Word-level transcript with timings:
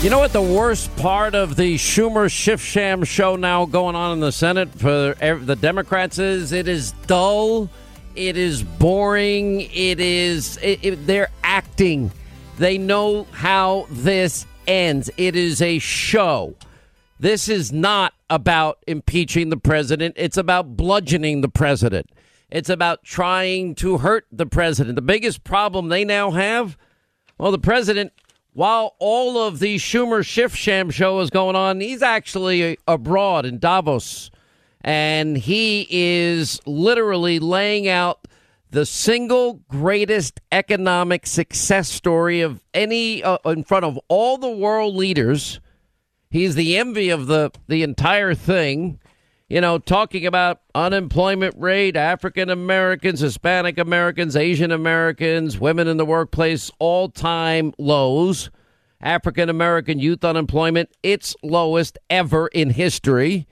You 0.00 0.10
know 0.10 0.20
what 0.20 0.32
the 0.32 0.40
worst 0.40 0.94
part 0.94 1.34
of 1.34 1.56
the 1.56 1.74
Schumer 1.74 2.30
Schiff 2.30 2.62
Sham 2.62 3.02
show 3.02 3.34
now 3.34 3.66
going 3.66 3.96
on 3.96 4.12
in 4.12 4.20
the 4.20 4.30
Senate 4.30 4.72
for 4.72 5.16
the 5.16 5.58
Democrats 5.60 6.20
is? 6.20 6.52
It 6.52 6.68
is 6.68 6.92
dull. 7.08 7.68
It 8.14 8.36
is 8.36 8.62
boring. 8.62 9.62
It 9.62 9.98
is. 9.98 10.56
It, 10.62 10.84
it, 10.84 11.06
they're 11.08 11.30
acting. 11.42 12.12
They 12.58 12.78
know 12.78 13.24
how 13.32 13.88
this 13.90 14.46
ends. 14.68 15.10
It 15.16 15.34
is 15.34 15.60
a 15.60 15.80
show. 15.80 16.54
This 17.18 17.48
is 17.48 17.72
not 17.72 18.14
about 18.30 18.78
impeaching 18.86 19.48
the 19.48 19.56
president. 19.56 20.14
It's 20.16 20.36
about 20.36 20.76
bludgeoning 20.76 21.40
the 21.40 21.48
president. 21.48 22.08
It's 22.50 22.70
about 22.70 23.02
trying 23.02 23.74
to 23.76 23.98
hurt 23.98 24.26
the 24.30 24.46
president. 24.46 24.94
The 24.94 25.02
biggest 25.02 25.42
problem 25.42 25.88
they 25.88 26.04
now 26.04 26.30
have, 26.30 26.78
well, 27.36 27.50
the 27.50 27.58
president 27.58 28.12
while 28.58 28.96
all 28.98 29.38
of 29.38 29.60
the 29.60 29.76
Schumer 29.76 30.26
Schiff 30.26 30.52
Sham 30.52 30.90
show 30.90 31.20
is 31.20 31.30
going 31.30 31.54
on, 31.54 31.78
he's 31.78 32.02
actually 32.02 32.76
abroad 32.88 33.46
in 33.46 33.60
Davos. 33.60 34.32
And 34.80 35.38
he 35.38 35.86
is 35.88 36.60
literally 36.66 37.38
laying 37.38 37.86
out 37.86 38.26
the 38.72 38.84
single 38.84 39.60
greatest 39.68 40.40
economic 40.50 41.24
success 41.24 41.88
story 41.88 42.40
of 42.40 42.60
any 42.74 43.22
uh, 43.22 43.38
in 43.44 43.62
front 43.62 43.84
of 43.84 43.96
all 44.08 44.38
the 44.38 44.50
world 44.50 44.96
leaders. 44.96 45.60
He's 46.28 46.56
the 46.56 46.78
envy 46.78 47.10
of 47.10 47.28
the, 47.28 47.52
the 47.68 47.84
entire 47.84 48.34
thing. 48.34 48.98
You 49.50 49.62
know, 49.62 49.78
talking 49.78 50.26
about 50.26 50.60
unemployment 50.74 51.54
rate, 51.56 51.96
African 51.96 52.50
Americans, 52.50 53.20
Hispanic 53.20 53.78
Americans, 53.78 54.36
Asian 54.36 54.70
Americans, 54.70 55.58
women 55.58 55.88
in 55.88 55.96
the 55.96 56.04
workplace, 56.04 56.70
all 56.78 57.08
time 57.08 57.72
lows. 57.78 58.50
African 59.00 59.48
American 59.48 60.00
youth 60.00 60.22
unemployment, 60.22 60.90
its 61.02 61.34
lowest 61.42 61.96
ever 62.10 62.48
in 62.48 62.68
history. 62.70 63.46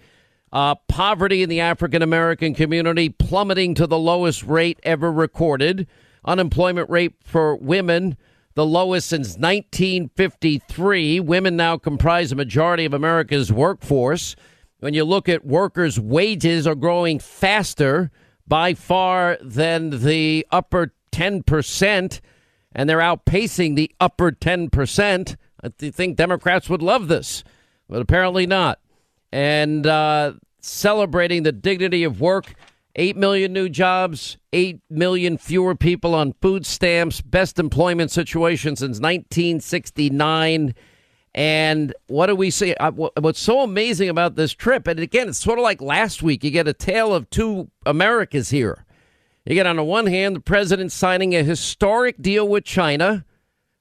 Uh, 0.53 0.75
poverty 0.87 1.43
in 1.43 1.48
the 1.48 1.61
African 1.61 2.03
American 2.03 2.53
community 2.55 3.09
plummeting 3.09 3.75
to 3.77 3.87
the 3.87 3.98
lowest 3.98 4.42
rate 4.42 4.79
ever 4.83 5.11
recorded. 5.11 5.87
Unemployment 6.27 6.91
rate 6.91 7.15
for 7.25 7.57
women, 7.57 8.19
the 8.53 8.67
lowest 8.67 9.09
since 9.09 9.39
1953. 9.39 11.20
Women 11.20 11.57
now 11.57 11.79
comprise 11.79 12.33
a 12.33 12.37
majority 12.37 12.85
of 12.85 12.92
America's 12.92 13.51
workforce. 13.51 14.37
When 14.81 14.95
you 14.95 15.05
look 15.05 15.29
at 15.29 15.45
workers' 15.45 15.99
wages 15.99 16.67
are 16.67 16.75
growing 16.75 17.19
faster 17.19 18.11
by 18.47 18.75
far 18.75 19.39
than 19.41 20.03
the 20.05 20.47
upper 20.51 20.93
10%, 21.13 22.21
and 22.73 22.91
they're 22.91 22.99
outpacing 22.99 23.75
the 23.75 23.91
upper 23.99 24.33
10%. 24.33 25.37
I 25.63 25.69
think 25.91 26.17
Democrats 26.17 26.69
would 26.69 26.83
love 26.83 27.09
this, 27.09 27.43
but 27.89 28.03
apparently 28.03 28.47
not. 28.47 28.79
And 29.33 29.87
uh, 29.87 30.35
celebrating 30.61 31.43
the 31.43 31.53
dignity 31.53 32.05
of 32.05 32.21
work 32.21 32.55
8 32.97 33.17
million 33.17 33.53
new 33.53 33.69
jobs, 33.69 34.37
8 34.53 34.81
million 34.91 35.39
fewer 35.39 35.75
people 35.75 36.15
on 36.15 36.35
food 36.41 36.67
stamps, 36.67 37.21
best 37.21 37.59
employment 37.59 38.11
situation 38.11 38.77
since 38.77 39.01
1969 39.01 40.75
and 41.37 41.95
what 42.06 42.29
do 42.29 42.34
we 42.34 42.51
see? 42.51 42.75
Uh, 42.75 42.91
what's 42.91 43.39
so 43.39 43.61
amazing 43.61 44.09
about 44.09 44.37
this 44.37 44.55
trip, 44.55 44.87
and 44.87 44.98
again, 44.98 45.29
it's 45.29 45.39
sort 45.39 45.59
of 45.59 45.62
like 45.62 45.83
last 45.83 46.23
week, 46.23 46.42
you 46.42 46.51
get 46.51 46.67
a 46.67 46.73
tale 46.73 47.15
of 47.15 47.29
two 47.29 47.70
Americas 47.84 48.48
here. 48.48 48.87
You 49.45 49.55
get, 49.55 49.67
on 49.67 49.77
the 49.77 49.84
one 49.84 50.07
hand, 50.07 50.37
the 50.37 50.41
president 50.41 50.92
signing 50.92 51.37
a 51.37 51.42
historic 51.42 52.20
deal 52.23 52.48
with 52.48 52.64
China 52.64 53.27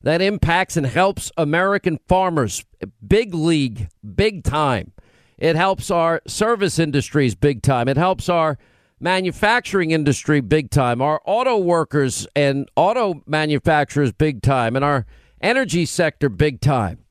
that 0.02 0.22
impacts 0.22 0.76
and 0.76 0.86
helps 0.86 1.32
American 1.38 1.98
farmers, 2.10 2.66
big 3.08 3.34
league, 3.34 3.88
big 4.16 4.44
time. 4.44 4.92
It 5.38 5.56
helps 5.56 5.90
our 5.90 6.22
service 6.28 6.78
industries 6.78 7.36
big 7.36 7.62
time. 7.62 7.88
It 7.88 7.98
helps 7.98 8.28
our 8.28 8.58
manufacturing 9.00 9.92
industry 9.92 10.42
big 10.42 10.72
time, 10.72 11.02
our 11.02 11.22
auto 11.26 11.58
workers 11.58 12.28
and 12.36 12.70
auto 12.76 13.24
manufacturers 13.26 14.12
big 14.12 14.42
time, 14.42 14.76
and 14.76 14.84
our 14.84 15.06
energy 15.42 15.86
sector 15.86 16.28
big 16.28 16.60
time. 16.60 17.05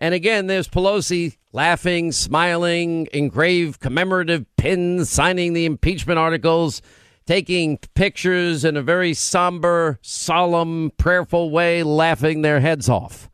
And 0.00 0.14
again, 0.14 0.46
there's 0.46 0.66
Pelosi 0.66 1.36
laughing, 1.52 2.10
smiling, 2.10 3.06
engraved 3.12 3.80
commemorative 3.80 4.46
pins, 4.56 5.10
signing 5.10 5.52
the 5.52 5.66
impeachment 5.66 6.18
articles, 6.18 6.80
taking 7.26 7.76
pictures 7.94 8.64
in 8.64 8.78
a 8.78 8.82
very 8.82 9.12
somber, 9.12 9.98
solemn, 10.00 10.90
prayerful 10.96 11.50
way, 11.50 11.82
laughing 11.82 12.40
their 12.40 12.60
heads 12.60 12.88
off. 12.88 13.28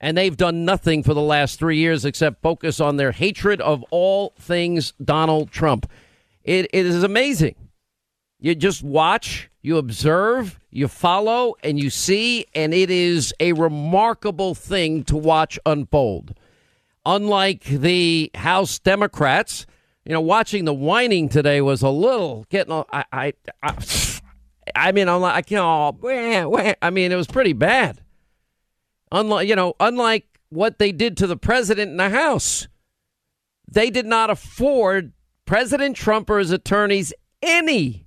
And 0.00 0.18
they've 0.18 0.36
done 0.36 0.64
nothing 0.64 1.02
for 1.02 1.14
the 1.14 1.22
last 1.22 1.58
three 1.58 1.78
years 1.78 2.04
except 2.04 2.42
focus 2.42 2.80
on 2.80 2.96
their 2.96 3.12
hatred 3.12 3.60
of 3.60 3.84
all 3.90 4.34
things 4.38 4.92
Donald 5.02 5.50
Trump. 5.50 5.88
It, 6.42 6.66
it 6.72 6.84
is 6.84 7.02
amazing. 7.02 7.54
You 8.38 8.54
just 8.54 8.82
watch, 8.82 9.50
you 9.66 9.78
observe, 9.78 10.60
you 10.70 10.86
follow, 10.86 11.56
and 11.64 11.76
you 11.76 11.90
see, 11.90 12.46
and 12.54 12.72
it 12.72 12.88
is 12.88 13.34
a 13.40 13.52
remarkable 13.52 14.54
thing 14.54 15.02
to 15.02 15.16
watch 15.16 15.58
unfold. 15.66 16.32
Unlike 17.04 17.64
the 17.64 18.30
House 18.36 18.78
Democrats, 18.78 19.66
you 20.04 20.12
know, 20.12 20.20
watching 20.20 20.66
the 20.66 20.72
whining 20.72 21.28
today 21.28 21.60
was 21.60 21.82
a 21.82 21.88
little 21.88 22.46
getting. 22.48 22.84
I, 22.92 23.04
I, 23.12 23.32
I, 23.60 23.76
I 24.76 24.92
mean, 24.92 25.08
I'm 25.08 25.20
like, 25.20 25.34
I 25.34 25.42
can't. 25.42 26.76
I 26.80 26.90
mean, 26.90 27.10
it 27.10 27.16
was 27.16 27.26
pretty 27.26 27.52
bad. 27.52 28.00
Unlike, 29.10 29.48
you 29.48 29.56
know, 29.56 29.74
unlike 29.80 30.28
what 30.48 30.78
they 30.78 30.92
did 30.92 31.16
to 31.16 31.26
the 31.26 31.36
president 31.36 31.90
in 31.90 31.96
the 31.96 32.10
House, 32.10 32.68
they 33.66 33.90
did 33.90 34.06
not 34.06 34.30
afford 34.30 35.12
President 35.44 35.96
Trump 35.96 36.30
or 36.30 36.38
his 36.38 36.52
attorneys 36.52 37.12
any 37.42 38.05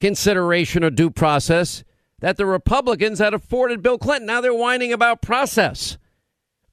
consideration 0.00 0.84
or 0.84 0.90
due 0.90 1.10
process 1.10 1.84
that 2.20 2.36
the 2.36 2.46
Republicans 2.46 3.18
had 3.18 3.34
afforded 3.34 3.82
Bill 3.82 3.98
Clinton. 3.98 4.26
Now 4.26 4.40
they're 4.40 4.54
whining 4.54 4.92
about 4.92 5.22
process. 5.22 5.98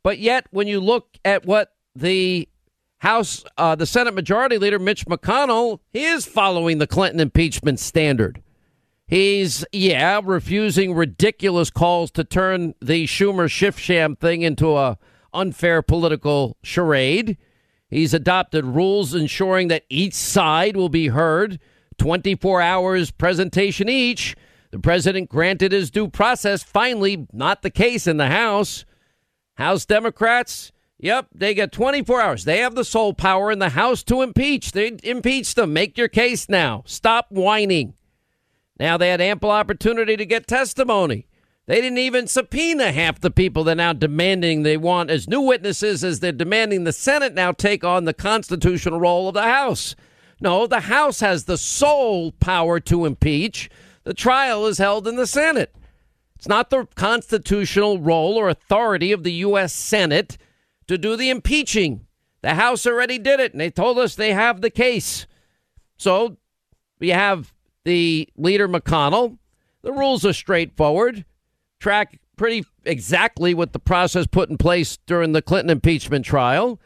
But 0.03 0.19
yet, 0.19 0.47
when 0.51 0.67
you 0.67 0.79
look 0.79 1.17
at 1.23 1.45
what 1.45 1.73
the 1.95 2.47
House, 2.99 3.43
uh, 3.57 3.75
the 3.75 3.85
Senate 3.85 4.13
Majority 4.13 4.57
Leader 4.57 4.79
Mitch 4.79 5.05
McConnell, 5.05 5.79
he 5.91 6.05
is 6.05 6.25
following 6.25 6.77
the 6.77 6.87
Clinton 6.87 7.19
impeachment 7.19 7.79
standard. 7.79 8.41
He's, 9.05 9.65
yeah, 9.73 10.21
refusing 10.23 10.93
ridiculous 10.93 11.69
calls 11.69 12.11
to 12.11 12.23
turn 12.23 12.75
the 12.81 13.05
Schumer 13.05 13.51
Schiff 13.51 13.77
sham 13.77 14.15
thing 14.15 14.41
into 14.41 14.77
a 14.77 14.97
unfair 15.33 15.81
political 15.81 16.55
charade. 16.63 17.37
He's 17.89 18.13
adopted 18.13 18.65
rules 18.65 19.13
ensuring 19.13 19.67
that 19.67 19.83
each 19.89 20.13
side 20.13 20.77
will 20.77 20.89
be 20.89 21.09
heard 21.09 21.59
24 21.97 22.61
hours 22.61 23.11
presentation 23.11 23.89
each. 23.89 24.35
The 24.71 24.79
president 24.79 25.29
granted 25.29 25.71
his 25.71 25.91
due 25.91 26.07
process. 26.07 26.63
Finally, 26.63 27.27
not 27.31 27.61
the 27.61 27.69
case 27.69 28.07
in 28.07 28.17
the 28.17 28.27
House. 28.27 28.85
House 29.55 29.85
Democrats, 29.85 30.71
yep, 30.97 31.27
they 31.33 31.53
get 31.53 31.71
24 31.71 32.21
hours. 32.21 32.43
They 32.43 32.57
have 32.59 32.73
the 32.73 32.83
sole 32.83 33.13
power 33.13 33.51
in 33.51 33.59
the 33.59 33.69
House 33.69 34.01
to 34.03 34.21
impeach. 34.21 34.71
They 34.71 34.97
impeach 35.03 35.53
them. 35.53 35.73
Make 35.73 35.97
your 35.97 36.07
case 36.07 36.49
now. 36.49 36.83
Stop 36.85 37.27
whining. 37.29 37.93
Now 38.79 38.97
they 38.97 39.09
had 39.09 39.21
ample 39.21 39.51
opportunity 39.51 40.17
to 40.17 40.25
get 40.25 40.47
testimony. 40.47 41.27
They 41.65 41.79
didn't 41.79 41.99
even 41.99 42.27
subpoena 42.27 42.91
half 42.91 43.21
the 43.21 43.31
people 43.31 43.63
they're 43.63 43.75
now 43.75 43.93
demanding 43.93 44.63
they 44.63 44.75
want 44.75 45.09
as 45.09 45.29
new 45.29 45.39
witnesses 45.39 46.03
as 46.03 46.19
they're 46.19 46.33
demanding 46.33 46.83
the 46.83 46.91
Senate 46.91 47.33
now 47.33 47.53
take 47.53 47.85
on 47.85 48.03
the 48.03 48.13
constitutional 48.13 48.99
role 48.99 49.29
of 49.29 49.33
the 49.33 49.43
House. 49.43 49.95
No, 50.43 50.67
the 50.67 50.81
House 50.81 51.21
has 51.21 51.45
the 51.45 51.57
sole 51.57 52.33
power 52.33 52.81
to 52.81 53.05
impeach. 53.05 53.69
The 54.03 54.13
trial 54.13 54.65
is 54.65 54.77
held 54.77 55.07
in 55.07 55.15
the 55.15 55.25
Senate. 55.25 55.73
It's 56.35 56.49
not 56.49 56.69
the 56.69 56.85
constitutional 56.95 57.99
role 57.99 58.35
or 58.35 58.49
authority 58.49 59.13
of 59.13 59.23
the 59.23 59.31
U.S. 59.31 59.71
Senate 59.71 60.37
to 60.87 60.97
do 60.97 61.15
the 61.15 61.29
impeaching. 61.29 62.05
The 62.41 62.55
House 62.55 62.85
already 62.85 63.17
did 63.17 63.39
it, 63.39 63.53
and 63.53 63.61
they 63.61 63.69
told 63.69 63.97
us 63.97 64.15
they 64.15 64.33
have 64.33 64.59
the 64.59 64.69
case. 64.69 65.27
So 65.95 66.35
we 66.99 67.09
have 67.09 67.53
the 67.85 68.27
leader, 68.35 68.67
McConnell. 68.67 69.37
The 69.81 69.93
rules 69.93 70.25
are 70.25 70.33
straightforward. 70.33 71.23
Track 71.79 72.19
pretty 72.35 72.65
exactly 72.83 73.53
what 73.53 73.71
the 73.71 73.79
process 73.79 74.27
put 74.27 74.49
in 74.49 74.57
place 74.57 74.97
during 75.05 75.31
the 75.31 75.41
Clinton 75.41 75.69
impeachment 75.69 76.25
trial. 76.25 76.81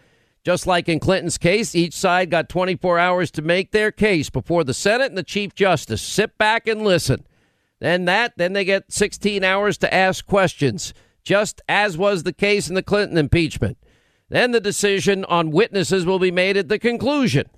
Just 0.48 0.66
like 0.66 0.88
in 0.88 1.02
Clinton's 1.02 1.38
case, 1.38 1.76
each 1.76 1.94
side 1.94 2.30
got 2.30 2.48
24 2.48 2.98
hours 2.98 3.32
to 3.32 3.42
make 3.42 3.72
their 3.72 3.92
case 3.92 4.30
before 4.30 4.64
the 4.64 4.74
Senate 4.74 5.10
and 5.10 5.18
the 5.18 5.22
Chief 5.22 5.54
Justice. 5.54 6.02
Sit 6.02 6.38
back 6.38 6.68
and 6.68 6.84
listen. 6.84 7.26
Then 7.82 8.06
that, 8.06 8.32
then 8.38 8.54
they 8.54 8.64
get 8.64 8.90
16 8.90 9.44
hours 9.44 9.78
to 9.80 9.94
ask 9.94 10.26
questions, 10.26 10.94
just 11.22 11.62
as 11.68 11.98
was 11.98 12.24
the 12.24 12.32
case 12.32 12.70
in 12.70 12.76
the 12.76 12.82
Clinton 12.82 13.18
impeachment. 13.18 13.78
Then 14.30 14.52
the 14.52 14.62
decision 14.62 15.26
on 15.26 15.52
witnesses 15.52 16.06
will 16.06 16.18
be 16.18 16.32
made 16.32 16.56
at 16.56 16.70
the 16.70 16.80
conclusion 16.80 17.50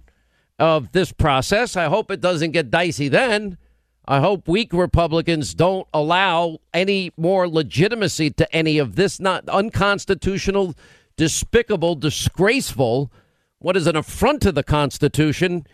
of 0.58 0.92
this 0.92 1.12
process. 1.12 1.76
I 1.76 1.90
hope 1.90 2.10
it 2.10 2.22
doesn't 2.22 2.54
get 2.54 2.72
dicey 2.72 3.08
then. 3.08 3.60
I 4.08 4.20
hope 4.20 4.48
weak 4.48 4.74
Republicans 4.74 5.54
don't 5.54 5.88
allow 5.94 6.58
any 6.74 7.12
more 7.18 7.48
legitimacy 7.48 8.32
to 8.32 8.52
any 8.52 8.80
of 8.80 8.96
this 8.96 9.20
not 9.20 9.48
unconstitutional, 9.48 10.74
despicable, 11.20 11.96
disgraceful, 11.96 13.12
what 13.58 13.76
is 13.76 13.88
an 13.88 13.98
affront 13.98 14.42
to 14.42 14.54
the 14.54 14.64
Constitution, 14.64 15.68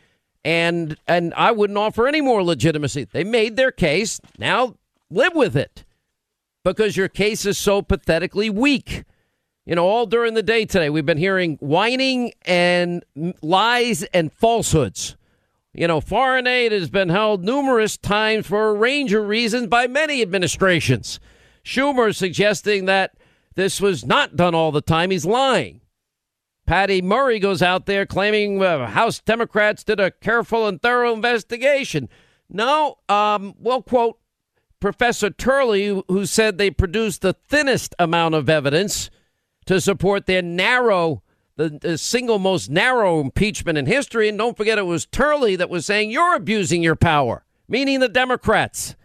and 0.43 0.97
and 1.07 1.35
I 1.35 1.51
wouldn't 1.51 1.77
offer 1.77 2.07
any 2.07 2.19
more 2.19 2.43
legitimacy. 2.43 3.03
They 3.05 3.23
made 3.23 3.55
their 3.55 3.71
case. 3.71 4.19
Now 4.39 4.73
live 5.11 5.35
with 5.35 5.55
it. 5.55 5.85
Because 6.63 6.97
your 6.97 7.07
case 7.07 7.45
is 7.45 7.59
so 7.59 7.83
pathetically 7.83 8.49
weak. 8.49 9.03
You 9.67 9.75
know, 9.75 9.85
all 9.85 10.07
during 10.07 10.33
the 10.33 10.41
day 10.41 10.65
today, 10.65 10.89
we've 10.89 11.05
been 11.05 11.19
hearing 11.19 11.57
whining 11.57 12.33
and 12.43 13.05
lies 13.43 14.01
and 14.01 14.33
falsehoods. 14.33 15.15
You 15.73 15.87
know, 15.87 16.01
foreign 16.01 16.47
aid 16.47 16.71
has 16.71 16.89
been 16.89 17.09
held 17.09 17.43
numerous 17.43 17.97
times 17.97 18.47
for 18.47 18.69
a 18.69 18.73
range 18.73 19.13
of 19.13 19.27
reasons 19.27 19.67
by 19.67 19.85
many 19.85 20.23
administrations. 20.23 21.19
Schumer 21.63 22.15
suggesting 22.15 22.85
that 22.85 23.15
this 23.55 23.81
was 23.81 24.05
not 24.05 24.35
done 24.35 24.55
all 24.55 24.71
the 24.71 24.81
time. 24.81 25.11
He's 25.11 25.25
lying. 25.25 25.81
Patty 26.65 27.01
Murray 27.01 27.39
goes 27.39 27.61
out 27.61 27.85
there 27.85 28.05
claiming 28.05 28.61
uh, 28.61 28.87
House 28.87 29.19
Democrats 29.19 29.83
did 29.83 29.99
a 29.99 30.11
careful 30.11 30.67
and 30.67 30.81
thorough 30.81 31.13
investigation. 31.13 32.09
No, 32.49 32.97
um, 33.07 33.55
well, 33.59 33.81
quote 33.81 34.19
Professor 34.79 35.29
Turley, 35.29 36.03
who 36.07 36.25
said 36.25 36.57
they 36.57 36.71
produced 36.71 37.21
the 37.21 37.33
thinnest 37.33 37.95
amount 37.99 38.35
of 38.35 38.49
evidence 38.49 39.09
to 39.65 39.79
support 39.81 40.25
their 40.25 40.41
narrow 40.41 41.21
the, 41.57 41.69
the, 41.69 41.97
single 41.97 42.37
most 42.37 42.69
narrow 42.69 43.21
impeachment 43.21 43.77
in 43.77 43.85
history. 43.85 44.27
And 44.27 44.37
don't 44.37 44.57
forget, 44.57 44.77
it 44.77 44.85
was 44.85 45.05
Turley 45.05 45.55
that 45.55 45.69
was 45.69 45.85
saying 45.85 46.11
you're 46.11 46.35
abusing 46.35 46.83
your 46.83 46.95
power, 46.95 47.45
meaning 47.67 47.99
the 47.99 48.09
Democrats. 48.09 48.95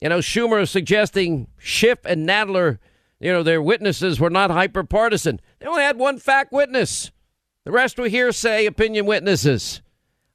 You 0.00 0.08
know, 0.08 0.18
Schumer 0.18 0.62
is 0.62 0.70
suggesting 0.70 1.48
Schiff 1.58 1.98
and 2.04 2.26
Nadler, 2.26 2.78
you 3.20 3.32
know, 3.32 3.42
their 3.42 3.62
witnesses 3.62 4.20
were 4.20 4.30
not 4.30 4.50
hyper 4.50 4.84
partisan. 4.84 5.40
They 5.58 5.66
only 5.66 5.82
had 5.82 5.98
one 5.98 6.18
fact 6.18 6.52
witness. 6.52 7.10
The 7.64 7.72
rest 7.72 7.98
were 7.98 8.08
hearsay 8.08 8.66
opinion 8.66 9.06
witnesses. 9.06 9.82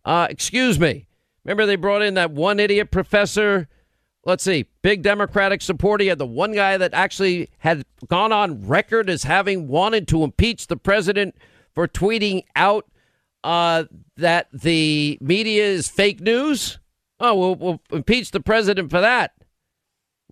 Uh, 0.05 0.27
excuse 0.29 0.79
me. 0.79 1.07
Remember, 1.43 1.65
they 1.65 1.75
brought 1.75 2.01
in 2.01 2.13
that 2.13 2.31
one 2.31 2.59
idiot 2.59 2.91
professor 2.91 3.67
let's 4.25 4.43
see, 4.43 4.65
big 4.81 5.01
Democratic 5.01 5.61
supporter. 5.61 6.03
He 6.03 6.09
had 6.09 6.17
the 6.17 6.25
one 6.25 6.53
guy 6.53 6.77
that 6.77 6.93
actually 6.93 7.49
had 7.59 7.83
gone 8.07 8.31
on 8.31 8.65
record 8.67 9.09
as 9.09 9.23
having 9.23 9.67
wanted 9.67 10.07
to 10.09 10.23
impeach 10.23 10.67
the 10.67 10.77
president 10.77 11.35
for 11.73 11.87
tweeting 11.87 12.43
out 12.55 12.85
uh, 13.43 13.85
that 14.17 14.47
the 14.53 15.17
media 15.21 15.65
is 15.65 15.87
fake 15.87 16.21
news. 16.21 16.79
Oh, 17.19 17.35
we'll, 17.35 17.55
we'll 17.55 17.81
impeach 17.91 18.31
the 18.31 18.39
president 18.39 18.89
for 18.89 19.01
that. 19.01 19.33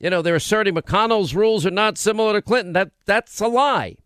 You 0.02 0.10
know, 0.10 0.22
they're 0.22 0.36
asserting 0.36 0.76
McConnell's 0.76 1.36
rules 1.36 1.66
are 1.66 1.72
not 1.72 1.98
similar 1.98 2.34
to 2.34 2.42
Clinton. 2.42 2.74
That 2.74 2.92
that's 3.06 3.40
a 3.40 3.48
lie. 3.48 3.98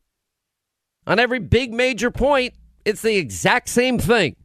On 1.07 1.19
every 1.19 1.39
big 1.39 1.73
major 1.73 2.11
point, 2.11 2.53
it's 2.83 3.01
the 3.01 3.15
exact 3.15 3.69
same 3.69 3.97
thing. 3.97 4.35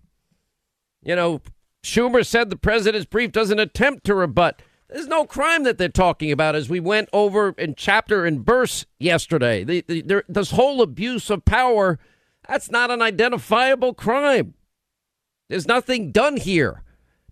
You 1.03 1.17
know, 1.17 1.41
Schumer 1.83 2.25
said 2.25 2.51
the 2.51 2.57
president's 2.57 3.07
brief 3.07 3.33
doesn't 3.33 3.59
attempt 3.59 4.05
to 4.05 4.15
rebut 4.15 4.63
there's 4.93 5.07
no 5.07 5.25
crime 5.25 5.63
that 5.65 5.79
they're 5.79 5.89
talking 5.89 6.33
about 6.33 6.57
as 6.57 6.69
we 6.69 6.81
went 6.81 7.09
over 7.13 7.55
in 7.57 7.75
chapter 7.75 8.25
and 8.25 8.45
verse 8.45 8.87
yesterday. 8.99 9.63
The, 9.63 9.85
the, 9.87 10.25
this 10.29 10.51
whole 10.51 10.83
abuse 10.83 11.31
of 11.31 11.45
power, 11.45 11.99
that's 12.49 12.71
not 12.71 12.91
an 12.91 13.01
identifiable 13.01 13.95
crime. 13.95 14.55
There's 15.49 15.69
nothing 15.69 16.11
done 16.11 16.37
here. 16.37 16.83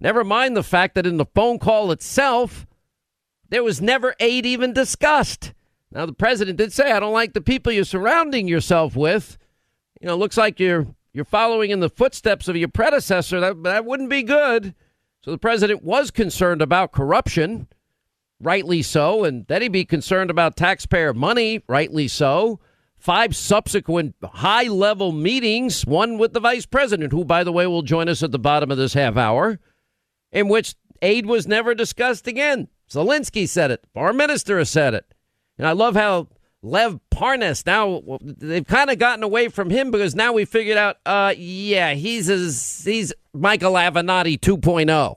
Never 0.01 0.23
mind 0.23 0.57
the 0.57 0.63
fact 0.63 0.95
that 0.95 1.07
in 1.07 1.17
the 1.17 1.27
phone 1.27 1.59
call 1.59 1.91
itself, 1.91 2.67
there 3.49 3.65
was 3.65 3.81
never 3.81 4.15
aid 4.21 4.47
even 4.47 4.73
discussed. 4.73 5.53
Now, 5.91 6.07
the 6.07 6.13
president 6.13 6.59
did 6.59 6.73
say, 6.73 6.93
I 6.93 7.01
don't 7.01 7.13
like 7.13 7.33
the 7.33 7.41
people 7.41 7.73
you're 7.73 7.85
surrounding 7.85 8.47
yourself 8.47 8.95
with. 8.95 9.39
You 10.01 10.07
know, 10.07 10.17
looks 10.17 10.37
like 10.37 10.61
you're 10.61 10.87
you're 11.13 11.25
following 11.25 11.71
in 11.71 11.81
the 11.81 11.89
footsteps 11.89 12.47
of 12.49 12.57
your 12.57 12.69
predecessor. 12.69 13.41
That, 13.41 13.63
that 13.65 13.85
wouldn't 13.85 14.11
be 14.11 14.23
good. 14.23 14.75
So 15.23 15.31
the 15.31 15.39
president 15.39 15.83
was 15.83 16.11
concerned 16.11 16.63
about 16.63 16.93
corruption, 16.93 17.67
rightly 18.41 18.83
so, 18.83 19.25
and 19.25 19.47
then 19.49 19.63
he'd 19.63 19.73
be 19.73 19.85
concerned 19.85 20.31
about 20.31 20.57
taxpayer 20.57 21.13
money, 21.13 21.63
rightly 21.67 22.07
so. 22.07 22.61
Five 22.97 23.35
subsequent 23.35 24.15
high 24.23 24.69
level 24.69 25.13
meetings, 25.13 25.87
one 25.87 26.19
with 26.19 26.35
the 26.35 26.41
vice 26.41 26.67
president, 26.67 27.13
who, 27.13 27.25
by 27.25 27.43
the 27.43 27.53
way, 27.53 27.67
will 27.67 27.83
join 27.83 28.09
us 28.09 28.23
at 28.23 28.31
the 28.31 28.39
bottom 28.39 28.71
of 28.71 28.79
this 28.79 28.95
half 28.95 29.17
hour, 29.17 29.59
in 30.31 30.49
which 30.49 30.75
aid 31.03 31.27
was 31.27 31.49
never 31.49 31.75
discussed 31.75 32.27
again. 32.27 32.69
Zelensky 32.91 33.49
said 33.49 33.71
it, 33.71 33.85
Our 33.95 34.13
minister 34.13 34.59
has 34.59 34.71
said 34.71 34.95
it. 34.95 35.13
And 35.59 35.67
I 35.67 35.73
love 35.73 35.97
how 35.97 36.29
Lev 36.63 36.99
Parnas 37.11 37.65
now 37.67 38.03
they've 38.21 38.67
kind 38.67 38.91
of 38.91 38.99
gotten 38.99 39.23
away 39.23 39.49
from 39.49 39.71
him 39.71 39.91
because 39.91 40.15
now 40.15 40.33
we 40.33 40.45
figured 40.45 40.77
out 40.77 40.97
uh 41.07 41.33
yeah 41.37 41.95
he's 41.95 42.29
as 42.29 42.83
he's 42.85 43.13
Michael 43.33 43.75
Avenatti 43.75 44.39
2.0 44.39 45.17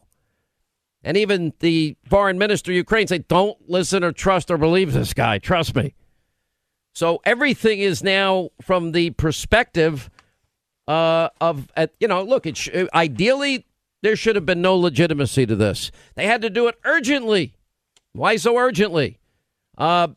and 1.04 1.18
even 1.18 1.54
the 1.60 1.98
foreign 2.08 2.38
minister 2.38 2.72
of 2.72 2.76
Ukraine 2.76 3.08
say 3.08 3.20
don't 3.20 3.58
listen 3.68 4.04
or 4.04 4.12
trust 4.12 4.52
or 4.52 4.58
believe 4.58 4.94
this 4.94 5.16
guy. 5.16 5.40
Trust 5.40 5.76
me. 5.76 5.96
So 6.94 7.22
everything 7.26 7.80
is 7.80 8.04
now 8.04 8.50
from 8.62 8.92
the 8.92 9.10
perspective 9.12 10.12
uh 10.88 11.30
of 11.40 11.72
uh, 11.76 11.88
you 12.00 12.08
know 12.08 12.22
look 12.22 12.46
it 12.46 12.58
sh- 12.58 12.70
ideally 12.94 13.66
there 14.04 14.16
should 14.16 14.36
have 14.36 14.46
been 14.46 14.62
no 14.62 14.76
legitimacy 14.76 15.48
to 15.48 15.56
this. 15.56 15.92
They 16.14 16.28
had 16.28 16.44
to 16.44 16.52
do 16.52 16.68
it 16.68 16.76
urgently 16.84 17.56
why 18.14 18.36
so 18.36 18.58
urgently 18.58 19.18
uh 19.78 20.08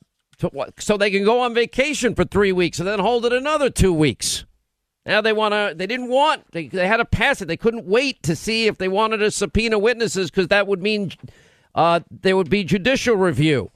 so 0.78 0.96
they 0.96 1.10
can 1.10 1.24
go 1.24 1.40
on 1.40 1.54
vacation 1.54 2.14
for 2.14 2.24
three 2.24 2.52
weeks 2.52 2.78
and 2.78 2.88
then 2.88 2.98
hold 2.98 3.24
it 3.24 3.32
another 3.32 3.70
two 3.70 3.92
weeks. 3.92 4.44
Now 5.06 5.20
they 5.20 5.32
want 5.32 5.52
to. 5.52 5.74
They 5.76 5.86
didn't 5.86 6.08
want. 6.08 6.50
They, 6.52 6.68
they 6.68 6.86
had 6.86 6.96
to 6.96 7.04
pass 7.04 7.42
it. 7.42 7.46
They 7.46 7.56
couldn't 7.56 7.86
wait 7.86 8.22
to 8.22 8.34
see 8.34 8.66
if 8.66 8.78
they 8.78 8.88
wanted 8.88 9.18
to 9.18 9.30
subpoena 9.30 9.78
witnesses 9.78 10.30
because 10.30 10.48
that 10.48 10.66
would 10.66 10.82
mean 10.82 11.12
uh, 11.74 12.00
there 12.10 12.36
would 12.36 12.48
be 12.48 12.64
judicial 12.64 13.16
review. 13.16 13.70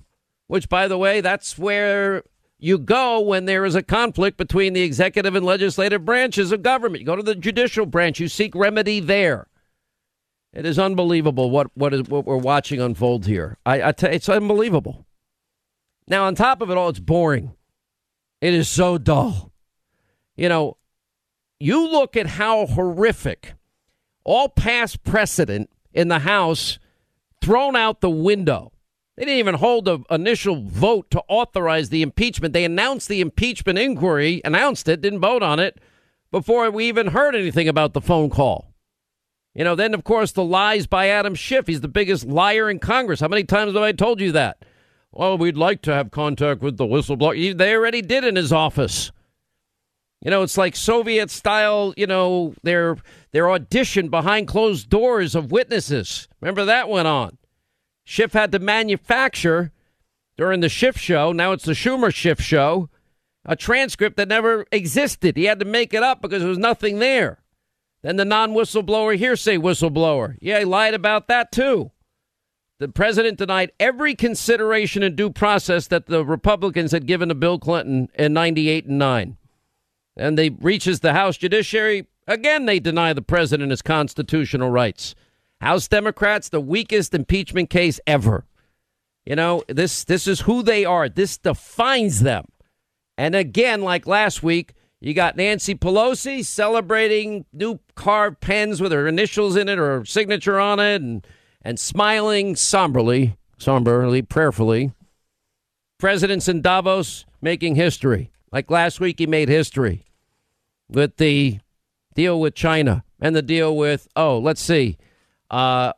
Which, 0.46 0.70
by 0.70 0.88
the 0.88 0.96
way, 0.96 1.20
that's 1.20 1.58
where 1.58 2.22
you 2.58 2.78
go 2.78 3.20
when 3.20 3.44
there 3.44 3.66
is 3.66 3.74
a 3.74 3.82
conflict 3.82 4.38
between 4.38 4.72
the 4.72 4.80
executive 4.80 5.34
and 5.34 5.44
legislative 5.44 6.06
branches 6.06 6.50
of 6.50 6.62
government. 6.62 7.00
You 7.00 7.06
go 7.06 7.16
to 7.16 7.22
the 7.22 7.34
judicial 7.34 7.84
branch. 7.84 8.18
You 8.18 8.28
seek 8.28 8.54
remedy 8.54 8.98
there. 8.98 9.48
It 10.52 10.64
is 10.64 10.78
unbelievable 10.78 11.50
what 11.50 11.68
what 11.76 11.92
is 11.92 12.08
what 12.08 12.24
we're 12.24 12.36
watching 12.36 12.80
unfold 12.80 13.26
here. 13.26 13.58
I, 13.66 13.80
I 13.82 13.94
it's 14.02 14.28
unbelievable. 14.28 15.06
Now, 16.08 16.24
on 16.24 16.34
top 16.34 16.62
of 16.62 16.70
it 16.70 16.76
all, 16.76 16.88
it's 16.88 17.00
boring. 17.00 17.52
It 18.40 18.54
is 18.54 18.68
so 18.68 18.96
dull. 18.96 19.52
You 20.36 20.48
know, 20.48 20.78
you 21.60 21.86
look 21.86 22.16
at 22.16 22.26
how 22.26 22.66
horrific 22.66 23.54
all 24.24 24.48
past 24.48 25.02
precedent 25.02 25.68
in 25.92 26.08
the 26.08 26.20
House 26.20 26.78
thrown 27.42 27.76
out 27.76 28.00
the 28.00 28.10
window. 28.10 28.72
They 29.16 29.24
didn't 29.24 29.40
even 29.40 29.54
hold 29.56 29.88
an 29.88 30.04
initial 30.10 30.62
vote 30.62 31.10
to 31.10 31.22
authorize 31.28 31.88
the 31.88 32.02
impeachment. 32.02 32.54
They 32.54 32.64
announced 32.64 33.08
the 33.08 33.20
impeachment 33.20 33.78
inquiry, 33.78 34.40
announced 34.44 34.88
it, 34.88 35.00
didn't 35.00 35.18
vote 35.18 35.42
on 35.42 35.58
it 35.58 35.80
before 36.30 36.70
we 36.70 36.86
even 36.86 37.08
heard 37.08 37.34
anything 37.34 37.68
about 37.68 37.94
the 37.94 38.00
phone 38.00 38.30
call. 38.30 38.67
You 39.58 39.64
know, 39.64 39.74
then, 39.74 39.92
of 39.92 40.04
course, 40.04 40.32
the 40.32 40.44
lies 40.44 40.86
by 40.86 41.08
Adam 41.08 41.34
Schiff. 41.34 41.66
He's 41.66 41.82
the 41.82 41.88
biggest 41.88 42.24
liar 42.26 42.70
in 42.70 42.78
Congress. 42.78 43.20
How 43.20 43.28
many 43.28 43.44
times 43.44 43.74
have 43.74 43.82
I 43.82 43.92
told 43.92 44.20
you 44.20 44.32
that? 44.32 44.64
well, 45.12 45.36
we'd 45.38 45.56
like 45.56 45.82
to 45.82 45.92
have 45.92 46.10
contact 46.10 46.62
with 46.62 46.76
the 46.76 46.84
whistleblower. 46.84 47.56
They 47.56 47.74
already 47.74 48.02
did 48.02 48.24
in 48.24 48.36
his 48.36 48.52
office. 48.52 49.10
You 50.22 50.30
know, 50.30 50.42
it's 50.42 50.56
like 50.56 50.76
Soviet 50.76 51.30
style, 51.30 51.94
you 51.96 52.06
know, 52.06 52.54
their 52.62 52.96
their 53.32 53.50
audition 53.50 54.08
behind 54.08 54.48
closed 54.48 54.88
doors 54.88 55.34
of 55.34 55.52
witnesses. 55.52 56.28
Remember 56.40 56.64
that 56.64 56.88
went 56.88 57.08
on. 57.08 57.38
Schiff 58.04 58.32
had 58.32 58.52
to 58.52 58.58
manufacture 58.58 59.72
during 60.36 60.60
the 60.60 60.68
Schiff 60.68 60.96
show, 60.96 61.32
now 61.32 61.50
it's 61.50 61.64
the 61.64 61.72
Schumer 61.72 62.14
Schiff 62.14 62.40
show, 62.40 62.88
a 63.44 63.56
transcript 63.56 64.16
that 64.16 64.28
never 64.28 64.66
existed. 64.70 65.36
He 65.36 65.44
had 65.44 65.58
to 65.58 65.64
make 65.64 65.92
it 65.92 66.04
up 66.04 66.22
because 66.22 66.42
there 66.42 66.48
was 66.48 66.58
nothing 66.58 67.00
there. 67.00 67.42
Then 68.02 68.16
the 68.16 68.24
non 68.24 68.52
whistleblower 68.52 69.16
hearsay 69.16 69.56
whistleblower. 69.56 70.36
Yeah, 70.40 70.60
he 70.60 70.64
lied 70.64 70.94
about 70.94 71.28
that 71.28 71.50
too. 71.52 71.90
The 72.78 72.88
president 72.88 73.38
denied 73.38 73.72
every 73.80 74.14
consideration 74.14 75.02
and 75.02 75.16
due 75.16 75.30
process 75.30 75.88
that 75.88 76.06
the 76.06 76.24
Republicans 76.24 76.92
had 76.92 77.06
given 77.06 77.28
to 77.28 77.34
Bill 77.34 77.58
Clinton 77.58 78.08
in 78.14 78.32
98 78.32 78.86
and 78.86 78.98
9. 78.98 79.36
And 80.16 80.38
they 80.38 80.50
reaches 80.50 81.00
the 81.00 81.12
House 81.12 81.36
Judiciary. 81.36 82.06
Again, 82.28 82.66
they 82.66 82.78
deny 82.78 83.12
the 83.12 83.22
president 83.22 83.70
his 83.70 83.82
constitutional 83.82 84.70
rights. 84.70 85.16
House 85.60 85.88
Democrats, 85.88 86.48
the 86.48 86.60
weakest 86.60 87.14
impeachment 87.14 87.68
case 87.68 87.98
ever. 88.06 88.44
You 89.26 89.34
know, 89.34 89.64
this 89.68 90.04
this 90.04 90.26
is 90.26 90.40
who 90.40 90.62
they 90.62 90.84
are. 90.84 91.08
This 91.08 91.36
defines 91.36 92.20
them. 92.20 92.46
And 93.16 93.34
again, 93.34 93.82
like 93.82 94.06
last 94.06 94.42
week, 94.42 94.72
you 95.00 95.14
got 95.14 95.36
Nancy 95.36 95.74
Pelosi 95.74 96.44
celebrating 96.44 97.44
new 97.52 97.78
carved 97.94 98.40
pens 98.40 98.80
with 98.80 98.92
her 98.92 99.06
initials 99.06 99.56
in 99.56 99.68
it 99.68 99.78
or 99.78 99.98
her 99.98 100.04
signature 100.04 100.58
on 100.58 100.80
it 100.80 101.02
and 101.02 101.26
and 101.62 101.78
smiling 101.78 102.56
somberly, 102.56 103.36
somberly, 103.58 104.22
prayerfully. 104.22 104.92
Presidents 105.98 106.48
in 106.48 106.62
Davos 106.62 107.26
making 107.42 107.74
history. 107.74 108.30
Like 108.52 108.70
last 108.70 109.00
week, 109.00 109.18
he 109.18 109.26
made 109.26 109.48
history 109.48 110.06
with 110.88 111.16
the 111.16 111.58
deal 112.14 112.40
with 112.40 112.54
China 112.54 113.04
and 113.20 113.34
the 113.34 113.42
deal 113.42 113.76
with, 113.76 114.08
oh, 114.16 114.38
let's 114.38 114.60
see, 114.60 114.96
uh, 115.50 115.92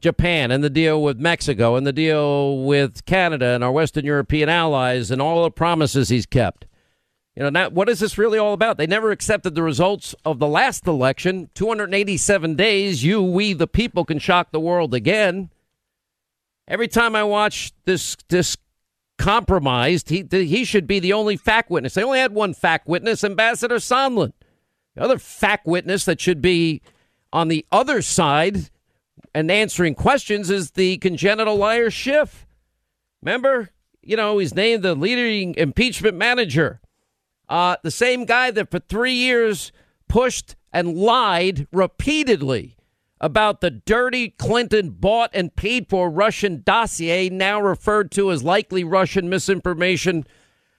Japan 0.00 0.50
and 0.50 0.64
the 0.64 0.70
deal 0.70 1.02
with 1.02 1.20
Mexico 1.20 1.76
and 1.76 1.86
the 1.86 1.92
deal 1.92 2.64
with 2.64 3.04
Canada 3.04 3.46
and 3.46 3.62
our 3.62 3.70
Western 3.70 4.04
European 4.04 4.48
allies 4.48 5.10
and 5.10 5.22
all 5.22 5.44
the 5.44 5.50
promises 5.50 6.08
he's 6.08 6.26
kept. 6.26 6.66
You 7.34 7.44
know, 7.44 7.48
now, 7.48 7.70
what 7.70 7.88
is 7.88 8.00
this 8.00 8.18
really 8.18 8.38
all 8.38 8.52
about? 8.52 8.76
They 8.76 8.86
never 8.86 9.10
accepted 9.10 9.54
the 9.54 9.62
results 9.62 10.14
of 10.24 10.38
the 10.38 10.46
last 10.46 10.86
election. 10.86 11.48
287 11.54 12.56
days, 12.56 13.02
you, 13.02 13.22
we, 13.22 13.54
the 13.54 13.66
people, 13.66 14.04
can 14.04 14.18
shock 14.18 14.50
the 14.50 14.60
world 14.60 14.92
again. 14.92 15.50
Every 16.68 16.88
time 16.88 17.16
I 17.16 17.24
watch 17.24 17.72
this, 17.86 18.16
this 18.28 18.58
compromised, 19.16 20.10
he, 20.10 20.26
he 20.30 20.64
should 20.64 20.86
be 20.86 21.00
the 21.00 21.14
only 21.14 21.36
fact 21.36 21.70
witness. 21.70 21.94
They 21.94 22.04
only 22.04 22.18
had 22.18 22.34
one 22.34 22.52
fact 22.52 22.86
witness, 22.86 23.24
Ambassador 23.24 23.76
Sondland. 23.76 24.34
The 24.94 25.02
other 25.02 25.18
fact 25.18 25.66
witness 25.66 26.04
that 26.04 26.20
should 26.20 26.42
be 26.42 26.82
on 27.32 27.48
the 27.48 27.64
other 27.72 28.02
side 28.02 28.68
and 29.34 29.50
answering 29.50 29.94
questions 29.94 30.50
is 30.50 30.72
the 30.72 30.98
congenital 30.98 31.56
liar 31.56 31.90
Schiff. 31.90 32.46
Remember, 33.22 33.70
you 34.02 34.16
know, 34.16 34.36
he's 34.38 34.54
named 34.54 34.82
the 34.82 34.94
leading 34.94 35.54
impeachment 35.54 36.16
manager. 36.16 36.80
Uh, 37.52 37.76
the 37.82 37.90
same 37.90 38.24
guy 38.24 38.50
that 38.50 38.70
for 38.70 38.78
three 38.78 39.12
years 39.12 39.72
pushed 40.08 40.56
and 40.72 40.96
lied 40.96 41.66
repeatedly 41.70 42.78
about 43.20 43.60
the 43.60 43.70
dirty 43.70 44.30
Clinton 44.30 44.88
bought 44.88 45.28
and 45.34 45.54
paid 45.54 45.86
for 45.90 46.08
Russian 46.08 46.62
dossier, 46.64 47.28
now 47.28 47.60
referred 47.60 48.10
to 48.12 48.32
as 48.32 48.42
likely 48.42 48.84
Russian 48.84 49.28
misinformation 49.28 50.24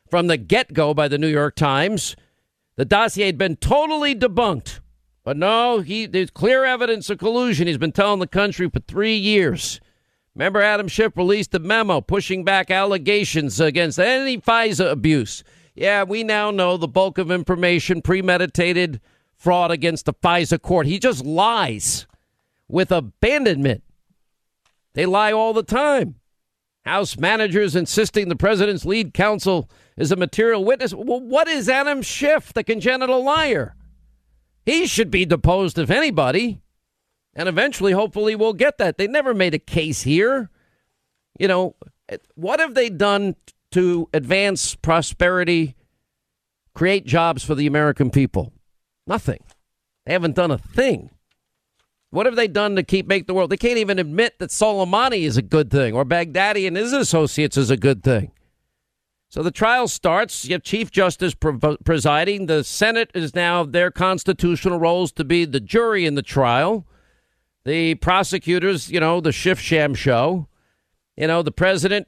from 0.10 0.26
the 0.26 0.36
get 0.36 0.74
go 0.74 0.96
by 0.96 1.08
the 1.08 1.20
New 1.20 1.28
York 1.28 1.56
Times. 1.56 2.16
The 2.76 2.86
dossier 2.86 3.28
had 3.28 3.38
been 3.38 3.58
totally 3.58 4.16
debunked. 4.16 4.80
But 5.24 5.38
no, 5.38 5.82
he, 5.82 6.08
there's 6.08 6.32
clear 6.32 6.66
evidence 6.66 7.08
of 7.12 7.20
collusion. 7.20 7.68
He's 7.68 7.78
been 7.78 7.92
telling 7.92 8.20
the 8.20 8.26
country 8.26 8.68
for 8.68 8.80
three 8.80 9.16
years. 9.16 9.80
Remember, 10.34 10.60
Adam 10.60 10.88
Schiff 10.88 11.16
released 11.18 11.54
a 11.54 11.60
memo 11.60 12.02
pushing 12.02 12.44
back 12.44 12.72
allegations 12.72 13.60
against 13.60 14.00
any 14.00 14.40
FISA 14.40 14.90
abuse. 14.90 15.44
Yeah, 15.76 16.04
we 16.04 16.24
now 16.24 16.52
know 16.52 16.78
the 16.78 16.88
bulk 16.88 17.18
of 17.18 17.32
information, 17.32 18.02
premeditated 18.02 19.02
fraud 19.36 19.72
against 19.72 20.06
the 20.06 20.14
FISA 20.14 20.62
court. 20.62 20.86
He 20.86 21.00
just 21.00 21.26
lies 21.26 22.08
with 22.68 22.92
abandonment. 22.92 23.84
They 24.94 25.06
lie 25.06 25.32
all 25.32 25.54
the 25.54 25.64
time. 25.64 26.16
House 26.86 27.18
managers 27.18 27.76
insisting 27.76 28.30
the 28.30 28.36
president's 28.36 28.86
lead 28.86 29.14
counsel 29.14 29.70
is 29.98 30.12
a 30.12 30.16
material 30.16 30.64
witness. 30.64 30.94
Well, 30.94 31.22
what 31.22 31.48
is 31.48 31.70
Adam 31.70 32.02
Schiff, 32.02 32.54
the 32.54 32.64
congenital 32.64 33.24
liar? 33.24 33.76
He 34.66 34.86
should 34.86 35.10
be 35.10 35.26
deposed 35.26 35.80
if 35.80 35.90
anybody. 35.90 36.62
And 37.34 37.50
eventually, 37.50 37.94
hopefully, 37.94 38.36
we'll 38.36 38.54
get 38.54 38.78
that. 38.78 38.98
They 38.98 39.08
never 39.08 39.34
made 39.34 39.54
a 39.54 39.60
case 39.60 40.04
here. 40.04 40.50
You 41.40 41.48
know, 41.48 41.76
what 42.36 42.60
have 42.60 42.76
they 42.76 42.90
done 42.90 43.36
to 43.74 44.10
advance 44.14 44.76
prosperity, 44.76 45.76
create 46.74 47.06
jobs 47.06 47.44
for 47.44 47.56
the 47.56 47.68
American 47.68 48.10
people? 48.10 48.54
Nothing. 49.06 49.44
They 50.06 50.14
haven't 50.14 50.36
done 50.36 50.52
a 50.52 50.58
thing. 50.58 51.10
What 52.10 52.28
have 52.28 52.36
they 52.36 52.48
done 52.48 52.76
to 52.76 52.84
keep 52.84 53.08
make 53.08 53.26
the 53.26 53.34
world? 53.34 53.50
They 53.50 53.58
can't 53.58 53.80
even 53.80 53.98
admit 53.98 54.38
that 54.40 54.52
Soleimani 54.52 55.24
is 55.24 55.36
a 55.36 55.42
good 55.42 55.72
thing 55.72 55.96
or 55.96 56.06
Baghdadi 56.06 56.68
and 56.68 56.78
his 56.78 56.94
associates 56.94 57.58
is 57.58 57.72
a 57.72 57.78
good 57.78 58.04
thing. 58.04 58.32
So 59.30 59.42
the 59.42 59.50
trial 59.50 59.88
starts. 59.88 60.46
You 60.46 60.54
have 60.54 60.62
Chief 60.62 60.92
Justice 60.92 61.34
presiding. 61.34 62.46
The 62.46 62.64
Senate 62.64 63.10
is 63.16 63.34
now 63.34 63.64
their 63.64 63.90
constitutional 63.90 64.78
roles 64.78 65.12
to 65.14 65.24
be 65.24 65.46
the 65.46 65.60
jury 65.60 66.06
in 66.06 66.14
the 66.14 66.22
trial. 66.22 66.86
The 67.66 67.96
prosecutors, 67.96 68.92
you 68.92 69.00
know, 69.00 69.20
the 69.20 69.32
Schiff 69.32 69.60
Sham 69.60 69.96
show. 69.96 70.48
You 71.18 71.26
know, 71.26 71.42
the 71.42 71.52
president 71.52 72.08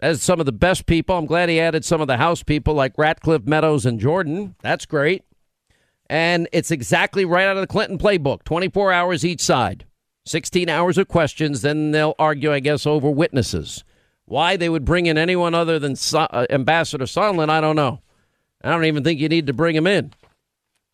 has 0.00 0.22
some 0.22 0.40
of 0.40 0.46
the 0.46 0.52
best 0.52 0.86
people. 0.86 1.16
I'm 1.16 1.26
glad 1.26 1.48
he 1.48 1.60
added 1.60 1.84
some 1.84 2.00
of 2.00 2.08
the 2.08 2.16
House 2.16 2.42
people 2.42 2.74
like 2.74 2.98
Ratcliffe, 2.98 3.46
Meadows, 3.46 3.86
and 3.86 4.00
Jordan. 4.00 4.54
That's 4.62 4.86
great. 4.86 5.24
And 6.10 6.48
it's 6.52 6.70
exactly 6.70 7.24
right 7.24 7.46
out 7.46 7.56
of 7.56 7.62
the 7.62 7.66
Clinton 7.66 7.98
playbook 7.98 8.44
24 8.44 8.92
hours 8.92 9.24
each 9.24 9.40
side, 9.40 9.86
16 10.26 10.68
hours 10.68 10.98
of 10.98 11.08
questions. 11.08 11.62
Then 11.62 11.92
they'll 11.92 12.14
argue, 12.18 12.52
I 12.52 12.60
guess, 12.60 12.86
over 12.86 13.10
witnesses. 13.10 13.84
Why 14.26 14.56
they 14.56 14.68
would 14.68 14.84
bring 14.84 15.06
in 15.06 15.18
anyone 15.18 15.54
other 15.54 15.78
than 15.78 15.96
so- 15.96 16.20
uh, 16.20 16.46
Ambassador 16.50 17.04
Sondland, 17.04 17.50
I 17.50 17.60
don't 17.60 17.76
know. 17.76 18.00
I 18.62 18.70
don't 18.70 18.84
even 18.86 19.04
think 19.04 19.20
you 19.20 19.28
need 19.28 19.46
to 19.46 19.52
bring 19.52 19.76
him 19.76 19.86
in 19.86 20.12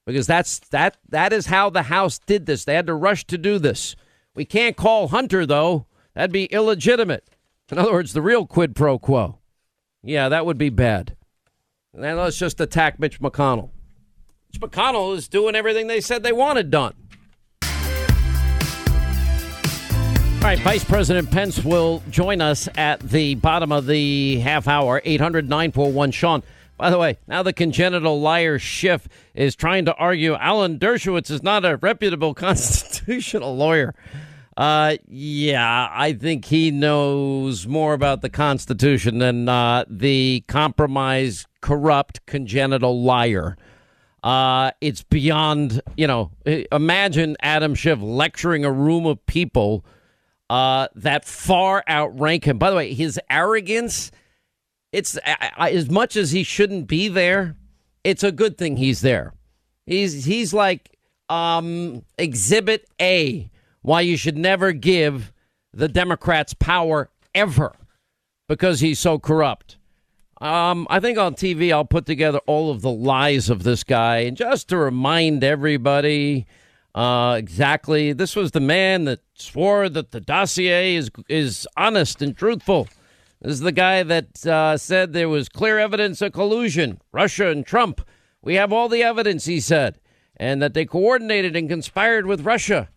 because 0.05 0.27
that's 0.27 0.59
that 0.71 0.97
that 1.09 1.33
is 1.33 1.47
how 1.47 1.71
the 1.71 1.85
House 1.85 2.19
did 2.19 2.47
this. 2.47 2.65
They 2.65 2.75
had 2.75 2.89
to 2.89 2.95
rush 2.95 3.25
to 3.27 3.39
do 3.39 3.61
this. 3.61 3.95
We 4.35 4.45
can't 4.45 4.77
call 4.77 5.09
Hunter 5.09 5.47
though. 5.47 5.87
That'd 6.15 6.33
be 6.33 6.47
illegitimate. 6.47 7.29
In 7.71 7.79
other 7.79 7.93
words, 7.93 8.13
the 8.13 8.23
real 8.23 8.47
quid 8.47 8.75
pro 8.75 8.99
quo. 8.99 9.39
Yeah, 10.03 10.29
that 10.29 10.45
would 10.45 10.59
be 10.59 10.71
bad. 10.71 11.17
And 11.95 12.03
then 12.03 12.17
let's 12.17 12.39
just 12.39 12.61
attack 12.61 12.99
Mitch 12.99 13.21
McConnell. 13.21 13.71
Mitch 14.53 14.61
McConnell 14.61 15.17
is 15.17 15.29
doing 15.29 15.55
everything 15.55 15.87
they 15.87 16.01
said 16.01 16.23
they 16.23 16.33
wanted 16.33 16.71
done. 16.71 16.95
All 20.41 20.47
right, 20.47 20.59
Vice 20.61 20.85
President 20.85 21.31
Pence 21.31 21.63
will 21.63 22.03
join 22.09 22.41
us 22.41 22.67
at 22.77 23.01
the 23.01 23.35
bottom 23.35 23.71
of 23.71 23.87
the 23.87 24.39
half 24.39 24.67
hour, 24.67 25.03
800 25.05 25.49
941 25.49 26.13
Sean. 26.13 26.43
By 26.79 26.89
the 26.89 26.97
way, 26.97 27.19
now 27.29 27.43
the 27.43 27.53
congenital 27.53 28.23
liar 28.23 28.59
Schiff 28.59 29.07
is 29.35 29.55
trying 29.55 29.85
to 29.85 29.95
argue 29.97 30.35
Alan 30.35 30.79
Dershowitz 30.79 31.31
is 31.31 31.43
not 31.43 31.67
a 31.67 31.77
reputable 31.77 32.33
constitutional 32.35 33.55
lawyer. 33.55 33.95
Uh, 34.61 34.99
yeah, 35.09 35.89
I 35.91 36.13
think 36.13 36.45
he 36.45 36.71
knows 36.71 37.67
more 37.67 37.95
about 37.95 38.21
the 38.21 38.29
Constitution 38.29 39.17
than 39.17 39.49
uh, 39.49 39.87
the 39.89 40.45
compromised, 40.49 41.47
corrupt, 41.63 42.27
congenital 42.27 43.03
liar. 43.03 43.57
Uh, 44.23 44.73
it's 44.83 45.03
beyond, 45.03 45.81
you 45.97 46.07
know, 46.07 46.31
imagine 46.45 47.39
Adam 47.41 47.75
Schiff 47.75 48.03
lecturing 48.03 48.67
a 48.67 48.71
room 48.71 49.07
of 49.07 49.25
people 49.25 49.83
uh, 50.51 50.89
that 50.95 51.25
far 51.25 51.83
outrank 51.89 52.45
him. 52.45 52.59
By 52.59 52.69
the 52.69 52.77
way, 52.77 52.93
his 52.93 53.19
arrogance, 53.31 54.11
it's 54.93 55.17
as 55.57 55.89
much 55.89 56.17
as 56.17 56.33
he 56.33 56.43
shouldn't 56.43 56.87
be 56.87 57.09
there, 57.09 57.57
it's 58.05 58.23
a 58.23 58.31
good 58.31 58.59
thing 58.59 58.77
he's 58.77 59.01
there. 59.01 59.33
He's 59.87 60.27
he's 60.27 60.53
like 60.53 60.99
um, 61.31 62.05
exhibit 62.19 62.87
A 63.01 63.50
why 63.83 64.01
you 64.01 64.17
should 64.17 64.37
never 64.37 64.73
give 64.73 65.33
the 65.73 65.89
Democrats 65.89 66.55
power 66.55 67.11
ever 67.35 67.75
because 68.49 68.81
he's 68.81 68.99
so 68.99 69.19
corrupt. 69.19 69.77
Um, 70.41 70.87
I 70.91 71.01
think 71.01 71.19
on 71.19 71.35
TV 71.35 71.71
I'll 71.73 71.85
put 71.85 72.07
together 72.07 72.41
all 72.47 72.71
of 72.71 72.81
the 72.81 72.91
lies 72.91 73.51
of 73.51 73.63
this 73.63 73.85
guy 73.85 74.19
and 74.19 74.37
just 74.37 74.69
to 74.71 74.77
remind 74.77 75.45
everybody 75.45 76.47
uh, 76.95 77.37
exactly. 77.39 78.13
This 78.13 78.35
was 78.35 78.51
the 78.51 78.61
man 78.61 79.05
that 79.05 79.21
swore 79.35 79.89
that 79.89 80.11
the 80.11 80.21
dossier 80.21 80.97
is 80.97 81.11
is 81.29 81.67
honest 81.77 82.21
and 82.21 82.37
truthful. 82.37 82.89
This 83.41 83.53
is 83.53 83.61
the 83.61 83.73
guy 83.73 84.03
that 84.03 84.45
uh, 84.47 84.77
said 84.77 85.13
there 85.13 85.29
was 85.29 85.49
clear 85.49 85.79
evidence 85.79 86.21
of 86.21 86.33
collusion. 86.33 87.01
Russia 87.13 87.49
and 87.49 87.65
Trump. 87.65 88.01
We 88.43 88.55
have 88.57 88.73
all 88.73 88.89
the 88.89 89.03
evidence, 89.03 89.45
he 89.45 89.61
said, 89.61 90.01
and 90.37 90.61
that 90.63 90.75
they 90.75 90.85
coordinated 90.85 91.55
and 91.55 91.69
conspired 91.69 92.27
with 92.27 92.41
Russia. 92.45 92.89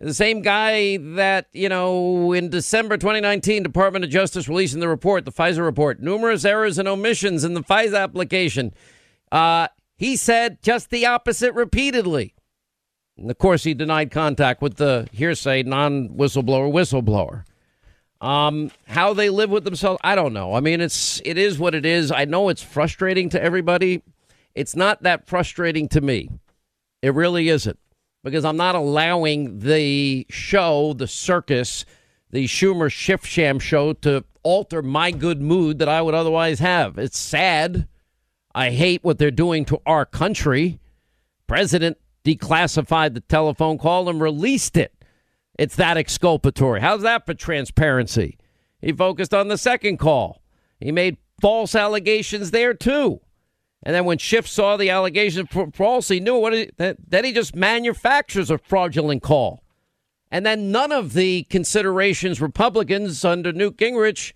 The 0.00 0.14
same 0.14 0.42
guy 0.42 0.96
that, 0.96 1.48
you 1.52 1.68
know, 1.68 2.32
in 2.32 2.50
December 2.50 2.96
2019, 2.96 3.64
Department 3.64 4.04
of 4.04 4.10
Justice 4.10 4.48
releasing 4.48 4.78
the 4.78 4.88
report, 4.88 5.24
the 5.24 5.32
FISA 5.32 5.64
report, 5.64 6.00
numerous 6.00 6.44
errors 6.44 6.78
and 6.78 6.86
omissions 6.86 7.42
in 7.42 7.54
the 7.54 7.62
FISA 7.62 8.00
application. 8.00 8.72
Uh, 9.32 9.66
he 9.96 10.14
said 10.14 10.62
just 10.62 10.90
the 10.90 11.04
opposite 11.04 11.52
repeatedly. 11.52 12.34
And 13.16 13.28
of 13.28 13.38
course, 13.38 13.64
he 13.64 13.74
denied 13.74 14.12
contact 14.12 14.62
with 14.62 14.76
the 14.76 15.08
hearsay 15.10 15.64
non 15.64 16.10
whistleblower 16.10 16.70
whistleblower. 16.70 17.44
Um, 18.20 18.70
how 18.86 19.14
they 19.14 19.30
live 19.30 19.50
with 19.50 19.64
themselves, 19.64 20.00
I 20.04 20.14
don't 20.14 20.32
know. 20.32 20.54
I 20.54 20.60
mean, 20.60 20.80
it's 20.80 21.20
it 21.24 21.36
is 21.38 21.58
what 21.58 21.74
it 21.74 21.84
is. 21.84 22.12
I 22.12 22.24
know 22.24 22.48
it's 22.50 22.62
frustrating 22.62 23.28
to 23.30 23.42
everybody. 23.42 24.02
It's 24.54 24.76
not 24.76 25.02
that 25.02 25.26
frustrating 25.26 25.88
to 25.88 26.00
me. 26.00 26.30
It 27.02 27.14
really 27.14 27.48
isn't 27.48 27.78
because 28.24 28.44
I'm 28.44 28.56
not 28.56 28.74
allowing 28.74 29.60
the 29.60 30.26
show, 30.28 30.92
the 30.92 31.06
circus, 31.06 31.84
the 32.30 32.46
Schumer 32.46 32.90
Schiff 32.90 33.24
Sham 33.24 33.58
show 33.58 33.92
to 33.94 34.24
alter 34.42 34.82
my 34.82 35.10
good 35.10 35.40
mood 35.40 35.78
that 35.78 35.88
I 35.88 36.02
would 36.02 36.14
otherwise 36.14 36.58
have. 36.58 36.98
It's 36.98 37.18
sad. 37.18 37.88
I 38.54 38.70
hate 38.70 39.04
what 39.04 39.18
they're 39.18 39.30
doing 39.30 39.64
to 39.66 39.80
our 39.86 40.04
country. 40.04 40.80
President 41.46 41.98
declassified 42.24 43.14
the 43.14 43.20
telephone 43.20 43.78
call 43.78 44.08
and 44.08 44.20
released 44.20 44.76
it. 44.76 44.94
It's 45.58 45.76
that 45.76 45.96
exculpatory. 45.96 46.80
How's 46.80 47.02
that 47.02 47.26
for 47.26 47.34
transparency? 47.34 48.38
He 48.80 48.92
focused 48.92 49.34
on 49.34 49.48
the 49.48 49.58
second 49.58 49.98
call. 49.98 50.42
He 50.80 50.92
made 50.92 51.16
false 51.40 51.74
allegations 51.74 52.50
there 52.50 52.74
too. 52.74 53.20
And 53.82 53.94
then 53.94 54.04
when 54.04 54.18
Schiff 54.18 54.46
saw 54.46 54.76
the 54.76 54.90
allegation 54.90 55.48
of 55.50 55.74
false, 55.74 56.08
he 56.08 56.20
knew 56.20 56.36
what 56.36 56.52
it, 56.52 56.74
then 56.76 57.24
he 57.24 57.32
just 57.32 57.54
manufactures 57.54 58.50
a 58.50 58.58
fraudulent 58.58 59.22
call. 59.22 59.62
And 60.30 60.44
then 60.44 60.70
none 60.70 60.92
of 60.92 61.14
the 61.14 61.44
considerations 61.44 62.40
Republicans 62.40 63.24
under 63.24 63.52
Newt 63.52 63.76
Gingrich 63.76 64.32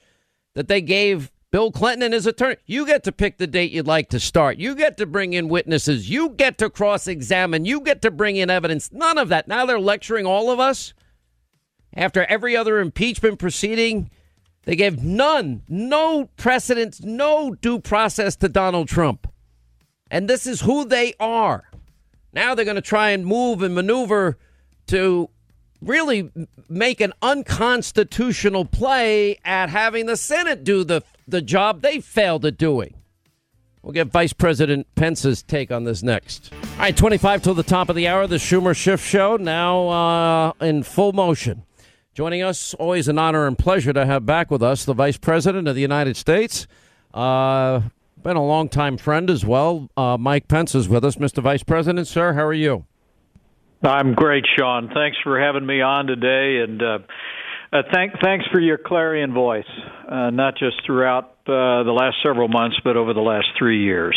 that 0.54 0.68
they 0.68 0.80
gave 0.80 1.30
Bill 1.50 1.70
Clinton 1.70 2.02
and 2.02 2.14
his 2.14 2.26
attorney. 2.26 2.56
You 2.64 2.86
get 2.86 3.04
to 3.04 3.12
pick 3.12 3.36
the 3.36 3.46
date 3.46 3.72
you'd 3.72 3.86
like 3.86 4.08
to 4.10 4.20
start. 4.20 4.56
You 4.56 4.74
get 4.74 4.96
to 4.96 5.06
bring 5.06 5.34
in 5.34 5.48
witnesses. 5.48 6.08
You 6.08 6.30
get 6.30 6.56
to 6.58 6.70
cross 6.70 7.06
examine. 7.06 7.66
You 7.66 7.80
get 7.80 8.00
to 8.02 8.10
bring 8.10 8.36
in 8.36 8.48
evidence. 8.48 8.90
None 8.90 9.18
of 9.18 9.28
that. 9.28 9.48
Now 9.48 9.66
they're 9.66 9.78
lecturing 9.78 10.24
all 10.24 10.50
of 10.50 10.60
us. 10.60 10.94
After 11.94 12.24
every 12.24 12.56
other 12.56 12.78
impeachment 12.78 13.38
proceeding, 13.38 14.08
they 14.62 14.76
gave 14.76 15.02
none, 15.02 15.62
no 15.68 16.30
precedence, 16.36 17.02
no 17.02 17.54
due 17.54 17.80
process 17.80 18.36
to 18.36 18.48
Donald 18.48 18.88
Trump. 18.88 19.30
And 20.12 20.28
this 20.28 20.46
is 20.46 20.60
who 20.60 20.84
they 20.84 21.14
are. 21.18 21.70
Now 22.34 22.54
they're 22.54 22.66
going 22.66 22.74
to 22.76 22.82
try 22.82 23.10
and 23.10 23.26
move 23.26 23.62
and 23.62 23.74
maneuver 23.74 24.36
to 24.88 25.30
really 25.80 26.30
make 26.68 27.00
an 27.00 27.14
unconstitutional 27.22 28.66
play 28.66 29.38
at 29.42 29.70
having 29.70 30.04
the 30.04 30.16
Senate 30.16 30.62
do 30.62 30.84
the 30.84 31.02
the 31.26 31.40
job 31.40 31.80
they 31.80 31.98
failed 31.98 32.44
at 32.44 32.58
doing. 32.58 32.94
We'll 33.82 33.92
get 33.92 34.08
Vice 34.08 34.32
President 34.32 34.86
Pence's 34.94 35.42
take 35.42 35.72
on 35.72 35.84
this 35.84 36.02
next. 36.02 36.52
All 36.52 36.78
right, 36.78 36.96
25 36.96 37.42
till 37.42 37.54
the 37.54 37.62
top 37.62 37.88
of 37.88 37.96
the 37.96 38.06
hour, 38.06 38.26
the 38.26 38.36
Schumer 38.36 38.76
Schiff 38.76 39.04
Show 39.04 39.36
now 39.36 39.88
uh, 39.88 40.52
in 40.60 40.82
full 40.82 41.12
motion. 41.12 41.64
Joining 42.14 42.42
us, 42.42 42.74
always 42.74 43.08
an 43.08 43.18
honor 43.18 43.46
and 43.46 43.58
pleasure 43.58 43.92
to 43.92 44.04
have 44.04 44.26
back 44.26 44.50
with 44.50 44.62
us 44.62 44.84
the 44.84 44.94
Vice 44.94 45.16
President 45.16 45.66
of 45.66 45.74
the 45.74 45.80
United 45.80 46.16
States. 46.16 46.66
Uh, 47.14 47.80
been 48.22 48.36
a 48.36 48.44
longtime 48.44 48.96
friend 48.98 49.28
as 49.30 49.44
well. 49.44 49.88
Uh, 49.96 50.16
Mike 50.18 50.48
Pence 50.48 50.74
is 50.74 50.88
with 50.88 51.04
us. 51.04 51.16
Mr. 51.16 51.42
Vice 51.42 51.62
President, 51.62 52.06
sir, 52.06 52.32
how 52.32 52.44
are 52.44 52.52
you? 52.52 52.84
I'm 53.82 54.14
great, 54.14 54.44
Sean. 54.56 54.90
Thanks 54.94 55.18
for 55.24 55.40
having 55.40 55.66
me 55.66 55.80
on 55.80 56.06
today, 56.06 56.62
and 56.62 56.82
uh, 56.82 56.98
uh, 57.72 57.82
thank, 57.92 58.12
thanks 58.22 58.46
for 58.52 58.60
your 58.60 58.78
clarion 58.78 59.32
voice, 59.32 59.64
uh, 60.08 60.30
not 60.30 60.56
just 60.56 60.76
throughout 60.86 61.30
uh, 61.46 61.82
the 61.82 61.94
last 61.94 62.16
several 62.22 62.48
months, 62.48 62.76
but 62.84 62.96
over 62.96 63.12
the 63.12 63.20
last 63.20 63.48
three 63.58 63.82
years. 63.82 64.16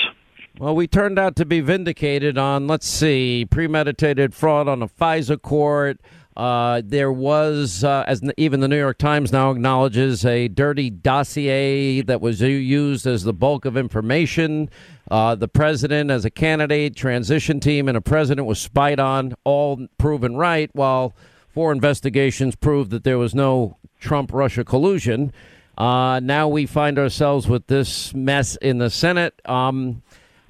Well, 0.60 0.76
we 0.76 0.88
turned 0.88 1.18
out 1.20 1.36
to 1.38 1.46
be 1.46 1.60
vindicated 1.60 2.38
on, 2.38 2.68
let's 2.68 2.88
see, 2.88 3.46
premeditated 3.50 4.34
fraud 4.34 4.68
on 4.68 4.82
a 4.82 4.88
FISA 4.88 5.42
court. 5.42 6.00
Uh, 6.36 6.82
there 6.84 7.12
was, 7.12 7.84
uh, 7.84 8.04
as 8.08 8.22
even 8.36 8.60
the 8.60 8.68
New 8.68 8.78
York 8.78 8.98
Times 8.98 9.32
now 9.32 9.52
acknowledges, 9.52 10.26
a 10.26 10.50
dirty 10.50 10.90
dossier 10.90 12.02
that 12.02 12.20
was 12.20 12.42
used 12.42 13.08
as 13.08 13.24
the 13.24 13.34
bulk 13.34 13.64
of 13.64 13.78
information. 13.78 14.70
Uh, 15.10 15.36
the 15.36 15.48
president, 15.48 16.12
as 16.12 16.26
a 16.26 16.30
candidate, 16.30 16.96
transition 16.96 17.60
team, 17.60 17.88
and 17.88 17.96
a 17.96 18.02
president 18.02 18.48
was 18.48 18.60
spied 18.60 19.00
on, 19.00 19.34
all 19.46 19.88
proven 19.98 20.36
right, 20.36 20.70
while 20.74 21.16
four 21.48 21.72
investigations 21.72 22.56
proved 22.56 22.92
that 22.92 23.06
there 23.06 23.18
was 23.18 23.34
no 23.34 23.78
Trump 24.00 24.34
Russia 24.34 24.66
collusion. 24.66 25.32
Uh, 25.78 26.20
now 26.22 26.48
we 26.48 26.66
find 26.66 26.98
ourselves 26.98 27.48
with 27.48 27.68
this 27.68 28.14
mess 28.14 28.58
in 28.58 28.78
the 28.78 28.90
Senate. 28.90 29.42
Um, 29.46 30.02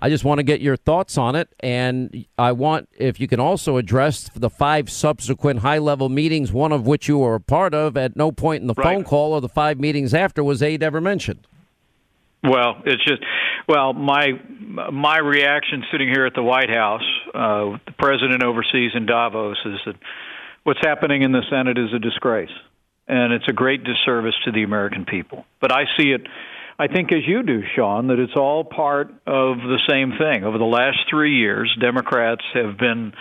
I 0.05 0.09
just 0.09 0.23
want 0.23 0.37
to 0.37 0.43
get 0.43 0.61
your 0.61 0.77
thoughts 0.77 1.17
on 1.17 1.35
it. 1.35 1.49
And 1.61 2.27
I 2.37 2.51
want, 2.51 2.89
if 2.95 3.19
you 3.19 3.27
can 3.27 3.39
also 3.39 3.77
address 3.77 4.29
the 4.35 4.51
five 4.51 4.87
subsequent 4.87 5.61
high 5.61 5.79
level 5.79 6.09
meetings, 6.09 6.53
one 6.53 6.71
of 6.71 6.85
which 6.85 7.07
you 7.07 7.17
were 7.17 7.33
a 7.33 7.39
part 7.39 7.73
of. 7.73 7.97
At 7.97 8.15
no 8.15 8.31
point 8.31 8.61
in 8.61 8.67
the 8.67 8.75
right. 8.75 8.83
phone 8.83 9.03
call 9.03 9.33
or 9.33 9.41
the 9.41 9.49
five 9.49 9.79
meetings 9.79 10.13
after 10.13 10.43
was 10.43 10.61
aid 10.61 10.83
ever 10.83 11.01
mentioned. 11.01 11.47
Well, 12.43 12.83
it's 12.85 13.03
just, 13.03 13.23
well, 13.67 13.93
my 13.93 14.33
my 14.91 15.17
reaction 15.17 15.83
sitting 15.91 16.09
here 16.09 16.27
at 16.27 16.35
the 16.35 16.43
White 16.43 16.69
House, 16.69 17.01
uh, 17.33 17.79
the 17.87 17.93
president 17.97 18.43
overseas 18.43 18.91
in 18.93 19.07
Davos, 19.07 19.57
is 19.65 19.79
that 19.87 19.95
what's 20.65 20.81
happening 20.83 21.23
in 21.23 21.31
the 21.31 21.41
Senate 21.49 21.79
is 21.79 21.91
a 21.95 21.97
disgrace, 21.97 22.53
and 23.07 23.33
it's 23.33 23.47
a 23.47 23.53
great 23.53 23.83
disservice 23.83 24.35
to 24.45 24.51
the 24.51 24.61
American 24.61 25.03
people. 25.03 25.45
But 25.59 25.71
I 25.71 25.85
see 25.97 26.11
it 26.11 26.27
I 26.77 26.87
think, 26.87 27.11
as 27.13 27.25
you 27.25 27.41
do, 27.43 27.61
Sean, 27.75 28.07
that 28.07 28.19
it's 28.19 28.35
all 28.35 28.63
part 28.65 29.09
of 29.25 29.57
the 29.57 29.79
same 29.87 30.13
thing. 30.17 30.43
Over 30.43 30.57
the 30.57 30.65
last 30.65 30.97
three 31.09 31.37
years, 31.37 31.75
Democrats 31.79 32.43
have 32.53 32.77
been 32.77 33.13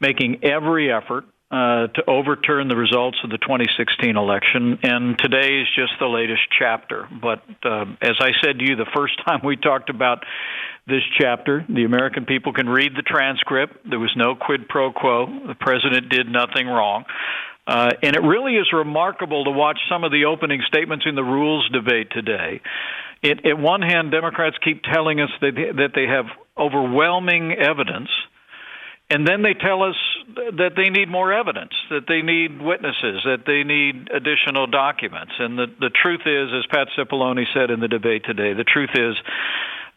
making 0.00 0.44
every 0.44 0.90
effort 0.90 1.24
uh, 1.50 1.86
to 1.88 2.02
overturn 2.08 2.68
the 2.68 2.76
results 2.76 3.18
of 3.22 3.30
the 3.30 3.38
2016 3.38 4.16
election, 4.16 4.78
and 4.82 5.18
today 5.18 5.60
is 5.60 5.68
just 5.76 5.92
the 6.00 6.06
latest 6.06 6.42
chapter. 6.58 7.06
But 7.08 7.42
uh, 7.62 7.84
as 8.00 8.16
I 8.18 8.32
said 8.42 8.58
to 8.58 8.64
you 8.64 8.76
the 8.76 8.90
first 8.94 9.14
time 9.26 9.40
we 9.44 9.56
talked 9.56 9.90
about 9.90 10.24
this 10.86 11.02
chapter, 11.20 11.64
the 11.68 11.84
American 11.84 12.24
people 12.24 12.52
can 12.52 12.68
read 12.68 12.92
the 12.96 13.02
transcript. 13.02 13.88
There 13.88 13.98
was 13.98 14.12
no 14.16 14.34
quid 14.34 14.68
pro 14.68 14.92
quo. 14.92 15.26
The 15.46 15.54
president 15.54 16.08
did 16.08 16.28
nothing 16.28 16.66
wrong. 16.66 17.04
Uh, 17.66 17.90
and 18.02 18.14
it 18.14 18.22
really 18.22 18.54
is 18.54 18.72
remarkable 18.72 19.44
to 19.44 19.50
watch 19.50 19.78
some 19.90 20.04
of 20.04 20.12
the 20.12 20.26
opening 20.26 20.62
statements 20.68 21.04
in 21.06 21.16
the 21.16 21.24
rules 21.24 21.68
debate 21.70 22.08
today. 22.12 22.60
It, 23.22 23.44
at 23.44 23.58
one 23.58 23.82
hand, 23.82 24.12
Democrats 24.12 24.56
keep 24.62 24.82
telling 24.82 25.20
us 25.20 25.30
that 25.40 25.52
they, 25.54 25.72
that 25.72 25.90
they 25.94 26.06
have 26.06 26.26
overwhelming 26.56 27.52
evidence, 27.52 28.08
and 29.10 29.26
then 29.26 29.42
they 29.42 29.54
tell 29.54 29.82
us 29.82 29.96
that 30.34 30.72
they 30.76 30.90
need 30.90 31.08
more 31.08 31.32
evidence, 31.32 31.72
that 31.90 32.06
they 32.06 32.22
need 32.22 32.60
witnesses, 32.60 33.22
that 33.24 33.44
they 33.46 33.62
need 33.64 34.10
additional 34.14 34.66
documents. 34.66 35.32
And 35.38 35.58
the, 35.58 35.66
the 35.80 35.90
truth 35.90 36.22
is, 36.26 36.50
as 36.56 36.66
Pat 36.70 36.88
Cipollone 36.96 37.44
said 37.54 37.70
in 37.70 37.80
the 37.80 37.88
debate 37.88 38.24
today, 38.24 38.52
the 38.54 38.64
truth 38.64 38.90
is. 38.94 39.14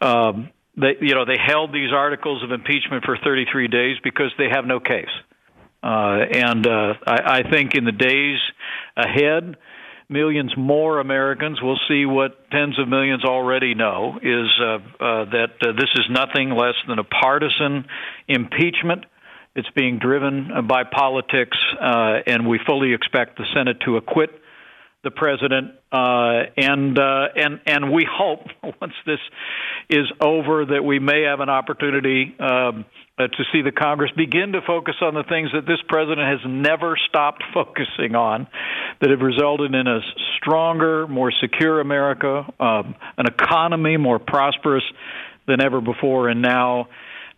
Um, 0.01 0.49
they, 0.77 0.95
you 1.01 1.13
know, 1.13 1.25
they 1.25 1.37
held 1.37 1.73
these 1.73 1.91
articles 1.91 2.41
of 2.41 2.51
impeachment 2.51 3.03
for 3.03 3.17
33 3.17 3.67
days 3.67 3.97
because 4.01 4.31
they 4.37 4.47
have 4.49 4.65
no 4.65 4.79
case. 4.79 5.09
Uh, 5.81 6.19
and 6.31 6.67
uh, 6.67 6.93
I, 7.05 7.39
I 7.39 7.49
think 7.49 7.75
in 7.75 7.85
the 7.85 7.91
days 7.91 8.39
ahead, 8.97 9.55
millions 10.09 10.53
more 10.57 10.99
Americans 10.99 11.61
will 11.61 11.79
see 11.87 12.05
what 12.05 12.49
tens 12.51 12.77
of 12.79 12.87
millions 12.87 13.23
already 13.23 13.75
know 13.75 14.19
is 14.21 14.49
uh, 14.61 14.65
uh, 14.65 15.25
that 15.25 15.51
uh, 15.61 15.71
this 15.73 15.89
is 15.95 16.05
nothing 16.09 16.49
less 16.49 16.75
than 16.87 16.99
a 16.99 17.03
partisan 17.03 17.85
impeachment. 18.27 19.05
It's 19.55 19.69
being 19.75 19.99
driven 19.99 20.49
by 20.67 20.83
politics, 20.83 21.57
uh, 21.81 22.19
and 22.27 22.47
we 22.47 22.59
fully 22.65 22.93
expect 22.93 23.37
the 23.37 23.45
Senate 23.53 23.77
to 23.85 23.97
acquit 23.97 24.29
the 25.03 25.11
president, 25.11 25.71
uh, 25.91 26.51
and 26.57 26.99
uh, 26.99 27.27
and 27.35 27.61
and 27.65 27.91
we 27.91 28.05
hope 28.09 28.47
once 28.81 28.93
this 29.05 29.19
is 29.89 30.05
over 30.21 30.65
that 30.65 30.83
we 30.83 30.99
may 30.99 31.23
have 31.23 31.39
an 31.39 31.49
opportunity 31.49 32.35
um, 32.39 32.85
uh, 33.17 33.27
to 33.27 33.43
see 33.51 33.61
the 33.61 33.71
Congress 33.71 34.11
begin 34.15 34.51
to 34.53 34.61
focus 34.65 34.95
on 35.01 35.13
the 35.13 35.23
things 35.23 35.49
that 35.53 35.65
this 35.65 35.79
president 35.87 36.27
has 36.27 36.39
never 36.45 36.97
stopped 37.07 37.43
focusing 37.53 38.15
on, 38.15 38.47
that 38.99 39.09
have 39.09 39.21
resulted 39.21 39.73
in 39.73 39.87
a 39.87 39.99
stronger, 40.37 41.07
more 41.07 41.31
secure 41.31 41.79
America, 41.79 42.45
um, 42.59 42.95
an 43.17 43.25
economy 43.25 43.97
more 43.97 44.19
prosperous 44.19 44.83
than 45.47 45.61
ever 45.61 45.79
before, 45.79 46.27
and 46.27 46.41
now 46.41 46.89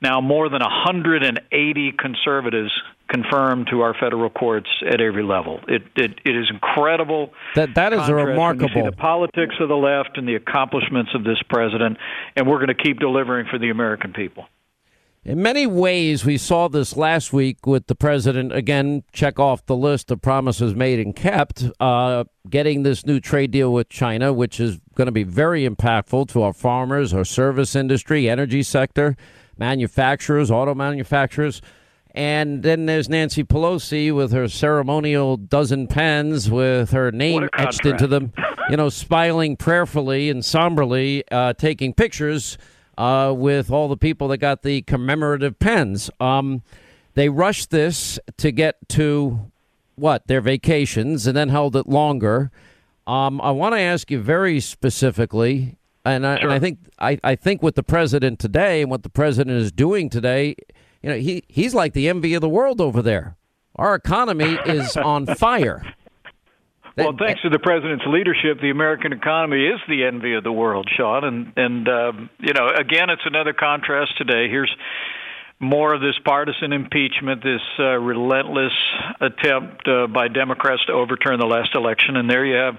now 0.02 0.20
more 0.20 0.50
than 0.50 0.62
180 0.62 1.92
conservatives 1.92 2.72
confirmed 3.12 3.68
to 3.70 3.82
our 3.82 3.94
federal 4.00 4.30
courts 4.30 4.70
at 4.88 5.02
every 5.02 5.24
level. 5.24 5.60
It 5.68 5.84
it, 5.96 6.20
it 6.26 6.36
is 6.36 6.50
incredible. 6.50 7.34
That 7.56 7.76
that 7.76 7.94
is 7.94 8.08
a 8.08 8.16
remarkable. 8.16 8.86
the 8.86 8.92
politics 8.92 9.56
of 9.60 9.70
the 9.70 9.76
left 9.76 10.18
and 10.18 10.28
the 10.28 10.36
accomplishments 10.36 11.12
of 11.14 11.24
this 11.24 11.42
president, 11.50 11.98
and 12.36 12.48
we're 12.48 12.58
going 12.58 12.76
to 12.76 12.84
keep 12.84 13.00
delivering 13.00 13.48
for 13.52 13.60
the 13.60 13.70
American 13.70 14.14
people. 14.14 14.46
In 15.24 15.40
many 15.40 15.68
ways, 15.68 16.26
we 16.26 16.40
saw 16.40 16.68
this 16.68 16.98
last 16.98 17.32
week 17.32 17.68
with 17.68 17.86
the 17.86 17.94
president 17.94 18.52
again. 18.54 19.04
Check 19.12 19.38
off 19.38 19.64
the 19.68 19.76
list 19.76 20.10
of 20.10 20.20
promises 20.22 20.74
made 20.74 21.00
and 21.00 21.16
kept. 21.16 21.66
Uh, 21.80 22.24
getting 22.50 22.82
this 22.82 23.06
new 23.06 23.20
trade 23.20 23.52
deal 23.52 23.72
with 23.72 23.88
China, 23.88 24.34
which 24.34 24.60
is 24.60 24.80
going 24.96 25.06
to 25.06 25.12
be 25.12 25.24
very 25.24 25.68
impactful 25.70 26.28
to 26.30 26.42
our 26.42 26.54
farmers, 26.54 27.14
our 27.14 27.24
service 27.24 27.76
industry, 27.76 28.28
energy 28.28 28.64
sector, 28.64 29.16
manufacturers, 29.60 30.50
auto 30.50 30.74
manufacturers. 30.74 31.62
And 32.14 32.62
then 32.62 32.88
there's 32.88 33.08
Nancy 33.08 33.44
Pelosi 33.44 34.14
with 34.14 34.34
her 34.34 34.50
ceremonial 34.50 35.38
dozen 35.38 35.88
pens 35.88 36.50
with 36.52 36.92
her 36.92 37.12
name 37.12 37.48
etched 37.58 37.86
into 37.86 38.06
them, 38.06 38.34
you 38.70 38.76
know, 38.76 38.90
smiling 38.90 39.56
prayerfully 39.56 40.30
and 40.30 40.44
somberly, 40.44 41.24
uh, 41.32 41.54
taking 41.54 41.94
pictures 41.94 42.58
uh, 42.98 43.34
with 43.36 43.72
all 43.72 43.88
the 43.88 43.98
people 43.98 44.28
that 44.28 44.38
got 44.38 44.62
the 44.62 44.82
commemorative 44.82 45.58
pens. 45.58 46.10
Um, 46.20 46.64
they 47.14 47.30
rushed 47.30 47.70
this 47.72 48.20
to 48.38 48.52
get 48.52 48.78
to 48.90 49.52
what 49.96 50.28
their 50.28 50.42
vacations 50.42 51.28
and 51.28 51.38
then 51.38 51.50
held 51.50 51.76
it 51.76 51.88
longer. 51.88 52.52
Um, 53.08 53.40
I 53.42 53.52
want 53.52 53.74
to 53.76 53.80
ask 53.80 54.12
you 54.12 54.20
very 54.20 54.60
specifically, 54.60 55.78
and 56.06 56.26
I, 56.26 56.40
sure. 56.40 56.50
and 56.50 56.54
I 56.54 56.60
think 56.60 56.80
I, 57.00 57.20
I 57.24 57.36
think 57.36 57.64
with 57.64 57.76
the 57.76 57.84
president 57.84 58.40
today 58.40 58.82
and 58.82 58.92
what 58.92 59.04
the 59.04 59.10
president 59.10 59.58
is 59.58 59.72
doing 59.72 60.10
today 60.10 60.56
you 61.02 61.10
know, 61.10 61.18
he 61.18 61.44
he's 61.48 61.74
like 61.74 61.94
the 61.94 62.10
envy 62.10 62.34
of 62.34 62.42
the 62.42 62.50
world 62.50 62.80
over 62.82 63.02
there. 63.02 63.36
Our 63.76 63.96
economy 63.96 64.58
is 64.66 64.96
on 64.98 65.26
fire. 65.26 65.94
Well, 66.98 67.16
thanks 67.18 67.42
to 67.42 67.50
the 67.50 67.60
president's 67.60 68.04
leadership, 68.06 68.60
the 68.62 68.70
American 68.70 69.14
economy 69.14 69.66
is 69.66 69.80
the 69.88 70.04
envy 70.04 70.36
of 70.36 70.44
the 70.44 70.52
world, 70.52 70.90
Sean. 70.96 71.24
And 71.24 71.54
and 71.56 71.88
um, 71.88 72.30
you 72.40 72.54
know, 72.54 72.68
again, 72.68 73.10
it's 73.10 73.26
another 73.26 73.54
contrast 73.54 74.18
today. 74.18 74.50
Here's 74.50 74.74
more 75.60 75.94
of 75.94 76.02
this 76.02 76.18
partisan 76.26 76.74
impeachment, 76.74 77.44
this 77.44 77.62
uh, 77.80 77.98
relentless 77.98 78.74
attempt 79.22 79.88
uh, 79.88 80.08
by 80.08 80.28
Democrats 80.28 80.84
to 80.88 80.94
overturn 80.94 81.40
the 81.40 81.46
last 81.46 81.76
election, 81.76 82.18
and 82.18 82.30
there 82.30 82.46
you 82.46 82.56
have 82.56 82.76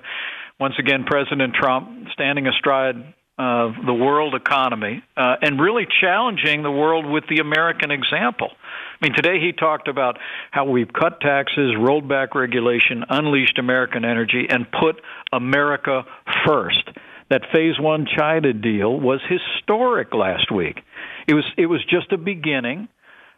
once 0.61 0.75
again 0.79 1.05
President 1.05 1.55
Trump 1.55 2.09
standing 2.13 2.47
astride 2.47 3.15
uh, 3.39 3.73
the 3.87 3.95
world 3.95 4.35
economy 4.35 5.03
uh, 5.17 5.37
and 5.41 5.61
really 5.61 5.87
challenging 6.01 6.63
the 6.63 6.71
world 6.71 7.07
with 7.07 7.25
the 7.29 7.39
American 7.39 7.91
example. 7.91 8.51
I 8.53 9.07
mean, 9.07 9.15
today 9.17 9.41
he 9.41 9.53
talked 9.53 9.89
about 9.89 10.19
how 10.51 10.67
we've 10.67 10.93
cut 10.93 11.21
taxes, 11.21 11.75
rolled 11.79 12.09
back 12.09 12.35
regulation, 12.35 13.05
unleashed 13.09 13.59
American 13.59 14.05
energy, 14.05 14.47
and 14.49 14.67
put 14.71 15.01
America 15.33 16.05
first. 16.47 16.89
That 17.31 17.43
Phase 17.53 17.81
One 17.81 18.07
China 18.07 18.53
deal 18.53 19.01
was 19.01 19.21
historic 19.27 20.13
last 20.13 20.53
week. 20.53 20.81
It 21.27 21.33
was 21.33 21.45
it 21.57 21.67
was 21.67 21.83
just 21.87 22.13
a 22.13 22.19
beginning, 22.19 22.89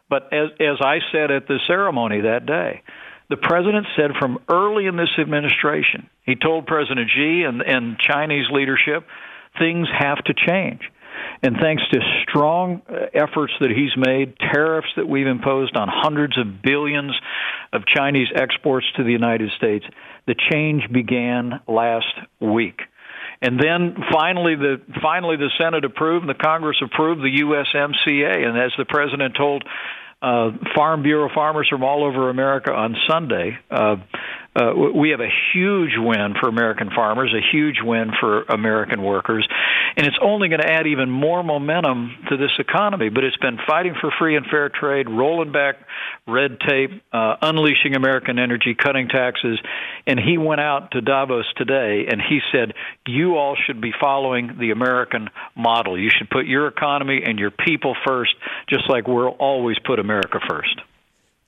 but 0.09 0.33
as 0.33 0.49
as 0.59 0.81
I 0.81 0.99
said 1.13 1.31
at 1.31 1.47
the 1.47 1.59
ceremony 1.65 2.21
that 2.21 2.45
day, 2.45 2.83
the 3.29 3.37
president 3.37 3.87
said 3.95 4.11
from 4.19 4.39
early 4.49 4.87
in 4.87 4.97
this 4.97 5.17
administration, 5.17 6.09
he 6.25 6.35
told 6.35 6.67
President 6.67 7.09
Xi 7.09 7.43
and 7.43 7.61
and 7.61 7.97
Chinese 7.97 8.47
leadership, 8.51 9.07
things 9.59 9.87
have 9.97 10.23
to 10.25 10.33
change. 10.33 10.81
And 11.41 11.57
thanks 11.61 11.83
to 11.91 11.99
strong 12.27 12.81
uh, 12.89 13.07
efforts 13.13 13.53
that 13.59 13.69
he's 13.69 13.95
made, 13.97 14.37
tariffs 14.37 14.87
that 14.97 15.07
we've 15.07 15.27
imposed 15.27 15.75
on 15.75 15.87
hundreds 15.91 16.37
of 16.37 16.61
billions 16.61 17.13
of 17.73 17.83
Chinese 17.85 18.27
exports 18.35 18.85
to 18.97 19.03
the 19.03 19.11
United 19.11 19.51
States, 19.57 19.85
the 20.27 20.35
change 20.51 20.83
began 20.91 21.61
last 21.67 22.13
week. 22.39 22.79
And 23.41 23.59
then 23.59 23.95
finally, 24.11 24.55
the 24.55 24.81
finally 25.01 25.35
the 25.35 25.51
Senate 25.59 25.83
approved, 25.83 26.27
and 26.27 26.29
the 26.29 26.41
Congress 26.41 26.77
approved 26.81 27.21
the 27.21 27.41
USMCA. 27.41 28.47
And 28.47 28.57
as 28.57 28.71
the 28.77 28.85
president 28.85 29.35
told 29.35 29.63
uh, 30.21 30.51
Farm 30.73 31.03
Bureau 31.03 31.29
farmers 31.33 31.67
from 31.69 31.83
all 31.83 32.05
over 32.05 32.29
America 32.29 32.71
on 32.71 32.95
Sunday, 33.07 33.57
uh, 33.69 33.97
uh, 34.55 34.71
we 34.73 35.09
have 35.09 35.19
a 35.19 35.29
huge 35.53 35.97
win 35.97 36.33
for 36.39 36.47
American 36.47 36.89
farmers, 36.89 37.33
a 37.33 37.41
huge 37.55 37.77
win 37.83 38.11
for 38.19 38.43
American 38.43 39.03
workers, 39.03 39.45
and 39.97 40.07
it's 40.07 40.17
only 40.21 40.47
going 40.47 40.61
to 40.61 40.71
add 40.71 40.87
even 40.87 41.09
more 41.09 41.43
momentum 41.43 42.15
to 42.29 42.37
this 42.37 42.51
economy. 42.57 43.09
But 43.09 43.25
it's 43.25 43.35
been 43.37 43.57
fighting 43.67 43.95
for 43.99 44.11
free 44.17 44.37
and 44.37 44.45
fair 44.45 44.69
trade, 44.69 45.09
rolling 45.09 45.51
back 45.51 45.75
red 46.25 46.59
tape, 46.61 46.91
uh, 47.11 47.35
unleashing 47.41 47.95
American 47.95 48.39
energy, 48.39 48.75
cutting 48.75 49.09
taxes, 49.09 49.59
and 50.07 50.19
he 50.19 50.37
went 50.37 50.61
out 50.61 50.91
to 50.91 51.01
Davos 51.01 51.45
today 51.57 52.05
and 52.09 52.21
he 52.21 52.39
said, 52.51 52.73
"You 53.05 53.35
all 53.35 53.55
should 53.55 53.81
be 53.81 53.91
following 53.99 54.55
the 54.57 54.71
American 54.71 55.29
model. 55.55 55.99
You 55.99 56.09
should 56.09 56.29
put 56.29 56.45
your 56.45 56.67
economy 56.67 57.23
and 57.25 57.37
your 57.37 57.51
people 57.51 57.95
first, 58.05 58.33
just 58.69 58.89
like 58.89 59.07
we'll 59.07 59.27
always 59.27 59.77
put 59.79 59.99
America 59.99 60.39
first." 60.47 60.79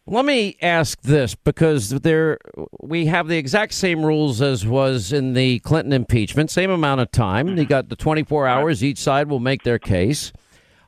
Let 0.10 0.24
me 0.24 0.56
ask 0.62 1.02
this 1.02 1.36
because 1.36 1.90
there 1.90 2.40
we 2.80 3.08
have 3.08 3.28
the 3.28 3.38
exact 3.38 3.74
same 3.74 4.06
rules 4.06 4.42
as 4.42 4.66
was 4.66 5.12
in 5.12 5.34
the 5.34 5.60
Clinton 5.60 5.92
impeachment, 5.92 6.50
same 6.50 6.72
amount 6.72 7.02
of 7.02 7.12
time. 7.12 7.58
You 7.58 7.66
got 7.66 7.90
the 7.90 7.98
24 7.98 8.48
hours 8.48 8.82
each 8.82 9.00
side 9.00 9.28
will 9.28 9.42
make 9.42 9.64
their 9.64 9.78
case 9.78 10.32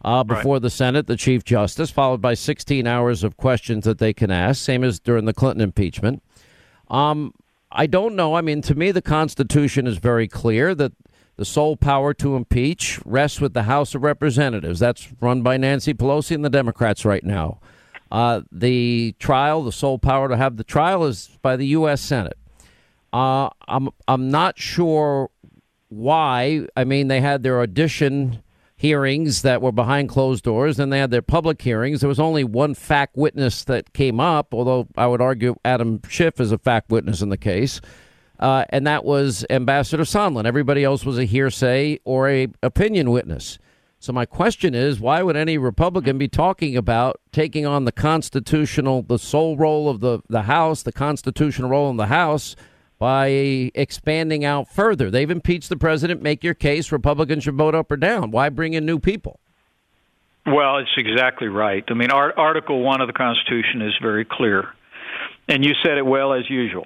uh, 0.05 0.23
before 0.23 0.55
right. 0.55 0.62
the 0.62 0.69
Senate, 0.69 1.08
the 1.08 1.17
Chief 1.17 1.43
Justice, 1.43 1.91
followed 1.91 2.21
by 2.21 2.34
16 2.34 2.88
hours 2.88 3.25
of 3.25 3.36
questions 3.36 3.84
that 3.84 3.97
they 3.97 4.13
can 4.13 4.32
ask, 4.32 4.63
same 4.63 4.86
as 4.86 5.01
during 5.01 5.25
the 5.25 5.34
Clinton 5.34 5.62
impeachment. 5.62 6.23
Um, 6.88 7.34
I 7.73 7.88
don't 7.88 8.15
know. 8.15 8.36
I 8.36 8.41
mean, 8.41 8.62
to 8.63 8.75
me, 8.75 8.91
the 8.91 9.01
Constitution 9.01 9.86
is 9.86 9.97
very 9.97 10.29
clear 10.29 10.73
that 10.75 10.93
the 11.36 11.43
sole 11.43 11.75
power 11.75 12.13
to 12.13 12.38
impeach 12.38 13.01
rests 13.05 13.41
with 13.41 13.53
the 13.53 13.63
House 13.63 13.93
of 13.95 14.03
Representatives. 14.03 14.79
That's 14.79 15.10
run 15.19 15.41
by 15.41 15.58
Nancy 15.58 15.93
Pelosi 15.93 16.36
and 16.36 16.45
the 16.45 16.49
Democrats 16.49 17.03
right 17.03 17.23
now. 17.23 17.60
Uh, 18.12 18.41
the 18.52 19.15
trial, 19.19 19.63
the 19.63 19.72
sole 19.72 20.00
power 20.00 20.28
to 20.30 20.38
have 20.38 20.58
the 20.58 20.63
trial, 20.63 21.06
is 21.06 21.30
by 21.41 21.56
the 21.56 21.67
U.S. 21.67 22.02
Senate. 22.02 22.38
Uh, 23.13 23.50
I'm 23.67 23.89
I'm 24.08 24.30
not 24.30 24.58
sure 24.58 25.30
why. 25.89 26.67
I 26.76 26.84
mean, 26.84 27.08
they 27.08 27.22
had 27.22 27.43
their 27.43 27.62
audition 27.62 28.41
hearings 28.76 29.41
that 29.41 29.62
were 29.62 29.74
behind 29.74 30.08
closed 30.08 30.43
doors, 30.43 30.80
and 30.80 30.91
they 30.91 31.00
had 31.00 31.12
their 31.12 31.22
public 31.22 31.62
hearings. 31.62 32.00
There 32.00 32.08
was 32.08 32.19
only 32.19 32.45
one 32.45 32.74
fact 32.74 33.17
witness 33.17 33.65
that 33.65 33.93
came 33.93 34.19
up, 34.19 34.54
although 34.54 34.88
I 34.95 35.06
would 35.06 35.22
argue 35.22 35.56
Adam 35.65 36.02
Schiff 36.08 36.39
is 36.39 36.52
a 36.52 36.58
fact 36.58 36.89
witness 36.89 37.22
in 37.22 37.30
the 37.30 37.38
case. 37.38 37.82
Uh, 38.39 38.63
and 38.69 38.88
that 38.88 39.04
was 39.04 39.45
Ambassador 39.50 40.04
Sondland. 40.04 40.45
Everybody 40.45 40.86
else 40.86 41.04
was 41.04 41.17
a 41.17 41.26
hearsay 41.26 42.00
or 42.06 42.30
a 42.30 42.48
opinion 42.63 43.12
witness. 43.12 43.60
So 44.01 44.13
my 44.13 44.25
question 44.25 44.73
is, 44.73 45.01
why 45.01 45.21
would 45.21 45.35
any 45.35 45.57
Republican 45.57 46.17
be 46.17 46.29
talking 46.29 46.77
about 46.77 47.19
taking 47.33 47.65
on 47.65 47.83
the 47.83 47.91
constitutional, 47.91 49.01
the 49.01 49.19
sole 49.19 49.57
role 49.57 49.89
of 49.89 49.99
the, 49.99 50.21
the 50.29 50.43
House, 50.43 50.83
the 50.83 50.93
constitutional 50.93 51.69
role 51.69 51.89
in 51.89 51.97
the 51.97 52.05
House, 52.05 52.55
by 52.97 53.27
expanding 53.75 54.45
out 54.45 54.69
further? 54.69 55.12
They've 55.12 55.29
impeached 55.29 55.67
the 55.67 55.75
president. 55.75 56.21
Make 56.21 56.45
your 56.45 56.53
case. 56.53 56.93
Republicans 56.93 57.43
should 57.43 57.55
vote 57.55 57.75
up 57.75 57.91
or 57.91 57.97
down. 57.97 58.31
Why 58.31 58.47
bring 58.47 58.73
in 58.73 58.85
new 58.85 58.99
people? 58.99 59.41
Well, 60.45 60.77
it's 60.77 60.89
exactly 60.95 61.49
right. 61.49 61.83
I 61.89 61.93
mean, 61.93 62.09
Article 62.09 62.81
1 62.81 63.01
of 63.01 63.07
the 63.07 63.13
Constitution 63.13 63.81
is 63.81 63.93
very 64.01 64.23
clear. 64.23 64.69
And 65.49 65.65
you 65.65 65.73
said 65.83 65.97
it 65.97 66.05
well, 66.05 66.33
as 66.33 66.49
usual, 66.49 66.85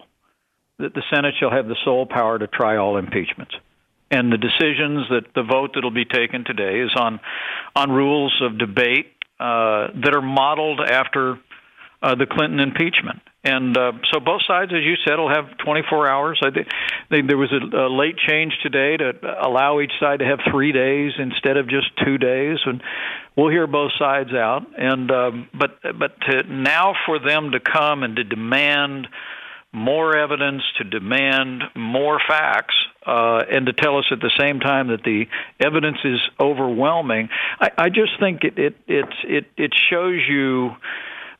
that 0.80 0.96
the 0.96 1.04
Senate 1.14 1.36
shall 1.40 1.52
have 1.52 1.68
the 1.68 1.78
sole 1.86 2.08
power 2.08 2.40
to 2.40 2.48
try 2.48 2.78
all 2.78 2.98
impeachments 2.98 3.54
and 4.14 4.32
the 4.32 4.38
decisions 4.38 5.10
that 5.10 5.34
the 5.34 5.42
vote 5.42 5.72
that'll 5.74 5.90
be 5.92 6.06
taken 6.06 6.46
today 6.46 6.80
is 6.82 6.92
on 6.96 7.20
on 7.76 7.92
rules 7.92 8.40
of 8.44 8.60
debate 8.60 9.08
uh, 9.40 9.88
that 10.04 10.14
are 10.14 10.22
modeled 10.22 10.80
after 10.80 11.40
uh, 12.04 12.16
the 12.16 12.28
Clinton 12.30 12.60
impeachment. 12.60 13.22
And 13.44 13.76
uh, 13.76 13.94
so 14.12 14.20
both 14.20 14.42
sides, 14.48 14.72
as 14.72 14.84
you 14.84 14.96
said, 15.06 15.16
will 15.18 15.34
have 15.34 15.58
24 15.66 16.08
hours. 16.08 16.40
I 16.44 16.52
think 17.10 17.28
there 17.28 17.38
was 17.38 17.52
a, 17.52 17.78
a 17.78 17.90
late 17.90 18.16
change 18.18 18.54
today 18.62 18.96
to 18.98 19.14
allow 19.42 19.82
each 19.82 19.92
side 20.00 20.20
to 20.20 20.26
have 20.26 20.40
three 20.50 20.72
days 20.72 21.14
instead 21.18 21.58
of 21.58 21.68
just 21.68 21.88
two 22.06 22.18
days, 22.18 22.60
and 22.66 22.82
we'll 23.36 23.50
hear 23.50 23.68
both 23.68 23.92
sides 23.98 24.32
out. 24.32 24.62
And 24.78 25.12
um, 25.12 25.50
but 25.58 25.80
but 25.82 26.22
to 26.30 26.44
now 26.44 26.94
for 27.06 27.20
them 27.20 27.52
to 27.52 27.60
come 27.60 28.04
and 28.04 28.16
to 28.16 28.24
demand 28.24 29.08
more 29.74 30.16
evidence, 30.16 30.62
to 30.78 30.84
demand 30.84 31.64
more 31.76 32.20
facts, 32.28 32.76
uh, 33.06 33.44
and 33.52 33.66
to 33.66 33.74
tell 33.74 33.98
us 33.98 34.06
at 34.12 34.20
the 34.20 34.32
same 34.40 34.60
time 34.60 34.90
that 34.90 35.04
the 35.04 35.26
evidence 35.60 35.98
is 36.06 36.20
overwhelming. 36.40 37.30
I, 37.60 37.72
I 37.78 37.90
just 37.90 38.20
think 38.20 38.44
it 38.44 38.58
it 38.58 38.76
it 38.88 39.06
it, 39.24 39.46
it 39.58 39.74
shows 39.90 40.22
you. 40.30 40.72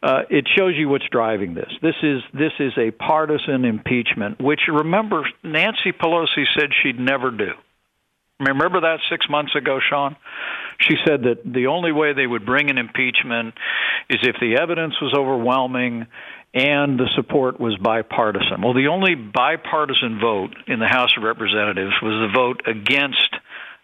Uh, 0.02 0.24
it 0.30 0.46
shows 0.54 0.74
you 0.76 0.90
what's 0.90 1.08
driving 1.10 1.54
this. 1.54 1.72
This 1.82 1.96
is 2.04 2.22
this 2.34 2.52
is 2.60 2.74
a 2.78 2.92
partisan 2.92 3.64
impeachment, 3.64 4.42
which 4.42 4.60
remember 4.68 5.26
Nancy 5.44 5.94
Pelosi 5.94 6.44
said 6.58 6.72
she'd 6.82 7.00
never 7.00 7.32
do. 7.32 7.52
Remember 8.40 8.82
that 8.82 9.00
six 9.10 9.28
months 9.30 9.56
ago, 9.56 9.80
Sean? 9.90 10.18
She 10.82 10.96
said 11.06 11.24
that 11.24 11.42
the 11.46 11.68
only 11.68 11.92
way 11.92 12.14
they 12.14 12.28
would 12.28 12.46
bring 12.46 12.70
an 12.70 12.78
impeachment 12.78 13.54
is 14.10 14.20
if 14.24 14.36
the 14.42 14.58
evidence 14.62 14.96
was 15.02 15.14
overwhelming 15.18 16.08
and 16.54 17.00
the 17.00 17.10
support 17.16 17.60
was 17.60 17.76
bipartisan. 17.78 18.62
Well, 18.62 18.74
the 18.74 18.88
only 18.88 19.16
bipartisan 19.16 20.20
vote 20.20 20.56
in 20.68 20.80
the 20.80 20.88
House 20.88 21.12
of 21.18 21.24
Representatives 21.24 21.94
was 22.02 22.30
the 22.30 22.32
vote 22.34 22.62
against 22.68 23.36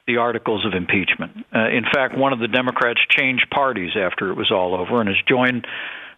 the 0.05 0.17
articles 0.17 0.65
of 0.65 0.73
impeachment. 0.73 1.45
Uh, 1.53 1.69
in 1.69 1.83
fact, 1.91 2.17
one 2.17 2.33
of 2.33 2.39
the 2.39 2.47
Democrats 2.47 2.99
changed 3.09 3.49
parties 3.49 3.91
after 3.95 4.29
it 4.29 4.35
was 4.35 4.51
all 4.51 4.75
over 4.75 4.99
and 4.99 5.09
has 5.09 5.17
joined 5.27 5.65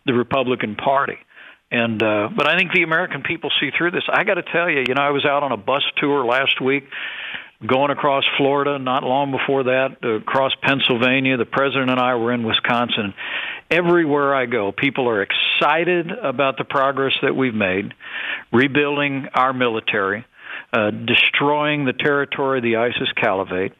the 0.05 0.13
Republican 0.13 0.75
Party. 0.75 1.17
And 1.71 2.03
uh, 2.03 2.27
but 2.35 2.47
I 2.47 2.57
think 2.57 2.73
the 2.73 2.83
American 2.83 3.23
people 3.23 3.49
see 3.61 3.69
through 3.77 3.91
this. 3.91 4.03
I 4.11 4.25
got 4.25 4.33
to 4.33 4.43
tell 4.43 4.69
you, 4.69 4.83
you 4.85 4.93
know, 4.93 5.01
I 5.01 5.11
was 5.11 5.25
out 5.25 5.43
on 5.43 5.53
a 5.53 5.57
bus 5.57 5.83
tour 5.97 6.25
last 6.25 6.59
week 6.59 6.83
going 7.65 7.91
across 7.91 8.23
Florida, 8.37 8.79
not 8.79 9.03
long 9.03 9.31
before 9.31 9.63
that, 9.63 9.97
uh, 10.03 10.09
across 10.15 10.51
Pennsylvania. 10.63 11.37
The 11.37 11.45
president 11.45 11.91
and 11.91 11.99
I 11.99 12.15
were 12.15 12.33
in 12.33 12.43
Wisconsin. 12.43 13.13
Everywhere 13.69 14.35
I 14.35 14.47
go, 14.47 14.71
people 14.71 15.07
are 15.07 15.21
excited 15.21 16.11
about 16.11 16.57
the 16.57 16.63
progress 16.63 17.13
that 17.21 17.35
we've 17.35 17.53
made, 17.53 17.93
rebuilding 18.51 19.27
our 19.33 19.53
military, 19.53 20.25
uh, 20.73 20.91
destroying 20.91 21.85
the 21.85 21.93
territory 21.93 22.59
of 22.59 22.63
the 22.63 22.77
ISIS 22.77 23.11
caliphate, 23.15 23.73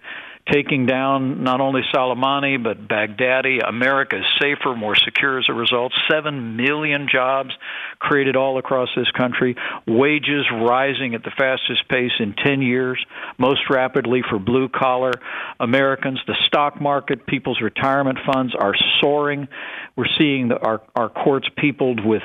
taking 0.52 0.86
down 0.86 1.44
not 1.44 1.62
only 1.62 1.82
Soleimani 1.94 2.62
but 2.62 2.88
Baghdadi. 2.88 3.60
America 3.68 4.18
is 4.18 4.26
safer, 4.42 4.76
more 4.76 4.96
secure 4.96 5.40
as 5.40 5.46
a 5.50 5.54
result. 5.54 5.94
Seven 6.10 6.58
million 6.58 7.08
jobs 7.12 7.52
created 8.00 8.36
all 8.36 8.58
across 8.58 8.90
this 8.96 9.10
country. 9.12 9.56
Wages 9.88 10.46
rising 10.52 11.16
at 11.16 11.24
the 11.24 11.32
fastest 11.38 11.88
pace 11.90 12.12
in 12.20 12.34
10 12.34 12.62
years, 12.62 13.04
most 13.38 13.62
rapidly 13.70 14.22
for 14.30 14.40
blue 14.40 14.68
collar 14.68 15.14
Americans. 15.60 16.20
The 16.28 16.36
stock 16.48 16.82
market, 16.82 17.26
people's 17.26 17.62
retirement 17.62 18.20
funds 18.26 18.54
are 18.60 18.74
soaring. 19.02 19.48
We're 19.96 20.06
seeing 20.18 20.50
the, 20.50 20.58
our, 20.58 20.82
our 20.96 21.10
courts 21.10 21.48
peopled 21.58 22.06
with 22.06 22.24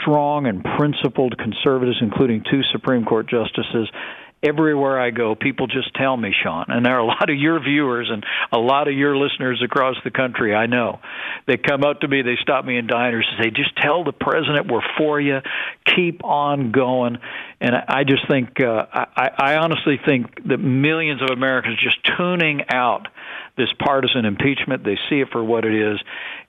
strong 0.00 0.46
and 0.46 0.62
principled 0.76 1.36
conservatives, 1.38 1.98
including 2.00 2.44
two 2.50 2.62
Supreme 2.72 3.04
Court 3.04 3.28
justices 3.28 3.88
everywhere 4.44 5.00
I 5.00 5.10
go, 5.10 5.34
people 5.34 5.66
just 5.66 5.94
tell 5.94 6.16
me, 6.16 6.32
Sean, 6.42 6.66
and 6.68 6.84
there 6.84 6.94
are 6.96 7.00
a 7.00 7.06
lot 7.06 7.30
of 7.30 7.36
your 7.36 7.62
viewers 7.62 8.08
and 8.10 8.24
a 8.52 8.58
lot 8.58 8.88
of 8.88 8.94
your 8.94 9.16
listeners 9.16 9.62
across 9.64 9.96
the 10.04 10.10
country. 10.10 10.54
I 10.54 10.66
know 10.66 11.00
they 11.46 11.56
come 11.56 11.84
up 11.84 12.00
to 12.00 12.08
me, 12.08 12.22
they 12.22 12.36
stop 12.40 12.64
me 12.64 12.76
in 12.76 12.86
diners 12.86 13.26
and 13.30 13.44
say, 13.44 13.50
"Just 13.50 13.76
tell 13.76 14.04
the 14.04 14.12
president 14.12 14.70
we're 14.70 14.82
for 14.98 15.20
you. 15.20 15.38
Keep 15.96 16.24
on 16.24 16.72
going." 16.72 17.18
And 17.60 17.74
I 17.74 18.04
just 18.04 18.28
think, 18.28 18.60
uh, 18.60 18.86
I, 18.92 19.30
I 19.38 19.56
honestly 19.56 19.98
think 20.04 20.46
that 20.48 20.58
millions 20.58 21.22
of 21.22 21.30
Americans 21.30 21.78
just 21.82 21.98
tuning 22.16 22.62
out 22.68 23.08
this 23.56 23.68
partisan 23.78 24.24
impeachment. 24.24 24.84
They 24.84 24.98
see 25.08 25.20
it 25.20 25.28
for 25.30 25.42
what 25.42 25.64
it 25.64 25.74
is, 25.74 26.00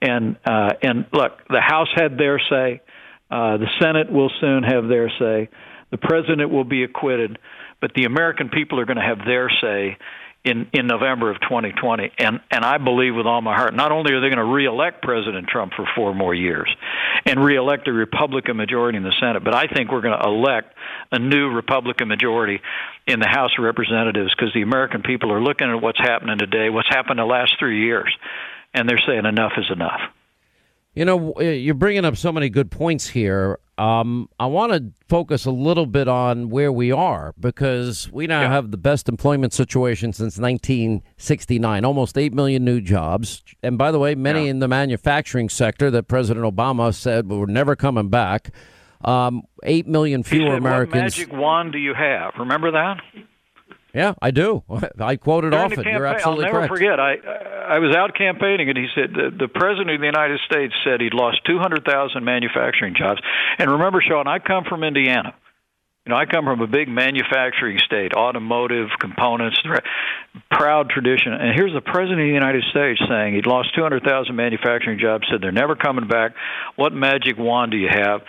and 0.01 0.37
uh, 0.45 0.73
and 0.81 1.05
look, 1.13 1.47
the 1.49 1.61
House 1.61 1.89
had 1.95 2.17
their 2.17 2.39
say. 2.49 2.81
Uh, 3.29 3.57
the 3.57 3.67
Senate 3.81 4.11
will 4.11 4.31
soon 4.39 4.63
have 4.63 4.87
their 4.87 5.09
say. 5.19 5.49
The 5.91 5.97
president 5.97 6.51
will 6.51 6.63
be 6.63 6.83
acquitted 6.83 7.39
but 7.85 7.93
the 7.93 8.05
American 8.05 8.49
people 8.49 8.79
are 8.79 8.85
going 8.85 8.97
to 8.97 9.03
have 9.03 9.19
their 9.27 9.47
say 9.61 9.95
in 10.43 10.67
in 10.73 10.87
November 10.87 11.29
of 11.29 11.39
2020 11.41 12.13
and 12.17 12.39
and 12.49 12.65
I 12.65 12.79
believe 12.79 13.13
with 13.13 13.27
all 13.27 13.43
my 13.43 13.55
heart 13.55 13.75
not 13.75 13.91
only 13.91 14.11
are 14.11 14.21
they 14.21 14.29
going 14.29 14.43
to 14.43 14.43
reelect 14.43 15.03
President 15.03 15.47
Trump 15.47 15.73
for 15.75 15.85
four 15.95 16.15
more 16.15 16.33
years 16.33 16.67
and 17.27 17.45
reelect 17.45 17.87
a 17.87 17.93
Republican 17.93 18.57
majority 18.57 18.97
in 18.97 19.03
the 19.03 19.13
Senate 19.19 19.43
but 19.43 19.53
I 19.53 19.67
think 19.67 19.91
we're 19.91 20.01
going 20.01 20.19
to 20.19 20.25
elect 20.25 20.73
a 21.11 21.19
new 21.19 21.49
Republican 21.49 22.07
majority 22.07 22.59
in 23.05 23.19
the 23.19 23.27
House 23.27 23.51
of 23.55 23.63
Representatives 23.63 24.33
because 24.35 24.51
the 24.55 24.63
American 24.63 25.03
people 25.03 25.31
are 25.31 25.39
looking 25.39 25.69
at 25.69 25.79
what's 25.79 25.99
happening 25.99 26.39
today 26.39 26.71
what's 26.71 26.89
happened 26.89 27.19
the 27.19 27.25
last 27.25 27.53
3 27.59 27.85
years 27.85 28.11
and 28.73 28.89
they're 28.89 29.01
saying 29.05 29.27
enough 29.27 29.51
is 29.57 29.69
enough 29.71 30.01
you 30.95 31.03
know, 31.03 31.39
you're 31.41 31.73
bringing 31.73 32.05
up 32.05 32.15
so 32.15 32.31
many 32.31 32.49
good 32.49 32.71
points 32.71 33.07
here. 33.07 33.59
Um, 33.77 34.29
I 34.39 34.45
want 34.45 34.71
to 34.71 34.91
focus 35.09 35.45
a 35.45 35.51
little 35.51 35.85
bit 35.85 36.07
on 36.07 36.49
where 36.49 36.71
we 36.71 36.93
are 36.93 37.33
because 37.37 38.09
we 38.13 38.25
now 38.27 38.43
yeah. 38.43 38.49
have 38.49 38.71
the 38.71 38.77
best 38.77 39.09
employment 39.09 39.51
situation 39.51 40.13
since 40.13 40.37
1969, 40.37 41.83
almost 41.83 42.17
8 42.17 42.33
million 42.33 42.63
new 42.63 42.79
jobs. 42.79 43.43
And 43.61 43.77
by 43.77 43.91
the 43.91 43.99
way, 43.99 44.15
many 44.15 44.45
yeah. 44.45 44.51
in 44.51 44.59
the 44.59 44.69
manufacturing 44.69 45.49
sector 45.49 45.91
that 45.91 46.03
President 46.03 46.45
Obama 46.45 46.95
said 46.95 47.29
were 47.29 47.47
never 47.47 47.75
coming 47.75 48.07
back. 48.07 48.51
Um, 49.03 49.43
8 49.63 49.87
million 49.87 50.23
fewer 50.23 50.51
said, 50.51 50.57
Americans. 50.59 51.17
What 51.17 51.27
magic 51.27 51.33
wand 51.33 51.73
do 51.73 51.77
you 51.77 51.93
have? 51.93 52.33
Remember 52.39 52.71
that? 52.71 53.01
Yeah, 53.95 54.13
I 54.21 54.31
do. 54.31 54.63
I 54.99 55.15
quote 55.15 55.45
it 55.45 55.51
During 55.51 55.71
often. 55.71 55.87
You're 55.87 56.05
absolutely 56.05 56.45
correct. 56.45 56.51
I'll 56.51 56.67
never 56.67 56.67
correct. 56.67 56.73
forget. 56.73 56.99
I 56.99 57.15
I 57.65 57.79
was 57.79 57.95
out 57.95 58.13
campaigning, 58.15 58.69
and 58.69 58.77
he 58.77 58.87
said 58.93 59.11
the, 59.13 59.31
the 59.31 59.47
president 59.47 59.89
of 59.91 59.99
the 60.01 60.05
United 60.05 60.39
States 60.45 60.73
said 60.83 61.01
he'd 61.01 61.15
lost 61.15 61.39
200,000 61.45 62.23
manufacturing 62.23 62.93
jobs. 62.95 63.21
And 63.57 63.71
remember, 63.71 64.03
Sean, 64.07 64.27
I 64.27 64.39
come 64.39 64.65
from 64.65 64.83
Indiana. 64.83 65.33
You 66.05 66.11
know, 66.13 66.17
I 66.17 66.25
come 66.27 66.45
from 66.45 66.61
a 66.61 66.67
big 66.67 66.87
manufacturing 66.87 67.79
state, 67.83 68.13
automotive 68.13 68.89
components, 68.99 69.59
proud 70.51 70.89
tradition. 70.89 71.33
And 71.33 71.55
here's 71.55 71.73
the 71.73 71.81
president 71.81 72.21
of 72.21 72.27
the 72.27 72.33
United 72.33 72.63
States 72.69 73.01
saying 73.09 73.33
he'd 73.33 73.47
lost 73.47 73.73
200,000 73.73 74.35
manufacturing 74.35 74.99
jobs, 74.99 75.25
said 75.31 75.41
they're 75.41 75.51
never 75.51 75.75
coming 75.75 76.07
back. 76.07 76.33
What 76.75 76.93
magic 76.93 77.39
wand 77.39 77.71
do 77.71 77.77
you 77.77 77.89
have? 77.89 78.21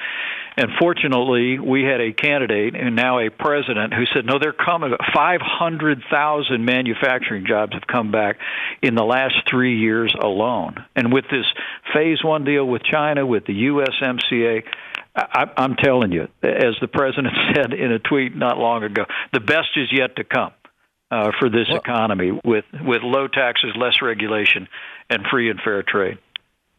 And 0.56 0.70
fortunately, 0.78 1.58
we 1.58 1.82
had 1.82 2.00
a 2.00 2.12
candidate 2.12 2.74
and 2.74 2.96
now 2.96 3.18
a 3.18 3.28
president 3.28 3.92
who 3.92 4.06
said, 4.06 4.24
no, 4.24 4.38
they're 4.38 4.54
coming. 4.54 4.94
500,000 5.14 6.64
manufacturing 6.64 7.44
jobs 7.46 7.74
have 7.74 7.86
come 7.86 8.10
back 8.10 8.38
in 8.80 8.94
the 8.94 9.04
last 9.04 9.34
three 9.50 9.78
years 9.78 10.14
alone. 10.18 10.76
And 10.94 11.12
with 11.12 11.26
this 11.30 11.44
phase 11.92 12.24
one 12.24 12.44
deal 12.44 12.64
with 12.64 12.82
China, 12.82 13.26
with 13.26 13.44
the 13.44 13.66
USMCA, 13.66 14.62
I, 15.14 15.44
I'm 15.58 15.76
telling 15.76 16.12
you, 16.12 16.28
as 16.42 16.74
the 16.80 16.88
president 16.88 17.34
said 17.54 17.74
in 17.74 17.92
a 17.92 17.98
tweet 17.98 18.34
not 18.34 18.56
long 18.56 18.82
ago, 18.82 19.04
the 19.34 19.40
best 19.40 19.68
is 19.76 19.88
yet 19.92 20.16
to 20.16 20.24
come. 20.24 20.52
Uh, 21.08 21.30
for 21.38 21.48
this 21.48 21.68
well, 21.68 21.78
economy, 21.78 22.32
with 22.44 22.64
with 22.80 23.00
low 23.04 23.28
taxes, 23.28 23.70
less 23.76 24.02
regulation, 24.02 24.66
and 25.08 25.24
free 25.30 25.50
and 25.50 25.60
fair 25.60 25.84
trade 25.84 26.18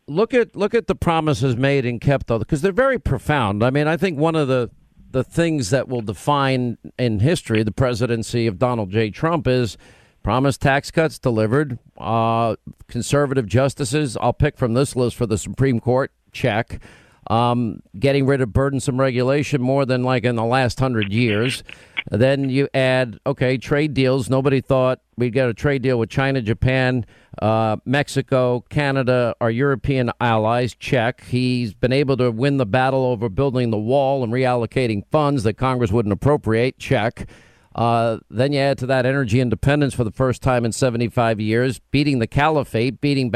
look 0.07 0.33
at 0.33 0.55
look 0.55 0.73
at 0.73 0.87
the 0.87 0.95
promises 0.95 1.55
made 1.55 1.85
and 1.85 1.99
kept 2.01 2.27
though 2.27 2.39
because 2.39 2.61
they're 2.61 2.71
very 2.71 2.99
profound. 2.99 3.63
I 3.63 3.69
mean 3.69 3.87
i 3.87 3.97
think 3.97 4.17
one 4.17 4.35
of 4.35 4.47
the 4.47 4.69
the 5.11 5.23
things 5.23 5.69
that 5.69 5.87
will 5.87 6.01
define 6.01 6.77
in 6.97 7.19
history 7.19 7.63
the 7.63 7.71
presidency 7.71 8.47
of 8.47 8.59
donald 8.59 8.89
j. 8.89 9.09
Trump 9.09 9.47
is 9.47 9.77
promised 10.23 10.61
tax 10.61 10.91
cuts 10.91 11.19
delivered 11.19 11.79
uh, 11.97 12.55
conservative 12.87 13.45
justices 13.45 14.17
i'll 14.21 14.33
pick 14.33 14.57
from 14.57 14.73
this 14.73 14.95
list 14.95 15.15
for 15.15 15.25
the 15.25 15.37
supreme 15.37 15.79
court 15.79 16.11
check 16.31 16.81
um, 17.29 17.81
getting 17.97 18.25
rid 18.25 18.41
of 18.41 18.53
burdensome 18.53 18.99
regulation 18.99 19.61
more 19.61 19.85
than 19.85 20.03
like 20.03 20.23
in 20.23 20.35
the 20.35 20.45
last 20.45 20.79
hundred 20.79 21.11
years 21.11 21.63
then 22.09 22.49
you 22.49 22.69
add, 22.73 23.19
okay, 23.25 23.57
trade 23.57 23.93
deals. 23.93 24.29
Nobody 24.29 24.61
thought 24.61 25.01
we'd 25.17 25.33
get 25.33 25.49
a 25.49 25.53
trade 25.53 25.81
deal 25.81 25.99
with 25.99 26.09
China, 26.09 26.41
Japan, 26.41 27.05
uh, 27.41 27.77
Mexico, 27.85 28.61
Canada, 28.69 29.35
our 29.41 29.51
European 29.51 30.11
allies. 30.21 30.73
Check. 30.73 31.23
He's 31.25 31.73
been 31.73 31.91
able 31.91 32.17
to 32.17 32.31
win 32.31 32.57
the 32.57 32.65
battle 32.65 33.05
over 33.05 33.29
building 33.29 33.71
the 33.71 33.77
wall 33.77 34.23
and 34.23 34.31
reallocating 34.31 35.03
funds 35.11 35.43
that 35.43 35.55
Congress 35.55 35.91
wouldn't 35.91 36.13
appropriate. 36.13 36.77
Check. 36.79 37.27
Uh, 37.75 38.17
then 38.31 38.53
you 38.53 38.59
add 38.59 38.77
to 38.79 38.87
that 38.87 39.05
energy 39.05 39.39
independence 39.39 39.93
for 39.93 40.03
the 40.03 40.11
first 40.11 40.41
time 40.41 40.65
in 40.65 40.71
75 40.71 41.39
years, 41.39 41.79
beating 41.91 42.17
the 42.17 42.25
caliphate, 42.25 42.99
beating 43.01 43.31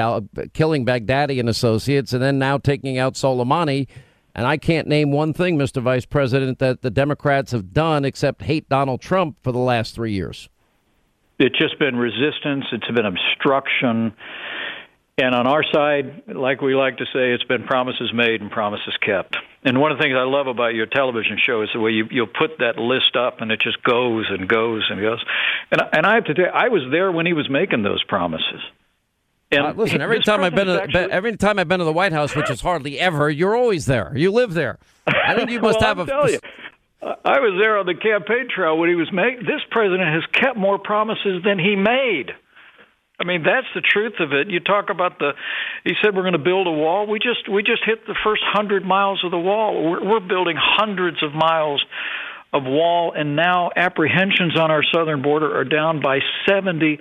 killing 0.53 0.83
Baghdadi 0.83 1.39
and 1.39 1.47
associates, 1.47 2.11
and 2.11 2.23
then 2.23 2.39
now 2.39 2.57
taking 2.57 2.97
out 2.97 3.13
Soleimani 3.13 3.87
and 4.35 4.47
I 4.47 4.57
can't 4.57 4.87
name 4.87 5.11
one 5.11 5.33
thing, 5.33 5.57
Mr. 5.57 5.81
Vice 5.81 6.05
President, 6.05 6.59
that 6.59 6.81
the 6.81 6.89
Democrats 6.89 7.51
have 7.51 7.73
done 7.73 8.05
except 8.05 8.43
hate 8.43 8.67
Donald 8.69 9.01
Trump 9.01 9.37
for 9.41 9.51
the 9.51 9.59
last 9.59 9.95
three 9.95 10.13
years. 10.13 10.49
It's 11.39 11.57
just 11.57 11.79
been 11.79 11.95
resistance, 11.95 12.65
it's 12.71 12.87
been 12.87 13.05
obstruction. 13.05 14.13
And 15.17 15.35
on 15.35 15.45
our 15.45 15.63
side, 15.71 16.23
like 16.27 16.61
we 16.61 16.73
like 16.73 16.97
to 16.97 17.05
say, 17.05 17.31
it's 17.31 17.43
been 17.43 17.63
promises 17.63 18.11
made 18.13 18.41
and 18.41 18.49
promises 18.49 18.95
kept. 19.05 19.37
And 19.63 19.79
one 19.79 19.91
of 19.91 19.97
the 19.97 20.03
things 20.03 20.15
I 20.17 20.23
love 20.23 20.47
about 20.47 20.73
your 20.73 20.87
television 20.87 21.37
show 21.43 21.61
is 21.61 21.69
the 21.73 21.79
way 21.79 21.91
you, 21.91 22.07
you'll 22.09 22.27
put 22.27 22.57
that 22.59 22.77
list 22.77 23.15
up 23.15 23.41
and 23.41 23.51
it 23.51 23.61
just 23.61 23.83
goes 23.83 24.25
and 24.29 24.47
goes 24.47 24.87
and 24.89 24.99
goes. 25.01 25.23
And, 25.71 25.81
and 25.93 26.05
I 26.05 26.15
have 26.15 26.25
to 26.25 26.33
tell 26.33 26.45
you, 26.45 26.51
I 26.51 26.69
was 26.69 26.83
there 26.91 27.11
when 27.11 27.25
he 27.25 27.33
was 27.33 27.49
making 27.49 27.83
those 27.83 28.03
promises. 28.03 28.61
And 29.51 29.65
uh, 29.65 29.73
listen, 29.75 30.01
every 30.01 30.21
time 30.21 30.41
I've 30.41 30.55
been, 30.55 30.67
to, 30.67 30.83
actually, 30.83 31.11
every 31.11 31.35
time 31.37 31.59
I've 31.59 31.67
been 31.67 31.79
to 31.79 31.85
the 31.85 31.93
White 31.93 32.13
House, 32.13 32.35
which 32.35 32.49
is 32.49 32.61
hardly 32.61 32.99
ever, 32.99 33.29
you're 33.29 33.55
always 33.55 33.85
there. 33.85 34.13
You 34.15 34.31
live 34.31 34.53
there. 34.53 34.79
I 35.07 35.35
think 35.35 35.49
you 35.49 35.59
must 35.61 35.79
well, 35.79 35.95
have 35.95 35.99
I'll 35.99 36.05
a. 36.05 36.07
Tell 36.07 36.31
you, 36.31 36.39
I 37.01 37.39
was 37.39 37.57
there 37.59 37.77
on 37.77 37.85
the 37.85 37.95
campaign 37.95 38.47
trail 38.53 38.77
when 38.77 38.89
he 38.89 38.95
was 38.95 39.11
made. 39.11 39.39
This 39.41 39.61
president 39.69 40.07
has 40.09 40.23
kept 40.33 40.57
more 40.57 40.77
promises 40.77 41.43
than 41.43 41.59
he 41.59 41.75
made. 41.75 42.31
I 43.19 43.23
mean, 43.23 43.43
that's 43.43 43.67
the 43.75 43.81
truth 43.81 44.13
of 44.19 44.33
it. 44.33 44.49
You 44.49 44.59
talk 44.59 44.89
about 44.89 45.19
the. 45.19 45.33
He 45.83 45.93
said 46.01 46.15
we're 46.15 46.23
going 46.23 46.33
to 46.33 46.39
build 46.39 46.65
a 46.65 46.71
wall. 46.71 47.05
We 47.05 47.19
just 47.19 47.47
we 47.47 47.61
just 47.61 47.83
hit 47.85 48.07
the 48.07 48.15
first 48.23 48.41
hundred 48.43 48.83
miles 48.83 49.21
of 49.23 49.29
the 49.29 49.37
wall. 49.37 49.91
We're, 49.91 50.03
we're 50.03 50.27
building 50.27 50.57
hundreds 50.57 51.21
of 51.21 51.33
miles 51.33 51.85
of 52.53 52.63
wall, 52.65 53.13
and 53.15 53.35
now 53.35 53.71
apprehensions 53.75 54.57
on 54.57 54.71
our 54.71 54.83
southern 54.83 55.21
border 55.21 55.57
are 55.57 55.63
down 55.63 56.01
by 56.01 56.19
70% 56.47 56.99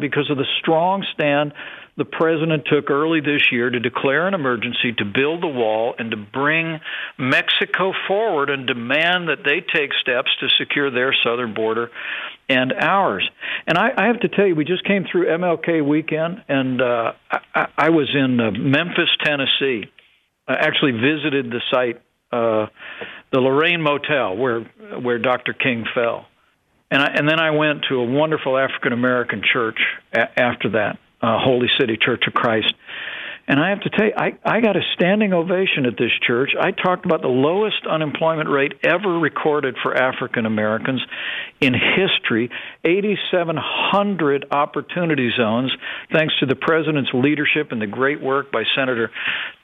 because 0.00 0.30
of 0.30 0.36
the 0.36 0.46
strong 0.60 1.04
stand 1.14 1.52
the 1.98 2.04
president 2.04 2.64
took 2.64 2.90
early 2.90 3.20
this 3.20 3.50
year 3.50 3.68
to 3.68 3.80
declare 3.80 4.28
an 4.28 4.32
emergency 4.32 4.92
to 4.96 5.04
build 5.04 5.42
the 5.42 5.48
wall 5.48 5.96
and 5.98 6.12
to 6.12 6.16
bring 6.16 6.78
Mexico 7.18 7.92
forward 8.06 8.50
and 8.50 8.68
demand 8.68 9.28
that 9.28 9.42
they 9.44 9.60
take 9.60 9.90
steps 10.00 10.30
to 10.38 10.48
secure 10.58 10.92
their 10.92 11.12
southern 11.24 11.54
border 11.54 11.90
and 12.48 12.72
ours. 12.72 13.28
And 13.66 13.76
I, 13.76 13.90
I 13.96 14.06
have 14.06 14.20
to 14.20 14.28
tell 14.28 14.46
you, 14.46 14.54
we 14.54 14.64
just 14.64 14.84
came 14.84 15.06
through 15.10 15.26
MLK 15.26 15.84
weekend, 15.86 16.44
and 16.48 16.80
uh, 16.80 17.12
I, 17.52 17.66
I 17.76 17.90
was 17.90 18.08
in 18.14 18.38
uh, 18.38 18.52
Memphis, 18.52 19.10
Tennessee. 19.24 19.90
I 20.46 20.54
actually 20.54 20.92
visited 20.92 21.50
the 21.50 21.60
site 21.68 22.00
uh, 22.30 22.66
the 23.32 23.40
Lorraine 23.40 23.82
Motel 23.82 24.36
where 24.36 24.60
where 25.00 25.18
Dr. 25.18 25.52
King 25.52 25.84
fell, 25.94 26.26
and 26.90 27.02
I, 27.02 27.06
and 27.14 27.28
then 27.28 27.40
I 27.40 27.50
went 27.50 27.84
to 27.88 27.96
a 27.96 28.04
wonderful 28.04 28.56
African 28.56 28.92
American 28.92 29.42
church 29.52 29.78
a- 30.12 30.38
after 30.40 30.70
that, 30.70 30.98
uh, 31.20 31.38
Holy 31.38 31.68
City 31.78 31.96
Church 31.96 32.24
of 32.26 32.34
Christ, 32.34 32.72
And 33.48 33.58
I 33.58 33.70
have 33.70 33.80
to 33.80 33.88
tell 33.88 34.04
you, 34.04 34.12
I, 34.14 34.38
I 34.44 34.60
got 34.60 34.76
a 34.76 34.82
standing 34.92 35.32
ovation 35.32 35.86
at 35.86 35.96
this 35.96 36.12
church. 36.26 36.50
I 36.60 36.70
talked 36.70 37.06
about 37.06 37.22
the 37.22 37.28
lowest 37.28 37.86
unemployment 37.90 38.50
rate 38.50 38.74
ever 38.84 39.18
recorded 39.18 39.74
for 39.82 39.96
African 39.96 40.44
Americans 40.44 41.00
in 41.58 41.72
history 41.72 42.50
8,700 42.84 44.48
opportunity 44.50 45.30
zones, 45.34 45.72
thanks 46.12 46.34
to 46.40 46.46
the 46.46 46.56
president's 46.56 47.08
leadership 47.14 47.72
and 47.72 47.80
the 47.80 47.86
great 47.86 48.22
work 48.22 48.52
by 48.52 48.64
Senator 48.76 49.10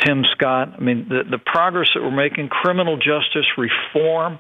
Tim 0.03 0.25
Scott. 0.35 0.73
I 0.79 0.81
mean, 0.81 1.07
the, 1.11 1.25
the 1.31 1.39
progress 1.39 1.91
that 1.95 2.03
we're 2.03 2.11
making, 2.11 2.49
criminal 2.49 2.97
justice 2.97 3.47
reform 3.59 4.39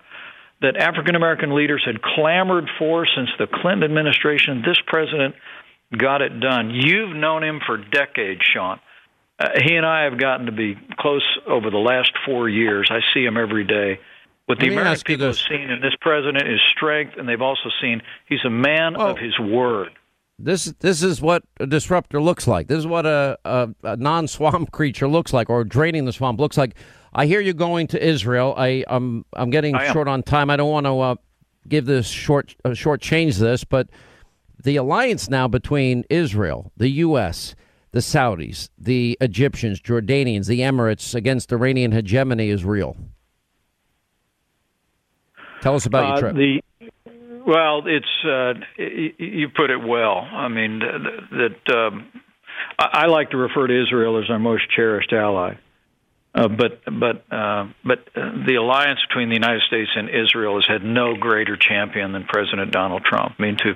that 0.62 0.78
African 0.78 1.16
American 1.16 1.54
leaders 1.54 1.82
had 1.84 2.00
clamored 2.00 2.70
for 2.78 3.06
since 3.14 3.28
the 3.38 3.46
Clinton 3.46 3.82
administration. 3.82 4.62
This 4.66 4.78
president 4.86 5.34
got 5.94 6.22
it 6.22 6.40
done. 6.40 6.70
You've 6.70 7.14
known 7.14 7.44
him 7.44 7.60
for 7.66 7.76
decades, 7.76 8.40
Sean. 8.54 8.80
Uh, 9.44 9.48
he 9.62 9.76
and 9.76 9.84
I 9.84 10.04
have 10.04 10.18
gotten 10.18 10.46
to 10.46 10.52
be 10.52 10.76
close 10.98 11.26
over 11.46 11.70
the 11.70 11.78
last 11.78 12.12
four 12.24 12.48
years. 12.48 12.88
I 12.90 13.00
see 13.12 13.24
him 13.24 13.36
every 13.36 13.64
day. 13.64 14.00
What 14.46 14.58
the 14.58 14.68
American 14.68 15.02
people 15.04 15.26
have 15.26 15.36
seen 15.36 15.70
in 15.70 15.80
this 15.80 15.94
president 16.00 16.46
is 16.46 16.60
strength, 16.76 17.14
and 17.16 17.28
they've 17.28 17.40
also 17.40 17.70
seen 17.80 18.02
he's 18.26 18.44
a 18.44 18.50
man 18.50 18.94
of 18.96 19.16
his 19.18 19.38
word. 19.38 19.90
This 20.38 20.66
this 20.80 21.02
is 21.02 21.20
what 21.22 21.44
a 21.60 21.66
disruptor 21.66 22.20
looks 22.20 22.46
like. 22.46 22.66
This 22.68 22.78
is 22.78 22.86
what 22.86 23.06
a, 23.06 23.38
a, 23.44 23.68
a 23.84 23.96
non 23.96 24.28
swamp 24.28 24.70
creature 24.72 25.08
looks 25.08 25.32
like, 25.32 25.48
or 25.48 25.64
draining 25.64 26.04
the 26.04 26.12
swamp 26.12 26.40
looks 26.40 26.58
like. 26.58 26.74
I 27.14 27.26
hear 27.26 27.40
you 27.40 27.54
going 27.54 27.86
to 27.88 28.04
Israel. 28.04 28.54
I 28.56 28.84
I'm 28.88 29.24
I'm 29.32 29.50
getting 29.50 29.78
short 29.92 30.08
on 30.08 30.22
time. 30.22 30.50
I 30.50 30.56
don't 30.56 30.70
want 30.70 30.86
to 30.86 31.00
uh, 31.00 31.14
give 31.68 31.86
this 31.86 32.08
short 32.08 32.54
uh, 32.64 32.74
short 32.74 33.00
change 33.00 33.38
this, 33.38 33.64
but 33.64 33.88
the 34.62 34.76
alliance 34.76 35.30
now 35.30 35.48
between 35.48 36.04
Israel, 36.10 36.72
the 36.76 36.88
U.S., 36.88 37.54
the 37.94 38.00
Saudis, 38.00 38.70
the 38.76 39.16
Egyptians, 39.20 39.80
Jordanians, 39.80 40.48
the 40.48 40.60
Emirates 40.60 41.14
against 41.14 41.52
Iranian 41.52 41.92
hegemony 41.92 42.50
is 42.50 42.64
real. 42.64 42.96
Tell 45.62 45.76
us 45.76 45.86
about 45.86 46.04
uh, 46.04 46.08
your 46.08 46.18
trip. 46.18 46.34
The, 46.34 46.60
well, 47.46 47.82
it's 47.86 48.04
uh, 48.24 48.54
you 49.16 49.48
put 49.48 49.70
it 49.70 49.76
well. 49.76 50.18
I 50.18 50.48
mean 50.48 50.80
that 50.80 51.72
um, 51.72 52.08
I 52.80 53.06
like 53.06 53.30
to 53.30 53.36
refer 53.36 53.68
to 53.68 53.82
Israel 53.82 54.18
as 54.18 54.28
our 54.28 54.40
most 54.40 54.64
cherished 54.74 55.12
ally. 55.12 55.54
Uh, 56.34 56.48
but 56.48 56.80
but 56.84 57.24
uh, 57.30 57.68
but 57.84 58.08
uh, 58.16 58.44
the 58.46 58.56
alliance 58.56 58.98
between 59.08 59.28
the 59.28 59.36
United 59.36 59.62
States 59.68 59.90
and 59.94 60.08
Israel 60.08 60.56
has 60.56 60.66
had 60.66 60.82
no 60.82 61.14
greater 61.14 61.56
champion 61.56 62.12
than 62.12 62.24
President 62.24 62.72
Donald 62.72 63.04
Trump. 63.04 63.36
I 63.38 63.42
mean 63.42 63.56
to 63.58 63.74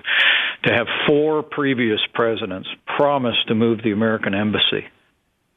to 0.64 0.74
have 0.74 0.88
four 1.06 1.44
previous 1.44 2.00
presidents 2.14 2.68
promise 2.84 3.36
to 3.46 3.54
move 3.54 3.82
the 3.84 3.92
American 3.92 4.34
embassy 4.34 4.86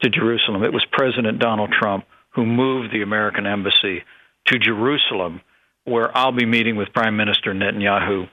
to 0.02 0.08
Jerusalem. 0.08 0.62
It 0.62 0.72
was 0.72 0.84
President 0.92 1.40
Donald 1.40 1.72
Trump 1.72 2.04
who 2.30 2.46
moved 2.46 2.92
the 2.92 3.02
American 3.02 3.46
embassy 3.46 4.04
to 4.46 4.58
Jerusalem, 4.58 5.40
where 5.84 6.16
I'll 6.16 6.32
be 6.32 6.46
meeting 6.46 6.76
with 6.76 6.92
Prime 6.92 7.16
Minister 7.16 7.52
Netanyahu 7.52 8.28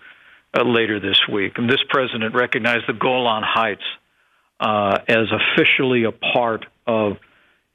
uh, 0.57 0.63
later 0.63 0.99
this 0.99 1.19
week. 1.31 1.53
And 1.57 1.69
this 1.69 1.81
president 1.89 2.35
recognized 2.35 2.85
the 2.87 2.93
Golan 2.93 3.43
Heights 3.45 3.83
uh, 4.59 4.99
as 5.07 5.27
officially 5.31 6.03
a 6.03 6.11
part 6.11 6.65
of 6.87 7.17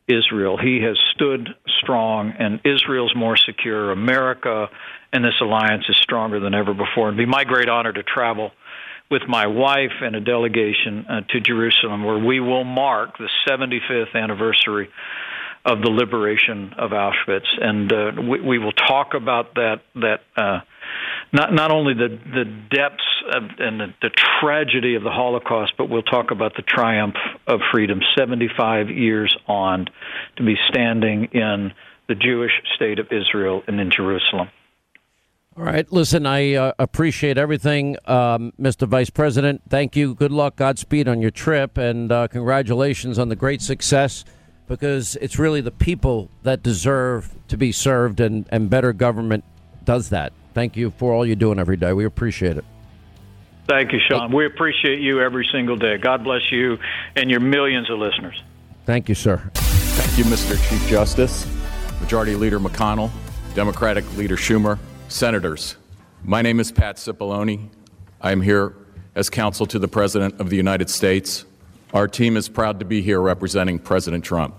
Israel. 0.09 0.59
He 0.59 0.83
has 0.83 0.99
stood 1.15 1.49
strong, 1.81 2.33
and 2.39 2.61
Israel's 2.65 3.15
more 3.17 3.37
secure. 3.37 3.91
America 3.91 4.69
and 5.13 5.25
this 5.25 5.35
alliance 5.41 5.85
is 5.89 5.97
stronger 6.03 6.41
than 6.41 6.55
ever 6.55 6.75
before. 6.75 7.09
It'd 7.09 7.19
be 7.19 7.25
my 7.25 7.45
great 7.45 7.69
honor 7.69 7.93
to 7.93 8.03
travel 8.03 8.51
with 9.11 9.23
my 9.29 9.47
wife 9.47 9.93
and 10.03 10.17
a 10.17 10.21
delegation 10.21 11.07
uh, 11.09 11.21
to 11.29 11.41
Jerusalem, 11.41 12.05
where 12.05 12.19
we 12.19 12.41
will 12.41 12.65
mark 12.65 13.17
the 13.19 13.29
75th 13.49 14.15
anniversary 14.15 14.89
of 15.65 15.81
the 15.81 15.89
liberation 15.89 16.75
of 16.77 16.91
Auschwitz, 16.91 17.47
and 17.61 17.93
uh, 17.93 18.13
we, 18.21 18.41
we, 18.41 18.59
will 18.59 18.73
talk 18.73 19.15
about 19.15 19.55
that 19.55 19.81
that 19.95 20.21
uh, 20.37 20.61
not 21.35 21.53
not 21.53 21.71
only 21.71 21.93
the 21.95 22.19
the 22.33 22.45
depths 22.45 23.05
of, 23.35 23.43
and 23.59 23.81
the, 23.81 23.95
the 24.01 24.11
tragedy 24.41 24.95
of 24.95 25.03
the 25.03 25.11
Holocaust, 25.11 25.73
but 25.77 25.91
we'll 25.91 26.03
talk 26.03 26.31
about 26.31 26.55
the 26.57 26.63
triumph 26.63 27.17
of 27.47 27.61
freedom. 27.73 28.01
Seventy 28.17 28.49
five 28.57 28.89
years 28.89 29.37
on, 29.47 29.87
to 30.37 30.45
be 30.45 30.57
standing 30.69 31.25
in 31.33 31.73
the 32.09 32.15
Jewish 32.15 32.53
state 32.77 32.99
of 32.99 33.09
Israel 33.11 33.63
and 33.67 33.81
in 33.81 33.91
Jerusalem. 33.91 34.49
All 35.57 35.65
right. 35.65 35.91
Listen, 35.93 36.27
I 36.27 36.55
uh, 36.55 36.73
appreciate 36.81 37.39
everything, 37.39 37.97
um, 38.07 38.53
Mr. 38.61 38.89
Vice 38.89 39.11
President. 39.11 39.63
Thank 39.69 39.95
you. 39.95 40.15
Good 40.15 40.33
luck. 40.33 40.57
Godspeed 40.57 41.07
on 41.07 41.23
your 41.23 41.31
trip. 41.31 41.79
And 41.79 42.11
uh, 42.11 42.27
congratulations 42.27 43.21
on 43.21 43.29
the 43.29 43.37
great 43.37 43.63
success 43.63 44.25
because 44.67 45.17
it's 45.21 45.39
really 45.39 45.61
the 45.61 45.71
people 45.71 46.29
that 46.43 46.63
deserve 46.63 47.33
to 47.49 47.57
be 47.57 47.71
served, 47.71 48.19
and, 48.19 48.47
and 48.51 48.69
better 48.69 48.93
government 48.93 49.45
does 49.85 50.09
that. 50.09 50.33
Thank 50.55 50.77
you 50.77 50.91
for 50.91 51.13
all 51.13 51.27
you're 51.27 51.37
doing 51.37 51.59
every 51.59 51.77
day. 51.77 51.93
We 51.93 52.05
appreciate 52.05 52.57
it. 52.57 52.65
Thank 53.67 53.93
you, 53.93 53.99
Sean. 54.09 54.33
We 54.33 54.47
appreciate 54.47 55.01
you 55.01 55.21
every 55.21 55.47
single 55.51 55.77
day. 55.77 55.99
God 55.99 56.23
bless 56.23 56.53
you 56.53 56.79
and 57.17 57.31
your 57.31 57.41
millions 57.41 57.91
of 57.91 57.99
listeners. 57.99 58.41
Thank 58.87 59.09
you, 59.09 59.15
sir. 59.15 59.51
Thank 59.55 60.19
you, 60.19 60.25
Mr. 60.25 60.57
Chief 60.69 60.89
Justice, 60.89 61.47
Majority 62.01 62.37
Leader 62.37 62.61
McConnell, 62.61 63.11
Democratic 63.55 64.05
Leader 64.17 64.37
Schumer, 64.37 64.79
Senators. 65.09 65.77
My 66.23 66.43
name 66.43 66.61
is 66.61 66.71
Pat 66.71 66.97
Cipollone. 66.97 67.69
I 68.21 68.33
am 68.33 68.41
here 68.41 68.77
as 69.15 69.31
counsel 69.31 69.67
to 69.67 69.79
the 69.79 69.89
President 69.89 70.41
of 70.41 70.51
the 70.51 70.57
United 70.57 70.91
States. 70.91 71.47
Our 71.95 72.07
team 72.07 72.37
is 72.37 72.49
proud 72.49 72.79
to 72.81 72.85
be 72.85 73.01
here 73.01 73.21
representing 73.21 73.79
President 73.79 74.25
Trump. 74.25 74.55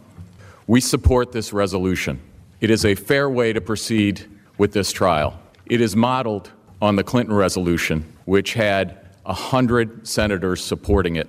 We 0.67 0.81
support 0.81 1.31
this 1.31 1.53
resolution. 1.53 2.19
It 2.59 2.71
is 2.71 2.85
a 2.85 2.95
fair 2.95 3.29
way 3.29 3.53
to 3.53 3.61
proceed 3.61 4.25
with 4.57 4.73
this 4.73 4.91
trial. 4.91 5.39
It 5.67 5.81
is 5.81 5.95
modeled 5.95 6.51
on 6.81 6.95
the 6.95 7.03
Clinton 7.03 7.35
resolution, 7.35 8.05
which 8.25 8.53
had 8.53 8.99
100 9.23 10.07
senators 10.07 10.63
supporting 10.63 11.15
it 11.15 11.27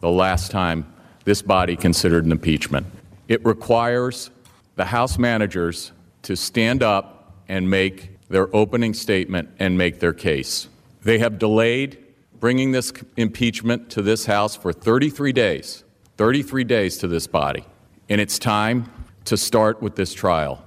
the 0.00 0.10
last 0.10 0.50
time 0.50 0.92
this 1.24 1.40
body 1.40 1.74
considered 1.74 2.26
an 2.26 2.32
impeachment. 2.32 2.86
It 3.28 3.44
requires 3.44 4.30
the 4.76 4.84
House 4.84 5.18
managers 5.18 5.92
to 6.22 6.36
stand 6.36 6.82
up 6.82 7.32
and 7.48 7.70
make 7.70 8.18
their 8.28 8.54
opening 8.54 8.92
statement 8.92 9.48
and 9.58 9.78
make 9.78 10.00
their 10.00 10.12
case. 10.12 10.68
They 11.02 11.18
have 11.18 11.38
delayed 11.38 11.98
bringing 12.40 12.72
this 12.72 12.92
impeachment 13.16 13.88
to 13.90 14.02
this 14.02 14.26
House 14.26 14.54
for 14.54 14.70
33 14.72 15.32
days, 15.32 15.84
33 16.18 16.64
days 16.64 16.98
to 16.98 17.08
this 17.08 17.26
body. 17.26 17.64
And 18.10 18.20
it's 18.20 18.38
time 18.38 18.92
to 19.24 19.38
start 19.38 19.80
with 19.80 19.96
this 19.96 20.12
trial. 20.12 20.62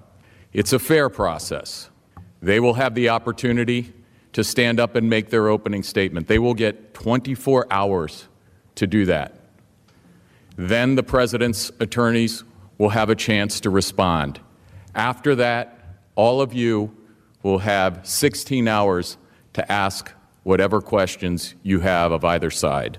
It's 0.53 0.73
a 0.73 0.79
fair 0.79 1.07
process. 1.07 1.90
They 2.41 2.59
will 2.59 2.73
have 2.73 2.95
the 2.95 3.09
opportunity 3.09 3.93
to 4.33 4.43
stand 4.43 4.79
up 4.79 4.95
and 4.95 5.09
make 5.09 5.29
their 5.29 5.47
opening 5.47 5.83
statement. 5.83 6.27
They 6.27 6.39
will 6.39 6.53
get 6.53 6.93
24 6.93 7.67
hours 7.69 8.27
to 8.75 8.87
do 8.87 9.05
that. 9.05 9.35
Then 10.55 10.95
the 10.95 11.03
president's 11.03 11.71
attorneys 11.79 12.43
will 12.77 12.89
have 12.89 13.09
a 13.09 13.15
chance 13.15 13.59
to 13.61 13.69
respond. 13.69 14.39
After 14.95 15.35
that, 15.35 15.99
all 16.15 16.41
of 16.41 16.53
you 16.53 16.95
will 17.43 17.59
have 17.59 18.01
16 18.03 18.67
hours 18.67 19.17
to 19.53 19.71
ask 19.71 20.11
whatever 20.43 20.81
questions 20.81 21.55
you 21.63 21.79
have 21.81 22.11
of 22.11 22.25
either 22.25 22.49
side. 22.49 22.97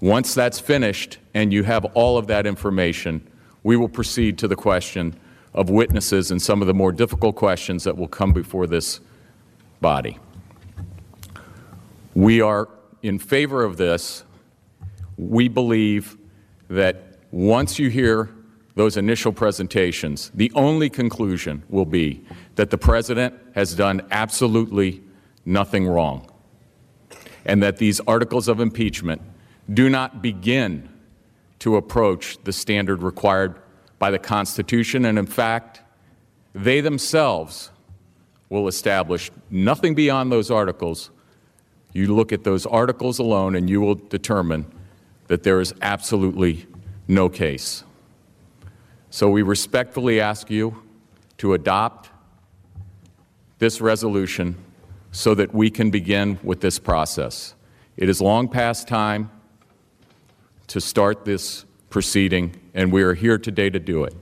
Once 0.00 0.34
that's 0.34 0.58
finished 0.58 1.18
and 1.34 1.52
you 1.52 1.62
have 1.62 1.84
all 1.94 2.18
of 2.18 2.26
that 2.26 2.46
information, 2.46 3.26
we 3.62 3.76
will 3.76 3.88
proceed 3.88 4.38
to 4.38 4.48
the 4.48 4.56
question 4.56 5.14
of 5.54 5.68
witnesses 5.68 6.30
and 6.30 6.40
some 6.40 6.60
of 6.60 6.66
the 6.66 6.74
more 6.74 6.92
difficult 6.92 7.36
questions 7.36 7.84
that 7.84 7.96
will 7.96 8.08
come 8.08 8.32
before 8.32 8.66
this 8.66 9.00
body. 9.80 10.18
We 12.14 12.40
are 12.40 12.68
in 13.02 13.18
favor 13.18 13.64
of 13.64 13.76
this. 13.76 14.24
We 15.16 15.48
believe 15.48 16.16
that 16.68 17.18
once 17.30 17.78
you 17.78 17.88
hear 17.88 18.30
those 18.74 18.96
initial 18.96 19.32
presentations, 19.32 20.30
the 20.34 20.50
only 20.54 20.88
conclusion 20.88 21.62
will 21.68 21.84
be 21.84 22.24
that 22.54 22.70
the 22.70 22.78
President 22.78 23.34
has 23.54 23.74
done 23.74 24.06
absolutely 24.10 25.02
nothing 25.44 25.86
wrong, 25.86 26.30
and 27.44 27.62
that 27.62 27.76
these 27.76 28.00
articles 28.00 28.48
of 28.48 28.60
impeachment 28.60 29.20
do 29.72 29.90
not 29.90 30.22
begin 30.22 30.88
to 31.58 31.76
approach 31.76 32.42
the 32.44 32.52
standard 32.52 33.02
required 33.02 33.61
by 34.02 34.10
the 34.10 34.18
Constitution, 34.18 35.04
and 35.04 35.16
in 35.16 35.26
fact, 35.26 35.80
they 36.56 36.80
themselves 36.80 37.70
will 38.48 38.66
establish 38.66 39.30
nothing 39.48 39.94
beyond 39.94 40.32
those 40.32 40.50
articles. 40.50 41.10
You 41.92 42.12
look 42.12 42.32
at 42.32 42.42
those 42.42 42.66
articles 42.66 43.20
alone, 43.20 43.54
and 43.54 43.70
you 43.70 43.80
will 43.80 43.94
determine 43.94 44.66
that 45.28 45.44
there 45.44 45.60
is 45.60 45.72
absolutely 45.82 46.66
no 47.06 47.28
case. 47.28 47.84
So 49.10 49.30
we 49.30 49.42
respectfully 49.42 50.20
ask 50.20 50.50
you 50.50 50.82
to 51.38 51.54
adopt 51.54 52.10
this 53.60 53.80
resolution 53.80 54.56
so 55.12 55.32
that 55.36 55.54
we 55.54 55.70
can 55.70 55.92
begin 55.92 56.40
with 56.42 56.60
this 56.60 56.80
process. 56.80 57.54
It 57.96 58.08
is 58.08 58.20
long 58.20 58.48
past 58.48 58.88
time 58.88 59.30
to 60.66 60.80
start 60.80 61.24
this 61.24 61.66
proceeding, 61.92 62.58
and 62.74 62.90
we 62.90 63.02
are 63.02 63.14
here 63.14 63.38
today 63.38 63.70
to 63.70 63.78
do 63.78 64.02
it. 64.02 64.16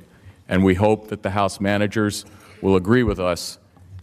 And 0.48 0.64
we 0.64 0.74
hope 0.74 1.08
that 1.08 1.22
the 1.22 1.30
House 1.30 1.60
managers 1.60 2.26
will 2.60 2.76
agree 2.76 3.04
with 3.04 3.20
us 3.20 3.58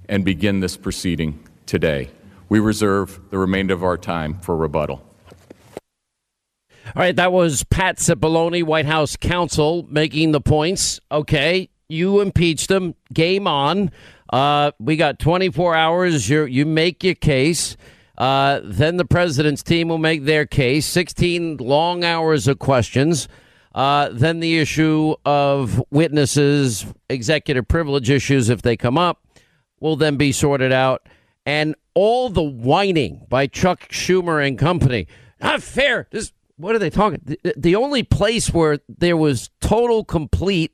and 0.09 0.23
begin 0.23 0.61
this 0.61 0.77
proceeding 0.77 1.43
today. 1.65 2.09
We 2.49 2.59
reserve 2.59 3.19
the 3.29 3.37
remainder 3.37 3.73
of 3.73 3.83
our 3.83 3.97
time 3.97 4.39
for 4.39 4.55
rebuttal. 4.55 5.03
All 6.95 7.01
right, 7.03 7.15
that 7.17 7.33
was 7.33 7.65
Pat 7.65 7.97
Cipollone, 7.97 8.63
White 8.63 8.85
House 8.85 9.17
counsel, 9.17 9.85
making 9.89 10.31
the 10.31 10.39
points. 10.39 11.01
Okay, 11.11 11.69
you 11.89 12.21
impeached 12.21 12.71
him. 12.71 12.95
Game 13.13 13.45
on. 13.45 13.91
Uh, 14.31 14.71
we 14.79 14.95
got 14.95 15.19
24 15.19 15.75
hours. 15.75 16.29
You 16.29 16.45
you 16.45 16.65
make 16.65 17.03
your 17.03 17.15
case. 17.15 17.75
Uh, 18.17 18.61
then 18.63 18.95
the 18.95 19.05
president's 19.05 19.61
team 19.61 19.89
will 19.89 19.97
make 19.97 20.23
their 20.23 20.45
case. 20.45 20.85
16 20.85 21.57
long 21.57 22.05
hours 22.05 22.47
of 22.47 22.59
questions. 22.59 23.27
Uh, 23.77 24.09
then 24.11 24.39
the 24.39 24.57
issue 24.57 25.13
of 25.23 25.79
witnesses, 25.91 26.83
executive 27.11 27.67
privilege 27.67 28.09
issues, 28.09 28.49
if 28.49 28.63
they 28.63 28.75
come 28.75 28.97
up, 28.97 29.23
will 29.79 29.95
then 29.95 30.17
be 30.17 30.31
sorted 30.31 30.71
out. 30.71 31.07
And 31.45 31.75
all 31.93 32.29
the 32.29 32.41
whining 32.41 33.27
by 33.29 33.45
Chuck 33.45 33.87
Schumer 33.89 34.45
and 34.45 34.57
company. 34.57 35.05
Not 35.39 35.61
fair. 35.61 36.07
This, 36.09 36.33
what 36.55 36.75
are 36.75 36.79
they 36.79 36.89
talking? 36.89 37.21
The, 37.23 37.53
the 37.55 37.75
only 37.75 38.01
place 38.01 38.51
where 38.51 38.79
there 38.89 39.15
was 39.15 39.51
total, 39.61 40.03
complete 40.03 40.73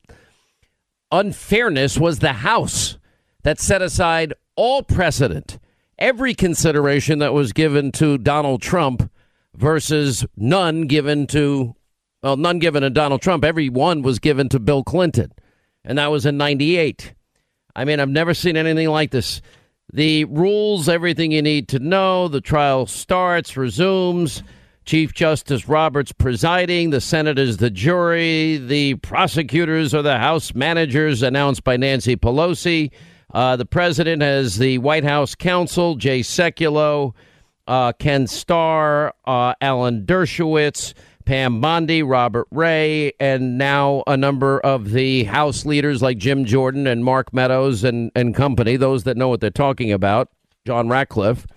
unfairness 1.11 1.97
was 1.97 2.19
the 2.19 2.31
House 2.31 2.97
that 3.41 3.59
set 3.59 3.81
aside 3.81 4.33
all 4.55 4.81
precedent, 4.81 5.59
every 5.99 6.33
consideration 6.33 7.19
that 7.19 7.33
was 7.33 7.51
given 7.51 7.91
to 7.91 8.17
Donald 8.17 8.61
Trump 8.61 9.11
versus 9.53 10.25
none 10.37 10.87
given 10.87 11.27
to 11.27 11.75
well, 12.23 12.37
none 12.37 12.59
given 12.59 12.83
to 12.83 12.89
Donald 12.89 13.21
Trump. 13.21 13.43
Every 13.43 13.69
one 13.69 14.01
was 14.01 14.17
given 14.19 14.47
to 14.49 14.59
Bill 14.59 14.83
Clinton, 14.83 15.33
and 15.83 15.97
that 15.97 16.09
was 16.09 16.25
in 16.25 16.37
98. 16.37 17.13
I 17.75 17.85
mean, 17.85 17.99
I've 17.99 18.09
never 18.09 18.33
seen 18.33 18.55
anything 18.55 18.89
like 18.89 19.11
this. 19.11 19.41
The 19.91 20.25
rules, 20.25 20.87
everything 20.87 21.33
you 21.33 21.41
need 21.41 21.67
to 21.69 21.79
know. 21.79 22.29
The 22.29 22.41
trial 22.41 22.85
starts, 22.85 23.57
resumes. 23.57 24.41
Chief 24.85 25.13
Justice 25.13 25.67
Roberts 25.67 26.11
presiding. 26.11 26.89
The 26.89 27.01
Senate 27.01 27.39
is 27.39 27.57
the 27.57 27.69
jury. 27.69 28.57
The 28.57 28.95
prosecutors 28.95 29.93
are 29.93 30.01
the 30.01 30.17
House 30.17 30.53
managers, 30.53 31.21
announced 31.23 31.63
by 31.63 31.77
Nancy 31.77 32.15
Pelosi. 32.15 32.91
Uh, 33.33 33.55
the 33.55 33.65
president 33.65 34.21
has 34.21 34.57
the 34.57 34.77
White 34.79 35.03
House 35.03 35.35
counsel, 35.35 35.95
Jay 35.95 36.19
Sekulow, 36.19 37.13
uh, 37.67 37.93
Ken 37.93 38.27
Starr, 38.27 39.13
uh, 39.25 39.53
Alan 39.61 40.05
Dershowitz. 40.05 40.93
Pam 41.25 41.61
Bondi, 41.61 42.03
Robert 42.03 42.47
Ray, 42.51 43.13
and 43.19 43.57
now 43.57 44.03
a 44.07 44.17
number 44.17 44.59
of 44.59 44.91
the 44.91 45.23
House 45.23 45.65
leaders 45.65 46.01
like 46.01 46.17
Jim 46.17 46.45
Jordan 46.45 46.85
and 46.85 47.05
Mark 47.05 47.33
Meadows 47.33 47.83
and, 47.83 48.11
and 48.15 48.35
company, 48.35 48.75
those 48.75 49.03
that 49.03 49.17
know 49.17 49.29
what 49.29 49.39
they're 49.39 49.49
talking 49.49 49.91
about, 49.91 50.29
John 50.65 50.89
Ratcliffe. 50.89 51.47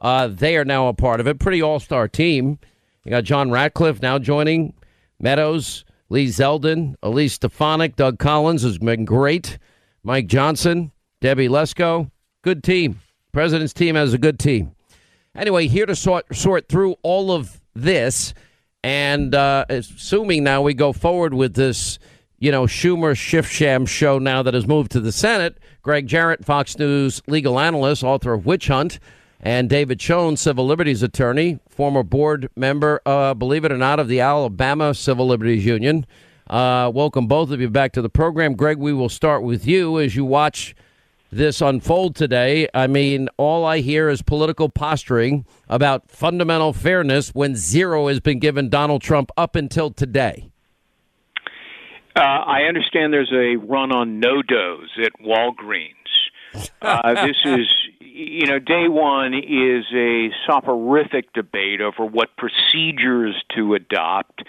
Uh, 0.00 0.26
they 0.26 0.56
are 0.56 0.64
now 0.64 0.88
a 0.88 0.94
part 0.94 1.20
of 1.20 1.26
it. 1.26 1.38
Pretty 1.38 1.62
all 1.62 1.80
star 1.80 2.08
team. 2.08 2.58
You 3.04 3.10
got 3.10 3.24
John 3.24 3.50
Ratcliffe 3.50 4.02
now 4.02 4.18
joining, 4.18 4.74
Meadows, 5.20 5.84
Lee 6.08 6.26
Zeldin, 6.26 6.96
Elise 7.02 7.34
Stefanik, 7.34 7.96
Doug 7.96 8.18
Collins 8.18 8.62
has 8.62 8.78
been 8.78 9.04
great, 9.04 9.58
Mike 10.02 10.26
Johnson, 10.26 10.90
Debbie 11.20 11.48
Lesko. 11.48 12.10
Good 12.42 12.62
team. 12.62 13.00
President's 13.32 13.72
team 13.72 13.94
has 13.94 14.12
a 14.12 14.18
good 14.18 14.38
team. 14.38 14.74
Anyway, 15.34 15.66
here 15.66 15.86
to 15.86 15.96
sort, 15.96 16.34
sort 16.34 16.68
through 16.68 16.96
all 17.02 17.32
of 17.32 17.60
this 17.74 18.34
and 18.84 19.34
uh, 19.34 19.64
assuming 19.70 20.44
now 20.44 20.60
we 20.60 20.74
go 20.74 20.92
forward 20.92 21.32
with 21.32 21.54
this, 21.54 21.98
you 22.38 22.52
know, 22.52 22.64
Schumer 22.64 23.16
Schiff 23.16 23.48
Sham 23.48 23.86
show 23.86 24.18
now 24.18 24.42
that 24.42 24.52
has 24.52 24.66
moved 24.66 24.92
to 24.92 25.00
the 25.00 25.10
Senate, 25.10 25.56
Greg 25.80 26.06
Jarrett, 26.06 26.44
Fox 26.44 26.78
News 26.78 27.22
legal 27.26 27.58
analyst, 27.58 28.04
author 28.04 28.34
of 28.34 28.44
Witch 28.44 28.68
Hunt, 28.68 28.98
and 29.40 29.70
David 29.70 30.02
Schoen, 30.02 30.36
civil 30.36 30.66
liberties 30.66 31.02
attorney, 31.02 31.60
former 31.66 32.02
board 32.02 32.50
member, 32.56 33.00
uh, 33.06 33.32
believe 33.32 33.64
it 33.64 33.72
or 33.72 33.78
not, 33.78 34.00
of 34.00 34.08
the 34.08 34.20
Alabama 34.20 34.92
Civil 34.92 35.28
Liberties 35.28 35.64
Union. 35.64 36.04
Uh, 36.50 36.92
welcome 36.94 37.26
both 37.26 37.50
of 37.50 37.62
you 37.62 37.70
back 37.70 37.92
to 37.92 38.02
the 38.02 38.10
program. 38.10 38.52
Greg, 38.52 38.76
we 38.76 38.92
will 38.92 39.08
start 39.08 39.42
with 39.42 39.66
you 39.66 39.98
as 39.98 40.14
you 40.14 40.26
watch 40.26 40.76
this 41.34 41.60
unfold 41.60 42.14
today. 42.16 42.68
I 42.74 42.86
mean, 42.86 43.28
all 43.36 43.64
I 43.64 43.80
hear 43.80 44.08
is 44.08 44.22
political 44.22 44.68
posturing 44.68 45.44
about 45.68 46.10
fundamental 46.10 46.72
fairness 46.72 47.30
when 47.30 47.56
zero 47.56 48.08
has 48.08 48.20
been 48.20 48.38
given 48.38 48.68
Donald 48.68 49.02
Trump 49.02 49.30
up 49.36 49.56
until 49.56 49.90
today. 49.90 50.50
Uh, 52.16 52.20
I 52.20 52.62
understand 52.68 53.12
there's 53.12 53.32
a 53.32 53.56
run 53.56 53.90
on 53.90 54.20
NoDoz 54.20 55.04
at 55.04 55.12
Walgreens. 55.20 55.90
Uh, 56.80 57.14
this 57.26 57.36
is, 57.44 57.66
you 58.00 58.46
know, 58.46 58.60
day 58.60 58.86
one 58.88 59.34
is 59.34 59.84
a 59.92 60.28
soporific 60.46 61.32
debate 61.32 61.80
over 61.80 62.04
what 62.04 62.28
procedures 62.36 63.34
to 63.56 63.74
adopt. 63.74 64.44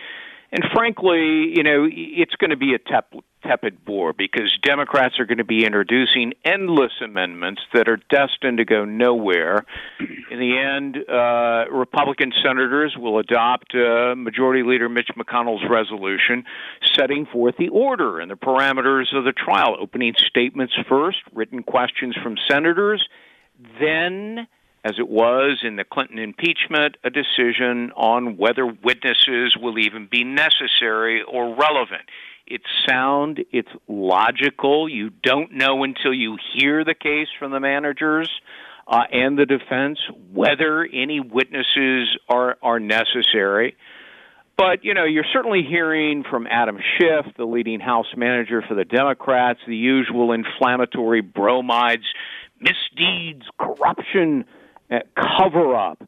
And 0.52 0.64
frankly, 0.74 1.54
you 1.56 1.64
know, 1.64 1.88
it's 1.92 2.36
going 2.36 2.52
to 2.52 2.58
be 2.58 2.76
a 2.76 2.80
tep- 2.80 3.14
tepid 3.48 3.86
bore 3.86 4.14
because 4.14 4.58
Democrats 4.62 5.20
are 5.20 5.26
going 5.26 5.38
to 5.38 5.44
be 5.44 5.66
introducing 5.66 6.34
endless 6.44 6.92
amendments 7.04 7.62
that 7.74 7.88
are 7.88 8.00
destined 8.10 8.58
to 8.58 8.66
go 8.66 8.86
nowhere. 8.86 9.66
In 10.00 10.40
the 10.40 10.58
end, 10.58 10.98
uh, 11.10 11.72
Republican 11.72 12.32
senators 12.44 12.96
will 12.98 13.20
adopt 13.20 13.74
uh, 13.76 14.16
Majority 14.16 14.64
Leader 14.64 14.90
Mitch 14.90 15.10
McConnell's 15.18 15.64
resolution 15.70 16.44
setting 16.94 17.26
forth 17.26 17.56
the 17.58 17.70
order 17.70 18.20
and 18.20 18.30
the 18.30 18.36
parameters 18.36 19.16
of 19.16 19.24
the 19.24 19.34
trial. 19.34 19.76
Opening 19.80 20.14
statements 20.18 20.74
first, 20.90 21.20
written 21.34 21.64
questions 21.64 22.16
from 22.22 22.36
senators, 22.50 23.08
then 23.80 24.48
as 24.86 25.00
it 25.00 25.10
was 25.10 25.62
in 25.64 25.78
the 25.78 25.84
Clinton 25.84 26.20
impeachment, 26.20 26.96
a 27.04 27.10
decision 27.10 27.92
on 27.96 28.38
whether 28.38 28.68
witnesses 28.68 29.58
will 29.60 29.80
even 29.80 30.08
be 30.10 30.24
necessary 30.24 31.24
or 31.24 31.56
relevant. 31.56 32.04
It's 32.48 32.66
sound, 32.88 33.44
it's 33.52 33.70
logical. 33.88 34.88
You 34.88 35.10
don't 35.10 35.54
know 35.54 35.84
until 35.84 36.14
you 36.14 36.38
hear 36.54 36.84
the 36.84 36.94
case 36.94 37.28
from 37.40 37.52
the 37.52 37.60
managers 37.60 38.30
uh, 38.88 39.02
and 39.12 39.38
the 39.38 39.46
defense 39.46 40.00
whether 40.32 40.84
any 40.86 41.20
witnesses 41.20 42.18
are 42.30 42.58
are 42.62 42.80
necessary. 42.80 43.76
But 44.58 44.86
you 44.86 44.94
know, 44.94 45.06
you're 45.06 45.26
certainly 45.34 45.64
hearing 45.68 46.24
from 46.30 46.48
Adam 46.48 46.78
Schiff, 46.78 47.26
the 47.36 47.46
leading 47.46 47.80
House 47.80 48.08
manager 48.16 48.62
for 48.68 48.76
the 48.76 48.86
Democrats, 48.86 49.60
the 49.68 49.76
usual 49.76 50.32
inflammatory 50.32 51.22
bromides, 51.22 52.06
misdeeds, 52.60 53.46
corruption, 53.60 54.46
uh, 54.90 55.00
cover 55.16 55.76
up. 55.76 56.08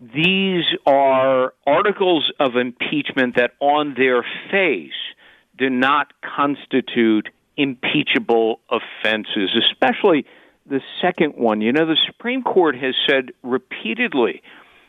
These 0.00 0.64
are 0.86 1.54
articles 1.66 2.30
of 2.40 2.56
impeachment 2.56 3.36
that, 3.36 3.52
on 3.60 3.94
their 3.96 4.24
face, 4.50 4.90
do 5.56 5.70
not 5.70 6.12
constitute 6.22 7.28
impeachable 7.56 8.60
offenses, 8.70 9.56
especially 9.56 10.26
the 10.68 10.80
second 11.00 11.34
one. 11.36 11.60
You 11.60 11.72
know, 11.72 11.86
the 11.86 11.98
Supreme 12.06 12.42
Court 12.42 12.76
has 12.76 12.94
said 13.08 13.32
repeatedly 13.42 14.42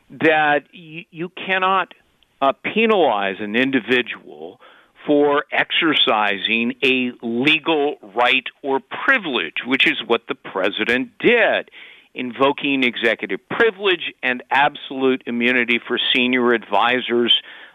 that 0.10 0.64
you, 0.72 1.06
you 1.12 1.30
cannot 1.30 1.94
uh, 2.42 2.54
penalize 2.64 3.38
an 3.40 3.56
individual 3.56 4.60
for 5.06 5.46
exercising 5.52 6.74
a 6.84 7.12
legal 7.22 7.96
right 8.16 8.44
or 8.62 8.80
privilege, 9.06 9.56
which 9.66 9.88
is 9.88 9.96
what 10.06 10.22
the 10.28 10.36
president 10.36 11.12
did, 11.20 11.72
invoking 12.14 12.84
executive 12.84 13.40
privilege 13.50 14.14
and 14.22 14.44
absolute 14.52 15.24
immunity 15.26 15.80
for 15.88 15.98
senior 16.14 16.54
advisors 16.54 17.34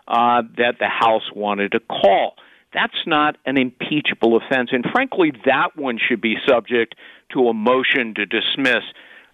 uh, 0.09 0.43
that 0.59 0.75
the 0.79 0.89
House 0.89 1.31
wanted 1.35 1.73
to 1.73 1.81
call. 1.81 2.35
That's 2.75 3.07
not 3.07 3.37
an 3.45 3.59
impeachable 3.59 4.37
offense. 4.37 4.71
And 4.73 4.85
frankly, 4.93 5.33
that 5.45 5.77
one 5.77 5.99
should 5.99 6.21
be 6.21 6.37
subject 6.47 6.95
to 7.33 7.49
a 7.49 7.55
motion 7.55 8.15
to 8.15 8.27
dismiss. 8.27 8.83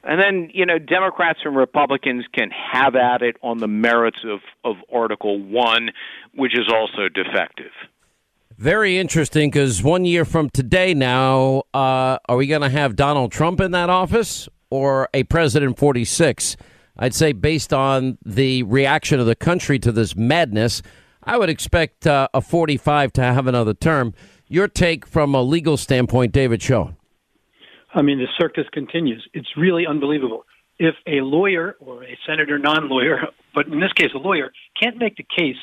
And 0.04 0.20
then, 0.20 0.50
you 0.54 0.64
know, 0.64 0.78
Democrats 0.78 1.40
and 1.44 1.56
Republicans 1.56 2.24
can 2.32 2.50
have 2.50 2.94
at 2.94 3.22
it 3.22 3.36
on 3.42 3.58
the 3.58 3.68
merits 3.68 4.24
of, 4.24 4.40
of 4.64 4.76
Article 4.92 5.40
1, 5.40 5.90
which 6.34 6.58
is 6.58 6.72
also 6.72 7.08
defective. 7.08 7.72
Very 8.56 8.98
interesting 8.98 9.50
because 9.50 9.82
one 9.82 10.04
year 10.04 10.24
from 10.24 10.50
today 10.50 10.94
now, 10.94 11.62
uh, 11.72 12.18
are 12.28 12.36
we 12.36 12.46
going 12.46 12.62
to 12.62 12.68
have 12.68 12.96
Donald 12.96 13.30
Trump 13.30 13.60
in 13.60 13.70
that 13.72 13.90
office 13.90 14.48
or 14.70 15.08
a 15.14 15.22
President 15.24 15.78
46? 15.78 16.56
I'd 16.96 17.14
say, 17.14 17.32
based 17.32 17.72
on 17.72 18.18
the 18.24 18.64
reaction 18.64 19.20
of 19.20 19.26
the 19.26 19.36
country 19.36 19.78
to 19.78 19.92
this 19.92 20.16
madness, 20.16 20.82
I 21.28 21.36
would 21.36 21.50
expect 21.50 22.06
uh, 22.06 22.28
a 22.32 22.40
45 22.40 23.12
to 23.12 23.22
have 23.22 23.46
another 23.46 23.74
term. 23.74 24.14
Your 24.48 24.66
take 24.66 25.06
from 25.06 25.34
a 25.34 25.42
legal 25.42 25.76
standpoint, 25.76 26.32
David 26.32 26.62
Schoen. 26.62 26.96
I 27.92 28.00
mean, 28.00 28.18
the 28.18 28.28
circus 28.38 28.64
continues. 28.72 29.28
It's 29.34 29.54
really 29.54 29.86
unbelievable. 29.86 30.46
If 30.78 30.94
a 31.06 31.20
lawyer 31.20 31.76
or 31.80 32.02
a 32.02 32.16
senator, 32.26 32.58
non 32.58 32.88
lawyer, 32.88 33.26
but 33.54 33.66
in 33.66 33.78
this 33.78 33.92
case 33.92 34.08
a 34.14 34.18
lawyer, 34.18 34.52
can't 34.82 34.96
make 34.96 35.16
the 35.16 35.26
case 35.36 35.58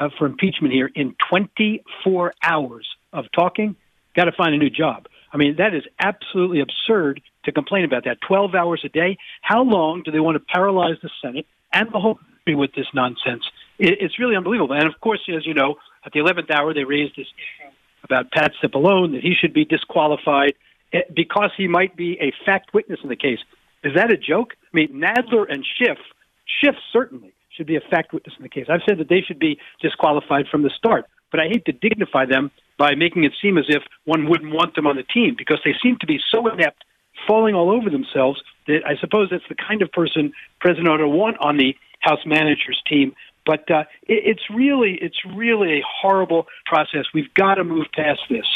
uh, 0.00 0.08
for 0.18 0.24
impeachment 0.24 0.72
here 0.72 0.90
in 0.94 1.14
24 1.28 2.32
hours 2.42 2.88
of 3.12 3.26
talking, 3.34 3.76
got 4.16 4.24
to 4.24 4.32
find 4.32 4.54
a 4.54 4.58
new 4.58 4.70
job. 4.70 5.06
I 5.34 5.36
mean, 5.36 5.56
that 5.58 5.74
is 5.74 5.82
absolutely 5.98 6.60
absurd 6.62 7.20
to 7.44 7.52
complain 7.52 7.84
about 7.84 8.04
that. 8.04 8.22
12 8.26 8.54
hours 8.54 8.80
a 8.86 8.88
day. 8.88 9.18
How 9.42 9.62
long 9.64 10.02
do 10.02 10.12
they 10.12 10.20
want 10.20 10.36
to 10.36 10.52
paralyze 10.54 10.96
the 11.02 11.10
Senate 11.22 11.46
and 11.74 11.88
the 11.92 12.00
whole 12.00 12.14
country 12.14 12.54
with 12.54 12.72
this 12.74 12.86
nonsense? 12.94 13.44
It, 13.80 13.98
it's 14.00 14.18
really 14.18 14.36
unbelievable. 14.36 14.74
And 14.74 14.86
of 14.86 15.00
course, 15.00 15.20
as 15.34 15.46
you 15.46 15.54
know, 15.54 15.76
at 16.04 16.12
the 16.12 16.20
11th 16.20 16.50
hour, 16.50 16.72
they 16.72 16.84
raised 16.84 17.16
this 17.16 17.26
issue 17.26 17.70
about 18.04 18.30
Pat 18.30 18.52
Cipollone 18.62 19.12
that 19.12 19.22
he 19.22 19.34
should 19.38 19.52
be 19.52 19.64
disqualified 19.64 20.54
eh, 20.92 21.00
because 21.14 21.50
he 21.56 21.66
might 21.66 21.96
be 21.96 22.18
a 22.20 22.32
fact 22.44 22.72
witness 22.72 23.00
in 23.02 23.08
the 23.08 23.16
case. 23.16 23.38
Is 23.82 23.94
that 23.94 24.10
a 24.10 24.16
joke? 24.16 24.54
I 24.62 24.76
mean, 24.76 25.00
Nadler 25.00 25.46
and 25.48 25.64
Schiff, 25.64 25.98
Schiff 26.46 26.74
certainly 26.92 27.32
should 27.56 27.66
be 27.66 27.76
a 27.76 27.80
fact 27.80 28.12
witness 28.12 28.34
in 28.38 28.42
the 28.42 28.48
case. 28.48 28.66
I've 28.68 28.82
said 28.88 28.98
that 28.98 29.08
they 29.08 29.22
should 29.26 29.38
be 29.38 29.58
disqualified 29.80 30.46
from 30.50 30.62
the 30.62 30.70
start, 30.70 31.06
but 31.30 31.40
I 31.40 31.48
hate 31.48 31.64
to 31.66 31.72
dignify 31.72 32.26
them 32.26 32.50
by 32.78 32.94
making 32.94 33.24
it 33.24 33.32
seem 33.40 33.58
as 33.58 33.66
if 33.68 33.82
one 34.04 34.28
wouldn't 34.28 34.54
want 34.54 34.74
them 34.74 34.86
on 34.86 34.96
the 34.96 35.02
team 35.02 35.34
because 35.36 35.58
they 35.64 35.74
seem 35.82 35.96
to 36.00 36.06
be 36.06 36.18
so 36.30 36.46
inept, 36.48 36.84
falling 37.26 37.54
all 37.54 37.70
over 37.70 37.90
themselves 37.90 38.42
that 38.66 38.80
I 38.86 38.96
suppose 39.00 39.28
that's 39.30 39.48
the 39.48 39.54
kind 39.54 39.82
of 39.82 39.92
person 39.92 40.32
President 40.60 40.86
to 40.98 41.08
want 41.08 41.36
on 41.40 41.56
the 41.56 41.74
House 42.00 42.24
managers 42.24 42.80
team. 42.88 43.12
But 43.50 43.68
uh, 43.68 43.80
it, 44.06 44.22
it's 44.26 44.42
really, 44.54 44.96
it's 45.02 45.18
really 45.34 45.78
a 45.78 45.82
horrible 46.00 46.46
process. 46.66 47.06
We've 47.12 47.34
got 47.34 47.56
to 47.56 47.64
move 47.64 47.86
past 47.92 48.20
this. 48.30 48.46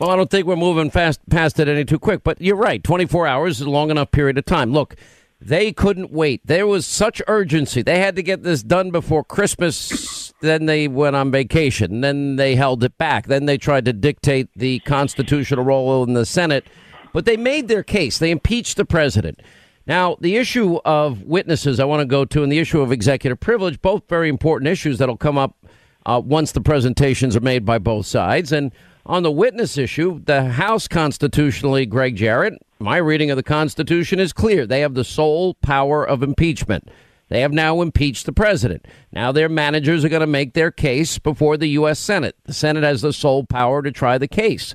Well, 0.00 0.10
I 0.10 0.16
don't 0.16 0.28
think 0.28 0.44
we're 0.44 0.56
moving 0.56 0.90
fast 0.90 1.20
past 1.30 1.60
it 1.60 1.68
any 1.68 1.84
too 1.84 2.00
quick, 2.00 2.24
but 2.24 2.40
you're 2.40 2.56
right. 2.56 2.82
24 2.82 3.28
hours 3.28 3.60
is 3.60 3.66
a 3.68 3.70
long 3.70 3.92
enough 3.92 4.10
period 4.10 4.38
of 4.38 4.46
time. 4.46 4.72
Look, 4.72 4.96
they 5.40 5.72
couldn't 5.72 6.10
wait. 6.10 6.44
There 6.44 6.66
was 6.66 6.84
such 6.84 7.22
urgency. 7.28 7.82
They 7.82 8.00
had 8.00 8.16
to 8.16 8.24
get 8.24 8.42
this 8.42 8.64
done 8.64 8.90
before 8.90 9.22
Christmas. 9.22 10.34
Then 10.40 10.66
they 10.66 10.88
went 10.88 11.14
on 11.14 11.30
vacation. 11.30 12.00
Then 12.00 12.34
they 12.34 12.56
held 12.56 12.82
it 12.82 12.98
back. 12.98 13.28
Then 13.28 13.46
they 13.46 13.56
tried 13.56 13.84
to 13.84 13.92
dictate 13.92 14.48
the 14.56 14.80
constitutional 14.80 15.64
role 15.64 16.02
in 16.02 16.14
the 16.14 16.26
Senate. 16.26 16.66
But 17.12 17.24
they 17.24 17.36
made 17.36 17.68
their 17.68 17.84
case. 17.84 18.18
They 18.18 18.32
impeached 18.32 18.76
the 18.76 18.84
president. 18.84 19.42
Now, 19.90 20.16
the 20.20 20.36
issue 20.36 20.76
of 20.84 21.24
witnesses 21.24 21.80
I 21.80 21.84
want 21.84 21.98
to 21.98 22.06
go 22.06 22.24
to 22.24 22.44
and 22.44 22.52
the 22.52 22.60
issue 22.60 22.80
of 22.80 22.92
executive 22.92 23.40
privilege, 23.40 23.82
both 23.82 24.08
very 24.08 24.28
important 24.28 24.68
issues 24.68 24.98
that'll 24.98 25.16
come 25.16 25.36
up 25.36 25.66
uh, 26.06 26.22
once 26.24 26.52
the 26.52 26.60
presentations 26.60 27.34
are 27.34 27.40
made 27.40 27.64
by 27.64 27.78
both 27.78 28.06
sides. 28.06 28.52
And 28.52 28.70
on 29.04 29.24
the 29.24 29.32
witness 29.32 29.76
issue, 29.76 30.20
the 30.24 30.44
House 30.44 30.86
constitutionally, 30.86 31.86
Greg 31.86 32.14
Jarrett, 32.14 32.54
my 32.78 32.98
reading 32.98 33.32
of 33.32 33.36
the 33.36 33.42
Constitution 33.42 34.20
is 34.20 34.32
clear. 34.32 34.64
They 34.64 34.78
have 34.82 34.94
the 34.94 35.02
sole 35.02 35.54
power 35.54 36.06
of 36.06 36.22
impeachment. 36.22 36.88
They 37.26 37.40
have 37.40 37.52
now 37.52 37.80
impeached 37.80 38.26
the 38.26 38.32
president. 38.32 38.86
Now 39.10 39.32
their 39.32 39.48
managers 39.48 40.04
are 40.04 40.08
going 40.08 40.20
to 40.20 40.26
make 40.28 40.54
their 40.54 40.70
case 40.70 41.18
before 41.18 41.56
the 41.56 41.66
U.S. 41.70 41.98
Senate. 41.98 42.36
The 42.44 42.54
Senate 42.54 42.84
has 42.84 43.02
the 43.02 43.12
sole 43.12 43.42
power 43.42 43.82
to 43.82 43.90
try 43.90 44.18
the 44.18 44.28
case. 44.28 44.72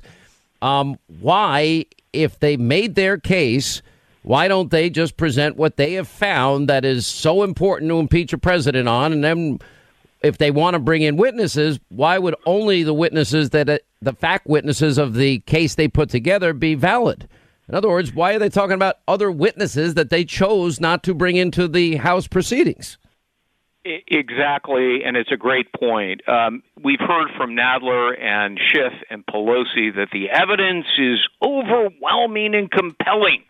Um, 0.60 0.98
why, 1.20 1.86
if 2.12 2.38
they 2.38 2.58
made 2.58 2.96
their 2.96 3.16
case, 3.16 3.80
why 4.26 4.48
don't 4.48 4.72
they 4.72 4.90
just 4.90 5.16
present 5.16 5.56
what 5.56 5.76
they 5.76 5.92
have 5.92 6.08
found 6.08 6.68
that 6.68 6.84
is 6.84 7.06
so 7.06 7.44
important 7.44 7.88
to 7.90 8.00
impeach 8.00 8.32
a 8.32 8.38
president 8.38 8.88
on? 8.88 9.12
And 9.12 9.22
then, 9.22 9.60
if 10.20 10.36
they 10.38 10.50
want 10.50 10.74
to 10.74 10.80
bring 10.80 11.02
in 11.02 11.16
witnesses, 11.16 11.78
why 11.90 12.18
would 12.18 12.34
only 12.44 12.82
the 12.82 12.92
witnesses 12.92 13.50
that 13.50 13.68
uh, 13.68 13.78
the 14.02 14.12
fact 14.12 14.48
witnesses 14.48 14.98
of 14.98 15.14
the 15.14 15.38
case 15.40 15.76
they 15.76 15.86
put 15.86 16.10
together 16.10 16.52
be 16.52 16.74
valid? 16.74 17.28
In 17.68 17.76
other 17.76 17.88
words, 17.88 18.12
why 18.14 18.34
are 18.34 18.40
they 18.40 18.48
talking 18.48 18.74
about 18.74 18.96
other 19.06 19.30
witnesses 19.30 19.94
that 19.94 20.10
they 20.10 20.24
chose 20.24 20.80
not 20.80 21.04
to 21.04 21.14
bring 21.14 21.36
into 21.36 21.68
the 21.68 21.94
House 21.94 22.26
proceedings? 22.26 22.98
Exactly, 23.84 25.04
and 25.04 25.16
it's 25.16 25.30
a 25.30 25.36
great 25.36 25.72
point. 25.72 26.28
Um, 26.28 26.64
we've 26.82 26.98
heard 26.98 27.28
from 27.36 27.50
Nadler 27.50 28.20
and 28.20 28.58
Schiff 28.58 28.92
and 29.08 29.24
Pelosi 29.24 29.94
that 29.94 30.08
the 30.12 30.30
evidence 30.30 30.86
is 30.98 31.20
overwhelming 31.40 32.56
and 32.56 32.68
compelling. 32.68 33.44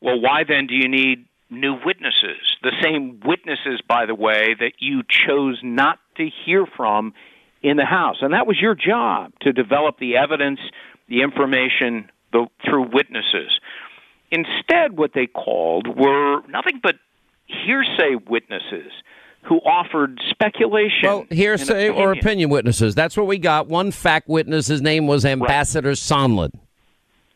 Well, 0.00 0.20
why 0.20 0.44
then 0.48 0.66
do 0.66 0.74
you 0.74 0.88
need 0.88 1.26
new 1.50 1.74
witnesses? 1.84 2.40
The 2.62 2.72
same 2.82 3.20
witnesses, 3.24 3.80
by 3.86 4.06
the 4.06 4.14
way, 4.14 4.54
that 4.58 4.72
you 4.78 5.02
chose 5.08 5.58
not 5.62 5.98
to 6.16 6.28
hear 6.44 6.66
from 6.76 7.14
in 7.62 7.76
the 7.76 7.84
House. 7.84 8.16
And 8.20 8.32
that 8.32 8.46
was 8.46 8.60
your 8.60 8.74
job 8.74 9.32
to 9.40 9.52
develop 9.52 9.98
the 9.98 10.16
evidence, 10.16 10.60
the 11.08 11.22
information 11.22 12.10
the, 12.32 12.46
through 12.64 12.90
witnesses. 12.92 13.58
Instead, 14.30 14.96
what 14.96 15.12
they 15.14 15.26
called 15.26 15.88
were 15.88 16.42
nothing 16.48 16.80
but 16.82 16.96
hearsay 17.46 18.14
witnesses 18.28 18.92
who 19.42 19.56
offered 19.58 20.20
speculation. 20.28 21.02
Well, 21.02 21.24
hearsay 21.30 21.88
opinion. 21.88 22.08
or 22.08 22.12
opinion 22.12 22.50
witnesses. 22.50 22.94
That's 22.94 23.16
what 23.16 23.26
we 23.26 23.38
got. 23.38 23.68
One 23.68 23.90
fact 23.90 24.28
witness, 24.28 24.66
his 24.66 24.82
name 24.82 25.06
was 25.06 25.24
Ambassador 25.24 25.90
right. 25.90 25.96
Sondland. 25.96 26.50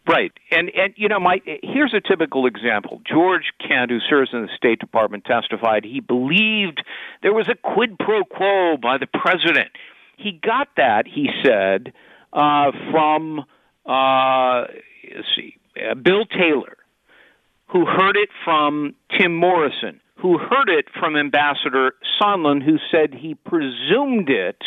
Right, 0.08 0.32
and 0.50 0.68
and 0.74 0.94
you 0.96 1.08
know, 1.08 1.20
my 1.20 1.40
here's 1.62 1.94
a 1.94 2.00
typical 2.00 2.46
example. 2.46 3.00
George 3.08 3.52
Kent, 3.60 3.92
who 3.92 4.00
serves 4.00 4.30
in 4.32 4.42
the 4.42 4.48
State 4.56 4.80
Department, 4.80 5.24
testified 5.24 5.84
he 5.84 6.00
believed 6.00 6.82
there 7.22 7.32
was 7.32 7.48
a 7.48 7.54
quid 7.54 7.96
pro 8.00 8.24
quo 8.24 8.76
by 8.76 8.98
the 8.98 9.06
president. 9.06 9.70
He 10.16 10.32
got 10.32 10.68
that, 10.76 11.04
he 11.06 11.28
said, 11.44 11.92
uh, 12.32 12.72
from 12.90 13.44
uh, 13.86 14.64
see, 15.36 15.56
uh, 15.76 15.94
Bill 15.94 16.24
Taylor, 16.26 16.76
who 17.66 17.86
heard 17.86 18.16
it 18.16 18.28
from 18.44 18.94
Tim 19.16 19.36
Morrison, 19.36 20.00
who 20.16 20.38
heard 20.38 20.68
it 20.68 20.86
from 20.98 21.16
Ambassador 21.16 21.94
Sondland, 22.20 22.64
who 22.64 22.78
said 22.90 23.14
he 23.14 23.34
presumed 23.34 24.28
it 24.28 24.58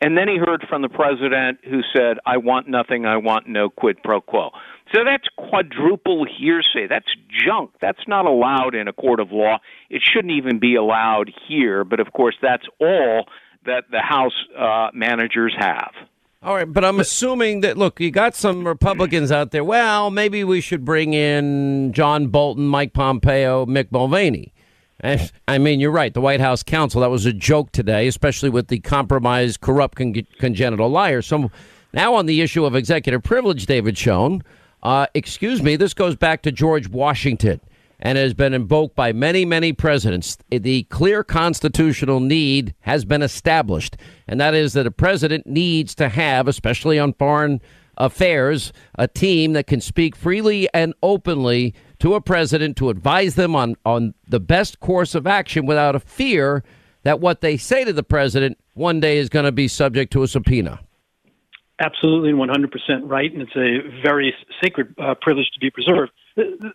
and 0.00 0.16
then 0.16 0.28
he 0.28 0.36
heard 0.36 0.64
from 0.68 0.82
the 0.82 0.88
president 0.88 1.58
who 1.64 1.80
said, 1.94 2.18
I 2.24 2.36
want 2.36 2.68
nothing, 2.68 3.04
I 3.04 3.16
want 3.16 3.48
no 3.48 3.68
quid 3.68 3.98
pro 4.02 4.20
quo. 4.20 4.50
So 4.94 5.00
that's 5.04 5.24
quadruple 5.36 6.24
hearsay. 6.24 6.86
That's 6.88 7.08
junk. 7.46 7.72
That's 7.80 8.06
not 8.06 8.24
allowed 8.24 8.74
in 8.74 8.88
a 8.88 8.92
court 8.92 9.20
of 9.20 9.32
law. 9.32 9.58
It 9.90 10.02
shouldn't 10.02 10.32
even 10.32 10.58
be 10.58 10.76
allowed 10.76 11.30
here. 11.46 11.84
But 11.84 12.00
of 12.00 12.12
course, 12.12 12.36
that's 12.40 12.64
all 12.80 13.26
that 13.66 13.84
the 13.90 14.00
House 14.00 14.32
uh, 14.56 14.88
managers 14.94 15.54
have. 15.58 15.92
All 16.40 16.54
right, 16.54 16.72
but 16.72 16.84
I'm 16.84 17.00
assuming 17.00 17.62
that 17.62 17.76
look, 17.76 17.98
you 17.98 18.12
got 18.12 18.36
some 18.36 18.64
Republicans 18.64 19.32
out 19.32 19.50
there. 19.50 19.64
Well, 19.64 20.10
maybe 20.10 20.44
we 20.44 20.60
should 20.60 20.84
bring 20.84 21.12
in 21.12 21.92
John 21.92 22.28
Bolton, 22.28 22.68
Mike 22.68 22.92
Pompeo, 22.92 23.66
Mick 23.66 23.90
Mulvaney. 23.90 24.54
And, 25.00 25.30
I 25.46 25.58
mean, 25.58 25.80
you're 25.80 25.92
right. 25.92 26.12
The 26.12 26.20
White 26.20 26.40
House 26.40 26.62
counsel, 26.62 27.00
that 27.02 27.10
was 27.10 27.24
a 27.24 27.32
joke 27.32 27.70
today, 27.72 28.08
especially 28.08 28.50
with 28.50 28.68
the 28.68 28.80
compromised, 28.80 29.60
corrupt, 29.60 29.96
con- 29.96 30.26
congenital 30.38 30.88
liar. 30.88 31.22
So 31.22 31.50
now 31.92 32.14
on 32.14 32.26
the 32.26 32.40
issue 32.40 32.64
of 32.64 32.74
executive 32.74 33.22
privilege, 33.22 33.66
David 33.66 33.96
Schoen, 33.96 34.42
uh, 34.82 35.06
excuse 35.14 35.62
me, 35.62 35.76
this 35.76 35.94
goes 35.94 36.16
back 36.16 36.42
to 36.42 36.52
George 36.52 36.88
Washington 36.88 37.60
and 38.00 38.16
has 38.16 38.34
been 38.34 38.54
invoked 38.54 38.94
by 38.94 39.12
many, 39.12 39.44
many 39.44 39.72
presidents. 39.72 40.36
The 40.50 40.84
clear 40.84 41.24
constitutional 41.24 42.20
need 42.20 42.74
has 42.80 43.04
been 43.04 43.22
established, 43.22 43.96
and 44.28 44.40
that 44.40 44.54
is 44.54 44.72
that 44.74 44.86
a 44.86 44.90
president 44.90 45.46
needs 45.46 45.94
to 45.96 46.08
have, 46.08 46.46
especially 46.46 46.98
on 46.98 47.12
foreign 47.14 47.60
affairs, 47.96 48.72
a 48.96 49.08
team 49.08 49.52
that 49.54 49.66
can 49.66 49.80
speak 49.80 50.14
freely 50.14 50.68
and 50.72 50.94
openly 51.02 51.74
to 52.00 52.14
a 52.14 52.20
president 52.20 52.76
to 52.76 52.90
advise 52.90 53.34
them 53.34 53.56
on, 53.56 53.76
on 53.84 54.14
the 54.26 54.40
best 54.40 54.80
course 54.80 55.14
of 55.14 55.26
action 55.26 55.66
without 55.66 55.94
a 55.94 56.00
fear 56.00 56.62
that 57.02 57.20
what 57.20 57.40
they 57.40 57.56
say 57.56 57.84
to 57.84 57.92
the 57.92 58.02
president 58.02 58.58
one 58.74 59.00
day 59.00 59.18
is 59.18 59.28
going 59.28 59.44
to 59.44 59.52
be 59.52 59.68
subject 59.68 60.12
to 60.12 60.22
a 60.22 60.28
subpoena. 60.28 60.80
Absolutely, 61.80 62.30
and 62.30 62.38
100% 62.38 62.70
right, 63.04 63.32
and 63.32 63.42
it's 63.42 63.56
a 63.56 64.02
very 64.02 64.34
sacred 64.60 64.94
uh, 64.98 65.14
privilege 65.20 65.48
to 65.54 65.60
be 65.60 65.70
preserved. 65.70 66.10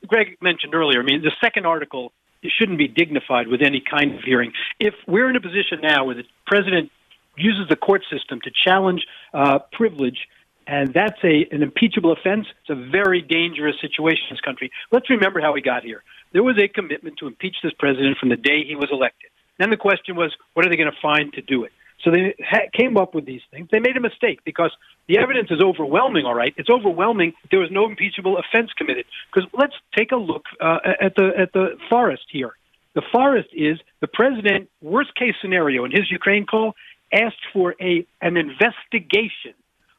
Greg 0.08 0.38
mentioned 0.42 0.74
earlier, 0.74 1.02
I 1.02 1.04
mean, 1.04 1.22
the 1.22 1.32
second 1.42 1.66
article 1.66 2.14
shouldn't 2.58 2.78
be 2.78 2.88
dignified 2.88 3.48
with 3.48 3.62
any 3.62 3.82
kind 3.82 4.16
of 4.16 4.22
hearing. 4.24 4.52
If 4.80 4.94
we're 5.08 5.30
in 5.30 5.36
a 5.36 5.42
position 5.42 5.80
now 5.82 6.06
where 6.06 6.16
the 6.16 6.24
president 6.46 6.92
uses 7.38 7.68
the 7.70 7.76
court 7.76 8.04
system 8.12 8.40
to 8.44 8.52
challenge 8.64 9.06
uh, 9.34 9.60
privilege 9.72 10.28
and 10.68 10.94
that's 10.94 11.20
a 11.24 11.48
an 11.52 11.64
impeachable 11.64 12.12
offense. 12.12 12.48
It's 12.62 12.70
a 12.70 12.90
very 12.92 13.22
dangerous 13.22 13.76
situation 13.82 14.24
in 14.30 14.36
this 14.36 14.42
country. 14.42 14.72
Let's 14.92 15.10
remember 15.10 15.40
how 15.42 15.54
we 15.54 15.62
got 15.62 15.84
here. 15.84 16.04
There 16.32 16.44
was 16.44 16.58
a 16.58 16.68
commitment 16.68 17.18
to 17.20 17.28
impeach 17.28 17.58
this 17.64 17.74
president 17.78 18.18
from 18.18 18.30
the 18.30 18.36
day 18.36 18.64
he 18.68 18.76
was 18.76 18.90
elected. 18.92 19.30
Then 19.60 19.70
the 19.70 19.78
question 19.78 20.16
was, 20.16 20.36
what 20.54 20.66
are 20.66 20.70
they 20.70 20.78
going 20.78 20.92
to 20.92 21.02
find 21.02 21.32
to 21.34 21.42
do 21.42 21.64
it? 21.64 21.72
So 22.04 22.12
they 22.12 22.36
ha- 22.44 22.70
came 22.74 22.98
up 22.98 23.14
with 23.16 23.26
these 23.26 23.42
things. 23.52 23.70
They 23.72 23.80
made 23.80 23.96
a 23.96 24.02
mistake 24.02 24.40
because 24.44 24.72
the 25.08 25.20
evidence 25.20 25.50
is 25.52 25.62
overwhelming. 25.62 26.26
All 26.26 26.34
right, 26.34 26.54
it's 26.58 26.70
overwhelming. 26.70 27.34
There 27.50 27.60
was 27.60 27.70
no 27.72 27.86
impeachable 27.86 28.38
offense 28.38 28.72
committed. 28.78 29.06
Because 29.32 29.50
let's 29.54 29.76
take 29.98 30.12
a 30.12 30.18
look 30.18 30.44
uh, 30.60 30.80
at 31.00 31.16
the 31.16 31.32
at 31.38 31.54
the 31.54 31.78
forest 31.90 32.24
here. 32.32 32.54
The 32.96 33.04
forest 33.12 33.50
is 33.54 33.80
the 34.02 34.08
president. 34.08 34.70
Worst 34.82 35.16
case 35.16 35.36
scenario 35.42 35.86
in 35.86 35.92
his 35.92 36.12
Ukraine 36.12 36.46
call 36.46 36.74
asked 37.14 37.46
for 37.54 37.76
a 37.80 38.06
an 38.22 38.38
investigation 38.38 39.54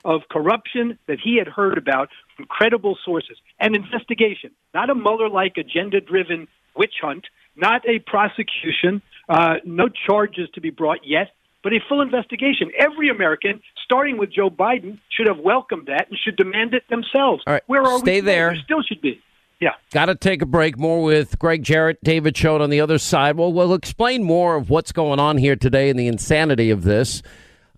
of 0.04 0.22
corruption 0.30 0.98
that 1.06 1.18
he 1.22 1.36
had 1.38 1.48
heard 1.48 1.78
about 1.78 2.08
from 2.36 2.46
credible 2.46 2.96
sources. 3.04 3.36
An 3.60 3.74
investigation, 3.74 4.50
not 4.74 4.90
a 4.90 4.94
Mueller 4.94 5.28
like 5.28 5.56
agenda 5.56 6.00
driven 6.00 6.48
witch 6.76 6.94
hunt, 7.00 7.26
not 7.56 7.88
a 7.88 8.00
prosecution, 8.00 9.00
uh, 9.28 9.54
no 9.64 9.88
charges 10.06 10.48
to 10.54 10.60
be 10.60 10.70
brought 10.70 11.00
yet, 11.04 11.28
but 11.62 11.72
a 11.72 11.78
full 11.88 12.02
investigation. 12.02 12.70
Every 12.78 13.08
American, 13.08 13.60
starting 13.84 14.18
with 14.18 14.30
Joe 14.32 14.50
Biden, 14.50 14.98
should 15.08 15.26
have 15.26 15.38
welcomed 15.38 15.86
that 15.86 16.08
and 16.10 16.18
should 16.22 16.36
demand 16.36 16.74
it 16.74 16.82
themselves. 16.90 17.42
All 17.46 17.54
right, 17.54 17.62
Where 17.66 17.82
are 17.82 17.98
stay 18.00 18.20
we? 18.20 18.26
there. 18.26 18.50
There 18.52 18.62
still 18.64 18.82
should 18.82 19.00
be. 19.00 19.20
Yeah. 19.60 19.70
Got 19.92 20.06
to 20.06 20.14
take 20.14 20.42
a 20.42 20.46
break. 20.46 20.76
More 20.76 21.02
with 21.02 21.38
Greg 21.38 21.62
Jarrett, 21.62 21.98
David 22.04 22.36
Schoen 22.36 22.60
on 22.60 22.68
the 22.70 22.80
other 22.80 22.98
side. 22.98 23.36
Well, 23.36 23.52
we'll 23.52 23.72
explain 23.72 24.22
more 24.22 24.56
of 24.56 24.68
what's 24.68 24.92
going 24.92 25.20
on 25.20 25.38
here 25.38 25.56
today 25.56 25.88
and 25.88 25.98
the 25.98 26.08
insanity 26.08 26.70
of 26.70 26.82
this. 26.82 27.22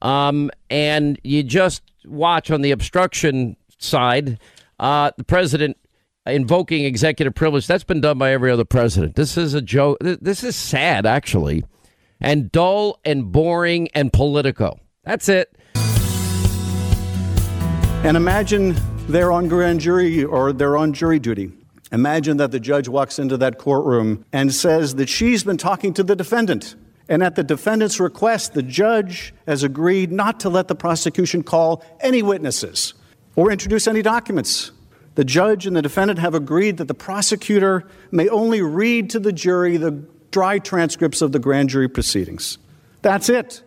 Um, 0.02 0.50
and 0.70 1.18
you 1.24 1.42
just 1.42 1.82
watch 2.04 2.50
on 2.50 2.62
the 2.62 2.70
obstruction 2.70 3.56
side, 3.78 4.38
uh, 4.78 5.10
the 5.16 5.24
president 5.24 5.76
invoking 6.26 6.84
executive 6.84 7.34
privilege. 7.34 7.66
That's 7.66 7.84
been 7.84 8.00
done 8.00 8.18
by 8.18 8.32
every 8.32 8.50
other 8.50 8.64
president. 8.64 9.14
This 9.14 9.36
is 9.36 9.54
a 9.54 9.62
joke. 9.62 9.98
This 10.00 10.42
is 10.42 10.56
sad, 10.56 11.06
actually, 11.06 11.64
and 12.20 12.50
dull 12.50 13.00
and 13.04 13.30
boring 13.30 13.88
and 13.94 14.12
politico. 14.12 14.78
That's 15.04 15.28
it. 15.28 15.56
And 18.04 18.16
imagine 18.16 18.76
they're 19.08 19.32
on 19.32 19.48
grand 19.48 19.80
jury 19.80 20.24
or 20.24 20.52
they're 20.52 20.76
on 20.76 20.92
jury 20.92 21.18
duty. 21.18 21.52
Imagine 21.92 22.36
that 22.38 22.50
the 22.50 22.60
judge 22.60 22.88
walks 22.88 23.18
into 23.18 23.36
that 23.36 23.58
courtroom 23.58 24.24
and 24.32 24.52
says 24.52 24.96
that 24.96 25.08
she's 25.08 25.44
been 25.44 25.56
talking 25.56 25.94
to 25.94 26.02
the 26.02 26.16
defendant. 26.16 26.74
And 27.08 27.22
at 27.22 27.36
the 27.36 27.44
defendant's 27.44 28.00
request, 28.00 28.54
the 28.54 28.62
judge 28.62 29.32
has 29.46 29.62
agreed 29.62 30.10
not 30.10 30.40
to 30.40 30.48
let 30.48 30.68
the 30.68 30.74
prosecution 30.74 31.42
call 31.42 31.84
any 32.00 32.22
witnesses 32.22 32.94
or 33.36 33.52
introduce 33.52 33.86
any 33.86 34.02
documents. 34.02 34.72
The 35.14 35.24
judge 35.24 35.66
and 35.66 35.76
the 35.76 35.82
defendant 35.82 36.18
have 36.18 36.34
agreed 36.34 36.78
that 36.78 36.88
the 36.88 36.94
prosecutor 36.94 37.88
may 38.10 38.28
only 38.28 38.60
read 38.60 39.10
to 39.10 39.20
the 39.20 39.32
jury 39.32 39.76
the 39.76 40.04
dry 40.30 40.58
transcripts 40.58 41.22
of 41.22 41.32
the 41.32 41.38
grand 41.38 41.70
jury 41.70 41.88
proceedings. 41.88 42.58
That's 43.02 43.28
it. 43.28 43.62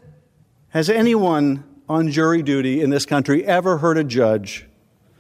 Has 0.70 0.90
anyone 0.90 1.64
on 1.88 2.12
jury 2.12 2.44
duty 2.44 2.82
in 2.82 2.90
this 2.90 3.06
country 3.06 3.44
ever 3.46 3.78
heard 3.78 3.98
a 3.98 4.04
judge 4.04 4.68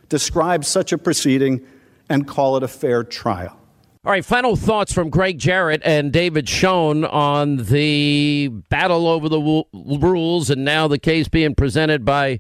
describe 0.10 0.66
such 0.66 0.92
a 0.92 0.98
proceeding 0.98 1.66
and 2.10 2.28
call 2.28 2.58
it 2.58 2.64
a 2.64 2.68
fair 2.68 3.04
trial? 3.04 3.59
All 4.06 4.14
right, 4.14 4.24
final 4.24 4.56
thoughts 4.56 4.94
from 4.94 5.10
Greg 5.10 5.40
Jarrett 5.40 5.82
and 5.84 6.14
David 6.14 6.48
Schoen 6.48 7.04
on 7.04 7.58
the 7.58 8.48
battle 8.48 9.10
over 9.10 9.28
the 9.28 9.40
w- 9.40 9.66
rules 9.74 10.50
and 10.50 10.64
now 10.64 10.88
the 10.88 10.98
case 10.98 11.28
being 11.28 11.54
presented 11.54 12.06
by, 12.06 12.40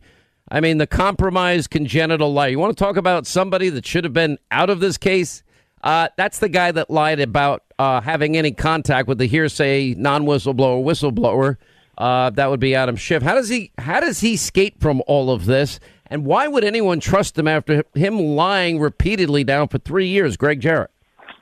I 0.49 0.61
mean, 0.61 0.77
the 0.77 0.87
compromised 0.87 1.69
congenital 1.69 2.31
lie. 2.31 2.47
You 2.47 2.59
want 2.59 2.77
to 2.77 2.81
talk 2.81 2.95
about 2.95 3.27
somebody 3.27 3.67
that 3.71 3.85
should 3.85 4.05
have 4.05 4.13
been 4.13 4.39
out 4.51 4.69
of 4.69 4.79
this 4.79 4.97
case? 4.97 5.43
Uh, 5.83 6.07
that's 6.15 6.39
the 6.39 6.47
guy 6.47 6.71
that 6.71 6.89
lied 6.89 7.19
about 7.19 7.63
uh, 7.77 7.99
having 7.99 8.37
any 8.37 8.53
contact 8.53 9.09
with 9.09 9.17
the 9.17 9.25
hearsay 9.25 9.95
non 9.95 10.23
whistleblower 10.23 10.81
whistleblower. 10.81 11.57
Uh, 11.97 12.29
that 12.29 12.49
would 12.49 12.61
be 12.61 12.73
Adam 12.73 12.95
Schiff. 12.95 13.21
How 13.21 13.35
does 13.35 13.49
he 13.49 13.73
how 13.77 13.99
does 13.99 14.21
he 14.21 14.35
escape 14.35 14.79
from 14.79 15.03
all 15.07 15.29
of 15.29 15.45
this? 15.45 15.81
And 16.05 16.25
why 16.25 16.47
would 16.47 16.63
anyone 16.63 17.01
trust 17.01 17.37
him 17.37 17.49
after 17.49 17.83
him 17.95 18.17
lying 18.17 18.79
repeatedly 18.79 19.43
down 19.43 19.67
for 19.67 19.77
three 19.77 20.07
years? 20.07 20.37
Greg 20.37 20.61
Jarrett. 20.61 20.91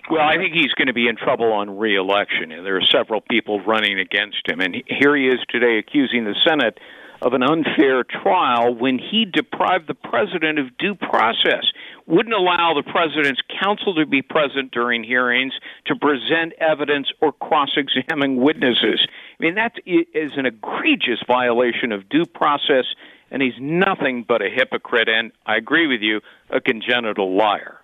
Well, 0.09 0.21
I 0.21 0.37
think 0.37 0.53
he's 0.53 0.71
going 0.71 0.87
to 0.87 0.93
be 0.93 1.09
in 1.09 1.17
trouble 1.17 1.51
on 1.51 1.77
reelection, 1.77 2.53
and 2.53 2.65
there 2.65 2.77
are 2.77 2.85
several 2.85 3.19
people 3.19 3.59
running 3.61 3.99
against 3.99 4.47
him. 4.47 4.61
And 4.61 4.81
here 4.87 5.15
he 5.17 5.27
is 5.27 5.39
today 5.49 5.79
accusing 5.79 6.23
the 6.23 6.35
Senate 6.47 6.79
of 7.21 7.33
an 7.33 7.43
unfair 7.43 8.03
trial 8.03 8.73
when 8.73 8.99
he 8.99 9.25
deprived 9.25 9.87
the 9.87 9.93
president 9.93 10.59
of 10.59 10.77
due 10.77 10.95
process, 10.95 11.65
wouldn't 12.05 12.33
allow 12.33 12.73
the 12.73 12.89
president's 12.89 13.41
counsel 13.61 13.95
to 13.95 14.05
be 14.05 14.21
present 14.21 14.71
during 14.71 15.03
hearings 15.03 15.53
to 15.87 15.95
present 15.95 16.53
evidence 16.59 17.09
or 17.19 17.33
cross 17.33 17.75
examine 17.75 18.37
witnesses. 18.37 19.05
I 19.39 19.43
mean, 19.43 19.55
that 19.55 19.73
is 19.85 20.31
an 20.37 20.45
egregious 20.45 21.19
violation 21.27 21.91
of 21.91 22.07
due 22.07 22.25
process, 22.25 22.85
and 23.29 23.41
he's 23.41 23.59
nothing 23.59 24.23
but 24.25 24.41
a 24.41 24.49
hypocrite, 24.49 25.09
and 25.09 25.33
I 25.45 25.57
agree 25.57 25.87
with 25.87 26.01
you, 26.01 26.21
a 26.49 26.61
congenital 26.61 27.35
liar. 27.35 27.81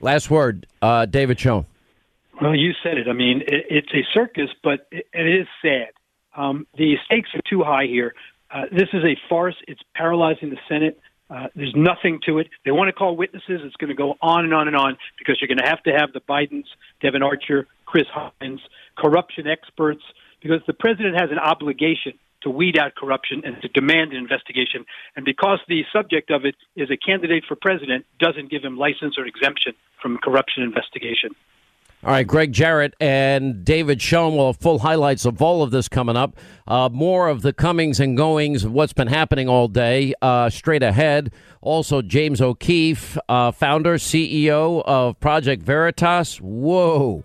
Last 0.00 0.30
word, 0.30 0.66
uh, 0.80 1.06
David 1.06 1.40
Schoen. 1.40 1.66
Well, 2.40 2.54
you 2.54 2.72
said 2.82 2.98
it. 2.98 3.08
I 3.08 3.12
mean, 3.12 3.42
it, 3.42 3.66
it's 3.68 3.92
a 3.92 4.02
circus, 4.14 4.50
but 4.62 4.86
it, 4.92 5.06
it 5.12 5.40
is 5.40 5.46
sad. 5.60 5.88
Um, 6.36 6.66
the 6.76 6.94
stakes 7.04 7.30
are 7.34 7.40
too 7.48 7.64
high 7.64 7.86
here. 7.86 8.14
Uh, 8.50 8.62
this 8.70 8.88
is 8.92 9.02
a 9.04 9.16
farce. 9.28 9.56
It's 9.66 9.80
paralyzing 9.94 10.50
the 10.50 10.58
Senate. 10.68 11.00
Uh, 11.28 11.48
there's 11.54 11.74
nothing 11.76 12.20
to 12.26 12.38
it. 12.38 12.48
They 12.64 12.70
want 12.70 12.88
to 12.88 12.92
call 12.92 13.16
witnesses. 13.16 13.60
It's 13.64 13.76
going 13.76 13.88
to 13.88 13.96
go 13.96 14.14
on 14.22 14.44
and 14.44 14.54
on 14.54 14.68
and 14.68 14.76
on 14.76 14.96
because 15.18 15.38
you're 15.40 15.48
going 15.48 15.58
to 15.58 15.68
have 15.68 15.82
to 15.82 15.90
have 15.90 16.12
the 16.12 16.20
Bidens, 16.20 16.64
Devon 17.02 17.22
Archer, 17.22 17.66
Chris 17.84 18.06
Heinz, 18.10 18.60
corruption 18.96 19.46
experts, 19.46 20.02
because 20.40 20.60
the 20.66 20.72
president 20.72 21.20
has 21.20 21.30
an 21.30 21.38
obligation 21.38 22.14
to 22.42 22.50
weed 22.50 22.78
out 22.78 22.94
corruption 22.94 23.42
and 23.44 23.60
to 23.62 23.68
demand 23.68 24.12
an 24.12 24.18
investigation. 24.18 24.84
And 25.16 25.24
because 25.24 25.58
the 25.68 25.84
subject 25.92 26.30
of 26.30 26.44
it 26.44 26.54
is 26.76 26.90
a 26.90 26.96
candidate 26.96 27.44
for 27.46 27.56
president, 27.56 28.06
doesn't 28.18 28.50
give 28.50 28.62
him 28.62 28.76
license 28.76 29.18
or 29.18 29.26
exemption 29.26 29.74
from 30.00 30.18
corruption 30.18 30.62
investigation. 30.62 31.30
All 32.04 32.12
right, 32.12 32.24
Greg 32.24 32.52
Jarrett 32.52 32.94
and 33.00 33.64
David 33.64 34.00
Schoen 34.00 34.36
will 34.36 34.52
have 34.52 34.60
full 34.60 34.78
highlights 34.78 35.24
of 35.24 35.42
all 35.42 35.64
of 35.64 35.72
this 35.72 35.88
coming 35.88 36.16
up. 36.16 36.38
Uh, 36.64 36.88
more 36.92 37.26
of 37.26 37.42
the 37.42 37.52
comings 37.52 37.98
and 37.98 38.16
goings 38.16 38.62
of 38.62 38.70
what's 38.70 38.92
been 38.92 39.08
happening 39.08 39.48
all 39.48 39.66
day 39.66 40.14
uh, 40.22 40.48
straight 40.48 40.84
ahead. 40.84 41.32
Also, 41.60 42.00
James 42.00 42.40
O'Keefe, 42.40 43.18
uh, 43.28 43.50
founder, 43.50 43.94
CEO 43.94 44.80
of 44.86 45.18
Project 45.18 45.64
Veritas. 45.64 46.40
Whoa. 46.40 47.24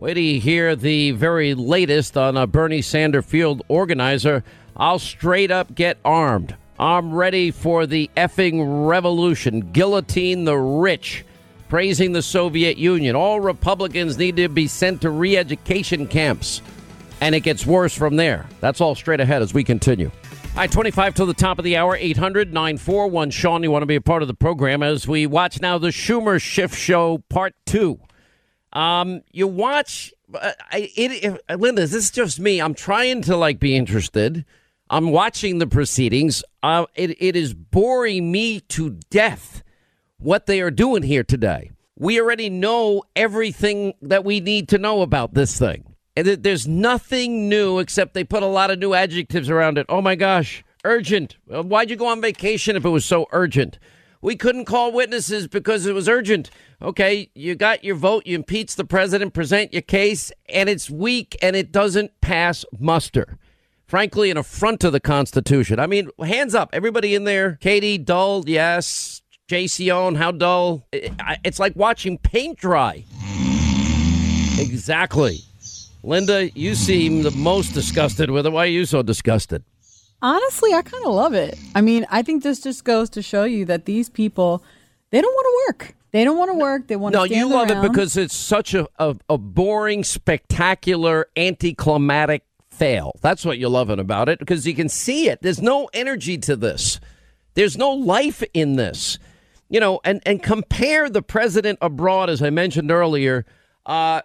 Wait 0.00 0.14
till 0.14 0.22
you 0.22 0.40
hear 0.40 0.76
the 0.76 1.10
very 1.10 1.54
latest 1.54 2.16
on 2.16 2.36
a 2.36 2.46
Bernie 2.46 2.82
Sanders 2.82 3.24
field 3.24 3.62
organizer. 3.66 4.44
I'll 4.76 5.00
straight 5.00 5.50
up 5.50 5.74
get 5.74 5.98
armed. 6.04 6.54
I'm 6.78 7.12
ready 7.12 7.50
for 7.50 7.84
the 7.84 8.08
effing 8.16 8.86
revolution. 8.86 9.72
Guillotine 9.72 10.44
the 10.44 10.56
rich 10.56 11.24
praising 11.68 12.12
the 12.12 12.22
Soviet 12.22 12.78
Union. 12.78 13.16
All 13.16 13.40
Republicans 13.40 14.16
need 14.16 14.36
to 14.36 14.48
be 14.48 14.68
sent 14.68 15.00
to 15.00 15.10
re 15.10 15.36
education 15.36 16.06
camps. 16.06 16.62
And 17.20 17.34
it 17.34 17.40
gets 17.40 17.66
worse 17.66 17.92
from 17.92 18.14
there. 18.14 18.46
That's 18.60 18.80
all 18.80 18.94
straight 18.94 19.18
ahead 19.18 19.42
as 19.42 19.52
we 19.52 19.64
continue. 19.64 20.12
All 20.12 20.58
right, 20.58 20.70
25 20.70 21.14
to 21.14 21.24
the 21.24 21.34
top 21.34 21.58
of 21.58 21.64
the 21.64 21.76
hour, 21.76 21.96
800 21.96 22.52
941 22.52 23.30
Sean. 23.30 23.64
You 23.64 23.72
want 23.72 23.82
to 23.82 23.86
be 23.86 23.96
a 23.96 24.00
part 24.00 24.22
of 24.22 24.28
the 24.28 24.34
program 24.34 24.84
as 24.84 25.08
we 25.08 25.26
watch 25.26 25.60
now 25.60 25.76
the 25.76 25.88
Schumer 25.88 26.40
Schiff 26.40 26.76
Show 26.76 27.18
Part 27.28 27.54
2. 27.66 27.98
Um, 28.78 29.22
you 29.32 29.48
watch, 29.48 30.12
uh, 30.32 30.52
I, 30.70 30.92
it, 30.94 31.40
it, 31.48 31.58
Linda, 31.58 31.82
this 31.82 31.94
is 31.94 32.12
just 32.12 32.38
me. 32.38 32.60
I'm 32.60 32.74
trying 32.74 33.22
to 33.22 33.36
like 33.36 33.58
be 33.58 33.74
interested. 33.74 34.44
I'm 34.88 35.10
watching 35.10 35.58
the 35.58 35.66
proceedings. 35.66 36.44
Uh, 36.62 36.86
it, 36.94 37.20
it 37.20 37.34
is 37.34 37.54
boring 37.54 38.30
me 38.30 38.60
to 38.60 38.90
death 39.10 39.64
what 40.18 40.46
they 40.46 40.60
are 40.60 40.70
doing 40.70 41.02
here 41.02 41.24
today. 41.24 41.72
We 41.98 42.20
already 42.20 42.50
know 42.50 43.02
everything 43.16 43.94
that 44.00 44.24
we 44.24 44.38
need 44.38 44.68
to 44.68 44.78
know 44.78 45.02
about 45.02 45.34
this 45.34 45.58
thing. 45.58 45.96
And 46.16 46.28
there's 46.28 46.68
nothing 46.68 47.48
new 47.48 47.80
except 47.80 48.14
they 48.14 48.22
put 48.22 48.44
a 48.44 48.46
lot 48.46 48.70
of 48.70 48.78
new 48.78 48.94
adjectives 48.94 49.50
around 49.50 49.78
it. 49.78 49.86
Oh 49.88 50.00
my 50.00 50.14
gosh, 50.14 50.62
urgent. 50.84 51.36
Why'd 51.46 51.90
you 51.90 51.96
go 51.96 52.06
on 52.06 52.20
vacation 52.20 52.76
if 52.76 52.84
it 52.84 52.90
was 52.90 53.04
so 53.04 53.26
urgent? 53.32 53.80
We 54.20 54.34
couldn't 54.36 54.64
call 54.64 54.92
witnesses 54.92 55.46
because 55.46 55.86
it 55.86 55.94
was 55.94 56.08
urgent. 56.08 56.50
Okay, 56.82 57.30
you 57.34 57.54
got 57.54 57.84
your 57.84 57.94
vote, 57.94 58.26
you 58.26 58.34
impeach 58.34 58.74
the 58.76 58.84
president, 58.84 59.32
present 59.32 59.72
your 59.72 59.82
case, 59.82 60.32
and 60.48 60.68
it's 60.68 60.90
weak 60.90 61.36
and 61.40 61.54
it 61.54 61.70
doesn't 61.70 62.20
pass 62.20 62.64
muster. 62.78 63.38
Frankly, 63.86 64.30
an 64.30 64.36
affront 64.36 64.80
to 64.80 64.90
the 64.90 65.00
Constitution. 65.00 65.78
I 65.78 65.86
mean, 65.86 66.10
hands 66.22 66.54
up, 66.54 66.70
everybody 66.72 67.14
in 67.14 67.24
there. 67.24 67.56
Katie, 67.60 67.96
dull, 67.96 68.44
yes. 68.46 69.22
JC 69.48 69.90
Own, 69.90 70.16
how 70.16 70.30
dull. 70.30 70.86
It's 70.92 71.58
like 71.58 71.74
watching 71.74 72.18
paint 72.18 72.58
dry. 72.58 73.04
Exactly. 74.58 75.38
Linda, 76.02 76.50
you 76.50 76.74
seem 76.74 77.22
the 77.22 77.30
most 77.30 77.72
disgusted 77.72 78.30
with 78.30 78.46
it. 78.46 78.50
Why 78.50 78.64
are 78.64 78.66
you 78.66 78.84
so 78.84 79.02
disgusted? 79.02 79.64
Honestly, 80.20 80.72
I 80.74 80.82
kind 80.82 81.04
of 81.04 81.12
love 81.12 81.34
it. 81.34 81.58
I 81.74 81.80
mean, 81.80 82.06
I 82.10 82.22
think 82.22 82.42
this 82.42 82.60
just 82.60 82.84
goes 82.84 83.08
to 83.10 83.22
show 83.22 83.44
you 83.44 83.64
that 83.66 83.84
these 83.84 84.08
people, 84.08 84.64
they 85.10 85.20
don't 85.20 85.32
want 85.32 85.46
to 85.46 85.72
work. 85.72 85.94
They 86.10 86.24
don't 86.24 86.38
want 86.38 86.50
to 86.50 86.56
work. 86.56 86.88
They 86.88 86.96
want 86.96 87.12
no, 87.12 87.26
to. 87.26 87.30
No, 87.30 87.36
you 87.36 87.48
love 87.48 87.70
around. 87.70 87.84
it 87.84 87.88
because 87.88 88.16
it's 88.16 88.34
such 88.34 88.74
a, 88.74 88.88
a, 88.98 89.16
a 89.28 89.38
boring, 89.38 90.04
spectacular, 90.04 91.28
anticlimactic 91.36 92.44
fail. 92.70 93.12
That's 93.20 93.44
what 93.44 93.58
you're 93.58 93.70
loving 93.70 94.00
about 94.00 94.28
it 94.28 94.38
because 94.38 94.66
you 94.66 94.74
can 94.74 94.88
see 94.88 95.28
it. 95.28 95.40
There's 95.42 95.60
no 95.60 95.88
energy 95.92 96.38
to 96.38 96.56
this. 96.56 96.98
There's 97.54 97.76
no 97.76 97.90
life 97.90 98.42
in 98.54 98.76
this 98.76 99.18
you 99.68 99.80
know, 99.80 100.00
and, 100.04 100.22
and 100.24 100.42
compare 100.42 101.10
the 101.10 101.22
president 101.22 101.78
abroad, 101.82 102.30
as 102.30 102.42
I 102.42 102.50
mentioned 102.50 102.90
earlier, 102.90 103.44
uh, 103.86 104.22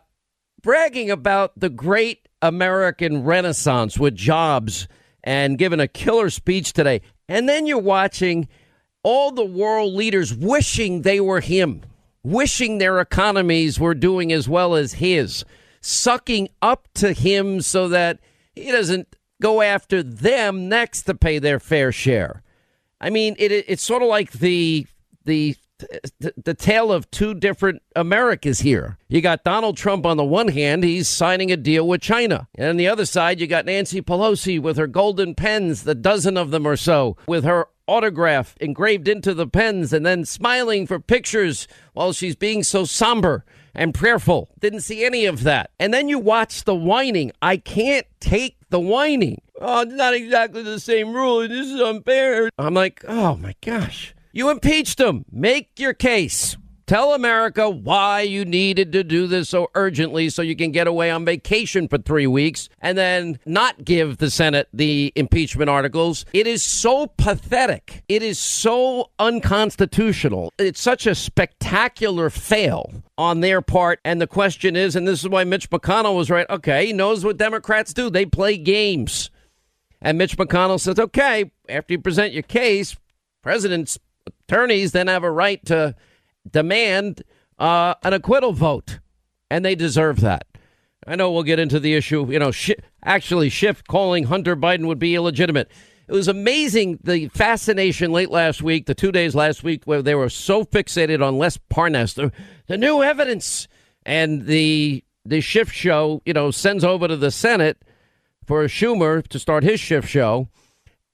bragging 0.62 1.12
about 1.12 1.60
the 1.60 1.70
great 1.70 2.28
American 2.42 3.24
Renaissance 3.24 3.98
with 3.98 4.16
jobs 4.16 4.88
and 5.24 5.58
giving 5.58 5.80
a 5.80 5.88
killer 5.88 6.30
speech 6.30 6.74
today. 6.74 7.02
And 7.28 7.48
then 7.48 7.66
you're 7.66 7.80
watching 7.80 8.48
all 9.04 9.32
the 9.32 9.46
world 9.46 9.94
leaders 9.94 10.34
wishing 10.34 11.02
they 11.02 11.20
were 11.20 11.42
him, 11.42 11.82
wishing 12.24 12.78
their 12.78 13.00
economies 13.00 13.80
were 13.80 13.94
doing 13.94 14.32
as 14.32 14.48
well 14.48 14.76
as 14.76 14.94
his, 14.94 15.44
sucking 15.82 16.50
up 16.62 16.88
to 16.96 17.14
him 17.14 17.62
so 17.62 17.88
that 17.90 18.20
he 18.56 18.72
doesn't 18.72 19.16
go 19.42 19.62
after 19.62 20.02
them 20.02 20.70
next 20.70 21.04
to 21.04 21.14
pay 21.14 21.40
their 21.40 21.60
fair 21.60 21.92
share. 21.92 22.42
I 23.02 23.10
mean, 23.10 23.36
it, 23.38 23.52
it's 23.52 23.84
sort 23.84 24.02
of 24.02 24.08
like 24.08 24.32
the 24.32 24.88
the 25.26 25.56
the, 26.20 26.54
tale 26.54 26.92
of 26.92 27.10
two 27.12 27.34
different 27.34 27.82
Americas 27.96 28.60
here. 28.60 28.98
You 29.08 29.22
got 29.22 29.44
Donald 29.44 29.78
Trump 29.78 30.06
on 30.06 30.18
the 30.18 30.24
one 30.24 30.50
hand, 30.50 30.84
he's 30.84 31.08
signing 31.08 31.52
a 31.52 31.58
deal 31.58 31.88
with 31.88 32.02
China. 32.02 32.48
And 32.56 32.70
on 32.70 32.78
the 32.78 32.88
other 32.88 33.06
side, 33.06 33.40
you 33.40 33.48
got 33.48 33.66
Nancy 33.66 34.02
Pelosi 34.02 34.62
with 34.62 34.78
her 34.78 34.88
golden 34.88 35.36
pens, 35.36 35.84
the 35.84 35.96
dozen 35.96 36.38
of 36.38 36.52
them 36.52 36.68
or 36.68 36.78
so, 36.78 37.18
with 37.28 37.44
her 37.44 37.68
autograph 37.88 38.56
engraved 38.62 39.08
into 39.08 39.34
the 39.34 39.48
pens 39.48 39.92
and 39.92 40.06
then 40.06 40.26
smiling 40.26 40.88
for 40.88 41.00
pictures 41.00 41.68
while 41.94 42.14
she's 42.14 42.36
being 42.36 42.64
so 42.64 42.86
somber 42.86 43.44
and 43.76 43.94
prayerful. 43.94 44.50
Didn't 44.60 44.82
see 44.82 45.04
any 45.04 45.26
of 45.26 45.44
that. 45.44 45.72
And 45.80 45.94
then 45.94 46.08
you 46.08 46.20
watch 46.20 46.64
the 46.64 46.76
whining. 46.76 47.32
I 47.42 47.58
can't 47.58 48.08
take 48.20 48.58
the 48.70 48.80
whining. 48.80 49.42
Oh, 49.60 49.82
it's 49.82 49.94
not 49.94 50.14
exactly 50.14 50.64
the 50.64 50.80
same 50.80 51.14
rule. 51.14 51.48
This 51.48 51.68
is 51.68 51.82
unfair. 51.82 52.50
I'm 52.58 52.74
like, 52.74 53.04
oh 53.08 53.36
my 53.36 53.56
gosh. 53.62 54.13
You 54.36 54.50
impeached 54.50 55.00
him. 55.00 55.26
Make 55.32 55.80
your 55.80 55.94
case. 55.94 56.58
Tell 56.88 57.14
America 57.14 57.70
why 57.70 58.22
you 58.22 58.44
needed 58.46 58.92
to 58.94 59.04
do 59.04 59.28
this 59.28 59.50
so 59.50 59.70
urgently 59.76 60.28
so 60.30 60.42
you 60.42 60.56
can 60.56 60.72
get 60.72 60.88
away 60.88 61.12
on 61.12 61.24
vacation 61.24 61.88
for 61.88 62.00
three 62.00 62.26
weeks 62.26 62.68
and 62.80 62.98
then 62.98 63.38
not 63.46 63.86
give 63.86 64.18
the 64.18 64.32
Senate 64.32 64.70
the 64.74 65.14
impeachment 65.16 65.70
articles. 65.70 66.26
It 66.34 66.48
is 66.48 66.64
so 66.64 67.06
pathetic. 67.06 68.04
It 68.10 68.24
is 68.24 68.40
so 68.40 69.12
unconstitutional. 69.20 70.52
It's 70.58 70.82
such 70.82 71.06
a 71.06 71.14
spectacular 71.14 72.32
fail 72.32 72.92
on 73.20 73.42
their 73.42 73.62
part. 73.62 74.00
And 74.04 74.20
the 74.20 74.26
question 74.26 74.76
is, 74.76 74.96
and 74.96 75.08
this 75.08 75.22
is 75.22 75.30
why 75.30 75.44
Mitch 75.44 75.70
McConnell 75.70 76.18
was 76.18 76.32
right 76.32 76.50
okay, 76.50 76.88
he 76.88 76.94
knows 76.94 77.24
what 77.24 77.38
Democrats 77.38 77.94
do, 77.94 78.10
they 78.10 78.26
play 78.26 78.58
games. 78.58 79.30
And 80.02 80.18
Mitch 80.18 80.38
McConnell 80.38 80.80
says, 80.80 80.98
okay, 80.98 81.52
after 81.70 81.94
you 81.94 82.00
present 82.00 82.34
your 82.34 82.42
case, 82.42 82.98
president's 83.44 84.00
attorneys 84.48 84.92
then 84.92 85.08
have 85.08 85.24
a 85.24 85.32
right 85.32 85.64
to 85.66 85.96
demand 86.50 87.24
uh, 87.60 87.96
an 88.04 88.14
acquittal 88.14 88.54
vote, 88.54 89.00
and 89.50 89.64
they 89.64 89.76
deserve 89.76 90.20
that. 90.22 90.46
I 91.06 91.16
know 91.16 91.32
we'll 91.32 91.44
get 91.44 91.60
into 91.60 91.80
the 91.80 91.94
issue. 91.94 92.32
You 92.32 92.40
know, 92.40 92.52
sh- 92.52 92.72
actually, 93.04 93.50
Schiff 93.50 93.84
calling 93.86 94.26
Hunter 94.26 94.56
Biden 94.56 94.88
would 94.88 95.00
be 95.00 95.16
illegitimate. 95.16 95.70
It 96.08 96.12
was 96.12 96.28
amazing 96.28 97.00
the 97.04 97.30
fascination 97.30 98.12
late 98.12 98.30
last 98.30 98.62
week, 98.62 98.86
the 98.86 98.96
two 98.96 99.12
days 99.12 99.36
last 99.36 99.64
week, 99.64 99.84
where 99.86 100.02
they 100.02 100.16
were 100.16 100.30
so 100.30 100.64
fixated 100.66 101.26
on 101.26 101.38
Lev 101.38 101.58
Parnas, 101.70 102.16
the, 102.16 102.32
the 102.68 102.78
new 102.78 103.02
evidence, 103.02 103.68
and 104.06 104.46
the 104.46 105.04
the 105.26 105.42
Schiff 105.42 105.72
show. 105.72 106.22
You 106.26 106.34
know, 106.34 106.52
sends 106.52 106.84
over 106.84 107.08
to 107.08 107.18
the 107.18 107.32
Senate 107.32 107.84
for 108.46 108.64
Schumer 108.66 109.26
to 109.28 109.40
start 109.40 109.64
his 109.64 109.80
Schiff 109.80 110.08
show. 110.08 110.50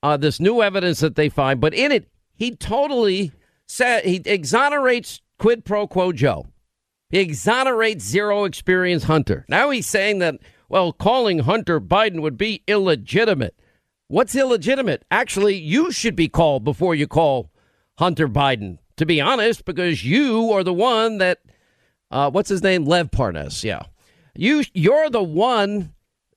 Uh, 0.02 0.16
this 0.16 0.40
new 0.40 0.62
evidence 0.62 1.02
that 1.02 1.16
they 1.16 1.28
find, 1.28 1.60
but 1.60 1.74
in 1.74 1.92
it, 1.92 2.08
he 2.40 2.56
totally 2.56 3.34
said 3.68 4.06
he 4.06 4.22
exonerates 4.26 5.20
quid 5.38 5.66
pro 5.66 5.86
quo 5.86 6.14
Joe. 6.14 6.48
He 7.10 7.20
exonerates 7.20 8.06
zero 8.06 8.46
experience 8.46 9.04
Hunter. 9.04 9.46
Now 9.50 9.72
he's 9.72 9.88
saying 9.88 10.20
that, 10.20 10.36
well, 10.70 10.94
calling 10.94 11.40
Hunter 11.40 11.82
Biden 11.82 12.22
would 12.22 12.38
be 12.38 12.64
illegitimate. 12.66 13.56
What's 14.08 14.36
illegitimate? 14.36 15.04
Actually, 15.12 15.56
you 15.56 15.92
should 15.92 16.16
be 16.16 16.30
called 16.30 16.64
before 16.64 16.96
you 16.96 17.08
call 17.08 17.52
Hunter 17.98 18.30
Biden, 18.30 18.78
to 18.96 19.06
be 19.06 19.20
honest, 19.20 19.66
because 19.66 20.06
you 20.06 20.52
are 20.54 20.64
the 20.64 20.74
one 20.74 21.18
that, 21.18 21.40
uh, 22.10 22.32
what's 22.32 22.50
his 22.50 22.64
name? 22.64 22.86
Lev 22.86 23.12
Parnas. 23.12 23.64
Yeah. 23.66 23.82
You, 24.34 24.64
you're 24.74 25.10
the 25.10 25.22
one 25.22 25.94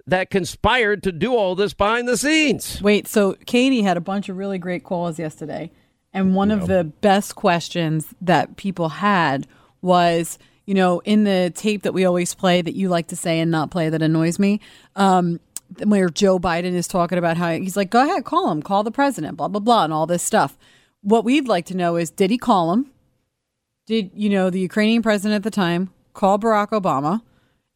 that 0.07 0.30
conspired 0.30 1.05
to 1.05 1.12
do 1.12 1.36
all 1.36 1.55
this 1.55 1.74
behind 1.74 2.09
the 2.09 2.16
scenes. 2.16 2.82
Wait, 2.82 3.07
so 3.07 3.34
Katie 3.46 3.82
had 3.82 3.96
a 3.96 4.00
bunch 4.00 4.28
of 4.28 4.36
really 4.36 4.59
great 4.59 4.82
calls 4.82 5.18
yesterday. 5.18 5.70
And 6.12 6.34
one 6.34 6.50
of 6.50 6.66
the 6.66 6.84
best 6.84 7.34
questions 7.36 8.14
that 8.20 8.56
people 8.56 8.90
had 8.90 9.46
was, 9.80 10.38
you 10.66 10.74
know, 10.74 11.00
in 11.00 11.24
the 11.24 11.52
tape 11.54 11.82
that 11.82 11.94
we 11.94 12.04
always 12.04 12.34
play 12.34 12.60
that 12.60 12.74
you 12.74 12.88
like 12.88 13.06
to 13.08 13.16
say 13.16 13.40
and 13.40 13.50
not 13.50 13.70
play 13.70 13.88
that 13.88 14.02
annoys 14.02 14.38
me, 14.38 14.60
um, 14.94 15.40
where 15.84 16.10
Joe 16.10 16.38
Biden 16.38 16.74
is 16.74 16.86
talking 16.86 17.16
about 17.16 17.38
how 17.38 17.52
he's 17.52 17.76
like, 17.76 17.88
go 17.88 18.04
ahead, 18.04 18.24
call 18.24 18.50
him, 18.50 18.62
call 18.62 18.82
the 18.82 18.90
president, 18.90 19.38
blah, 19.38 19.48
blah, 19.48 19.60
blah, 19.60 19.84
and 19.84 19.92
all 19.92 20.06
this 20.06 20.22
stuff. 20.22 20.58
What 21.00 21.24
we'd 21.24 21.48
like 21.48 21.64
to 21.66 21.76
know 21.76 21.96
is, 21.96 22.10
did 22.10 22.30
he 22.30 22.36
call 22.36 22.72
him? 22.72 22.90
Did, 23.86 24.10
you 24.14 24.28
know, 24.28 24.50
the 24.50 24.60
Ukrainian 24.60 25.02
president 25.02 25.34
at 25.36 25.42
the 25.42 25.50
time 25.50 25.90
call 26.12 26.38
Barack 26.38 26.70
Obama? 26.70 27.22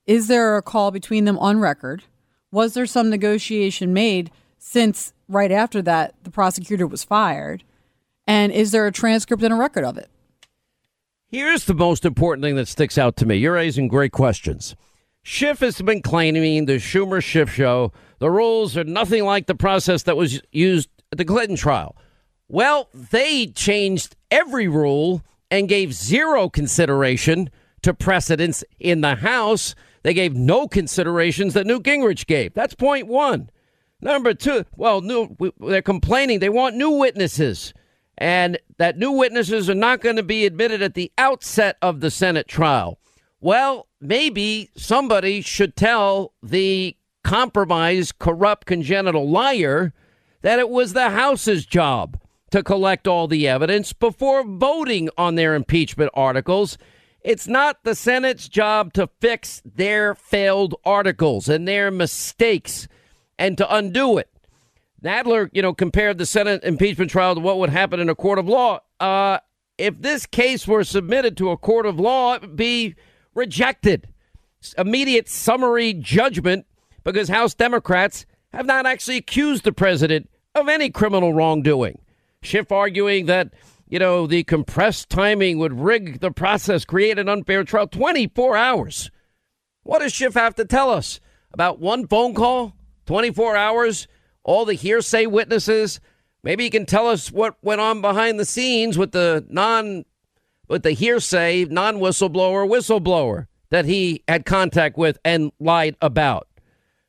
Is 0.07 0.29
there 0.29 0.57
a 0.57 0.63
call 0.63 0.91
between 0.91 1.25
them 1.25 1.39
on 1.39 1.59
record? 1.59 2.05
Was 2.53 2.75
there 2.75 2.87
some 2.87 3.11
negotiation 3.11 3.93
made 3.93 4.31
since 4.59 5.13
right 5.27 5.51
after 5.51 5.83
that 5.83 6.15
the 6.23 6.31
prosecutor 6.31 6.87
was 6.87 7.03
fired? 7.03 7.65
And 8.27 8.53
is 8.53 8.73
there 8.73 8.87
a 8.87 8.93
transcript 8.93 9.43
and 9.43 9.53
a 9.53 9.57
record 9.57 9.85
of 9.85 9.97
it? 9.99 10.11
Here's 11.29 11.65
the 11.65 11.75
most 11.75 12.05
important 12.05 12.45
thing 12.45 12.57
that 12.57 12.69
sticks 12.69 12.99
out 12.99 13.17
to 13.17 13.27
me. 13.27 13.37
You're 13.37 13.55
raising 13.55 13.89
great 13.89 14.13
questions. 14.13 14.77
Schiff 15.23 15.59
has 15.59 15.83
been 15.83 16.03
claiming 16.03 16.67
the 16.67 16.77
Schumer 16.77 17.23
Schiff 17.23 17.53
show, 17.53 17.93
the 18.21 18.31
rules 18.31 18.77
are 18.77 18.85
nothing 18.85 19.25
like 19.25 19.47
the 19.47 19.57
process 19.57 20.05
that 20.05 20.17
was 20.17 20.41
used 20.53 20.89
at 21.11 21.19
the 21.19 21.25
Clinton 21.25 21.57
trial. 21.57 21.97
Well, 22.49 22.89
they 22.95 23.49
changed 23.49 24.15
every 24.31 24.69
rule 24.69 25.23
and 25.51 25.69
gave 25.69 25.93
zero 25.93 26.49
consideration 26.49 27.51
to 27.83 27.93
precedents 27.93 28.63
in 28.79 29.01
the 29.01 29.17
House. 29.17 29.75
They 30.05 30.15
gave 30.15 30.35
no 30.35 30.69
considerations 30.69 31.55
that 31.55 31.67
Newt 31.67 31.83
Gingrich 31.83 32.27
gave. 32.27 32.55
That's 32.55 32.75
point 32.75 33.09
one. 33.09 33.51
Number 34.01 34.33
two, 34.33 34.65
well, 34.77 35.01
new, 35.01 35.37
they're 35.59 35.83
complaining 35.83 36.39
they 36.39 36.49
want 36.49 36.77
new 36.77 36.91
witnesses 36.91 37.75
and 38.19 38.59
that 38.79 38.99
new 38.99 39.13
witnesses 39.13 39.69
are 39.69 39.75
not 39.75 40.01
going 40.01 40.17
to 40.17 40.23
be 40.23 40.47
admitted 40.47 40.83
at 40.83 40.95
the 40.95 41.13
outset 41.19 41.77
of 41.83 42.01
the 42.01 42.11
Senate 42.11 42.49
trial. 42.49 42.99
Well, 43.41 43.89
maybe 44.01 44.71
somebody 44.77 45.41
should 45.41 45.77
tell 45.77 46.33
the 46.43 46.97
compromised, 47.23 48.19
corrupt, 48.19 48.67
congenital 48.67 49.29
liar 49.29 49.93
that 50.43 50.59
it 50.59 50.71
was 50.71 50.93
the 50.93 51.11
House's 51.11 51.67
job 51.67 52.19
to 52.51 52.63
collect 52.63 53.07
all 53.07 53.27
the 53.27 53.49
evidence 53.49 53.93
before 53.93 54.45
voting 54.45 55.11
on 55.19 55.35
their 55.35 55.55
impeachment 55.55 56.11
articles. 56.15 56.79
It's 57.21 57.49
not 57.49 57.83
the 57.83 57.97
Senate's 57.97 58.49
job 58.49 58.93
to 58.93 59.09
fix 59.21 59.61
their 59.65 60.15
failed 60.15 60.77
articles 60.85 61.49
and 61.49 61.67
their 61.67 61.91
mistakes 61.91 62.87
and 63.39 63.59
to 63.59 63.75
undo 63.75 64.19
it. 64.19 64.31
Nadler, 65.03 65.51
you 65.53 65.63
know, 65.63 65.75
compared 65.75 66.19
the 66.19 66.27
Senate 66.27 66.65
impeachment 66.65 67.11
trial 67.11 67.35
to 67.35 67.41
what 67.41 67.59
would 67.59 67.71
happen 67.71 68.01
in 68.01 68.09
a 68.09 68.15
court 68.15 68.39
of 68.39 68.49
law. 68.49 68.81
Uh, 68.99 69.39
if 69.79 70.01
this 70.01 70.27
case 70.27 70.67
were 70.67 70.85
submitted 70.85 71.37
to 71.37 71.51
a 71.51 71.57
court 71.57 71.87
of 71.87 72.01
law, 72.01 72.35
it 72.35 72.41
would 72.43 72.57
be 72.57 72.95
rejected. 73.35 74.09
Immediate 74.79 75.29
summary 75.29 75.93
judgment 75.93 76.67
because 77.05 77.29
House 77.29 77.55
Democrats 77.55 78.27
have 78.53 78.67
not 78.67 78.87
actually 78.87 79.19
accused 79.19 79.65
the 79.65 79.73
president 79.73 80.31
of 80.55 80.69
any 80.69 80.91
criminal 80.91 81.35
wrongdoing. 81.35 82.01
Schiff 82.43 82.73
arguing 82.73 83.27
that, 83.27 83.53
you 83.89 83.99
know, 83.99 84.27
the 84.27 84.45
compressed 84.45 85.11
timing 85.11 85.59
would 85.59 85.79
rig 85.79 86.21
the 86.21 86.31
process, 86.31 86.85
create 86.85 87.19
an 87.19 87.29
unfair 87.29 87.65
trial. 87.65 87.87
24 87.87 88.57
hours. 88.57 89.11
What 89.83 90.01
does 90.01 90.13
Schiff 90.13 90.35
have 90.35 90.55
to 90.57 90.65
tell 90.65 90.91
us? 90.91 91.21
About 91.53 91.79
one 91.79 92.07
phone 92.07 92.35
call? 92.35 92.75
24 93.07 93.57
hours? 93.57 94.09
All 94.47 94.65
the 94.65 94.75
hearsay 94.75 95.27
witnesses. 95.27 96.01
Maybe 96.43 96.65
you 96.65 96.71
can 96.71 96.87
tell 96.87 97.09
us 97.09 97.31
what 97.31 97.57
went 97.63 97.81
on 97.81 98.01
behind 98.01 98.39
the 98.39 98.45
scenes 98.45 98.97
with 98.97 99.13
the 99.13 99.45
non 99.51 100.07
with 100.69 100.85
the 100.85 100.93
hearsay 100.93 101.67
non 101.67 101.97
whistleblower 101.97 102.67
whistleblower 102.67 103.49
that 103.71 103.85
he 103.85 104.23
had 104.29 104.47
contact 104.47 104.97
with 104.97 105.19
and 105.25 105.53
lied 105.59 105.97
about. 106.01 106.49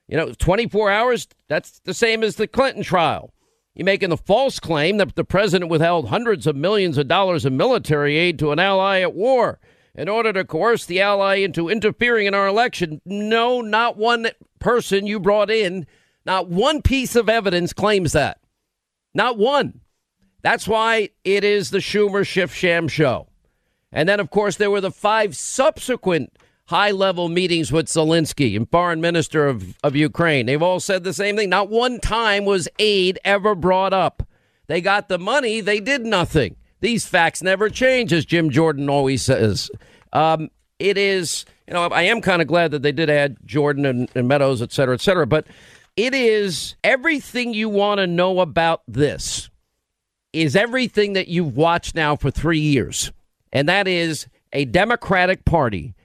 You 0.07 0.17
know, 0.17 0.33
24 0.33 0.89
hours, 0.89 1.27
that's 1.47 1.79
the 1.79 1.93
same 1.93 2.23
as 2.23 2.35
the 2.35 2.47
Clinton 2.47 2.81
trial. 2.81 3.33
You're 3.75 3.85
making 3.85 4.09
the 4.09 4.17
false 4.17 4.59
claim 4.59 4.97
that 4.97 5.15
the 5.15 5.23
president 5.23 5.69
withheld 5.69 6.09
hundreds 6.09 6.47
of 6.47 6.55
millions 6.55 6.97
of 6.97 7.07
dollars 7.07 7.45
of 7.45 7.53
military 7.53 8.17
aid 8.17 8.39
to 8.39 8.51
an 8.51 8.57
ally 8.57 9.01
at 9.01 9.13
war 9.13 9.59
in 9.93 10.09
order 10.09 10.33
to 10.33 10.45
coerce 10.45 10.85
the 10.85 11.01
ally 11.01 11.35
into 11.35 11.69
interfering 11.69 12.25
in 12.25 12.33
our 12.33 12.47
election. 12.47 13.01
No, 13.05 13.61
not 13.61 13.97
one 13.97 14.29
person 14.59 15.05
you 15.05 15.19
brought 15.19 15.51
in 15.51 15.85
not 16.27 16.49
one 16.49 16.83
piece 16.83 17.15
of 17.15 17.29
evidence 17.29 17.73
claims 17.73 18.11
that. 18.11 18.39
Not 19.15 19.39
one. 19.39 19.81
That's 20.43 20.67
why 20.67 21.09
it 21.23 21.43
is 21.43 21.71
the 21.71 21.79
Schumer 21.79 22.27
Schiff 22.27 22.53
Sham 22.53 22.87
show. 22.87 23.27
And 23.91 24.07
then, 24.07 24.19
of 24.19 24.29
course, 24.29 24.57
there 24.57 24.69
were 24.69 24.81
the 24.81 24.91
five 24.91 25.35
subsequent 25.35 26.37
high 26.65 26.91
level 26.91 27.29
meetings 27.29 27.71
with 27.71 27.87
Zelensky 27.87 28.55
and 28.55 28.69
foreign 28.69 28.99
minister 28.99 29.47
of, 29.47 29.77
of 29.83 29.95
Ukraine. 29.95 30.45
They've 30.45 30.61
all 30.61 30.81
said 30.81 31.03
the 31.03 31.13
same 31.13 31.37
thing. 31.37 31.49
Not 31.49 31.69
one 31.69 31.99
time 31.99 32.43
was 32.43 32.67
aid 32.77 33.17
ever 33.23 33.55
brought 33.55 33.93
up. 33.93 34.27
They 34.67 34.81
got 34.81 35.07
the 35.07 35.17
money, 35.17 35.61
they 35.61 35.79
did 35.79 36.05
nothing. 36.05 36.57
These 36.81 37.07
facts 37.07 37.41
never 37.41 37.69
change, 37.69 38.11
as 38.11 38.25
Jim 38.25 38.49
Jordan 38.49 38.89
always 38.89 39.21
says. 39.21 39.71
Um, 40.11 40.49
it 40.77 40.97
is, 40.97 41.45
you 41.67 41.73
know, 41.73 41.83
I 41.83 42.03
am 42.03 42.21
kind 42.21 42.41
of 42.41 42.47
glad 42.47 42.71
that 42.71 42.81
they 42.81 42.91
did 42.91 43.09
add 43.09 43.37
Jordan 43.45 43.85
and, 43.85 44.09
and 44.13 44.27
Meadows, 44.27 44.61
et 44.61 44.73
cetera, 44.73 44.93
et 44.93 45.01
cetera. 45.01 45.25
But 45.25 45.47
It 45.97 46.13
is 46.13 46.75
everything 46.83 47.55
you 47.55 47.69
want 47.69 47.97
to 47.97 48.05
know 48.05 48.39
about 48.39 48.83
this 48.87 49.49
is 50.31 50.55
everything 50.55 51.13
that 51.13 51.27
you've 51.27 51.57
watched 51.57 51.95
now 51.95 52.15
for 52.15 52.29
three 52.29 52.59
years. 52.59 53.11
And 53.51 53.67
that 53.67 53.87
is 53.87 54.27
a 54.53 54.65
Democratic 54.65 55.43
Party 55.43 55.95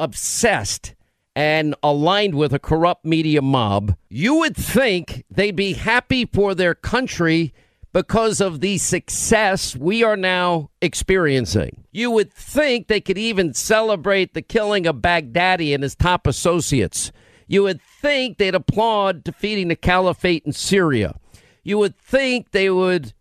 obsessed 0.00 0.96
and 1.36 1.76
aligned 1.80 2.34
with 2.34 2.52
a 2.52 2.58
corrupt 2.58 3.04
media 3.04 3.40
mob. 3.40 3.94
You 4.08 4.34
would 4.38 4.56
think 4.56 5.24
they'd 5.30 5.54
be 5.54 5.74
happy 5.74 6.26
for 6.26 6.52
their 6.56 6.74
country 6.74 7.54
because 7.92 8.40
of 8.40 8.60
the 8.60 8.78
success 8.78 9.76
we 9.76 10.02
are 10.02 10.16
now 10.16 10.70
experiencing. 10.82 11.84
You 11.92 12.10
would 12.10 12.32
think 12.32 12.88
they 12.88 13.00
could 13.00 13.16
even 13.16 13.54
celebrate 13.54 14.34
the 14.34 14.42
killing 14.42 14.88
of 14.88 14.96
Baghdadi 14.96 15.72
and 15.72 15.84
his 15.84 15.94
top 15.94 16.26
associates. 16.26 17.12
You 17.46 17.62
would 17.62 17.80
think 17.80 18.38
they'd 18.38 18.54
applaud 18.54 19.24
defeating 19.24 19.68
the 19.68 19.76
caliphate 19.76 20.44
in 20.44 20.52
Syria. 20.52 21.18
You 21.62 21.78
would 21.78 21.96
think 21.96 22.50
they 22.50 22.70
would 22.70 23.12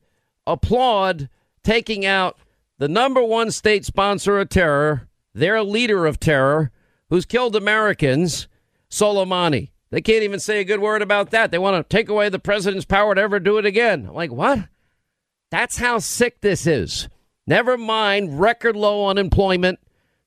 applaud 0.47 1.29
taking 1.63 2.05
out 2.05 2.37
the 2.77 2.87
number 2.87 3.23
one 3.23 3.51
state 3.51 3.85
sponsor 3.85 4.39
of 4.39 4.49
terror, 4.49 5.07
their 5.33 5.63
leader 5.63 6.05
of 6.05 6.19
terror, 6.19 6.71
who's 7.09 7.25
killed 7.25 7.55
Americans, 7.55 8.47
Soleimani. 8.89 9.69
They 9.91 10.01
can't 10.01 10.23
even 10.23 10.39
say 10.39 10.59
a 10.59 10.65
good 10.65 10.81
word 10.81 11.01
about 11.01 11.31
that. 11.31 11.51
They 11.51 11.57
want 11.57 11.77
to 11.77 11.95
take 11.95 12.09
away 12.09 12.29
the 12.29 12.39
president's 12.39 12.85
power 12.85 13.15
to 13.15 13.21
ever 13.21 13.39
do 13.39 13.57
it 13.57 13.65
again. 13.65 14.07
I'm 14.07 14.15
like, 14.15 14.31
what? 14.31 14.67
That's 15.51 15.77
how 15.77 15.99
sick 15.99 16.41
this 16.41 16.67
is. 16.67 17.07
Never 17.47 17.77
mind 17.77 18.39
record 18.39 18.75
low 18.75 19.07
unemployment. 19.07 19.79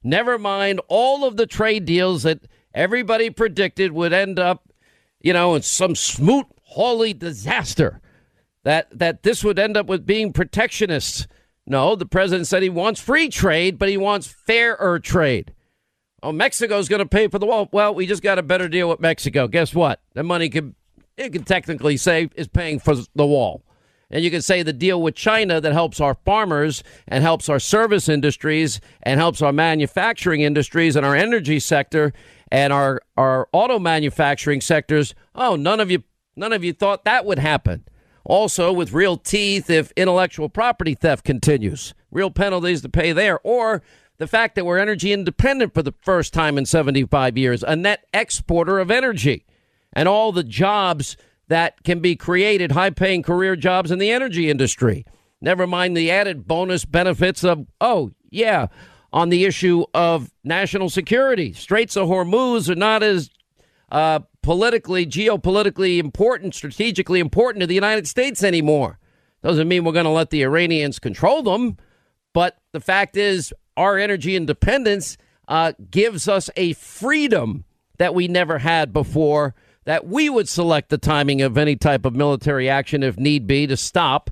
Never 0.03 0.39
mind 0.39 0.81
all 0.89 1.25
of 1.25 1.37
the 1.37 1.47
trade 1.47 1.85
deals 1.85 2.23
that 2.23 2.47
everybody 2.75 3.31
predicted 3.31 3.93
would 3.93 4.13
end 4.13 4.39
up, 4.39 4.69
you 5.21 5.33
know, 5.33 5.55
in 5.55 5.63
some 5.63 5.95
smoot, 5.95 6.47
holy 6.63 7.13
disaster. 7.13 8.01
That 8.65 8.99
that 8.99 9.23
this 9.23 9.43
would 9.45 9.59
end 9.59 9.77
up 9.77 9.87
with 9.87 10.05
being 10.05 10.33
protectionist. 10.33 11.27
No, 11.67 11.95
the 11.95 12.07
president 12.07 12.47
said 12.47 12.63
he 12.63 12.69
wants 12.69 13.01
free 13.01 13.29
trade, 13.29 13.79
but 13.79 13.89
he 13.89 13.97
wants 13.97 14.27
fairer 14.27 14.99
trade. 14.99 15.55
Oh, 16.23 16.33
Mexico's 16.33 16.89
going 16.89 16.99
to 16.99 17.07
pay 17.07 17.29
for 17.29 17.39
the 17.39 17.47
wall. 17.47 17.69
Well, 17.73 17.95
we 17.95 18.07
just 18.07 18.23
got 18.23 18.39
a 18.39 18.43
better 18.43 18.69
deal 18.69 18.89
with 18.89 19.01
Mexico. 19.01 19.47
Guess 19.47 19.75
what? 19.75 20.01
The 20.15 20.25
money 20.25 20.49
could 20.49 20.75
it 21.19 21.33
can 21.33 21.45
technically 21.45 21.97
say 21.97 22.31
is 22.37 22.49
paying 22.49 22.79
for 22.79 22.95
the 23.15 23.27
wall. 23.27 23.63
And 24.11 24.25
you 24.25 24.31
can 24.31 24.41
say 24.41 24.63
the 24.63 24.73
deal 24.73 25.03
with 25.03 25.15
China 25.15 25.61
that 25.61 25.73
helps 25.73 26.01
our 26.01 26.15
farmers 26.15 26.83
and 27.07 27.23
helps 27.23 27.49
our 27.49 27.59
service 27.59 28.09
industries 28.09 28.81
and 29.03 29.21
helps 29.21 29.43
our 29.43 29.53
manufacturing 29.53 30.41
industries 30.41 30.97
and 30.97 31.05
our 31.05 31.15
energy 31.15 31.61
sector 31.61 32.15
and 32.51 32.73
our, 32.73 33.01
our 33.17 33.49
auto 33.53 33.79
manufacturing 33.79 34.61
sectors. 34.61 35.15
Oh, 35.35 35.57
none 35.57 35.81
of 35.81 35.91
you 35.91 36.05
none 36.37 36.53
of 36.53 36.63
you 36.63 36.73
thought 36.73 37.05
that 37.05 37.25
would 37.25 37.39
happen. 37.39 37.85
Also, 38.25 38.73
with 38.73 38.93
real 38.93 39.17
teeth 39.17 39.71
if 39.71 39.91
intellectual 39.97 40.49
property 40.49 40.95
theft 40.95 41.25
continues, 41.25 41.95
real 42.11 42.31
penalties 42.31 42.83
to 42.83 42.89
pay 42.89 43.13
there, 43.13 43.41
or 43.43 43.83
the 44.19 44.27
fact 44.27 44.55
that 44.55 44.67
we're 44.67 44.79
energy 44.79 45.13
independent 45.13 45.73
for 45.73 45.83
the 45.83 45.95
first 46.03 46.35
time 46.35 46.59
in 46.59 46.67
75 46.67 47.39
years, 47.39 47.63
a 47.63 47.75
net 47.75 48.05
exporter 48.13 48.79
of 48.79 48.91
energy, 48.91 49.47
and 49.93 50.09
all 50.09 50.31
the 50.33 50.45
jobs 50.45 51.17
that 51.49 51.83
can 51.83 52.01
be 52.01 52.15
created, 52.15 52.73
high 52.73 52.91
paying 52.91 53.23
career 53.23 53.57
jobs 53.57 53.91
in 53.91 53.99
the 53.99 54.11
energy 54.11 54.51
industry. 54.51 55.07
Never 55.41 55.67
mind 55.67 55.97
the 55.97 56.11
added 56.11 56.47
bonus 56.47 56.85
benefits 56.85 57.45
of, 57.45 57.67
oh, 57.81 58.11
yeah, 58.29 58.67
on 59.13 59.29
the 59.29 59.45
issue 59.45 59.85
of 59.95 60.31
national 60.45 60.91
security. 60.91 61.53
Straits 61.53 61.97
of 61.97 62.09
Hormuz 62.09 62.69
are 62.69 62.75
not 62.75 63.03
as 63.03 63.31
uh, 63.91 64.21
politically, 64.43 65.07
geopolitically 65.07 65.99
important, 65.99 66.55
strategically 66.55 67.21
important 67.21 67.61
to 67.61 67.67
the 67.67 67.75
United 67.75 68.07
States 68.07 68.43
anymore. 68.43 68.99
Doesn't 69.43 69.69
mean 69.69 69.85
we're 69.85 69.93
going 69.93 70.05
to 70.05 70.11
let 70.11 70.31
the 70.31 70.43
Iranians 70.43 70.99
control 70.99 71.43
them, 71.43 71.77
but 72.35 72.59
the 72.73 72.81
fact 72.81 73.17
is, 73.17 73.53
our 73.77 73.97
energy 73.97 74.35
independence 74.35 75.17
uh, 75.47 75.73
gives 75.91 76.29
us 76.29 76.51
a 76.57 76.73
freedom 76.75 77.65
that 77.99 78.15
we 78.15 78.29
never 78.29 78.59
had 78.59 78.93
before. 78.93 79.55
That 79.85 80.07
we 80.07 80.29
would 80.29 80.49
select 80.49 80.91
the 80.91 80.99
timing 80.99 81.41
of 81.41 81.57
any 81.57 81.75
type 81.75 82.05
of 82.05 82.15
military 82.15 82.69
action 82.69 83.03
if 83.03 83.17
need 83.17 83.47
be 83.47 83.67
to 83.67 83.77
stop 83.77 84.31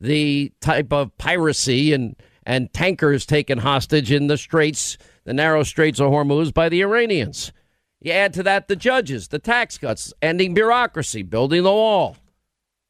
the 0.00 0.52
type 0.60 0.92
of 0.92 1.16
piracy 1.18 1.92
and 1.92 2.16
and 2.46 2.72
tankers 2.72 3.26
taken 3.26 3.58
hostage 3.58 4.12
in 4.12 4.26
the 4.26 4.38
straits, 4.38 4.98
the 5.24 5.32
narrow 5.32 5.62
straits 5.62 6.00
of 6.00 6.10
Hormuz 6.10 6.52
by 6.52 6.68
the 6.68 6.82
Iranians. 6.82 7.52
You 8.00 8.12
add 8.12 8.34
to 8.34 8.42
that 8.42 8.68
the 8.68 8.76
judges, 8.76 9.28
the 9.28 9.38
tax 9.38 9.78
cuts, 9.78 10.12
ending 10.20 10.52
bureaucracy, 10.52 11.22
building 11.22 11.62
the 11.62 11.72
wall. 11.72 12.18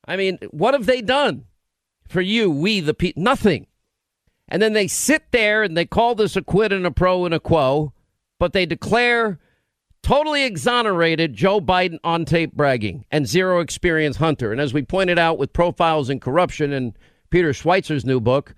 I 0.06 0.16
mean, 0.16 0.38
what 0.50 0.74
have 0.74 0.86
they 0.86 1.00
done 1.00 1.44
for 2.08 2.20
you, 2.20 2.50
we 2.50 2.80
the 2.80 2.94
people? 2.94 3.22
Nothing. 3.22 3.66
And 4.48 4.60
then 4.60 4.72
they 4.72 4.88
sit 4.88 5.30
there 5.30 5.62
and 5.62 5.76
they 5.76 5.86
call 5.86 6.14
this 6.14 6.36
a 6.36 6.42
quid 6.42 6.72
and 6.72 6.84
a 6.84 6.90
pro 6.90 7.24
and 7.24 7.34
a 7.34 7.40
quo, 7.40 7.92
but 8.38 8.52
they 8.52 8.66
declare 8.66 9.38
totally 10.02 10.44
exonerated 10.44 11.34
Joe 11.34 11.60
Biden 11.60 11.98
on 12.04 12.24
tape 12.24 12.52
bragging 12.52 13.06
and 13.10 13.26
zero 13.26 13.60
experience 13.60 14.16
Hunter. 14.16 14.52
And 14.52 14.60
as 14.60 14.74
we 14.74 14.82
pointed 14.82 15.18
out 15.18 15.38
with 15.38 15.52
profiles 15.52 16.10
in 16.10 16.20
corruption 16.20 16.72
in 16.72 16.94
Peter 17.30 17.50
Schweizer's 17.50 18.04
new 18.04 18.20
book, 18.20 18.54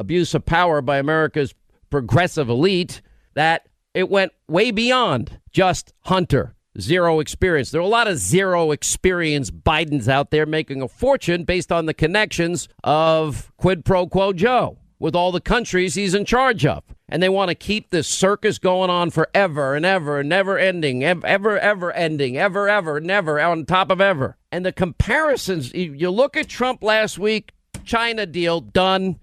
Abuse 0.00 0.34
of 0.34 0.46
Power 0.46 0.80
by 0.80 0.96
America's 0.96 1.54
Progressive 1.90 2.48
Elite, 2.48 3.02
that 3.34 3.68
it 3.92 4.08
went 4.08 4.32
way 4.48 4.70
beyond 4.70 5.38
just 5.52 5.92
Hunter. 6.00 6.54
Zero 6.80 7.20
experience. 7.20 7.70
There 7.70 7.80
are 7.80 7.84
a 7.84 7.88
lot 7.88 8.08
of 8.08 8.16
zero 8.16 8.70
experience 8.70 9.50
Bidens 9.50 10.08
out 10.08 10.30
there 10.30 10.46
making 10.46 10.80
a 10.80 10.88
fortune 10.88 11.44
based 11.44 11.70
on 11.70 11.84
the 11.84 11.92
connections 11.92 12.68
of 12.82 13.52
quid 13.58 13.84
pro 13.84 14.06
quo 14.06 14.32
Joe 14.32 14.78
with 14.98 15.14
all 15.14 15.32
the 15.32 15.40
countries 15.40 15.96
he's 15.96 16.14
in 16.14 16.24
charge 16.24 16.64
of. 16.64 16.82
And 17.08 17.22
they 17.22 17.28
want 17.28 17.50
to 17.50 17.54
keep 17.54 17.90
this 17.90 18.08
circus 18.08 18.58
going 18.58 18.88
on 18.88 19.10
forever 19.10 19.74
and 19.74 19.84
ever, 19.84 20.22
never 20.22 20.58
ending, 20.58 21.04
ever, 21.04 21.58
ever 21.58 21.92
ending, 21.92 22.38
ever, 22.38 22.68
ever, 22.68 23.00
never, 23.00 23.40
on 23.40 23.66
top 23.66 23.90
of 23.90 24.00
ever. 24.00 24.38
And 24.50 24.64
the 24.64 24.72
comparisons, 24.72 25.74
you 25.74 26.10
look 26.10 26.36
at 26.36 26.48
Trump 26.48 26.82
last 26.82 27.18
week, 27.18 27.52
China 27.84 28.24
deal, 28.24 28.60
done. 28.60 29.18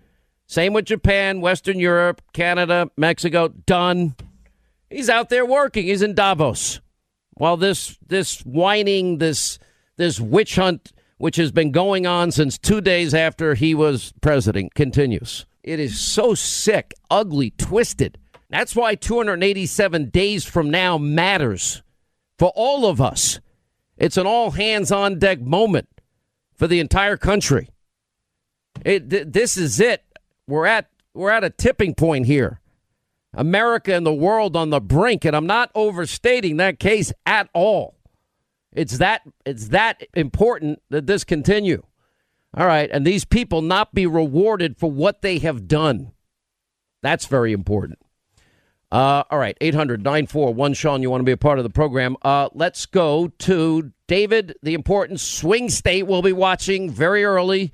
Same 0.48 0.72
with 0.72 0.86
Japan, 0.86 1.42
Western 1.42 1.78
Europe, 1.80 2.22
Canada, 2.34 2.90
Mexico, 2.96 3.50
done. 3.50 4.16
He's 4.90 5.10
out 5.10 5.30
there 5.30 5.46
working. 5.46 5.86
He's 5.86 6.02
in 6.02 6.16
Davos. 6.16 6.80
While 7.34 7.58
this 7.58 7.98
this 8.08 8.40
whining, 8.42 9.18
this 9.18 9.60
this 9.98 10.20
witch 10.20 10.56
hunt, 10.56 10.94
which 11.18 11.36
has 11.36 11.52
been 11.52 11.72
going 11.72 12.08
on 12.08 12.32
since 12.32 12.58
two 12.58 12.80
days 12.80 13.14
after 13.14 13.56
he 13.56 13.76
was 13.76 14.14
president, 14.22 14.74
continues. 14.74 15.46
It 15.64 15.82
is 15.82 16.00
so 16.00 16.34
sick, 16.34 16.94
ugly, 17.12 17.52
twisted. 17.52 18.18
That's 18.50 18.74
why 18.74 18.96
287 18.96 20.10
days 20.10 20.46
from 20.46 20.72
now 20.72 20.98
matters 20.98 21.84
for 22.40 22.54
all 22.56 22.86
of 22.86 23.02
us. 23.02 23.42
It's 23.98 24.16
an 24.16 24.26
all 24.26 24.52
hands 24.52 24.92
on 24.92 25.20
deck 25.20 25.42
moment 25.42 25.90
for 26.56 26.68
the 26.68 26.80
entire 26.80 27.18
country. 27.18 27.68
It, 28.86 29.10
th- 29.10 29.28
this 29.30 29.58
is 29.58 29.80
it. 29.80 30.06
We're 30.48 30.66
at 30.66 30.90
we're 31.14 31.32
at 31.32 31.44
a 31.44 31.50
tipping 31.50 31.96
point 31.96 32.26
here. 32.26 32.62
America 33.34 33.94
and 33.94 34.06
the 34.06 34.14
world 34.14 34.56
on 34.56 34.70
the 34.70 34.80
brink, 34.82 35.26
and 35.26 35.36
I'm 35.36 35.48
not 35.48 35.72
overstating 35.76 36.58
that 36.58 36.80
case 36.80 37.12
at 37.26 37.50
all. 37.54 37.96
It's 38.72 38.98
that 39.00 39.22
it's 39.46 39.70
that 39.70 40.04
important 40.14 40.82
that 40.90 41.08
this 41.08 41.24
continue. 41.24 41.84
All 42.56 42.66
right. 42.66 42.90
And 42.92 43.06
these 43.06 43.26
people 43.26 43.62
not 43.62 43.94
be 43.94 44.06
rewarded 44.06 44.78
for 44.78 44.90
what 44.90 45.22
they 45.22 45.40
have 45.40 45.68
done. 45.68 46.12
That's 47.04 47.26
very 47.26 47.54
important. 47.54 48.00
Uh, 48.92 49.24
all 49.30 49.38
right. 49.38 49.58
800 49.60 50.04
941 50.04 50.74
Sean, 50.74 51.02
you 51.02 51.10
want 51.10 51.22
to 51.22 51.26
be 51.26 51.32
a 51.32 51.38
part 51.38 51.60
of 51.60 51.64
the 51.64 51.70
program. 51.70 52.16
Uh, 52.22 52.50
let's 52.54 52.86
go 52.86 53.28
to 53.40 53.92
David, 54.08 54.56
the 54.64 54.74
important 54.74 55.20
swing 55.20 55.70
state 55.70 56.04
we'll 56.04 56.22
be 56.22 56.34
watching 56.34 56.90
very 56.90 57.26
early 57.26 57.74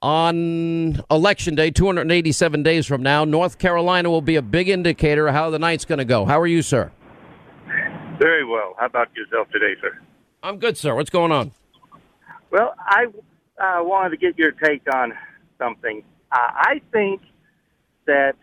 on 0.00 1.02
election 1.10 1.54
day, 1.54 1.70
287 1.70 2.62
days 2.62 2.86
from 2.86 3.02
now. 3.02 3.24
North 3.24 3.58
Carolina 3.58 4.10
will 4.10 4.22
be 4.22 4.36
a 4.36 4.42
big 4.42 4.68
indicator 4.68 5.28
of 5.28 5.34
how 5.34 5.50
the 5.50 5.58
night's 5.58 5.84
going 5.84 5.98
to 5.98 6.04
go. 6.04 6.24
How 6.24 6.38
are 6.40 6.46
you, 6.46 6.62
sir? 6.62 6.92
Very 8.18 8.44
well. 8.44 8.74
How 8.78 8.86
about 8.86 9.08
yourself 9.16 9.48
today, 9.50 9.74
sir? 9.80 9.98
I'm 10.42 10.58
good, 10.58 10.76
sir. 10.76 10.94
What's 10.94 11.10
going 11.10 11.32
on? 11.32 11.52
Well, 12.50 12.74
I 12.78 13.06
uh, 13.60 13.82
wanted 13.84 14.10
to 14.10 14.16
get 14.16 14.38
your 14.38 14.52
take 14.52 14.82
on 14.94 15.12
something. 15.58 16.02
Uh, 16.30 16.36
I 16.38 16.80
think 16.92 17.20
that 18.06 18.34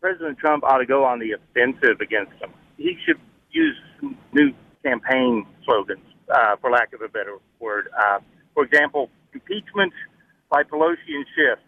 President 0.00 0.38
Trump 0.38 0.64
ought 0.64 0.78
to 0.78 0.86
go 0.86 1.04
on 1.04 1.18
the 1.18 1.32
offensive 1.32 2.00
against 2.00 2.32
him. 2.40 2.50
He 2.76 2.96
should 3.04 3.18
use 3.50 3.76
some 4.00 4.16
new 4.32 4.52
campaign 4.84 5.46
slogans, 5.64 6.04
uh, 6.32 6.56
for 6.60 6.70
lack 6.70 6.92
of 6.92 7.00
a 7.00 7.08
better 7.08 7.38
word. 7.60 7.88
Uh, 7.98 8.18
for 8.54 8.64
example, 8.64 9.10
impeachment 9.32 9.92
by 10.54 10.62
Pelosi 10.62 10.94
and 11.08 11.26
Schiff, 11.34 11.58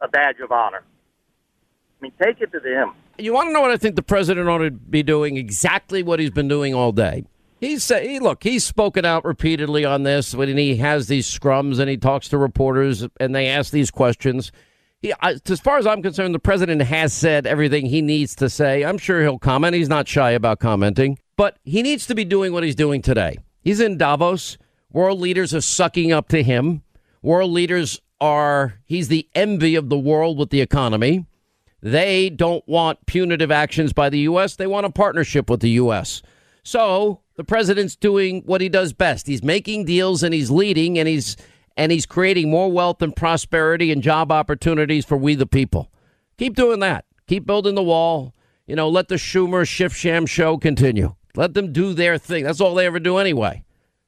a 0.00 0.08
badge 0.08 0.36
of 0.42 0.50
honor. 0.50 0.82
I 0.82 2.02
mean, 2.02 2.12
take 2.22 2.40
it 2.40 2.50
to 2.52 2.60
them. 2.60 2.94
You 3.18 3.34
want 3.34 3.50
to 3.50 3.52
know 3.52 3.60
what 3.60 3.70
I 3.70 3.76
think 3.76 3.94
the 3.94 4.02
president 4.02 4.48
ought 4.48 4.58
to 4.58 4.70
be 4.70 5.02
doing? 5.02 5.36
Exactly 5.36 6.02
what 6.02 6.18
he's 6.18 6.30
been 6.30 6.48
doing 6.48 6.72
all 6.72 6.92
day. 6.92 7.26
He's 7.60 7.84
say, 7.84 8.08
he, 8.08 8.20
look, 8.20 8.42
he's 8.42 8.64
spoken 8.64 9.04
out 9.04 9.22
repeatedly 9.22 9.84
on 9.84 10.04
this 10.04 10.34
when 10.34 10.56
he 10.56 10.76
has 10.76 11.08
these 11.08 11.28
scrums 11.28 11.78
and 11.78 11.90
he 11.90 11.98
talks 11.98 12.28
to 12.28 12.38
reporters 12.38 13.06
and 13.20 13.34
they 13.34 13.48
ask 13.48 13.70
these 13.70 13.90
questions. 13.90 14.50
He, 15.02 15.12
as 15.20 15.60
far 15.60 15.76
as 15.76 15.86
I'm 15.86 16.00
concerned, 16.00 16.34
the 16.34 16.38
president 16.38 16.80
has 16.80 17.12
said 17.12 17.46
everything 17.46 17.84
he 17.84 18.00
needs 18.00 18.34
to 18.36 18.48
say. 18.48 18.82
I'm 18.82 18.96
sure 18.96 19.20
he'll 19.20 19.38
comment. 19.38 19.74
He's 19.74 19.90
not 19.90 20.08
shy 20.08 20.30
about 20.30 20.58
commenting, 20.58 21.18
but 21.36 21.58
he 21.64 21.82
needs 21.82 22.06
to 22.06 22.14
be 22.14 22.24
doing 22.24 22.54
what 22.54 22.62
he's 22.62 22.74
doing 22.74 23.02
today. 23.02 23.36
He's 23.60 23.80
in 23.80 23.98
Davos. 23.98 24.56
World 24.90 25.20
leaders 25.20 25.52
are 25.54 25.60
sucking 25.60 26.12
up 26.12 26.28
to 26.28 26.42
him. 26.42 26.82
World 27.22 27.50
leaders 27.50 28.00
are, 28.20 28.74
he's 28.84 29.08
the 29.08 29.28
envy 29.34 29.74
of 29.74 29.88
the 29.88 29.98
world 29.98 30.38
with 30.38 30.50
the 30.50 30.60
economy. 30.60 31.26
They 31.80 32.30
don't 32.30 32.66
want 32.66 33.06
punitive 33.06 33.50
actions 33.50 33.92
by 33.92 34.08
the 34.08 34.18
U.S., 34.20 34.56
they 34.56 34.66
want 34.66 34.86
a 34.86 34.90
partnership 34.90 35.48
with 35.48 35.60
the 35.60 35.70
U.S. 35.70 36.22
So 36.64 37.20
the 37.36 37.44
president's 37.44 37.96
doing 37.96 38.42
what 38.46 38.60
he 38.60 38.68
does 38.68 38.92
best. 38.92 39.26
He's 39.26 39.42
making 39.42 39.84
deals 39.84 40.22
and 40.22 40.34
he's 40.34 40.50
leading 40.50 40.98
and 40.98 41.08
he's 41.08 41.36
and 41.76 41.92
he's 41.92 42.06
creating 42.06 42.50
more 42.50 42.70
wealth 42.72 43.00
and 43.00 43.14
prosperity 43.14 43.92
and 43.92 44.02
job 44.02 44.32
opportunities 44.32 45.04
for 45.04 45.16
we 45.16 45.36
the 45.36 45.46
people. 45.46 45.92
Keep 46.36 46.56
doing 46.56 46.80
that. 46.80 47.04
Keep 47.28 47.46
building 47.46 47.76
the 47.76 47.82
wall. 47.82 48.34
You 48.66 48.74
know, 48.74 48.88
let 48.88 49.06
the 49.06 49.14
Schumer 49.14 49.66
Schiff 49.66 49.94
Sham 49.94 50.26
show 50.26 50.58
continue. 50.58 51.14
Let 51.36 51.54
them 51.54 51.72
do 51.72 51.94
their 51.94 52.18
thing. 52.18 52.42
That's 52.42 52.60
all 52.60 52.74
they 52.74 52.86
ever 52.86 52.98
do 52.98 53.18
anyway. 53.18 53.62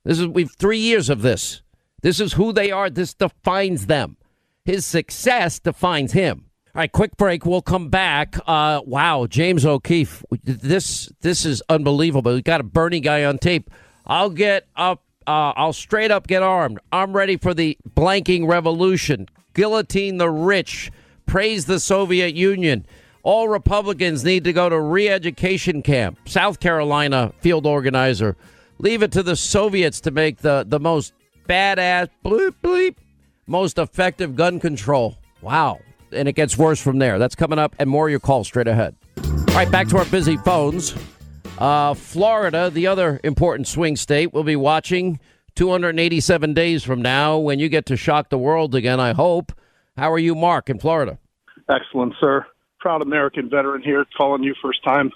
This 0.05 0.19
is 0.19 0.27
we've 0.27 0.51
three 0.51 0.79
years 0.79 1.09
of 1.09 1.23
this. 1.23 1.63
This 2.03 2.21
is 2.21 2.35
who 2.35 2.53
they 2.53 2.71
are. 2.71 2.91
This 2.91 3.15
defines 3.15 3.87
them. 3.87 4.17
His 4.65 4.85
success 4.85 5.59
defines 5.59 6.13
him. 6.13 6.47
All 6.73 6.81
right, 6.81 6.93
quick 6.93 7.17
break. 7.17 7.45
We'll 7.45 7.63
come 7.63 7.89
back. 7.89 8.37
Uh, 8.47 8.81
wow, 8.85 9.27
James 9.27 9.67
O'Keefe, 9.67 10.25
this 10.45 11.11
this 11.21 11.45
is 11.45 11.63
unbelievable. 11.69 12.33
We 12.33 12.43
got 12.43 12.61
a 12.61 12.65
Bernie 12.65 13.01
guy 13.01 13.25
on 13.25 13.39
tape. 13.39 13.71
I'll 14.07 14.31
get 14.31 14.69
up. 14.77 15.03
Uh, 15.27 15.53
I'll 15.57 15.73
straight 15.73 16.13
up 16.13 16.29
get 16.29 16.45
armed. 16.45 16.79
I'm 16.93 17.13
ready 17.17 17.37
for 17.37 17.55
the 17.55 17.77
blanking 17.97 18.49
revolution. 18.49 19.29
Guillotine 19.55 20.19
the 20.19 20.31
rich. 20.31 20.93
Praise 21.27 21.67
the 21.67 21.81
Soviet 21.81 22.35
Union. 22.35 22.87
All 23.23 23.49
Republicans 23.49 24.25
need 24.25 24.45
to 24.45 24.53
go 24.53 24.69
to 24.69 24.81
re-education 24.81 25.83
camp. 25.83 26.21
South 26.27 26.61
Carolina 26.61 27.33
field 27.41 27.67
organizer. 27.67 28.37
Leave 28.79 29.03
it 29.03 29.13
to 29.13 29.23
the 29.23 29.37
Soviets 29.37 30.01
to 30.03 30.11
make 30.13 30.39
the 30.39 30.65
the 30.67 30.81
most 30.81 31.13
badass 31.51 32.09
bleep 32.25 32.55
bleep 32.63 32.95
most 33.47 33.79
effective 33.79 34.37
gun 34.37 34.61
control. 34.61 35.17
Wow 35.43 35.81
and 36.13 36.29
it 36.29 36.33
gets 36.33 36.57
worse 36.57 36.81
from 36.81 36.99
there. 36.99 37.19
That's 37.19 37.35
coming 37.35 37.59
up, 37.59 37.75
and 37.79 37.89
more 37.89 38.07
of 38.07 38.11
your 38.11 38.21
calls 38.21 38.47
straight 38.47 38.69
ahead. 38.69 38.95
All 39.19 39.55
right, 39.55 39.71
back 39.71 39.89
to 39.89 39.99
our 39.99 40.05
busy 40.07 40.37
phones. 40.39 40.95
Uh, 41.59 41.95
Florida, 41.95 42.71
the 42.71 42.87
other 42.87 43.21
important 43.23 43.69
swing 43.69 43.97
state, 43.97 44.33
we'll 44.33 44.45
be 44.45 44.57
watching 44.57 45.21
287 45.57 46.55
days 46.55 46.85
from 46.85 47.03
now 47.03 47.39
when 47.39 47.59
you 47.59 47.69
get 47.69 47.87
to 47.87 47.97
shock 47.97 48.31
the 48.31 48.39
world 48.39 48.75
again, 48.75 48.99
I 48.99 49.13
hope. 49.13 49.53
How 49.97 50.11
are 50.11 50.19
you, 50.19 50.35
Mark, 50.35 50.71
in 50.71 50.79
Florida? 50.79 51.19
Excellent, 51.69 52.15
sir. 52.21 52.47
Proud 52.79 53.03
American 53.03 53.51
veteran 53.51 53.83
here, 53.83 54.07
calling 54.17 54.43
you 54.43 54.55
first 54.63 54.83
time, 54.83 55.11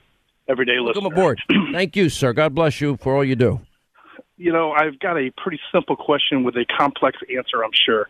everyday 0.49 0.79
listener. 0.79 1.03
Welcome 1.03 1.19
aboard. 1.19 1.41
Thank 1.73 1.97
you, 1.97 2.11
sir. 2.11 2.35
God 2.35 2.55
bless 2.55 2.81
you 2.81 2.99
for 2.99 3.17
all 3.17 3.25
you 3.25 3.37
do. 3.37 3.61
You 4.37 4.53
know, 4.53 4.73
I've 4.73 4.99
got 4.99 5.17
a 5.17 5.31
pretty 5.37 5.61
simple 5.73 5.97
question 5.97 6.43
with 6.43 6.57
a 6.57 6.65
complex 6.79 7.19
answer, 7.35 7.63
I'm 7.65 7.71
sure. 7.73 8.09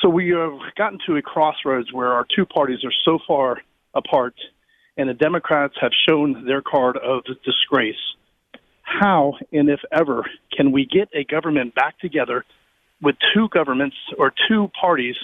So 0.00 0.08
we 0.08 0.30
have 0.30 0.58
gotten 0.76 0.98
to 1.06 1.16
a 1.16 1.22
crossroads 1.22 1.92
where 1.92 2.08
our 2.08 2.26
two 2.34 2.44
parties 2.46 2.78
are 2.84 2.92
so 3.04 3.18
far 3.26 3.58
apart, 3.94 4.34
and 4.96 5.08
the 5.08 5.14
Democrats 5.14 5.74
have 5.80 5.92
shown 6.08 6.44
their 6.46 6.62
card 6.62 6.96
of 6.96 7.22
disgrace. 7.44 7.94
How, 8.82 9.34
and 9.52 9.68
if 9.68 9.80
ever, 9.92 10.24
can 10.56 10.72
we 10.72 10.86
get 10.86 11.08
a 11.14 11.22
government 11.24 11.74
back 11.74 11.98
together 12.00 12.44
with 13.00 13.14
two 13.32 13.48
governments 13.52 13.96
or 14.18 14.32
two 14.48 14.70
parties 14.80 15.14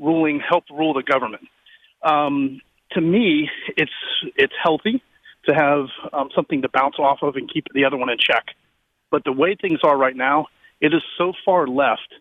ruling, 0.00 0.40
help 0.40 0.64
rule 0.70 0.94
the 0.94 1.02
government? 1.02 1.46
Um, 2.02 2.60
to 2.92 3.00
me, 3.00 3.50
it's 3.76 3.92
it's 4.36 4.54
healthy 4.62 5.02
to 5.46 5.54
have 5.54 5.86
um, 6.12 6.30
something 6.34 6.62
to 6.62 6.68
bounce 6.68 6.98
off 6.98 7.18
of 7.22 7.36
and 7.36 7.52
keep 7.52 7.66
the 7.74 7.84
other 7.84 7.96
one 7.96 8.08
in 8.08 8.16
check. 8.18 8.46
But 9.12 9.22
the 9.24 9.32
way 9.32 9.54
things 9.54 9.78
are 9.84 9.96
right 9.96 10.16
now, 10.16 10.46
it 10.80 10.92
is 10.92 11.02
so 11.16 11.32
far 11.44 11.68
left 11.68 12.12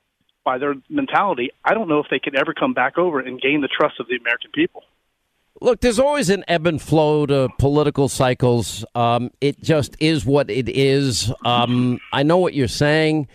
by 0.44 0.58
their 0.58 0.76
mentality, 0.90 1.52
I 1.64 1.74
don't 1.74 1.88
know 1.88 2.00
if 2.00 2.08
they 2.12 2.20
can 2.20 2.36
ever 2.36 2.54
come 2.54 2.74
back 2.74 2.98
over 2.98 3.20
and 3.20 3.40
gain 3.42 3.62
the 3.62 3.68
trust 3.68 4.00
of 4.00 4.08
the 4.08 4.18
American 4.18 4.52
people. 4.54 4.84
Look, 5.62 5.82
there's 5.82 6.00
always 6.00 6.30
an 6.30 6.44
ebb 6.48 6.66
and 6.66 6.82
flow 6.82 7.26
to 7.28 7.50
political 7.60 8.10
cycles. 8.10 8.84
Um, 8.96 9.30
it 9.40 9.62
just 9.62 9.96
is 10.00 10.26
what 10.26 10.50
it 10.50 10.68
is. 10.68 11.32
Um, 11.46 12.00
I 12.12 12.24
know 12.24 12.38
what 12.38 12.54
you're 12.54 12.68
saying. 12.68 13.28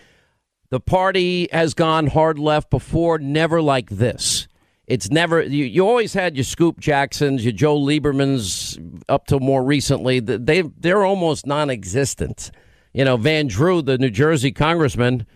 The 0.69 0.81
party 0.81 1.47
has 1.53 1.73
gone 1.73 2.07
hard 2.07 2.37
left 2.37 2.69
before, 2.69 3.17
never 3.19 3.61
like 3.61 3.89
this. 3.89 4.47
It's 4.85 5.09
never, 5.09 5.41
you, 5.41 5.65
you 5.65 5.87
always 5.87 6.13
had 6.13 6.35
your 6.35 6.43
Scoop 6.43 6.79
Jacksons, 6.79 7.43
your 7.45 7.53
Joe 7.53 7.79
Liebermans 7.79 9.01
up 9.07 9.27
to 9.27 9.39
more 9.39 9.63
recently. 9.63 10.19
They, 10.19 10.61
they're 10.61 11.05
almost 11.05 11.45
non 11.45 11.69
existent. 11.69 12.51
You 12.97 13.05
know, 13.05 13.15
Van 13.15 13.45
Drew, 13.45 13.83
the 13.83 13.99
New 13.99 14.09
Jersey 14.09 14.51
congressman, 14.51 15.27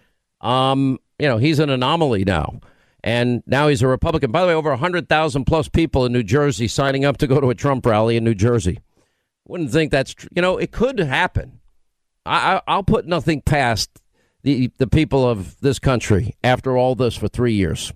um, 0.42 0.98
you 1.20 1.28
know, 1.28 1.38
he's 1.38 1.60
an 1.60 1.70
anomaly 1.70 2.26
now. 2.26 2.60
And 3.04 3.44
now 3.46 3.68
he's 3.68 3.84
a 3.84 3.88
Republican. 3.88 4.32
By 4.32 4.42
the 4.42 4.48
way, 4.48 4.56
over 4.56 4.72
100,000 4.72 5.46
plus 5.46 5.70
people 5.70 6.04
in 6.04 6.12
New 6.12 6.24
Jersey 6.24 6.68
signing 6.68 7.06
up 7.06 7.18
to 7.18 7.28
go 7.28 7.40
to 7.40 7.52
a 7.52 7.56
Trump 7.56 7.86
rally 7.86 8.18
in 8.18 8.24
New 8.24 8.34
Jersey. 8.34 8.80
Wouldn't 9.48 9.70
think 9.70 9.92
that's, 9.92 10.16
tr- 10.16 10.28
you 10.36 10.42
know, 10.42 10.58
it 10.58 10.72
could 10.72 10.98
happen. 10.98 11.60
I, 12.26 12.62
I, 12.66 12.78
will 12.78 12.84
put 12.84 13.06
nothing 13.06 13.44
past 13.44 13.92
the, 14.42 14.72
the 14.80 14.88
people 14.88 15.30
of 15.30 15.60
this 15.62 15.78
country 15.78 16.36
after 16.44 16.76
all 16.76 16.96
this 16.96 17.16
for 17.16 17.28
three 17.28 17.54
years. 17.54 17.94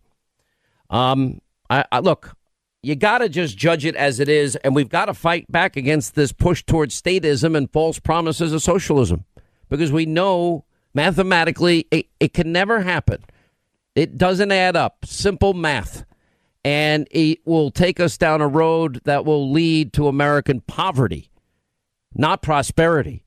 Um, 0.91 1.41
I, 1.71 1.85
I 1.91 1.99
look, 2.01 2.35
you 2.83 2.95
got 2.95 3.17
to 3.17 3.29
just 3.29 3.57
judge 3.57 3.83
it 3.83 3.95
as 3.95 4.19
it 4.19 4.29
is, 4.29 4.57
and 4.57 4.75
we've 4.75 4.89
got 4.89 5.05
to 5.05 5.15
fight 5.15 5.51
back 5.51 5.75
against 5.75 6.13
this 6.13 6.31
push 6.31 6.63
towards 6.63 7.01
statism 7.01 7.57
and 7.57 7.71
false 7.73 7.97
promises 7.97 8.53
of 8.53 8.61
socialism 8.61 9.25
because 9.69 9.91
we 9.91 10.05
know 10.05 10.65
Mathematically, 10.95 11.87
it, 11.91 12.07
it 12.21 12.33
can 12.33 12.53
never 12.53 12.81
happen. 12.81 13.21
It 13.95 14.17
doesn't 14.17 14.51
add 14.51 14.77
up. 14.77 15.05
Simple 15.05 15.53
math. 15.53 16.05
And 16.63 17.05
it 17.11 17.45
will 17.45 17.69
take 17.69 17.99
us 17.99 18.17
down 18.17 18.39
a 18.39 18.47
road 18.47 19.01
that 19.03 19.25
will 19.25 19.51
lead 19.51 19.91
to 19.93 20.07
American 20.07 20.61
poverty, 20.61 21.29
not 22.13 22.41
prosperity. 22.41 23.23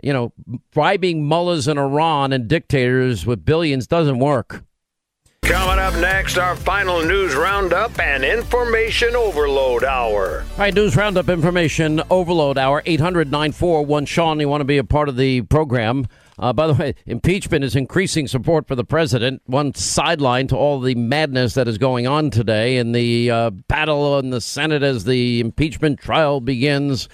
You 0.00 0.12
know, 0.12 0.32
bribing 0.72 1.26
mullahs 1.26 1.66
in 1.66 1.78
Iran 1.78 2.32
and 2.32 2.46
dictators 2.46 3.26
with 3.26 3.44
billions 3.44 3.88
doesn't 3.88 4.20
work. 4.20 4.64
Coming 5.50 5.80
up 5.80 5.94
next, 5.94 6.38
our 6.38 6.54
final 6.54 7.02
news 7.02 7.34
roundup 7.34 7.98
and 7.98 8.24
information 8.24 9.16
overload 9.16 9.82
hour. 9.82 10.44
All 10.52 10.58
right, 10.58 10.72
news 10.72 10.94
roundup, 10.94 11.28
information 11.28 12.00
overload 12.08 12.56
hour, 12.56 12.84
800 12.86 13.32
941 13.32 14.06
Sean. 14.06 14.38
You 14.38 14.48
want 14.48 14.60
to 14.60 14.64
be 14.64 14.78
a 14.78 14.84
part 14.84 15.08
of 15.08 15.16
the 15.16 15.42
program? 15.42 16.06
Uh, 16.38 16.52
by 16.52 16.68
the 16.68 16.74
way, 16.74 16.94
impeachment 17.04 17.64
is 17.64 17.74
increasing 17.74 18.28
support 18.28 18.68
for 18.68 18.76
the 18.76 18.84
president. 18.84 19.42
One 19.46 19.74
sideline 19.74 20.46
to 20.46 20.56
all 20.56 20.78
the 20.78 20.94
madness 20.94 21.54
that 21.54 21.66
is 21.66 21.78
going 21.78 22.06
on 22.06 22.30
today 22.30 22.76
in 22.76 22.92
the 22.92 23.32
uh, 23.32 23.50
battle 23.50 24.20
in 24.20 24.30
the 24.30 24.40
Senate 24.40 24.84
as 24.84 25.02
the 25.02 25.40
impeachment 25.40 25.98
trial 25.98 26.40
begins. 26.40 27.08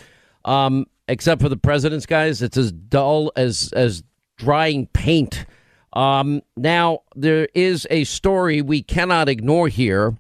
Um, 0.45 0.85
except 1.09 1.41
for 1.41 1.49
the 1.49 1.57
president's 1.57 2.05
guys, 2.05 2.43
it's 2.43 2.59
as 2.59 2.71
dull 2.71 3.33
as 3.35 3.73
as 3.73 4.03
drying 4.37 4.89
paint. 4.89 5.47
Um, 5.97 6.43
now 6.59 7.01
there 7.15 7.49
is 7.55 7.87
a 7.89 8.05
story 8.05 8.61
we 8.61 8.83
cannot 8.83 9.31
ignore 9.31 9.69
here, 9.69 10.15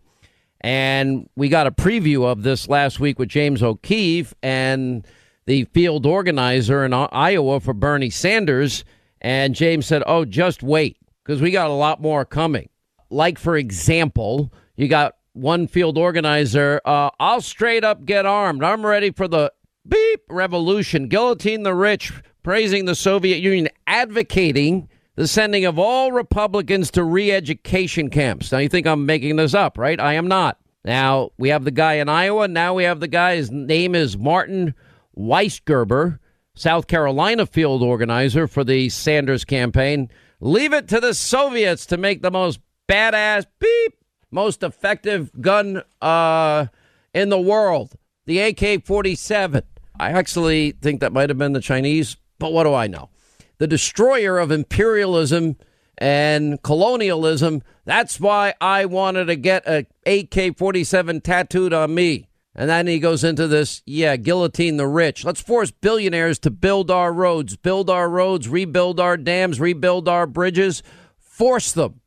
and 0.63 1.29
we 1.37 1.51
got 1.51 1.67
a 1.67 1.71
preview 1.71 2.25
of 2.25 2.45
this 2.45 2.67
last 2.67 2.99
week 2.99 3.19
with 3.19 3.29
James 3.29 3.63
O'Keefe 3.63 4.33
and 4.43 5.07
the 5.45 5.65
field 5.65 6.07
organizer 6.07 6.83
in 6.83 6.95
Iowa 6.95 7.61
for 7.61 7.75
Bernie 7.75 8.09
Sanders. 8.09 8.87
And 9.21 9.55
James 9.55 9.85
said, 9.85 10.03
Oh, 10.07 10.25
just 10.25 10.63
wait, 10.63 10.97
because 11.23 11.43
we 11.43 11.51
got 11.51 11.69
a 11.69 11.75
lot 11.75 12.01
more 12.01 12.25
coming. 12.25 12.71
Like, 13.11 13.39
for 13.39 13.55
example, 13.55 14.51
you 14.77 14.89
got 14.89 15.17
one 15.35 15.67
field 15.67 15.99
organizer, 15.99 16.81
uh, 16.87 17.11
I'll 17.21 17.43
straight 17.43 17.85
up 17.85 18.07
get 18.07 18.25
armed. 18.25 18.65
I'm 18.65 18.85
ready 18.85 19.11
for 19.11 19.29
the 19.29 19.53
beep 19.87 20.23
revolution, 20.31 21.09
guillotine 21.09 21.65
the 21.65 21.75
rich, 21.75 22.15
praising 22.43 22.87
the 22.87 22.95
Soviet 22.95 23.41
Union, 23.41 23.69
advocating 23.87 24.89
the 25.17 25.27
sending 25.27 25.65
of 25.65 25.79
all 25.79 26.13
Republicans 26.13 26.91
to 26.93 27.03
re 27.03 27.33
education 27.33 28.11
camps. 28.11 28.53
Now, 28.53 28.59
you 28.59 28.69
think 28.69 28.87
I'm 28.87 29.07
making 29.07 29.37
this 29.37 29.55
up, 29.55 29.77
right? 29.79 29.99
I 29.99 30.13
am 30.13 30.29
not. 30.29 30.59
Now, 30.85 31.31
we 31.37 31.49
have 31.49 31.65
the 31.65 31.73
guy 31.73 31.95
in 31.95 32.09
Iowa. 32.09 32.47
Now 32.47 32.75
we 32.75 32.85
have 32.85 33.01
the 33.01 33.09
guy, 33.09 33.37
his 33.37 33.51
name 33.51 33.95
is 33.97 34.17
Martin 34.17 34.75
Weisgerber. 35.19 36.21
South 36.55 36.87
Carolina 36.87 37.45
field 37.45 37.83
organizer 37.83 38.47
for 38.47 38.63
the 38.63 38.89
Sanders 38.89 39.45
campaign. 39.45 40.11
Leave 40.41 40.73
it 40.73 40.89
to 40.89 41.01
the 41.01 41.13
Soviets 41.13 41.87
to 41.87 41.97
make 41.97 42.23
the 42.23 42.31
most 42.31 42.61
badass, 42.89 43.47
beep, 43.59 43.95
most 44.31 44.63
effective 44.63 45.31
gun 45.41 45.83
uh, 46.01 46.67
in 47.13 47.29
the 47.31 47.41
world, 47.41 47.95
the 48.27 48.39
AK 48.39 48.85
47. 48.85 49.63
I 49.99 50.13
actually 50.13 50.73
think 50.73 51.01
that 51.01 51.13
might 51.13 51.31
have 51.31 51.39
been 51.39 51.53
the 51.53 51.61
Chinese, 51.61 52.17
but 52.39 52.53
what 52.53 52.65
do 52.65 52.75
I 52.75 52.87
know? 52.87 53.11
The 53.59 53.67
destroyer 53.67 54.39
of 54.39 54.51
imperialism 54.51 55.57
and 55.99 56.63
colonialism. 56.63 57.63
That's 57.85 58.21
why 58.21 58.55
I 58.61 58.85
wanted 58.87 59.27
to 59.27 59.37
get 59.37 59.67
a 59.67 59.87
AK 60.07 60.57
47 60.57 61.21
tattooed 61.21 61.73
on 61.73 61.95
me. 61.95 62.29
And 62.55 62.71
then 62.71 62.87
he 62.87 62.99
goes 62.99 63.23
into 63.23 63.47
this, 63.47 63.83
yeah, 63.85 64.17
guillotine 64.17 64.79
the 64.79 64.87
rich. 64.87 65.25
Let's 65.25 65.43
force 65.43 65.71
billionaires 65.71 66.39
to 66.41 66.51
build 66.51 66.91
our 66.91 67.13
roads, 67.13 67.57
build 67.57 67.91
our 67.91 68.09
roads, 68.09 68.49
rebuild 68.49 68.99
our 68.99 69.19
dams, 69.19 69.61
rebuild 69.61 70.09
our 70.09 70.27
bridges. 70.27 70.83
Force 71.19 71.73
them. 71.73 72.01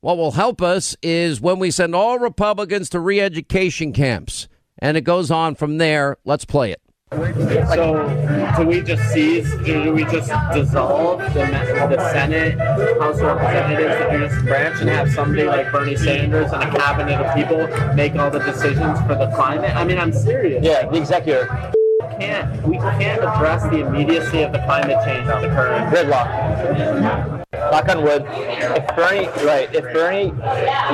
What 0.00 0.16
will 0.16 0.32
help 0.32 0.60
us 0.60 0.96
is 1.02 1.40
when 1.40 1.60
we 1.60 1.70
send 1.70 1.94
all 1.94 2.18
Republicans 2.18 2.90
to 2.90 2.98
re 2.98 3.20
education 3.20 3.92
camps. 3.92 4.48
And 4.80 4.96
it 4.96 5.02
goes 5.02 5.30
on 5.30 5.54
from 5.54 5.78
there. 5.78 6.16
Let's 6.24 6.44
play 6.44 6.72
it. 6.72 6.82
So, 7.12 8.08
do 8.56 8.66
we 8.66 8.80
just 8.80 9.12
seize? 9.12 9.50
Do 9.64 9.92
we 9.92 10.04
just 10.04 10.30
dissolve 10.52 11.20
the, 11.34 11.44
the 11.90 12.10
Senate, 12.12 12.58
House 12.58 13.18
of 13.18 13.36
Representatives, 13.36 13.98
the 13.98 14.18
judicial 14.18 14.42
branch, 14.44 14.80
and 14.80 14.88
have 14.88 15.10
somebody 15.12 15.44
like 15.44 15.70
Bernie 15.70 15.96
Sanders 15.96 16.52
and 16.52 16.62
a 16.62 16.70
cabinet 16.70 17.20
of 17.20 17.34
people 17.34 17.94
make 17.94 18.14
all 18.16 18.30
the 18.30 18.38
decisions 18.38 18.98
for 19.00 19.14
the 19.14 19.30
climate? 19.34 19.76
I 19.76 19.84
mean, 19.84 19.98
I'm 19.98 20.12
serious. 20.12 20.64
Yeah, 20.64 20.88
the 20.88 20.96
executive. 20.96 21.48
Can't 22.18 22.66
we 22.66 22.76
can't 22.78 23.22
address 23.22 23.62
the 23.64 23.86
immediacy 23.86 24.42
of 24.42 24.52
the 24.52 24.58
climate 24.60 24.98
change 25.04 25.28
on 25.28 25.42
the 25.42 25.48
current 25.48 25.94
gridlock? 25.94 27.42
knock 27.72 27.88
on 27.88 28.02
wood, 28.02 28.24
if 28.28 28.96
Bernie, 28.96 29.26
right, 29.46 29.74
if 29.74 29.84
Bernie 29.92 30.30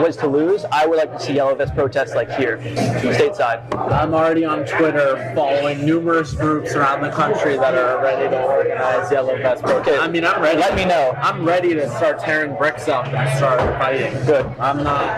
was 0.01 0.17
to 0.19 0.27
lose, 0.27 0.65
I 0.71 0.87
would 0.87 0.97
like 0.97 1.13
to 1.13 1.21
see 1.21 1.35
yellow 1.35 1.55
vest 1.55 1.75
protests 1.75 2.15
like 2.15 2.31
here, 2.31 2.59
stateside. 2.59 3.63
I'm 3.93 4.15
already 4.15 4.45
on 4.45 4.65
Twitter 4.65 5.33
following 5.35 5.85
numerous 5.85 6.33
groups 6.33 6.75
around 6.75 7.03
the 7.03 7.11
country 7.11 7.57
that 7.57 7.75
are 7.75 8.03
ready 8.03 8.29
to 8.31 8.43
organize 8.43 9.11
yellow 9.11 9.37
vest 9.37 9.63
protests. 9.63 9.89
Okay. 9.89 9.99
I 9.99 10.09
mean, 10.09 10.25
I'm 10.25 10.41
ready. 10.41 10.59
Let 10.59 10.77
me 10.77 10.85
know. 10.85 11.17
I'm 11.19 11.45
ready 11.45 11.75
to 11.75 11.89
start 11.97 12.21
tearing 12.21 12.57
bricks 12.57 12.89
up 12.89 13.07
and 13.07 13.39
start 13.39 13.59
fighting. 13.79 14.13
Good. 14.25 14.47
I'm 14.59 14.83
not. 14.83 15.09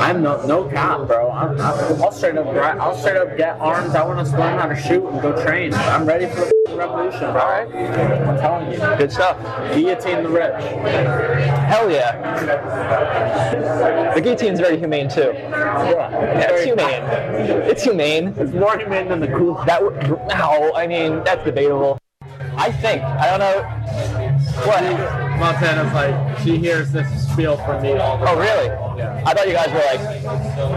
I'm 0.00 0.22
no 0.22 0.44
no 0.46 0.68
cap, 0.68 1.06
bro. 1.06 1.30
I'm, 1.30 1.52
I'm, 1.60 2.02
I'll 2.02 2.12
straight 2.12 2.36
up. 2.36 2.46
I'll 2.46 2.96
straight 2.96 3.16
up 3.16 3.36
get 3.36 3.58
arms. 3.58 3.94
I 3.94 4.04
want 4.04 4.18
to 4.18 4.26
learn 4.44 4.58
how 4.58 4.66
to 4.66 4.76
shoot 4.76 5.04
and 5.04 5.22
go 5.22 5.32
train. 5.42 5.72
I'm 5.74 6.06
ready 6.06 6.26
for 6.26 6.40
the 6.40 6.76
revolution, 6.76 7.32
bro. 7.32 7.40
All 7.40 7.48
right. 7.48 7.68
I'm 7.74 8.38
telling 8.38 8.72
you. 8.72 8.78
Good 8.78 9.12
stuff. 9.12 9.38
Guillotine 9.74 10.22
the 10.22 10.28
rich. 10.28 10.62
Hell 11.68 11.90
yeah. 11.90 12.20
The 14.14 14.20
guillotine's 14.20 14.60
very 14.60 14.78
humane 14.78 15.08
too. 15.08 15.32
Yeah, 15.34 16.10
yeah 16.10 16.50
it's 16.50 16.64
humane. 16.64 17.02
It's 17.70 17.82
humane. 17.82 18.34
It's 18.36 18.52
more 18.52 18.78
humane 18.78 19.08
than 19.08 19.20
the 19.20 19.28
cool. 19.28 19.54
That 19.64 19.82
would. 19.82 19.96
No, 20.28 20.72
I 20.74 20.86
mean 20.86 21.22
that's 21.24 21.44
debatable. 21.44 21.98
I 22.56 22.70
think. 22.70 23.02
I 23.02 23.30
don't 23.30 23.40
know. 23.40 23.62
What? 24.66 24.82
Montana's 25.38 25.92
like 25.92 26.38
she 26.38 26.56
hears 26.58 26.92
this 26.92 27.08
spiel 27.28 27.56
from 27.58 27.82
me 27.82 27.96
all 27.96 28.18
the 28.18 28.24
oh, 28.24 28.26
time. 28.26 28.36
Oh 28.36 28.40
really? 28.40 28.66
Yeah. 28.98 29.22
I 29.26 29.34
thought 29.34 29.48
you 29.48 29.54
guys 29.54 29.68
were 29.72 29.80
like, 29.80 30.22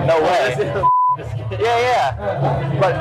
no 0.07 0.17
oh, 0.17 0.23
way. 0.23 0.83
Yeah, 1.17 1.57
yeah. 1.59 2.77
But 2.79 2.95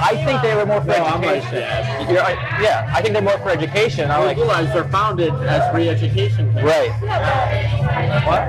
I 0.00 0.24
think 0.24 0.42
they 0.42 0.54
were 0.56 0.66
more 0.66 0.80
for 0.80 0.88
No, 0.88 1.04
like 1.04 1.24
education. 1.44 2.14
Like, 2.14 2.38
yeah, 2.60 2.90
I 2.94 3.00
think 3.02 3.12
they're 3.14 3.22
more 3.22 3.38
for 3.38 3.50
education. 3.50 4.10
I'm 4.10 4.24
like, 4.24 4.36
realize 4.36 4.72
they're 4.72 4.88
founded 4.88 5.32
as 5.32 5.70
free 5.72 5.88
education. 5.88 6.52
camps. 6.52 6.64
right. 6.64 6.90
What? 8.26 8.42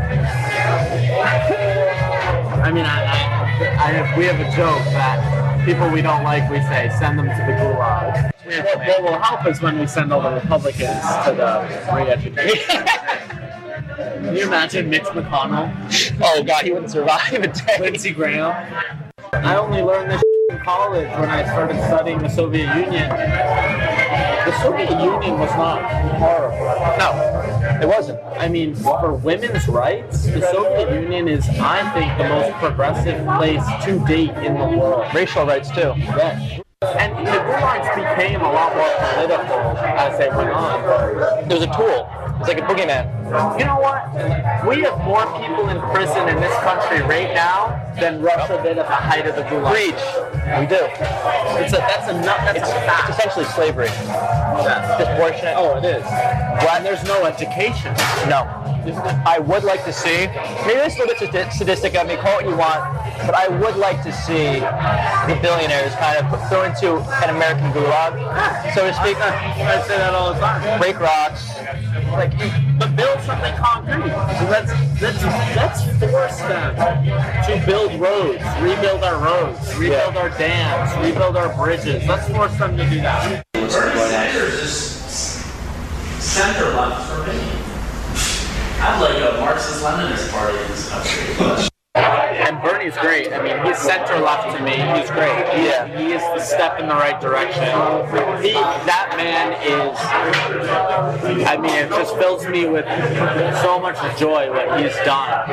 I 2.62 2.72
mean, 2.72 2.86
I, 2.86 3.04
I, 3.04 3.62
I 3.62 3.92
have, 3.92 4.18
we 4.18 4.26
have 4.26 4.40
a 4.40 4.50
joke 4.56 4.84
that 4.94 5.66
people 5.66 5.90
we 5.90 6.02
don't 6.02 6.24
like, 6.24 6.50
we 6.50 6.58
say, 6.62 6.90
send 6.98 7.20
them 7.20 7.28
to 7.28 7.36
the 7.36 7.54
gulag. 7.54 8.32
What, 8.46 8.88
what 8.88 9.04
will 9.04 9.20
help 9.20 9.46
is 9.48 9.62
when 9.62 9.80
we 9.80 9.88
send 9.88 10.12
all 10.12 10.22
the 10.22 10.32
Republicans 10.32 11.02
to 11.26 11.34
the 11.36 11.94
re-education. 11.96 12.86
Can 13.96 14.36
you 14.36 14.44
imagine 14.48 14.90
Mitch 14.90 15.04
McConnell, 15.04 15.72
Oh 16.22 16.44
god, 16.44 16.64
he 16.66 16.72
wouldn't 16.72 16.92
survive 16.92 17.34
a 17.34 17.48
day. 17.48 17.78
Lindsey 17.80 18.12
Graham? 18.12 19.11
I 19.34 19.56
only 19.56 19.82
learned 19.82 20.12
this 20.12 20.22
in 20.50 20.60
college 20.60 21.08
when 21.18 21.30
I 21.30 21.44
started 21.46 21.82
studying 21.86 22.20
the 22.20 22.28
Soviet 22.28 22.68
Union. 22.76 23.10
The 23.10 24.62
Soviet 24.62 24.92
Union 24.92 25.40
was 25.40 25.50
not 25.52 25.82
horrible. 26.18 26.58
No, 27.00 27.80
it 27.82 27.88
wasn't. 27.88 28.20
I 28.38 28.50
mean, 28.50 28.76
for 28.76 29.14
women's 29.14 29.68
rights, 29.70 30.26
the 30.26 30.42
Soviet 30.52 30.92
Union 31.02 31.30
is, 31.30 31.48
I 31.48 31.90
think, 31.94 32.18
the 32.18 32.28
most 32.28 32.52
progressive 32.58 33.26
place 33.38 33.64
to 33.86 34.06
date 34.06 34.36
in 34.46 34.56
the 34.56 34.78
world. 34.78 35.14
Racial 35.14 35.46
rights 35.46 35.70
too. 35.70 35.94
Yeah. 35.98 36.60
And 36.82 37.26
the 37.26 37.32
gulags 37.32 37.96
became 37.96 38.42
a 38.42 38.52
lot 38.52 38.76
more 38.76 38.90
political 39.14 39.78
as 39.78 40.18
they 40.18 40.30
went 40.30 40.50
on. 40.50 41.50
It 41.50 41.54
was 41.54 41.64
a 41.64 41.74
tool. 41.78 42.21
It's 42.42 42.48
like 42.48 42.58
a 42.58 42.62
boogeyman. 42.62 43.06
You 43.60 43.66
know 43.66 43.78
what? 43.80 44.10
We 44.68 44.82
have 44.82 44.98
more 45.06 45.22
people 45.40 45.70
in 45.70 45.80
prison 45.94 46.28
in 46.28 46.38
this 46.42 46.56
country 46.66 47.02
right 47.06 47.34
now 47.36 47.78
than 48.00 48.20
Russia 48.20 48.60
did 48.64 48.80
at 48.80 48.88
the 48.88 48.96
height 48.96 49.28
of 49.28 49.36
the 49.36 49.44
gulag. 49.44 49.70
Preach. 49.72 50.02
We 50.58 50.66
do. 50.66 50.82
It's 51.62 51.72
a 51.74 51.78
that's 51.78 52.10
a 52.10 52.14
nut. 52.14 52.42
That's 52.42 52.58
It's, 52.60 52.70
a 52.70 52.74
fact. 52.82 53.10
it's 53.10 53.20
essentially 53.20 53.46
slavery. 53.46 53.86
Yeah. 53.94 54.98
Disproportionate. 54.98 55.54
Oh, 55.56 55.78
it 55.78 55.86
is. 55.86 56.04
Well, 56.60 56.76
and 56.76 56.86
there's 56.86 57.04
no 57.04 57.26
education. 57.26 57.94
No. 58.28 58.44
I 59.26 59.38
would 59.40 59.64
like 59.64 59.86
to 59.86 59.94
see, 59.94 60.28
maybe 60.66 60.80
this 60.80 60.96
is 60.96 61.00
a 61.00 61.06
little 61.06 61.32
bit 61.32 61.54
sadistic 61.54 61.96
of 61.96 62.08
me, 62.08 62.16
call 62.16 62.40
it 62.40 62.46
what 62.46 62.50
you 62.50 62.58
want, 62.58 62.82
but 63.26 63.36
I 63.36 63.48
would 63.48 63.76
like 63.76 64.02
to 64.04 64.12
see 64.12 64.60
the 64.60 65.40
billionaires 65.42 65.94
kind 65.96 66.18
of 66.18 66.26
put, 66.30 66.42
thrown 66.50 66.72
into 66.72 66.98
an 67.24 67.30
American 67.30 67.72
gulag, 67.72 68.18
so 68.74 68.88
to 68.88 68.94
speak. 68.94 69.18
I 69.22 69.82
say 69.88 69.98
that 69.98 70.14
all 70.14 70.34
the 70.34 70.40
time. 70.40 70.80
Break 70.80 71.00
rocks. 71.00 71.48
Like, 72.12 72.34
But 72.80 72.96
build 72.96 73.22
something 73.22 73.54
concrete. 73.56 74.10
So 74.40 74.50
let's 74.50 74.72
let's 75.02 75.24
let's 75.56 75.84
force 76.00 76.40
them 76.40 76.76
to 76.76 77.64
build 77.66 78.00
roads, 78.00 78.44
rebuild 78.62 79.04
our 79.04 79.24
roads, 79.24 79.76
rebuild 79.78 80.18
our 80.18 80.30
dams, 80.30 80.92
rebuild 81.06 81.38
our 81.38 81.56
bridges. 81.56 82.06
Let's 82.08 82.28
force 82.30 82.58
them 82.58 82.76
to 82.78 82.90
do 82.90 82.98
that. 83.02 83.46
Center 86.32 86.70
left 86.76 87.10
for 87.10 87.28
me. 87.28 87.38
I'd 88.80 89.02
like 89.02 89.18
a 89.18 89.38
Marxist 89.42 89.84
Leninist 89.84 90.32
party 90.32 90.58
in 90.58 90.68
this 90.70 90.90
country. 90.90 91.71
And 92.62 92.70
Bernie's 92.70 92.98
great. 92.98 93.34
I 93.34 93.42
mean, 93.42 93.66
he's 93.66 93.78
center 93.78 94.20
left 94.20 94.56
to 94.58 94.64
me. 94.64 94.72
He's 94.72 95.10
great. 95.10 95.34
He, 95.56 95.66
Yeah. 95.66 95.88
he 95.98 96.14
is 96.14 96.22
the 96.22 96.40
step 96.40 96.80
in 96.80 96.88
the 96.88 96.94
right 96.94 97.20
direction. 97.20 97.64
He, 98.44 98.54
that 98.54 99.14
man 99.18 99.54
is. 99.66 99.98
I 101.48 101.58
mean, 101.58 101.72
it 101.74 101.90
just 101.90 102.16
fills 102.18 102.46
me 102.48 102.66
with 102.68 102.86
so 103.62 103.80
much 103.80 103.98
joy 104.20 104.50
what 104.52 104.80
he's 104.80 104.96
done. 105.06 105.50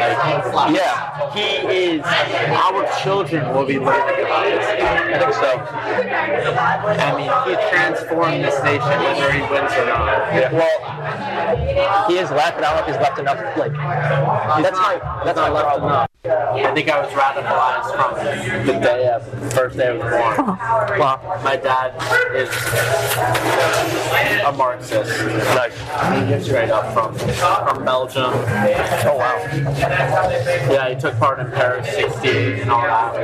Like, 0.53 0.75
Yeah. 0.77 1.31
he 1.33 1.97
is. 1.97 2.03
Our 2.05 2.87
children 3.03 3.55
will 3.55 3.65
be 3.67 3.79
learning 3.79 4.25
about 4.27 4.45
this. 4.45 4.67
I 4.67 5.19
think 5.19 5.35
so. 5.35 5.59
I 6.89 7.17
mean, 7.17 7.31
he 7.49 7.71
transformed 7.71 8.45
this 8.45 8.63
nation 8.63 8.89
whether 8.89 9.33
he 9.33 9.41
wins 9.41 9.73
or 9.73 9.87
not. 9.87 10.07
Yeah. 10.35 10.53
Well, 10.53 12.09
he 12.09 12.19
is 12.19 12.31
left, 12.31 12.57
but 12.57 12.65
I 12.65 12.75
don't 12.75 12.77
know 12.77 12.81
if 12.81 12.87
he's 12.87 13.03
left 13.03 13.19
enough. 13.19 13.57
Like, 13.57 13.73
that's 14.63 14.77
my 14.79 15.23
that's 15.25 15.37
my 15.37 15.49
not 15.49 15.53
left 15.55 15.67
problem. 15.67 15.91
enough. 15.91 16.09
I 16.25 16.75
think 16.75 16.89
I 16.91 16.98
was 17.01 17.13
radicalized 17.13 17.95
from 17.95 18.67
the 18.67 18.73
day 18.81 19.09
of 19.09 19.41
the 19.41 19.51
first 19.51 19.77
day 19.77 19.89
I 19.89 19.93
was 19.93 20.03
born. 20.03 20.99
Well, 20.99 21.41
my 21.45 21.57
dad 21.57 21.95
is 22.35 22.49
a 24.45 24.53
Marxist. 24.53 25.25
Like 25.55 25.73
straight 26.43 26.71
up 26.71 26.93
from 26.95 27.15
from 27.15 27.85
Belgium. 27.85 28.33
Oh 28.33 29.17
wow. 29.17 29.37
Yeah, 30.71 30.95
he 30.95 31.01
took 31.01 31.17
part 31.19 31.41
in 31.41 31.51
Paris 31.51 31.89
60 31.95 32.29
and 32.63 32.71
all 32.71 32.83
that. 32.83 33.15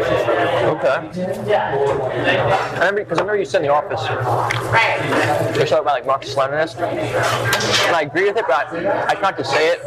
Okay. 0.64 1.54
I 1.54 2.74
remember 2.74 3.04
because 3.04 3.18
I 3.18 3.22
remember 3.22 3.38
you 3.38 3.44
said 3.44 3.62
in 3.62 3.68
the 3.68 3.72
office. 3.72 4.02
You 4.02 5.60
were 5.60 5.66
talking 5.66 5.78
about 5.78 5.94
like 5.94 6.06
Marxist 6.06 6.36
Leninist, 6.36 6.80
and 6.80 7.96
I 7.96 8.02
agree 8.02 8.24
with 8.24 8.36
it, 8.36 8.44
but 8.46 8.72
I, 8.72 9.06
I 9.08 9.14
can't 9.14 9.36
just 9.36 9.50
say 9.50 9.68
it. 9.68 9.80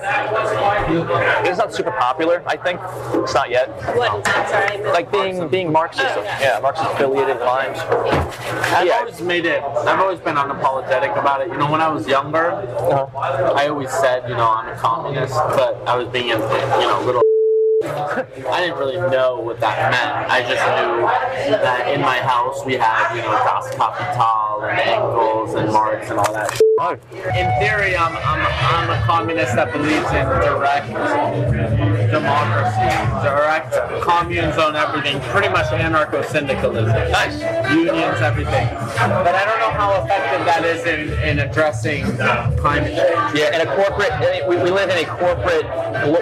It's 1.47 1.57
not 1.57 1.73
super 1.73 1.91
popular. 1.91 2.43
I 2.45 2.57
think 2.57 2.79
it's 3.23 3.33
not 3.33 3.49
yet. 3.49 3.69
What? 3.95 4.27
I'm 4.27 4.47
sorry. 4.49 4.91
Like 4.91 5.11
being 5.11 5.47
being 5.49 5.71
Marxist, 5.71 6.15
yeah, 6.41 6.59
Marxist 6.61 6.89
affiliated 6.91 7.39
lines. 7.39 7.77
I've 7.79 8.89
always 8.89 9.21
made 9.21 9.45
it. 9.45 9.61
I've 9.63 9.99
always 9.99 10.19
been 10.19 10.35
unapologetic 10.35 11.17
about 11.17 11.41
it. 11.41 11.49
You 11.49 11.57
know, 11.57 11.71
when 11.71 11.81
I 11.81 11.89
was 11.89 12.07
younger, 12.07 12.51
uh-huh. 12.51 13.53
I 13.53 13.67
always 13.67 13.91
said, 13.91 14.27
you 14.27 14.35
know, 14.35 14.49
I'm 14.49 14.67
a 14.69 14.75
communist, 14.77 15.33
but 15.33 15.75
I 15.87 15.95
was 15.95 16.07
being, 16.09 16.31
a, 16.31 16.35
you 16.35 16.87
know, 16.87 17.01
little. 17.05 17.21
I 17.83 18.61
didn't 18.61 18.79
really 18.79 18.97
know 19.11 19.39
what 19.39 19.59
that 19.59 19.91
meant. 19.91 20.31
I 20.31 20.41
just 20.41 20.65
knew 20.75 21.51
that 21.51 21.93
in 21.93 22.01
my 22.01 22.19
house 22.19 22.65
we 22.65 22.73
had, 22.73 23.15
you 23.15 23.21
know, 23.21 23.31
Das 23.31 23.69
Kapital 23.75 24.63
and 24.63 24.79
Engels 24.79 25.53
and 25.53 25.71
Marx 25.71 26.09
and 26.09 26.19
all 26.19 26.33
that. 26.33 26.66
In 26.79 27.49
theory, 27.57 27.97
I'm, 27.97 28.15
I'm, 28.17 28.45
I'm 28.45 28.89
a 28.91 29.03
communist 29.03 29.55
that 29.55 29.73
believes 29.73 30.05
in 30.11 30.25
direct 30.45 30.85
democracy, 32.11 32.85
direct 33.25 33.73
communes 34.03 34.59
on 34.59 34.75
everything, 34.75 35.19
pretty 35.31 35.49
much 35.49 35.65
anarcho-syndicalism. 35.73 37.11
Nice. 37.11 37.41
Unions, 37.73 38.21
everything. 38.21 38.67
But 38.69 39.33
I 39.33 39.43
don't 39.45 39.59
know 39.59 39.71
how 39.71 40.03
effective 40.03 40.45
that 40.45 40.65
is 40.65 40.85
in, 40.85 41.19
in 41.27 41.39
addressing 41.39 42.05
climate 42.57 42.93
change. 42.95 43.39
Yeah, 43.39 43.59
in 43.59 43.67
a 43.67 43.75
corporate, 43.75 44.13
we, 44.47 44.57
we 44.57 44.69
live 44.69 44.91
in 44.91 45.03
a 45.03 45.07
corporate, 45.17 45.65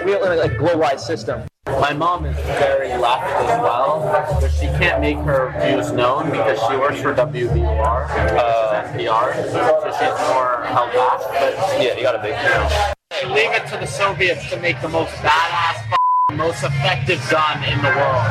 we 0.06 0.14
live 0.14 0.42
in 0.42 0.50
a 0.50 0.54
globalized 0.54 1.00
system. 1.00 1.46
My 1.66 1.92
mom 1.92 2.24
is 2.24 2.36
very 2.36 2.96
left 2.96 3.24
as 3.24 3.60
well, 3.60 4.00
but 4.40 4.48
she 4.50 4.66
can't 4.78 5.00
make 5.00 5.18
her 5.18 5.52
views 5.60 5.90
known 5.90 6.30
because 6.30 6.58
she 6.70 6.76
works 6.76 7.02
for 7.02 7.12
WBUR, 7.12 8.08
uh, 8.38 8.92
NPR, 8.92 9.34
so 9.50 9.92
she's 9.98 10.28
more 10.28 10.45
held 10.66 10.92
back. 10.92 11.20
But 11.40 11.82
yeah, 11.82 11.96
you 11.96 12.02
gotta 12.02 12.22
be. 12.22 12.28
You 12.28 12.34
know. 12.34 13.34
Leave 13.34 13.50
it 13.52 13.66
to 13.68 13.76
the 13.78 13.86
Soviets 13.86 14.48
to 14.50 14.60
make 14.60 14.80
the 14.80 14.88
most 14.88 15.12
badass, 15.24 15.78
f- 15.90 16.36
most 16.36 16.62
effective 16.62 17.22
gun 17.30 17.62
in 17.64 17.78
the 17.78 17.88
world. 17.96 18.26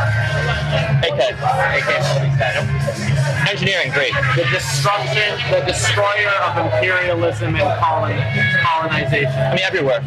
AK, 1.02 1.34
AK, 1.34 1.92
engineering, 3.50 3.92
great. 3.92 4.14
The 4.36 4.46
destruction, 4.52 5.40
the 5.50 5.66
destroyer 5.66 6.30
of 6.44 6.66
imperialism 6.66 7.56
and 7.56 7.80
colon, 7.82 8.18
colonization. 8.64 9.40
I 9.40 9.56
mean, 9.56 9.64
everywhere. 9.64 10.02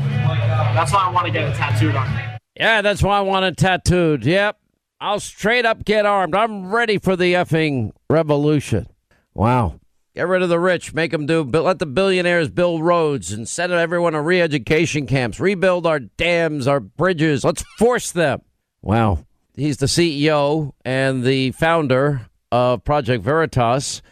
That's 0.74 0.92
why 0.92 1.04
I 1.06 1.10
want 1.10 1.26
to 1.26 1.32
get 1.32 1.48
it 1.48 1.54
tattooed 1.54 1.96
on 1.96 2.14
me. 2.14 2.22
Yeah, 2.56 2.82
that's 2.82 3.02
why 3.02 3.18
I 3.18 3.20
want 3.22 3.44
it 3.46 3.56
tattooed. 3.56 4.24
Yep. 4.24 4.58
I'll 5.00 5.20
straight 5.20 5.64
up 5.64 5.84
get 5.84 6.06
armed. 6.06 6.34
I'm 6.34 6.72
ready 6.72 6.98
for 6.98 7.16
the 7.16 7.34
effing 7.34 7.92
revolution. 8.10 8.88
Wow. 9.34 9.78
Get 10.18 10.26
rid 10.26 10.42
of 10.42 10.48
the 10.48 10.58
rich, 10.58 10.92
make 10.94 11.12
them 11.12 11.26
do, 11.26 11.44
let 11.44 11.78
the 11.78 11.86
billionaires 11.86 12.48
build 12.48 12.82
roads 12.82 13.30
and 13.30 13.48
send 13.48 13.70
everyone 13.72 14.14
to 14.14 14.20
re 14.20 14.42
education 14.42 15.06
camps, 15.06 15.38
rebuild 15.38 15.86
our 15.86 16.00
dams, 16.00 16.66
our 16.66 16.80
bridges. 16.80 17.44
Let's 17.44 17.62
force 17.78 18.10
them. 18.10 18.42
Wow. 18.82 19.24
He's 19.54 19.76
the 19.76 19.86
CEO 19.86 20.72
and 20.84 21.22
the 21.22 21.52
founder 21.52 22.22
of 22.50 22.82
Project 22.82 23.22
Veritas. 23.22 24.02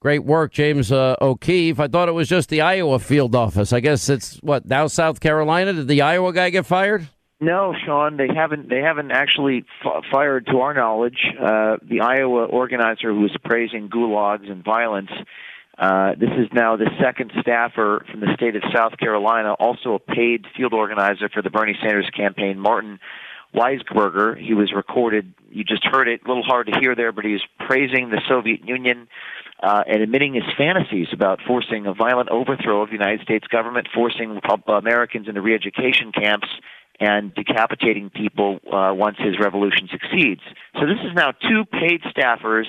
Great 0.00 0.22
work, 0.24 0.52
James 0.52 0.92
uh, 0.92 1.16
O'Keefe. 1.22 1.80
I 1.80 1.88
thought 1.88 2.10
it 2.10 2.12
was 2.12 2.28
just 2.28 2.50
the 2.50 2.60
Iowa 2.60 2.98
field 2.98 3.34
office. 3.34 3.72
I 3.72 3.80
guess 3.80 4.10
it's 4.10 4.36
what, 4.42 4.66
now 4.66 4.86
South 4.86 5.18
Carolina? 5.18 5.72
Did 5.72 5.88
the 5.88 6.02
Iowa 6.02 6.34
guy 6.34 6.50
get 6.50 6.66
fired? 6.66 7.08
No, 7.40 7.74
Sean, 7.86 8.18
they 8.18 8.28
haven't. 8.28 8.68
They 8.68 8.80
haven't 8.80 9.12
actually 9.12 9.64
f- 9.82 10.04
fired, 10.12 10.44
to 10.48 10.58
our 10.58 10.74
knowledge, 10.74 11.20
uh, 11.40 11.78
the 11.82 12.02
Iowa 12.02 12.44
organizer 12.44 13.14
who 13.14 13.20
was 13.20 13.34
praising 13.42 13.88
gulags 13.88 14.50
and 14.50 14.62
violence. 14.62 15.10
Uh, 15.78 16.14
this 16.18 16.30
is 16.38 16.48
now 16.52 16.76
the 16.76 16.88
second 17.02 17.32
staffer 17.40 18.04
from 18.10 18.20
the 18.20 18.32
state 18.36 18.54
of 18.54 18.62
South 18.72 18.96
Carolina, 18.98 19.54
also 19.54 19.94
a 19.94 19.98
paid 19.98 20.46
field 20.56 20.72
organizer 20.72 21.28
for 21.28 21.42
the 21.42 21.50
Bernie 21.50 21.76
Sanders 21.82 22.08
campaign, 22.16 22.60
Martin 22.60 23.00
Weisberger. 23.54 24.36
He 24.40 24.54
was 24.54 24.72
recorded. 24.74 25.34
You 25.50 25.64
just 25.64 25.84
heard 25.84 26.08
it. 26.08 26.20
A 26.24 26.28
little 26.28 26.42
hard 26.42 26.68
to 26.68 26.78
hear 26.80 26.94
there, 26.94 27.12
but 27.12 27.24
he 27.24 27.32
was 27.32 27.42
praising 27.66 28.10
the 28.10 28.20
Soviet 28.28 28.66
Union 28.66 29.08
uh, 29.62 29.82
and 29.86 30.02
admitting 30.02 30.34
his 30.34 30.44
fantasies 30.56 31.08
about 31.12 31.40
forcing 31.46 31.86
a 31.86 31.94
violent 31.94 32.28
overthrow 32.28 32.82
of 32.82 32.88
the 32.88 32.94
United 32.94 33.20
States 33.22 33.46
government, 33.46 33.88
forcing 33.94 34.40
Americans 34.68 35.28
into 35.28 35.40
re-education 35.40 36.12
camps 36.12 36.48
and 37.00 37.34
decapitating 37.34 38.10
people 38.10 38.60
uh, 38.72 38.92
once 38.94 39.16
his 39.18 39.38
revolution 39.40 39.88
succeeds. 39.90 40.42
So 40.74 40.86
this 40.86 40.98
is 41.04 41.14
now 41.14 41.32
two 41.32 41.64
paid 41.70 42.02
staffers. 42.02 42.66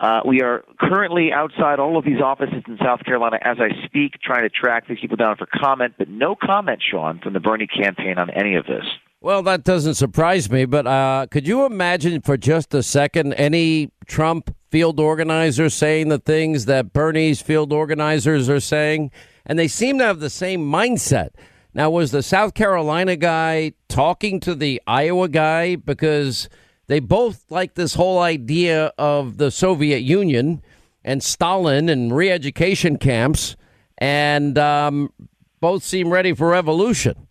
Uh, 0.00 0.20
we 0.24 0.42
are 0.42 0.64
currently 0.78 1.32
outside 1.32 1.80
all 1.80 1.98
of 1.98 2.04
these 2.04 2.20
offices 2.20 2.62
in 2.68 2.78
South 2.78 3.04
Carolina 3.04 3.38
as 3.42 3.56
I 3.60 3.70
speak, 3.84 4.14
trying 4.22 4.42
to 4.42 4.48
track 4.48 4.86
these 4.86 4.98
people 5.00 5.16
down 5.16 5.36
for 5.36 5.46
comment, 5.46 5.94
but 5.98 6.08
no 6.08 6.36
comment, 6.36 6.80
Sean, 6.88 7.18
from 7.18 7.32
the 7.32 7.40
Bernie 7.40 7.66
campaign 7.66 8.16
on 8.16 8.30
any 8.30 8.54
of 8.54 8.66
this. 8.66 8.84
Well, 9.20 9.42
that 9.42 9.64
doesn't 9.64 9.94
surprise 9.94 10.48
me, 10.48 10.64
but 10.64 10.86
uh, 10.86 11.26
could 11.28 11.48
you 11.48 11.64
imagine 11.64 12.20
for 12.20 12.36
just 12.36 12.72
a 12.72 12.84
second 12.84 13.34
any 13.34 13.90
Trump 14.06 14.54
field 14.70 15.00
organizer 15.00 15.68
saying 15.68 16.08
the 16.08 16.20
things 16.20 16.66
that 16.66 16.92
Bernie's 16.92 17.42
field 17.42 17.72
organizers 17.72 18.48
are 18.48 18.60
saying? 18.60 19.10
And 19.44 19.58
they 19.58 19.66
seem 19.66 19.98
to 19.98 20.04
have 20.04 20.20
the 20.20 20.30
same 20.30 20.60
mindset. 20.60 21.30
Now, 21.74 21.90
was 21.90 22.12
the 22.12 22.22
South 22.22 22.54
Carolina 22.54 23.16
guy 23.16 23.72
talking 23.88 24.38
to 24.40 24.54
the 24.54 24.80
Iowa 24.86 25.28
guy 25.28 25.74
because 25.74 26.48
they 26.88 27.00
both 27.00 27.44
like 27.50 27.74
this 27.74 27.94
whole 27.94 28.18
idea 28.18 28.92
of 28.98 29.36
the 29.36 29.50
Soviet 29.50 30.00
Union 30.00 30.62
and 31.04 31.22
Stalin 31.22 31.88
and 31.88 32.14
re-education 32.14 32.96
camps, 32.98 33.56
and 33.98 34.58
um, 34.58 35.12
both 35.60 35.82
seem 35.82 36.10
ready 36.10 36.34
for 36.34 36.48
revolution. 36.48 37.28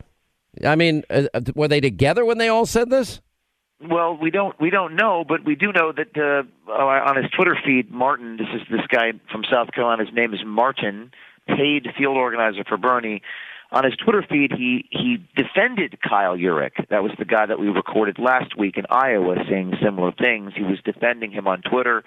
I 0.64 0.76
mean, 0.76 1.04
uh, 1.10 1.24
uh 1.34 1.42
were 1.56 1.68
they 1.68 1.82
together 1.82 2.24
when 2.24 2.38
they 2.38 2.48
all 2.48 2.66
said 2.66 2.90
this? 2.90 3.20
Well, 3.80 4.18
we 4.20 4.32
don't 4.32 4.60
we 4.60 4.70
don't 4.70 4.96
know, 4.96 5.24
but 5.28 5.46
we 5.46 5.56
do 5.56 5.72
know 5.72 5.92
that 5.92 6.18
uh, 6.18 6.72
on 6.72 7.22
his 7.22 7.30
Twitter 7.32 7.56
feed, 7.64 7.92
Martin. 7.92 8.38
This 8.38 8.48
is 8.54 8.62
this 8.72 8.88
guy 8.90 9.12
from 9.32 9.44
South 9.52 9.72
Carolina. 9.72 10.06
His 10.06 10.14
name 10.16 10.34
is 10.34 10.40
Martin, 10.46 11.12
paid 11.48 11.88
field 11.96 12.18
organizer 12.18 12.64
for 12.64 12.78
Bernie 12.78 13.22
on 13.72 13.84
his 13.84 13.96
Twitter 13.98 14.24
feed, 14.28 14.52
he 14.52 14.88
he 14.92 15.18
defended 15.36 16.00
Kyle 16.02 16.38
Jurek. 16.38 16.88
That 16.90 17.04
was 17.04 17.12
the 17.20 17.26
guy 17.26 17.46
that 17.46 17.60
we 17.60 17.68
recorded 17.68 18.18
last 18.18 18.58
week 18.58 18.78
in 18.78 18.86
Iowa, 18.90 19.36
saying 19.50 19.74
similar 19.84 20.12
things. 20.12 20.54
He 20.56 20.64
was 20.64 20.80
defending 20.86 21.32
him 21.32 21.48
on 21.48 21.62
Twitter, 21.62 22.04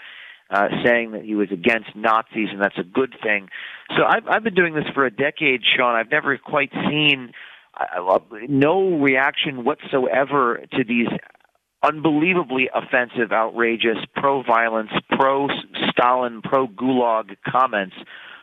uh, 0.50 0.68
saying 0.84 1.12
that 1.12 1.22
he 1.22 1.34
was 1.34 1.48
against 1.52 1.94
Nazis, 1.94 2.48
and 2.50 2.62
that's 2.62 2.78
a 2.78 2.82
good 2.82 3.14
thing. 3.22 3.48
So 3.96 4.04
I've 4.04 4.26
I've 4.26 4.42
been 4.42 4.54
doing 4.54 4.74
this 4.74 4.88
for 4.94 5.04
a 5.04 5.10
decade, 5.10 5.60
Sean. 5.76 5.94
I've 5.94 6.10
never 6.10 6.36
quite 6.38 6.72
seen 6.88 7.32
uh, 7.78 8.18
no 8.48 8.98
reaction 8.98 9.64
whatsoever 9.64 10.62
to 10.72 10.84
these 10.84 11.08
unbelievably 11.82 12.68
offensive, 12.74 13.32
outrageous, 13.32 13.98
pro-violence, 14.14 14.90
pro-Stalin, 15.10 16.42
pro-Gulag 16.42 17.36
comments 17.46 17.96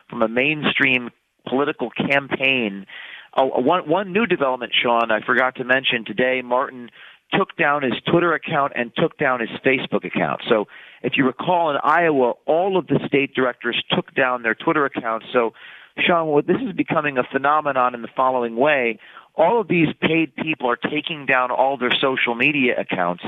from 0.08 0.22
a 0.22 0.28
mainstream 0.28 1.10
political 1.46 1.90
campaign. 1.90 2.86
Uh, 3.34 3.44
one 3.44 3.88
one 3.88 4.12
new 4.12 4.26
development, 4.26 4.72
Sean, 4.80 5.10
I 5.10 5.20
forgot 5.20 5.56
to 5.56 5.64
mention 5.64 6.04
today. 6.04 6.42
Martin 6.42 6.90
took 7.32 7.56
down 7.56 7.82
his 7.82 7.92
Twitter 8.10 8.32
account 8.32 8.72
and 8.74 8.90
took 8.96 9.18
down 9.18 9.40
his 9.40 9.50
Facebook 9.64 10.04
account. 10.04 10.42
So, 10.48 10.66
if 11.02 11.12
you 11.16 11.26
recall, 11.26 11.70
in 11.70 11.76
Iowa, 11.82 12.32
all 12.46 12.78
of 12.78 12.86
the 12.86 12.98
state 13.06 13.34
directors 13.34 13.82
took 13.94 14.14
down 14.14 14.42
their 14.42 14.54
Twitter 14.54 14.86
accounts. 14.86 15.26
So, 15.32 15.52
Sean, 15.98 16.28
well, 16.28 16.42
this 16.42 16.56
is 16.66 16.72
becoming 16.74 17.18
a 17.18 17.24
phenomenon 17.24 17.94
in 17.94 18.02
the 18.02 18.08
following 18.16 18.56
way. 18.56 18.98
All 19.36 19.60
of 19.60 19.68
these 19.68 19.88
paid 20.00 20.34
people 20.34 20.68
are 20.70 20.76
taking 20.76 21.26
down 21.26 21.50
all 21.50 21.76
their 21.76 21.92
social 22.00 22.34
media 22.34 22.80
accounts 22.80 23.22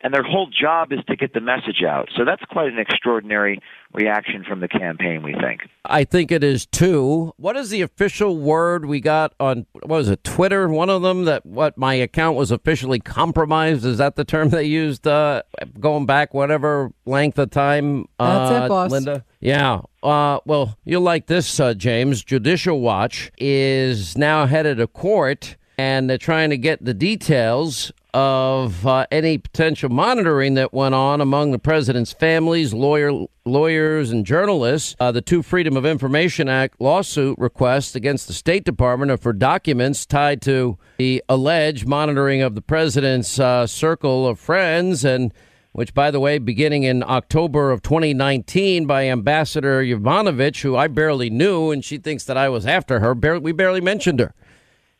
and 0.00 0.14
their 0.14 0.22
whole 0.22 0.48
job 0.48 0.92
is 0.92 1.00
to 1.08 1.16
get 1.16 1.34
the 1.34 1.40
message 1.40 1.82
out. 1.86 2.08
So 2.16 2.24
that's 2.24 2.42
quite 2.44 2.68
an 2.68 2.78
extraordinary 2.78 3.60
reaction 3.92 4.44
from 4.44 4.60
the 4.60 4.68
campaign, 4.68 5.22
we 5.22 5.34
think. 5.34 5.62
I 5.84 6.04
think 6.04 6.30
it 6.30 6.44
is 6.44 6.66
too. 6.66 7.32
What 7.36 7.56
is 7.56 7.70
the 7.70 7.82
official 7.82 8.36
word 8.36 8.84
we 8.84 9.00
got 9.00 9.34
on 9.40 9.66
what 9.72 9.88
was 9.88 10.08
it, 10.08 10.22
Twitter? 10.22 10.68
One 10.68 10.88
of 10.88 11.02
them 11.02 11.24
that 11.24 11.44
what 11.44 11.76
my 11.76 11.94
account 11.94 12.36
was 12.36 12.50
officially 12.50 13.00
compromised. 13.00 13.84
Is 13.84 13.98
that 13.98 14.16
the 14.16 14.24
term 14.24 14.50
they 14.50 14.64
used 14.64 15.06
uh, 15.06 15.42
going 15.80 16.06
back 16.06 16.32
whatever 16.32 16.92
length 17.04 17.38
of 17.38 17.50
time? 17.50 18.06
Uh, 18.18 18.50
that's 18.50 18.64
it, 18.64 18.68
boss. 18.68 18.90
Linda. 18.90 19.24
Yeah. 19.40 19.80
Uh, 20.02 20.38
well, 20.44 20.76
you'll 20.84 21.02
like 21.02 21.26
this, 21.26 21.58
uh, 21.58 21.74
James. 21.74 22.22
Judicial 22.22 22.80
Watch 22.80 23.32
is 23.38 24.16
now 24.16 24.46
headed 24.46 24.78
to 24.78 24.86
court 24.86 25.56
and 25.78 26.10
they're 26.10 26.18
trying 26.18 26.50
to 26.50 26.58
get 26.58 26.84
the 26.84 26.92
details 26.92 27.92
of 28.14 28.86
uh, 28.86 29.06
any 29.10 29.38
potential 29.38 29.88
monitoring 29.88 30.54
that 30.54 30.72
went 30.72 30.94
on 30.94 31.20
among 31.20 31.50
the 31.50 31.58
president's 31.58 32.12
families, 32.12 32.72
lawyer, 32.72 33.12
lawyers, 33.44 34.10
and 34.10 34.24
journalists. 34.24 34.96
Uh, 34.98 35.12
the 35.12 35.20
two 35.20 35.42
Freedom 35.42 35.76
of 35.76 35.84
Information 35.84 36.48
Act 36.48 36.80
lawsuit 36.80 37.38
requests 37.38 37.94
against 37.94 38.26
the 38.26 38.32
State 38.32 38.64
Department 38.64 39.20
for 39.20 39.32
documents 39.32 40.06
tied 40.06 40.40
to 40.42 40.78
the 40.98 41.22
alleged 41.28 41.86
monitoring 41.86 42.40
of 42.40 42.54
the 42.54 42.62
president's 42.62 43.38
uh, 43.38 43.66
circle 43.66 44.26
of 44.26 44.38
friends 44.38 45.04
and 45.04 45.32
which, 45.72 45.94
by 45.94 46.10
the 46.10 46.18
way, 46.18 46.38
beginning 46.38 46.82
in 46.82 47.04
October 47.04 47.70
of 47.70 47.82
2019 47.82 48.86
by 48.86 49.04
Ambassador 49.04 49.80
Yovanovitch, 49.82 50.62
who 50.62 50.74
I 50.74 50.88
barely 50.88 51.30
knew, 51.30 51.70
and 51.70 51.84
she 51.84 51.98
thinks 51.98 52.24
that 52.24 52.36
I 52.36 52.48
was 52.48 52.66
after 52.66 52.98
her. 52.98 53.14
Barely, 53.14 53.40
we 53.40 53.52
barely 53.52 53.80
mentioned 53.80 54.18
her. 54.18 54.34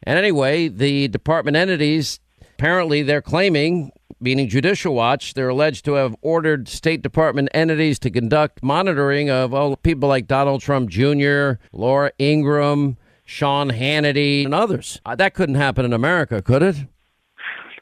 And 0.04 0.18
anyway, 0.18 0.68
the 0.68 1.08
department 1.08 1.56
entities 1.56 2.20
apparently 2.58 3.04
they're 3.04 3.22
claiming, 3.22 3.92
meaning 4.18 4.48
Judicial 4.48 4.92
Watch, 4.92 5.34
they're 5.34 5.48
alleged 5.48 5.84
to 5.84 5.92
have 5.92 6.16
ordered 6.22 6.66
State 6.66 7.02
Department 7.02 7.48
entities 7.54 8.00
to 8.00 8.10
conduct 8.10 8.64
monitoring 8.64 9.30
of 9.30 9.54
all 9.54 9.76
people 9.76 10.08
like 10.08 10.26
Donald 10.26 10.60
Trump 10.60 10.90
Jr., 10.90 11.52
Laura 11.72 12.10
Ingraham, 12.18 12.96
Sean 13.24 13.70
Hannity, 13.70 14.44
and 14.44 14.54
others. 14.54 15.00
Uh, 15.06 15.14
that 15.14 15.34
couldn't 15.34 15.54
happen 15.54 15.84
in 15.84 15.92
America, 15.92 16.42
could 16.42 16.64
it? 16.64 16.76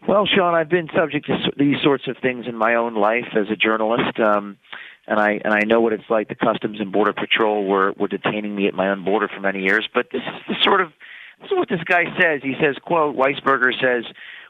Well, 0.07 0.27
Sean, 0.27 0.55
I've 0.55 0.69
been 0.69 0.91
subject 0.95 1.27
to 1.27 1.53
these 1.57 1.77
sorts 1.83 2.07
of 2.07 2.19
things 2.21 2.45
in 2.47 2.55
my 2.55 2.75
own 2.75 2.95
life 2.95 3.29
as 3.35 3.47
a 3.51 3.57
journalist. 3.57 4.21
Um, 4.21 4.59
and 5.09 5.19
I 5.19 5.41
and 5.45 5.55
I 5.55 5.61
know 5.61 5.81
what 5.81 5.93
it's 5.93 6.11
like. 6.11 6.29
The 6.29 6.35
Customs 6.35 6.81
and 6.81 6.93
Border 6.93 7.13
Patrol 7.13 7.65
were 7.65 7.93
were 7.93 8.09
detaining 8.09 8.55
me 8.55 8.67
at 8.67 8.75
my 8.75 8.89
own 8.89 9.05
border 9.05 9.29
for 9.29 9.41
many 9.41 9.63
years. 9.63 9.89
But 9.93 10.09
this 10.13 10.23
is 10.23 10.43
the 10.49 10.55
sort 10.63 10.81
of 10.81 10.93
this 11.41 11.51
is 11.51 11.57
what 11.57 11.69
this 11.69 11.83
guy 11.85 12.05
says. 12.21 12.41
He 12.43 12.55
says, 12.61 12.77
"quote 12.83 13.17
Weisberger 13.17 13.73
says." 13.81 14.05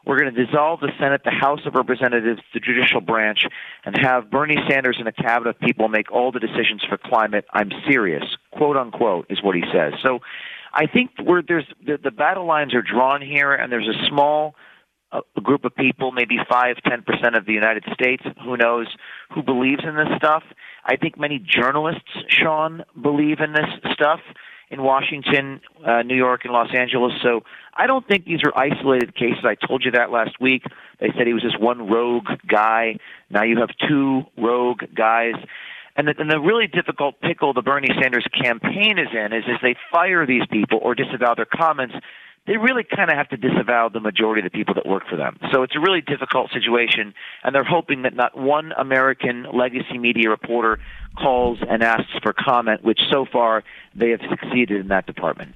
We're 0.06 0.20
going 0.20 0.32
to 0.32 0.46
dissolve 0.46 0.80
the 0.80 0.92
Senate, 1.00 1.22
the 1.24 1.32
House 1.32 1.60
of 1.66 1.74
Representatives, 1.74 2.40
the 2.54 2.60
judicial 2.60 3.00
branch, 3.00 3.40
and 3.84 3.96
have 3.98 4.30
Bernie 4.30 4.56
Sanders 4.70 4.96
and 5.00 5.08
a 5.08 5.12
cabinet 5.12 5.50
of 5.50 5.58
people 5.58 5.88
make 5.88 6.12
all 6.12 6.30
the 6.30 6.38
decisions 6.38 6.84
for 6.88 6.96
climate. 6.96 7.44
I'm 7.52 7.70
serious, 7.90 8.24
quote 8.52 8.76
unquote, 8.76 9.26
is 9.30 9.42
what 9.42 9.56
he 9.56 9.62
says. 9.72 9.94
So 10.04 10.20
I 10.72 10.86
think 10.86 11.10
where 11.22 11.42
there's 11.46 11.66
the, 11.84 11.98
the 12.02 12.12
battle 12.12 12.46
lines 12.46 12.72
are 12.74 12.82
drawn 12.82 13.20
here, 13.20 13.52
and 13.52 13.72
there's 13.72 13.88
a 13.88 14.06
small 14.08 14.54
uh, 15.10 15.22
group 15.42 15.64
of 15.64 15.74
people, 15.74 16.12
maybe 16.12 16.36
five, 16.48 16.76
ten 16.88 17.02
percent 17.02 17.34
of 17.34 17.44
the 17.44 17.52
United 17.52 17.84
States, 17.92 18.22
who 18.44 18.56
knows, 18.56 18.86
who 19.34 19.42
believes 19.42 19.82
in 19.82 19.96
this 19.96 20.08
stuff. 20.18 20.44
I 20.84 20.96
think 20.96 21.18
many 21.18 21.38
journalists, 21.44 22.10
Sean, 22.28 22.84
believe 23.00 23.40
in 23.40 23.52
this 23.52 23.92
stuff 23.92 24.20
in 24.70 24.82
Washington, 24.82 25.60
uh, 25.86 26.02
New 26.02 26.16
York, 26.16 26.40
and 26.44 26.52
Los 26.52 26.68
Angeles. 26.76 27.12
So 27.22 27.42
I 27.76 27.86
don't 27.86 28.06
think 28.06 28.24
these 28.24 28.40
are 28.44 28.56
isolated 28.56 29.14
cases. 29.14 29.44
I 29.44 29.54
told 29.54 29.84
you 29.84 29.90
that 29.92 30.10
last 30.10 30.40
week. 30.40 30.62
They 31.00 31.08
said 31.16 31.26
he 31.26 31.34
was 31.34 31.42
just 31.42 31.60
one 31.60 31.88
rogue 31.88 32.28
guy. 32.48 32.98
Now 33.28 33.42
you 33.42 33.58
have 33.58 33.70
two 33.88 34.22
rogue 34.38 34.82
guys. 34.94 35.34
And 35.96 36.08
the, 36.08 36.14
and 36.18 36.30
the 36.30 36.40
really 36.40 36.66
difficult 36.66 37.20
pickle 37.20 37.52
the 37.52 37.62
Bernie 37.62 37.94
Sanders 38.00 38.26
campaign 38.42 38.98
is 38.98 39.08
in 39.12 39.32
is 39.32 39.44
as 39.46 39.60
they 39.62 39.76
fire 39.90 40.26
these 40.26 40.46
people 40.50 40.78
or 40.82 40.94
disavow 40.94 41.34
their 41.34 41.46
comments, 41.46 41.94
they 42.46 42.56
really 42.56 42.84
kind 42.84 43.10
of 43.10 43.16
have 43.16 43.28
to 43.30 43.36
disavow 43.36 43.88
the 43.88 44.00
majority 44.00 44.40
of 44.40 44.50
the 44.50 44.56
people 44.56 44.74
that 44.74 44.86
work 44.86 45.02
for 45.08 45.16
them. 45.16 45.38
So 45.52 45.62
it's 45.62 45.74
a 45.74 45.80
really 45.80 46.00
difficult 46.00 46.52
situation, 46.52 47.12
and 47.42 47.54
they're 47.54 47.64
hoping 47.64 48.02
that 48.02 48.14
not 48.14 48.38
one 48.38 48.72
American 48.78 49.46
legacy 49.52 49.98
media 49.98 50.30
reporter 50.30 50.78
calls 51.18 51.58
and 51.68 51.82
asks 51.82 52.12
for 52.22 52.32
comment, 52.32 52.84
which 52.84 53.00
so 53.10 53.26
far 53.30 53.64
they 53.94 54.10
have 54.10 54.20
succeeded 54.30 54.80
in 54.80 54.88
that 54.88 55.06
department. 55.06 55.54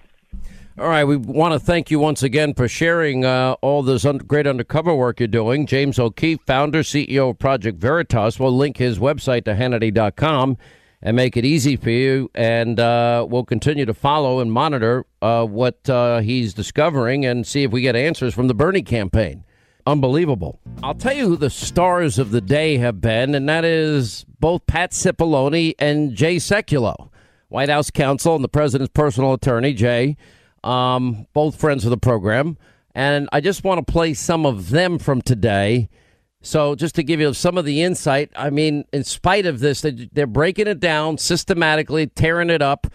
All 0.81 0.89
right, 0.89 1.05
we 1.05 1.19
want 1.19 1.53
to 1.53 1.61
thank 1.61 1.91
you 1.91 1.99
once 1.99 2.23
again 2.23 2.55
for 2.55 2.67
sharing 2.67 3.23
uh, 3.23 3.55
all 3.61 3.83
this 3.83 4.07
un- 4.07 4.17
great 4.17 4.47
undercover 4.47 4.95
work 4.95 5.21
you're 5.21 5.27
doing. 5.27 5.67
James 5.67 5.99
O'Keefe, 5.99 6.41
founder, 6.47 6.83
CEO 6.83 7.29
of 7.29 7.39
Project 7.39 7.79
Veritas, 7.79 8.41
will 8.41 8.57
link 8.57 8.79
his 8.79 8.99
website 8.99 9.45
to 9.45 9.53
Hannity.com 9.53 10.57
and 11.03 11.17
make 11.17 11.37
it 11.37 11.45
easy 11.45 11.77
for 11.77 11.91
you. 11.91 12.31
And 12.35 12.81
uh, 12.81 13.27
we'll 13.29 13.45
continue 13.45 13.85
to 13.85 13.93
follow 13.93 14.41
and 14.41 14.51
monitor 14.51 15.05
uh, 15.21 15.45
what 15.45 15.87
uh, 15.91 16.21
he's 16.21 16.55
discovering 16.55 17.27
and 17.27 17.47
see 17.47 17.65
if 17.65 17.73
we 17.73 17.83
get 17.83 17.95
answers 17.95 18.33
from 18.33 18.49
the 18.49 18.55
Bernie 18.55 18.81
campaign. 18.81 19.45
Unbelievable. 19.87 20.61
I'll 20.83 20.95
tell 20.95 21.13
you 21.13 21.29
who 21.29 21.37
the 21.37 21.51
stars 21.51 22.19
of 22.19 22.31
the 22.31 22.41
day 22.41 22.79
have 22.79 23.03
been, 23.03 23.35
and 23.35 23.47
that 23.51 23.67
is 23.67 24.25
both 24.39 24.67
Pat 24.67 24.93
Cipollone 24.93 25.75
and 25.79 26.15
Jay 26.15 26.37
Sekulow, 26.37 27.11
White 27.49 27.69
House 27.69 27.91
counsel 27.91 28.35
and 28.35 28.43
the 28.43 28.49
president's 28.49 28.93
personal 28.95 29.35
attorney, 29.35 29.75
Jay 29.75 30.17
um, 30.65 31.27
both 31.33 31.57
friends 31.57 31.85
of 31.85 31.91
the 31.91 31.99
program. 31.99 32.57
And 32.95 33.29
I 33.33 33.41
just 33.41 33.65
want 33.65 33.85
to 33.87 33.93
play 33.93 34.15
some 34.15 34.45
of 34.45 34.71
them 34.71 34.99
from 34.99 35.23
today. 35.23 35.89
So, 36.43 36.75
just 36.75 36.95
to 36.95 37.03
give 37.03 37.21
you 37.21 37.35
some 37.35 37.59
of 37.59 37.67
the 37.67 37.83
insight, 37.83 38.31
I 38.35 38.49
mean, 38.49 38.85
in 38.95 39.05
spite 39.05 39.45
of 39.45 39.61
this, 39.61 39.85
they're 40.13 40.27
breaking 40.27 40.69
it 40.69 40.81
down 40.81 41.19
systematically, 41.19 42.07
tearing 42.07 42.49
it 42.49 42.63
up, 42.63 42.87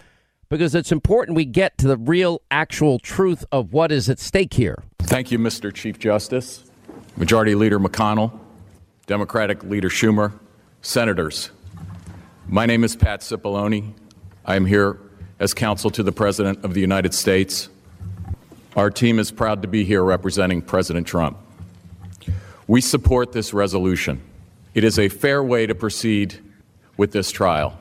because 0.50 0.74
it's 0.74 0.92
important 0.92 1.36
we 1.36 1.46
get 1.46 1.78
to 1.78 1.88
the 1.88 1.98
real, 1.98 2.42
actual 2.50 2.98
truth 2.98 3.46
of 3.52 3.72
what 3.72 3.92
is 3.92 4.10
at 4.10 4.20
stake 4.20 4.56
here. 4.56 4.84
Thank 5.00 5.32
you, 5.32 5.38
Mr. 5.38 5.72
Chief 5.72 6.00
Justice, 6.00 6.64
Majority 7.18 7.54
Leader 7.54 7.80
McConnell, 7.80 8.38
Democratic 9.06 9.64
Leader 9.64 9.90
Schumer, 9.90 10.34
Senators. 10.82 11.52
My 12.48 12.66
name 12.66 12.84
is 12.84 12.96
Pat 12.96 13.22
Cipollone. 13.22 13.94
I 14.44 14.56
am 14.56 14.66
here 14.66 15.00
as 15.40 15.53
counsel 15.53 15.90
to 15.91 16.03
the 16.03 16.12
President 16.12 16.64
of 16.64 16.74
the 16.74 16.82
United 16.82 17.14
States. 17.14 17.70
Our 18.76 18.90
team 18.90 19.20
is 19.20 19.32
proud 19.32 19.62
to 19.62 19.68
be 19.68 19.84
here 19.84 20.03
representing 20.03 20.62
President 20.62 21.07
Trump. 21.07 21.38
We 22.68 22.82
support 22.82 23.32
this 23.32 23.53
resolution. 23.53 24.22
It 24.74 24.84
is 24.84 24.98
a 24.98 25.10
fair 25.10 25.44
way 25.44 25.66
to 25.68 25.76
proceed 25.76 26.40
with 26.98 27.12
this 27.12 27.32
trial. 27.32 27.78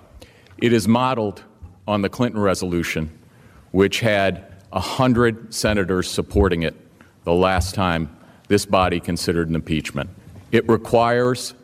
It 0.58 0.72
is 0.72 0.86
modeled 0.86 1.42
on 1.86 2.02
the 2.02 2.08
Clinton 2.08 2.40
resolution, 2.40 3.16
which 3.70 4.00
had 4.00 4.52
100 4.70 5.54
senators 5.54 6.10
supporting 6.10 6.62
it 6.62 6.74
the 7.24 7.32
last 7.32 7.74
time 7.74 8.14
this 8.48 8.66
body 8.66 9.00
considered 9.00 9.48
an 9.48 9.54
impeachment. 9.54 10.10
It 10.52 10.68
requires 10.68 11.54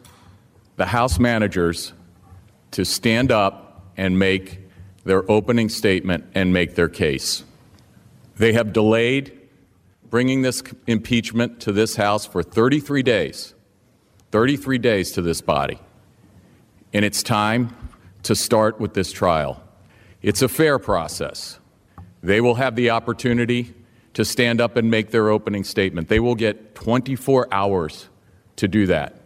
the 0.77 0.87
House 0.87 1.19
managers 1.19 1.93
to 2.73 2.85
stand 2.85 3.31
up 3.31 3.93
and 3.97 4.19
make 4.19 4.60
their 5.05 5.29
opening 5.31 5.69
statement 5.69 6.25
and 6.35 6.53
make 6.53 6.75
their 6.75 6.89
case. 6.89 7.45
They 8.37 8.53
have 8.53 8.73
delayed 8.73 9.37
bringing 10.09 10.43
this 10.43 10.63
impeachment 10.87 11.61
to 11.61 11.73
this 11.73 11.97
House 11.97 12.27
for 12.27 12.43
33 12.43 13.03
days, 13.03 13.55
33 14.33 14.79
days 14.79 15.13
to 15.13 15.23
this 15.23 15.41
body. 15.41 15.79
And 16.93 17.05
it's 17.05 17.23
time 17.23 17.77
to 18.25 18.35
start 18.35 18.81
with 18.81 18.95
this 18.95 19.13
trial. 19.13 19.63
It's 20.23 20.43
a 20.43 20.49
fair 20.49 20.79
process. 20.79 21.59
They 22.23 22.41
will 22.41 22.57
have 22.57 22.77
the 22.77 22.91
opportunity 22.91 23.75
to 24.15 24.25
stand 24.25 24.61
up 24.61 24.77
and 24.77 24.91
make 24.91 25.11
their 25.11 25.29
opening 25.29 25.65
statement. 25.65 26.09
They 26.09 26.21
will 26.21 26.35
get 26.35 26.75
24 26.75 27.49
hours 27.53 28.09
to 28.57 28.69
do 28.69 28.87
that. 28.87 29.21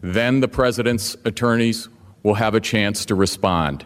Then 0.00 0.40
the 0.40 0.48
president's 0.48 1.16
attorneys 1.24 1.88
will 2.22 2.34
have 2.34 2.54
a 2.54 2.60
chance 2.60 3.04
to 3.06 3.14
respond. 3.14 3.84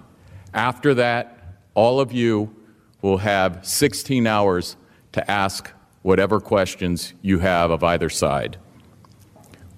After 0.54 0.94
that, 0.94 1.56
all 1.74 2.00
of 2.00 2.12
you 2.12 2.54
will 3.02 3.18
have 3.18 3.66
16 3.66 4.26
hours 4.26 4.76
to 5.12 5.30
ask 5.30 5.70
whatever 6.02 6.40
questions 6.40 7.14
you 7.22 7.38
have 7.38 7.70
of 7.70 7.84
either 7.84 8.08
side. 8.08 8.56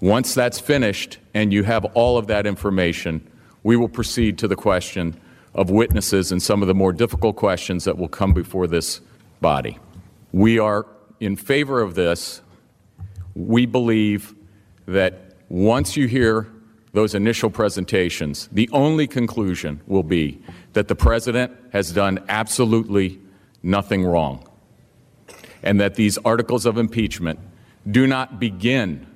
Once 0.00 0.32
that's 0.32 0.58
finished 0.58 1.18
and 1.34 1.52
you 1.52 1.62
have 1.62 1.84
all 1.86 2.16
of 2.16 2.26
that 2.28 2.46
information, 2.46 3.26
we 3.62 3.76
will 3.76 3.88
proceed 3.88 4.38
to 4.38 4.48
the 4.48 4.56
question 4.56 5.18
of 5.54 5.70
witnesses 5.70 6.32
and 6.32 6.42
some 6.42 6.62
of 6.62 6.68
the 6.68 6.74
more 6.74 6.92
difficult 6.92 7.36
questions 7.36 7.84
that 7.84 7.98
will 7.98 8.08
come 8.08 8.32
before 8.32 8.66
this 8.66 9.00
body. 9.40 9.78
We 10.32 10.58
are 10.58 10.86
in 11.18 11.36
favor 11.36 11.82
of 11.82 11.94
this. 11.94 12.40
We 13.34 13.66
believe 13.66 14.34
that 14.86 15.34
once 15.48 15.96
you 15.96 16.06
hear 16.06 16.50
those 16.92 17.14
initial 17.14 17.50
presentations, 17.50 18.48
the 18.50 18.68
only 18.72 19.06
conclusion 19.06 19.80
will 19.86 20.02
be 20.02 20.40
that 20.72 20.88
the 20.88 20.94
president 20.94 21.52
has 21.72 21.92
done 21.92 22.22
absolutely 22.28 23.20
nothing 23.62 24.04
wrong 24.04 24.46
and 25.62 25.80
that 25.80 25.94
these 25.94 26.18
articles 26.18 26.66
of 26.66 26.78
impeachment 26.78 27.38
do 27.90 28.06
not 28.06 28.40
begin 28.40 29.06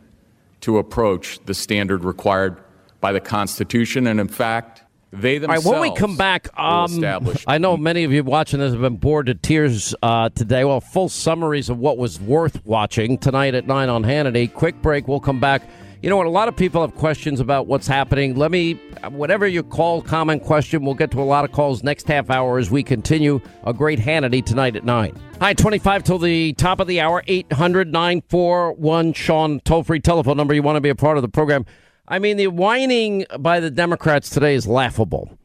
to 0.60 0.78
approach 0.78 1.44
the 1.46 1.54
standard 1.54 2.04
required 2.04 2.62
by 3.00 3.12
the 3.12 3.20
Constitution. 3.20 4.06
And 4.06 4.20
in 4.20 4.28
fact, 4.28 4.82
they 5.12 5.38
themselves. 5.38 5.66
All 5.66 5.72
right, 5.72 5.80
when 5.82 5.92
we 5.92 5.96
come 5.96 6.16
back, 6.16 6.48
um, 6.58 7.34
I 7.46 7.58
know 7.58 7.76
many 7.76 8.04
of 8.04 8.12
you 8.12 8.24
watching 8.24 8.60
this 8.60 8.72
have 8.72 8.80
been 8.80 8.96
bored 8.96 9.26
to 9.26 9.34
tears 9.34 9.94
uh, 10.02 10.30
today. 10.30 10.64
Well, 10.64 10.80
full 10.80 11.08
summaries 11.08 11.68
of 11.68 11.78
what 11.78 11.98
was 11.98 12.20
worth 12.20 12.64
watching 12.64 13.18
tonight 13.18 13.54
at 13.54 13.66
9 13.66 13.88
on 13.88 14.02
Hannity. 14.04 14.52
Quick 14.52 14.80
break. 14.82 15.06
We'll 15.06 15.20
come 15.20 15.40
back. 15.40 15.62
You 16.04 16.10
know 16.10 16.18
what? 16.18 16.26
A 16.26 16.28
lot 16.28 16.48
of 16.48 16.56
people 16.56 16.82
have 16.82 16.94
questions 16.96 17.40
about 17.40 17.66
what's 17.66 17.86
happening. 17.86 18.34
Let 18.34 18.50
me, 18.50 18.74
whatever 19.08 19.46
you 19.46 19.62
call, 19.62 20.02
comment, 20.02 20.42
question, 20.42 20.84
we'll 20.84 20.92
get 20.92 21.10
to 21.12 21.22
a 21.22 21.24
lot 21.24 21.46
of 21.46 21.52
calls 21.52 21.82
next 21.82 22.06
half 22.06 22.28
hour 22.28 22.58
as 22.58 22.70
we 22.70 22.82
continue 22.82 23.40
a 23.64 23.72
great 23.72 23.98
Hannity 23.98 24.44
tonight 24.44 24.76
at 24.76 24.84
9. 24.84 25.18
Hi, 25.40 25.54
25 25.54 26.04
till 26.04 26.18
the 26.18 26.52
top 26.52 26.78
of 26.78 26.88
the 26.88 27.00
hour, 27.00 27.24
800 27.26 27.90
941 27.90 29.14
Sean, 29.14 29.60
toll 29.60 29.82
free 29.82 29.98
telephone 29.98 30.36
number. 30.36 30.52
You 30.52 30.62
want 30.62 30.76
to 30.76 30.82
be 30.82 30.90
a 30.90 30.94
part 30.94 31.16
of 31.16 31.22
the 31.22 31.28
program. 31.30 31.64
I 32.06 32.18
mean, 32.18 32.36
the 32.36 32.48
whining 32.48 33.24
by 33.38 33.60
the 33.60 33.70
Democrats 33.70 34.28
today 34.28 34.54
is 34.54 34.66
laughable, 34.66 35.38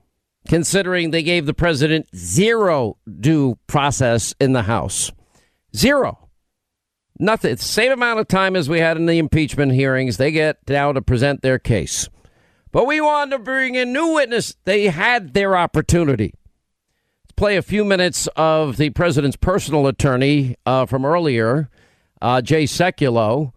considering 0.49 1.11
they 1.11 1.23
gave 1.23 1.45
the 1.45 1.53
president 1.53 2.13
zero 2.13 2.97
due 3.21 3.57
process 3.67 4.35
in 4.41 4.51
the 4.51 4.63
House. 4.63 5.13
Zero. 5.73 6.28
Nothing. 7.19 7.57
Same 7.57 7.91
amount 7.91 8.21
of 8.21 8.29
time 8.29 8.55
as 8.55 8.69
we 8.69 8.79
had 8.79 8.95
in 8.95 9.05
the 9.05 9.17
impeachment 9.17 9.73
hearings. 9.73 10.15
They 10.15 10.31
get 10.31 10.57
now 10.69 10.93
to 10.93 11.01
present 11.01 11.41
their 11.41 11.59
case. 11.59 12.07
But 12.71 12.87
we 12.87 13.01
wanted 13.01 13.31
to 13.31 13.43
bring 13.43 13.75
in 13.75 13.91
new 13.91 14.13
witness. 14.13 14.55
They 14.63 14.85
had 14.85 15.33
their 15.33 15.57
opportunity. 15.57 16.33
Let's 17.23 17.33
play 17.35 17.57
a 17.57 17.61
few 17.61 17.83
minutes 17.83 18.27
of 18.37 18.77
the 18.77 18.91
president's 18.91 19.35
personal 19.35 19.85
attorney 19.87 20.55
uh, 20.65 20.85
from 20.85 21.03
earlier, 21.03 21.69
uh, 22.21 22.41
Jay 22.41 22.63
Sekulow, 22.63 23.51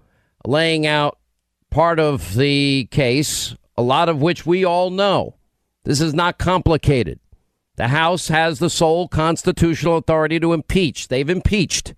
laying 0.44 0.86
out 0.86 1.18
part 1.70 2.00
of 2.00 2.34
the 2.34 2.88
case, 2.90 3.54
a 3.76 3.82
lot 3.82 4.08
of 4.08 4.20
which 4.20 4.44
we 4.44 4.64
all 4.64 4.90
know. 4.90 5.36
This 5.84 6.00
is 6.00 6.14
not 6.14 6.38
complicated. 6.38 7.20
The 7.76 7.88
House 7.88 8.28
has 8.28 8.58
the 8.58 8.70
sole 8.70 9.08
constitutional 9.08 9.96
authority 9.96 10.40
to 10.40 10.52
impeach. 10.52 11.08
They've 11.08 11.30
impeached. 11.30 11.94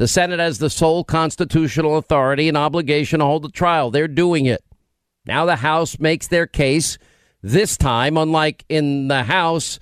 The 0.00 0.08
Senate 0.08 0.40
has 0.40 0.56
the 0.56 0.70
sole 0.70 1.04
constitutional 1.04 1.98
authority 1.98 2.48
and 2.48 2.56
obligation 2.56 3.18
to 3.18 3.26
hold 3.26 3.42
the 3.42 3.50
trial. 3.50 3.90
They're 3.90 4.08
doing 4.08 4.46
it. 4.46 4.64
Now 5.26 5.44
the 5.44 5.56
House 5.56 5.98
makes 5.98 6.26
their 6.26 6.46
case. 6.46 6.96
This 7.42 7.76
time, 7.76 8.16
unlike 8.16 8.64
in 8.70 9.08
the 9.08 9.24
House, 9.24 9.78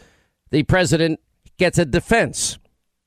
the 0.51 0.65
president 0.65 1.21
gets 1.57 1.79
a 1.79 1.85
defense. 1.85 2.59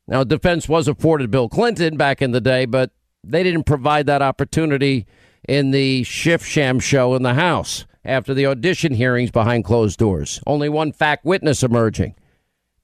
Now, 0.07 0.23
defense 0.23 0.69
was 0.69 0.87
afforded 0.87 1.31
Bill 1.31 1.49
Clinton 1.49 1.97
back 1.97 2.21
in 2.21 2.31
the 2.31 2.39
day, 2.39 2.63
but 2.63 2.91
they 3.25 3.43
didn't 3.43 3.65
provide 3.65 4.05
that 4.05 4.21
opportunity 4.21 5.05
in 5.49 5.71
the 5.71 6.03
Schiff 6.03 6.45
Sham 6.45 6.79
show 6.79 7.13
in 7.15 7.23
the 7.23 7.33
House 7.33 7.85
after 8.05 8.33
the 8.33 8.45
audition 8.45 8.93
hearings 8.93 9.31
behind 9.31 9.65
closed 9.65 9.99
doors. 9.99 10.39
Only 10.47 10.69
one 10.69 10.93
fact 10.93 11.25
witness 11.25 11.61
emerging. 11.61 12.15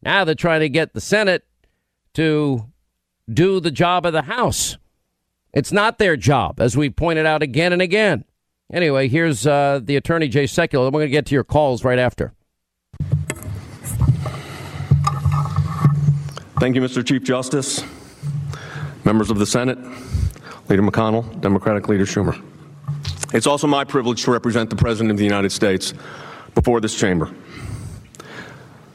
Now 0.01 0.25
they're 0.25 0.35
trying 0.35 0.59
to 0.59 0.69
get 0.69 0.93
the 0.93 0.99
Senate 0.99 1.45
to 2.15 2.65
do 3.31 3.59
the 3.59 3.71
job 3.71 4.05
of 4.05 4.13
the 4.13 4.23
House. 4.23 4.77
It's 5.53 5.71
not 5.71 5.97
their 5.97 6.17
job, 6.17 6.59
as 6.59 6.77
we 6.77 6.89
pointed 6.89 7.25
out 7.25 7.41
again 7.41 7.73
and 7.73 7.81
again. 7.81 8.25
Anyway, 8.71 9.07
here's 9.07 9.47
uh, 9.47 9.79
the 9.81 9.95
attorney, 9.95 10.27
Jay 10.27 10.43
Sekulow. 10.43 10.85
We're 10.85 10.91
going 10.91 11.07
to 11.07 11.11
get 11.11 11.25
to 11.27 11.35
your 11.35 11.43
calls 11.43 11.83
right 11.83 11.99
after. 11.99 12.33
Thank 16.59 16.75
you, 16.75 16.81
Mr. 16.81 17.05
Chief 17.05 17.23
Justice, 17.23 17.83
members 19.05 19.29
of 19.29 19.37
the 19.37 19.45
Senate, 19.45 19.77
Leader 20.69 20.81
McConnell, 20.81 21.39
Democratic 21.39 21.87
Leader 21.87 22.05
Schumer. 22.05 22.41
It's 23.33 23.47
also 23.47 23.67
my 23.67 23.83
privilege 23.83 24.23
to 24.23 24.31
represent 24.31 24.69
the 24.69 24.75
President 24.75 25.11
of 25.11 25.17
the 25.17 25.23
United 25.23 25.51
States 25.51 25.93
before 26.55 26.81
this 26.81 26.97
chamber. 26.97 27.33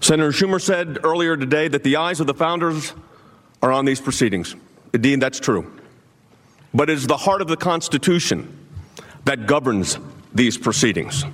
Senator 0.00 0.32
Schumer 0.32 0.60
said 0.60 0.98
earlier 1.04 1.36
today 1.36 1.68
that 1.68 1.84
the 1.84 1.96
eyes 1.96 2.18
of 2.18 2.26
the 2.26 2.34
founders 2.34 2.94
are 3.62 3.72
on 3.72 3.84
these 3.84 4.00
proceedings. 4.00 4.56
Indeed, 4.92 5.20
that's 5.20 5.40
true. 5.40 5.72
But 6.74 6.90
it 6.90 6.94
is 6.94 7.06
the 7.06 7.16
heart 7.16 7.40
of 7.40 7.48
the 7.48 7.56
Constitution 7.56 8.58
that 9.24 9.46
governs 9.46 9.98
these 10.34 10.58
proceedings. 10.58 11.24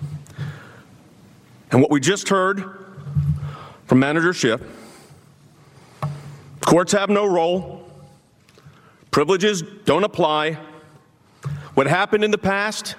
And 1.70 1.80
what 1.80 1.90
we 1.90 2.00
just 2.00 2.28
heard 2.28 2.64
from 3.86 3.98
Manager 3.98 4.32
Schiff 4.32 4.60
courts 6.60 6.92
have 6.92 7.08
no 7.08 7.24
role, 7.24 7.90
privileges 9.10 9.62
don't 9.62 10.04
apply. 10.04 10.58
What 11.74 11.86
happened 11.86 12.24
in 12.24 12.30
the 12.30 12.38
past, 12.38 12.96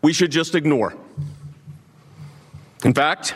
we 0.00 0.12
should 0.12 0.32
just 0.32 0.54
ignore. 0.54 0.96
In 2.84 2.92
fact, 2.92 3.34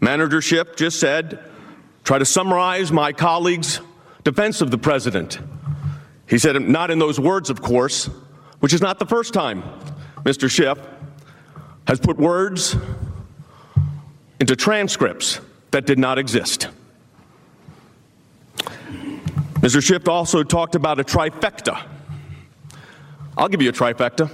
Manager 0.00 0.40
Schiff 0.40 0.76
just 0.76 0.98
said, 0.98 1.38
try 2.04 2.18
to 2.18 2.24
summarize 2.24 2.90
my 2.90 3.12
colleague's 3.12 3.80
defense 4.24 4.60
of 4.60 4.70
the 4.70 4.78
president. 4.78 5.38
He 6.26 6.38
said, 6.38 6.60
not 6.60 6.90
in 6.90 6.98
those 6.98 7.20
words, 7.20 7.50
of 7.50 7.62
course, 7.62 8.06
which 8.60 8.72
is 8.72 8.80
not 8.80 8.98
the 8.98 9.06
first 9.06 9.34
time 9.34 9.62
Mr. 10.24 10.50
Schiff 10.50 10.78
has 11.86 12.00
put 12.00 12.16
words 12.16 12.76
into 14.40 14.56
transcripts 14.56 15.40
that 15.70 15.86
did 15.86 15.98
not 15.98 16.18
exist. 16.18 16.68
Mr. 19.60 19.82
Schiff 19.82 20.08
also 20.08 20.42
talked 20.42 20.74
about 20.74 20.98
a 20.98 21.04
trifecta. 21.04 21.86
I'll 23.36 23.48
give 23.48 23.62
you 23.62 23.70
a 23.70 23.72
trifecta. 23.72 24.30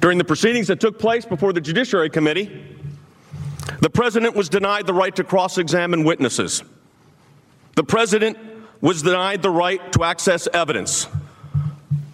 During 0.00 0.18
the 0.18 0.24
proceedings 0.24 0.68
that 0.68 0.80
took 0.80 0.98
place 0.98 1.24
before 1.24 1.52
the 1.52 1.60
Judiciary 1.60 2.10
Committee, 2.10 2.64
the 3.80 3.90
president 3.90 4.36
was 4.36 4.48
denied 4.48 4.86
the 4.86 4.94
right 4.94 5.14
to 5.16 5.24
cross 5.24 5.58
examine 5.58 6.04
witnesses. 6.04 6.62
The 7.76 7.84
president 7.84 8.38
was 8.80 9.02
denied 9.02 9.42
the 9.42 9.50
right 9.50 9.92
to 9.92 10.02
access 10.02 10.48
evidence. 10.52 11.06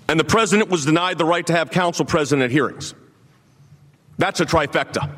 And 0.08 0.20
the 0.20 0.24
president 0.24 0.68
was 0.68 0.84
denied 0.84 1.18
the 1.18 1.24
right 1.24 1.46
to 1.46 1.52
have 1.52 1.70
counsel 1.70 2.04
present 2.04 2.42
at 2.42 2.50
hearings. 2.50 2.94
That's 4.18 4.40
a 4.40 4.44
trifecta. 4.44 5.10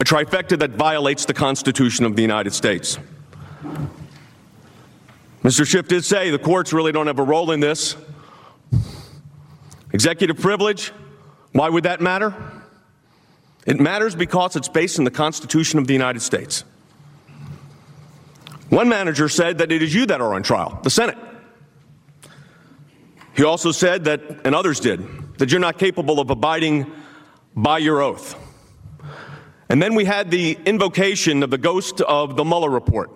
A 0.00 0.04
trifecta 0.04 0.58
that 0.58 0.72
violates 0.72 1.24
the 1.24 1.32
Constitution 1.32 2.04
of 2.04 2.16
the 2.16 2.22
United 2.22 2.52
States. 2.52 2.98
Mr. 5.42 5.66
Schiff 5.66 5.88
did 5.88 6.04
say 6.04 6.30
the 6.30 6.38
courts 6.38 6.72
really 6.72 6.90
don't 6.90 7.06
have 7.06 7.18
a 7.18 7.24
role 7.24 7.52
in 7.52 7.60
this. 7.60 7.96
Executive 9.92 10.38
privilege, 10.38 10.90
why 11.52 11.68
would 11.68 11.84
that 11.84 12.00
matter? 12.00 12.34
It 13.64 13.78
matters 13.78 14.16
because 14.16 14.56
it's 14.56 14.68
based 14.68 14.98
in 14.98 15.04
the 15.04 15.10
Constitution 15.10 15.78
of 15.78 15.86
the 15.86 15.92
United 15.92 16.20
States. 16.20 16.64
One 18.74 18.88
manager 18.88 19.28
said 19.28 19.58
that 19.58 19.70
it 19.70 19.84
is 19.84 19.94
you 19.94 20.04
that 20.06 20.20
are 20.20 20.34
on 20.34 20.42
trial, 20.42 20.80
the 20.82 20.90
Senate. 20.90 21.16
He 23.36 23.44
also 23.44 23.70
said 23.70 24.02
that, 24.06 24.20
and 24.44 24.52
others 24.52 24.80
did, 24.80 25.38
that 25.38 25.52
you're 25.52 25.60
not 25.60 25.78
capable 25.78 26.18
of 26.18 26.28
abiding 26.28 26.90
by 27.54 27.78
your 27.78 28.02
oath. 28.02 28.36
And 29.68 29.80
then 29.80 29.94
we 29.94 30.04
had 30.04 30.32
the 30.32 30.58
invocation 30.66 31.44
of 31.44 31.50
the 31.50 31.58
ghost 31.58 32.00
of 32.00 32.34
the 32.34 32.44
Mueller 32.44 32.68
report. 32.68 33.12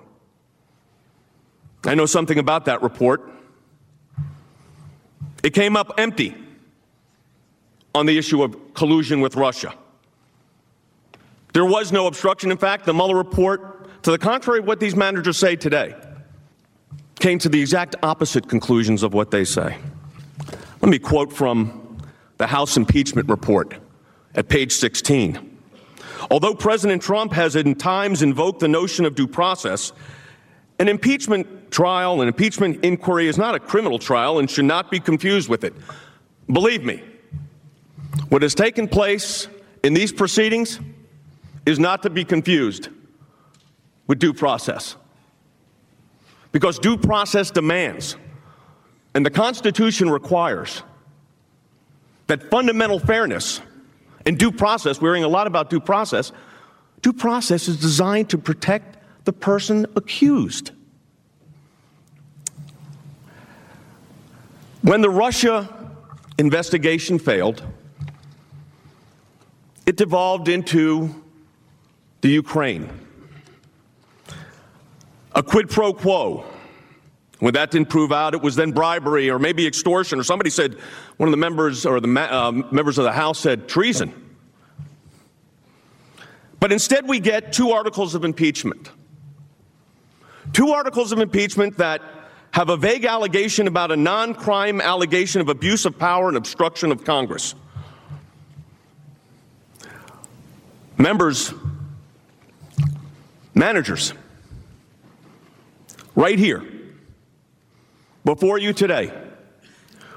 I 1.85 1.97
know 1.97 2.07
something 2.07 2.39
about 2.39 2.67
that 2.67 2.81
report. 2.81 3.29
It 5.43 5.55
came 5.55 5.77
up 5.77 5.95
empty 5.99 6.37
on 7.97 8.07
the 8.07 8.17
issue 8.17 8.45
of 8.45 8.75
collusion 8.75 9.21
with 9.21 9.35
Russia. 9.35 9.75
There 11.53 11.65
was 11.65 11.91
no 11.91 12.07
obstruction. 12.07 12.53
In 12.53 12.59
fact, 12.59 12.87
the 12.87 12.95
Mueller 12.95 13.17
report, 13.17 13.78
to 14.03 14.11
the 14.11 14.19
contrary 14.19 14.61
of 14.61 14.67
what 14.67 14.81
these 14.81 14.97
managers 14.97 15.37
say 15.37 15.57
today, 15.57 15.95
came 17.19 17.39
to 17.41 17.49
the 17.49 17.61
exact 17.61 17.97
opposite 18.03 18.49
conclusions 18.49 19.03
of 19.03 19.13
what 19.13 19.31
they 19.31 19.45
say. 19.45 19.77
Let 20.81 20.91
me 20.91 20.99
quote 20.99 21.33
from 21.33 21.99
the 22.37 22.47
House 22.47 22.77
impeachment 22.77 23.29
report 23.29 23.75
at 24.35 24.49
page 24.49 24.73
16. 24.73 25.57
Although 26.31 26.55
President 26.55 27.03
Trump 27.03 27.33
has 27.33 27.57
in 27.57 27.75
times 27.75 28.23
invoked 28.23 28.61
the 28.61 28.69
notion 28.69 29.05
of 29.05 29.15
due 29.15 29.27
process, 29.27 29.93
an 30.79 30.89
impeachment 30.89 31.73
trial, 31.73 32.23
an 32.23 32.29
impeachment 32.29 32.85
inquiry 32.85 33.27
is 33.27 33.37
not 33.37 33.55
a 33.55 33.61
criminal 33.61 33.99
trial 33.99 34.39
and 34.39 34.49
should 34.49 34.65
not 34.65 34.91
be 34.91 35.01
confused 35.01 35.49
with 35.49 35.65
it. 35.65 35.75
Believe 36.51 36.85
me, 36.85 37.03
what 38.29 38.43
has 38.43 38.55
taken 38.55 38.87
place 38.87 39.49
in 39.83 39.95
these 39.95 40.13
proceedings 40.13 40.79
is 41.67 41.79
not 41.79 42.03
to 42.05 42.11
be 42.11 42.25
confused 42.25 42.89
with 44.09 44.19
due 44.19 44.33
process. 44.33 44.97
Because 46.51 46.81
due 46.81 46.97
process 46.97 47.53
demands, 47.53 48.17
and 49.15 49.25
the 49.25 49.31
Constitution 49.31 50.11
requires, 50.11 50.83
that 52.27 52.51
fundamental 52.51 52.99
fairness 52.99 53.61
and 54.27 54.39
due 54.39 54.53
process, 54.53 55.01
we're 55.01 55.11
hearing 55.11 55.25
a 55.25 55.29
lot 55.29 55.47
about 55.47 55.71
due 55.71 55.81
process, 55.81 56.33
due 57.01 57.13
process 57.13 57.69
is 57.69 57.81
designed 57.81 58.29
to 58.31 58.39
protect 58.39 58.97
the 59.25 59.33
person 59.33 59.87
accused. 59.97 60.73
When 64.83 65.01
the 65.01 65.11
Russia 65.11 65.69
investigation 66.39 67.19
failed, 67.19 67.63
it 69.87 69.97
devolved 69.97 70.49
into 70.49 71.23
the 72.21 72.29
Ukraine. 72.29 72.89
A 75.39 75.43
quid 75.43 75.71
pro 75.71 75.93
quo. 75.93 76.45
When 77.39 77.55
that 77.55 77.71
didn't 77.71 77.91
prove 77.91 78.11
out, 78.11 78.35
it 78.35 78.43
was 78.43 78.57
then 78.57 78.73
bribery 78.73 79.31
or 79.31 79.39
maybe 79.39 79.69
extortion, 79.69 80.19
or 80.19 80.25
somebody 80.25 80.51
said, 80.51 80.75
one 81.17 81.29
of 81.29 81.31
the 81.31 81.37
members 81.37 81.87
or 81.87 82.01
the 82.01 82.09
uh, 82.09 82.51
members 82.51 82.99
of 82.99 83.05
the 83.05 83.13
House 83.13 83.39
said 83.39 83.69
treason. 83.69 84.13
But 86.59 86.73
instead, 86.73 87.07
we 87.07 87.21
get 87.21 87.53
two 87.53 87.71
articles 87.71 88.17
of 88.17 88.25
impeachment. 88.25 88.91
Two 90.53 90.71
articles 90.71 91.13
of 91.13 91.21
impeachment 91.21 91.77
that 91.77 92.03
have 92.51 92.69
a 92.69 92.77
vague 92.77 93.05
allegation 93.05 93.69
about 93.69 93.93
a 93.93 93.97
non 93.97 94.35
crime 94.35 94.81
allegation 94.81 95.41
of 95.41 95.49
abuse 95.49 95.85
of 95.85 95.97
power 96.01 96.27
and 96.27 96.37
obstruction 96.37 96.91
of 96.91 97.05
Congress. 97.05 97.55
Members 100.97 101.55
managers 103.55 104.15
right 106.19 106.39
here 106.41 106.65
before 108.25 108.59
you 108.59 108.73
today 108.73 109.13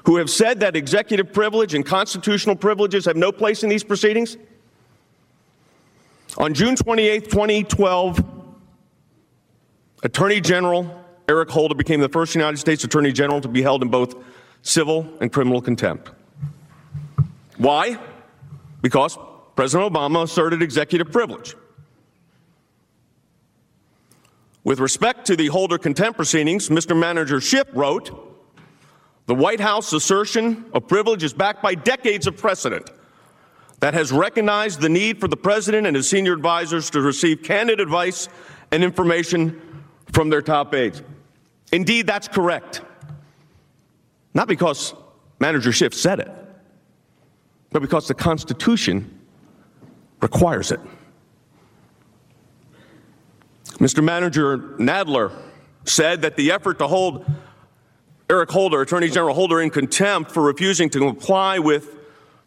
who 0.04 0.16
have 0.16 0.28
said 0.28 0.58
that 0.58 0.74
executive 0.74 1.32
privilege 1.32 1.74
and 1.74 1.86
constitutional 1.86 2.56
privileges 2.56 3.04
have 3.04 3.16
no 3.16 3.30
place 3.30 3.62
in 3.62 3.68
these 3.68 3.84
proceedings? 3.84 4.36
On 6.38 6.52
June 6.54 6.74
28, 6.74 7.30
2012, 7.30 8.20
Attorney 10.02 10.40
General 10.40 11.04
Eric 11.28 11.50
Holder 11.50 11.76
became 11.76 12.00
the 12.00 12.08
first 12.08 12.34
United 12.34 12.56
States 12.56 12.82
Attorney 12.82 13.12
General 13.12 13.40
to 13.40 13.48
be 13.48 13.62
held 13.62 13.82
in 13.82 13.88
both 13.88 14.16
civil 14.62 15.08
and 15.20 15.32
criminal 15.32 15.62
contempt. 15.62 16.10
Why? 17.58 17.96
Because 18.80 19.16
President 19.54 19.92
Obama 19.92 20.24
asserted 20.24 20.62
executive 20.62 21.12
privilege. 21.12 21.54
With 24.64 24.78
respect 24.78 25.26
to 25.26 25.36
the 25.36 25.48
Holder 25.48 25.78
contempt 25.78 26.16
proceedings, 26.16 26.68
Mr. 26.68 26.96
Manager 26.96 27.40
Schiff 27.40 27.66
wrote, 27.72 28.10
the 29.26 29.34
White 29.34 29.60
House 29.60 29.92
assertion 29.92 30.64
of 30.72 30.86
privilege 30.88 31.24
is 31.24 31.32
backed 31.32 31.62
by 31.62 31.74
decades 31.74 32.26
of 32.26 32.36
precedent. 32.36 32.90
that 33.82 33.94
has 33.94 34.12
recognized 34.12 34.80
the 34.80 34.88
need 34.88 35.18
for 35.18 35.26
the 35.26 35.36
president 35.36 35.88
and 35.88 35.96
his 35.96 36.08
senior 36.08 36.32
advisors 36.32 36.88
to 36.88 37.00
receive 37.00 37.42
candid 37.42 37.80
advice 37.80 38.28
and 38.70 38.84
information 38.84 39.60
from 40.12 40.30
their 40.30 40.40
top 40.40 40.72
aides. 40.72 41.02
Indeed, 41.72 42.06
that's 42.06 42.28
correct. 42.28 42.82
Not 44.34 44.46
because 44.46 44.94
Manager 45.40 45.72
Schiff 45.72 45.94
said 45.94 46.20
it, 46.20 46.30
but 47.72 47.82
because 47.82 48.06
the 48.06 48.14
Constitution 48.14 49.18
requires 50.20 50.70
it. 50.70 50.78
Mr. 53.82 54.02
Manager 54.02 54.58
Nadler 54.78 55.32
said 55.84 56.22
that 56.22 56.36
the 56.36 56.52
effort 56.52 56.78
to 56.78 56.86
hold 56.86 57.28
Eric 58.30 58.48
Holder, 58.48 58.80
Attorney 58.80 59.08
General 59.08 59.34
Holder, 59.34 59.60
in 59.60 59.70
contempt 59.70 60.30
for 60.30 60.44
refusing 60.44 60.88
to 60.90 61.00
comply 61.00 61.58
with 61.58 61.96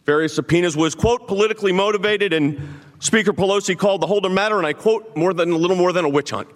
various 0.06 0.34
subpoenas 0.34 0.78
was, 0.78 0.96
quote, 0.96 1.28
politically 1.28 1.74
motivated, 1.74 2.32
and 2.32 2.80
Speaker 3.00 3.34
Pelosi 3.34 3.78
called 3.78 4.00
the 4.00 4.08
Holder 4.08 4.30
matter, 4.30 4.58
and 4.58 4.66
I 4.66 4.72
quote, 4.72 5.14
more 5.18 5.34
than 5.34 5.52
a 5.52 5.58
little 5.58 5.76
more 5.76 5.92
than 5.92 6.06
a 6.06 6.10
witch 6.10 6.30
hunt. 6.30 6.48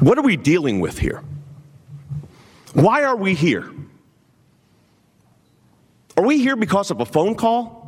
What 0.00 0.16
are 0.16 0.22
we 0.22 0.38
dealing 0.38 0.80
with 0.80 0.98
here? 0.98 1.22
Why 2.72 3.04
are 3.04 3.16
we 3.16 3.34
here? 3.34 3.70
Are 6.16 6.24
we 6.24 6.38
here 6.38 6.56
because 6.56 6.90
of 6.90 7.00
a 7.00 7.04
phone 7.04 7.34
call? 7.34 7.81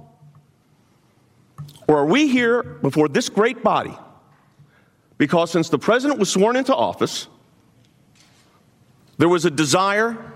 Are 1.95 2.07
we 2.07 2.29
here 2.29 2.63
before 2.63 3.09
this 3.09 3.29
great 3.29 3.63
body 3.63 3.97
because 5.19 5.51
since 5.51 5.69
the 5.69 5.79
president 5.79 6.19
was 6.19 6.31
sworn 6.31 6.57
into 6.57 6.75
office, 6.75 7.29
there 9.19 9.29
was 9.29 9.45
a 9.45 9.51
desire 9.51 10.33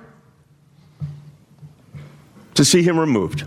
to 2.54 2.64
see 2.64 2.82
him 2.82 2.98
removed? 2.98 3.44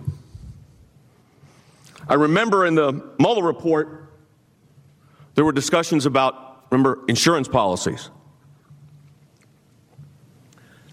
I 2.07 2.15
remember 2.15 2.65
in 2.65 2.75
the 2.75 3.01
Mueller 3.19 3.43
report, 3.43 4.11
there 5.35 5.45
were 5.45 5.53
discussions 5.53 6.05
about, 6.05 6.65
remember, 6.69 6.99
insurance 7.07 7.47
policies. 7.47 8.09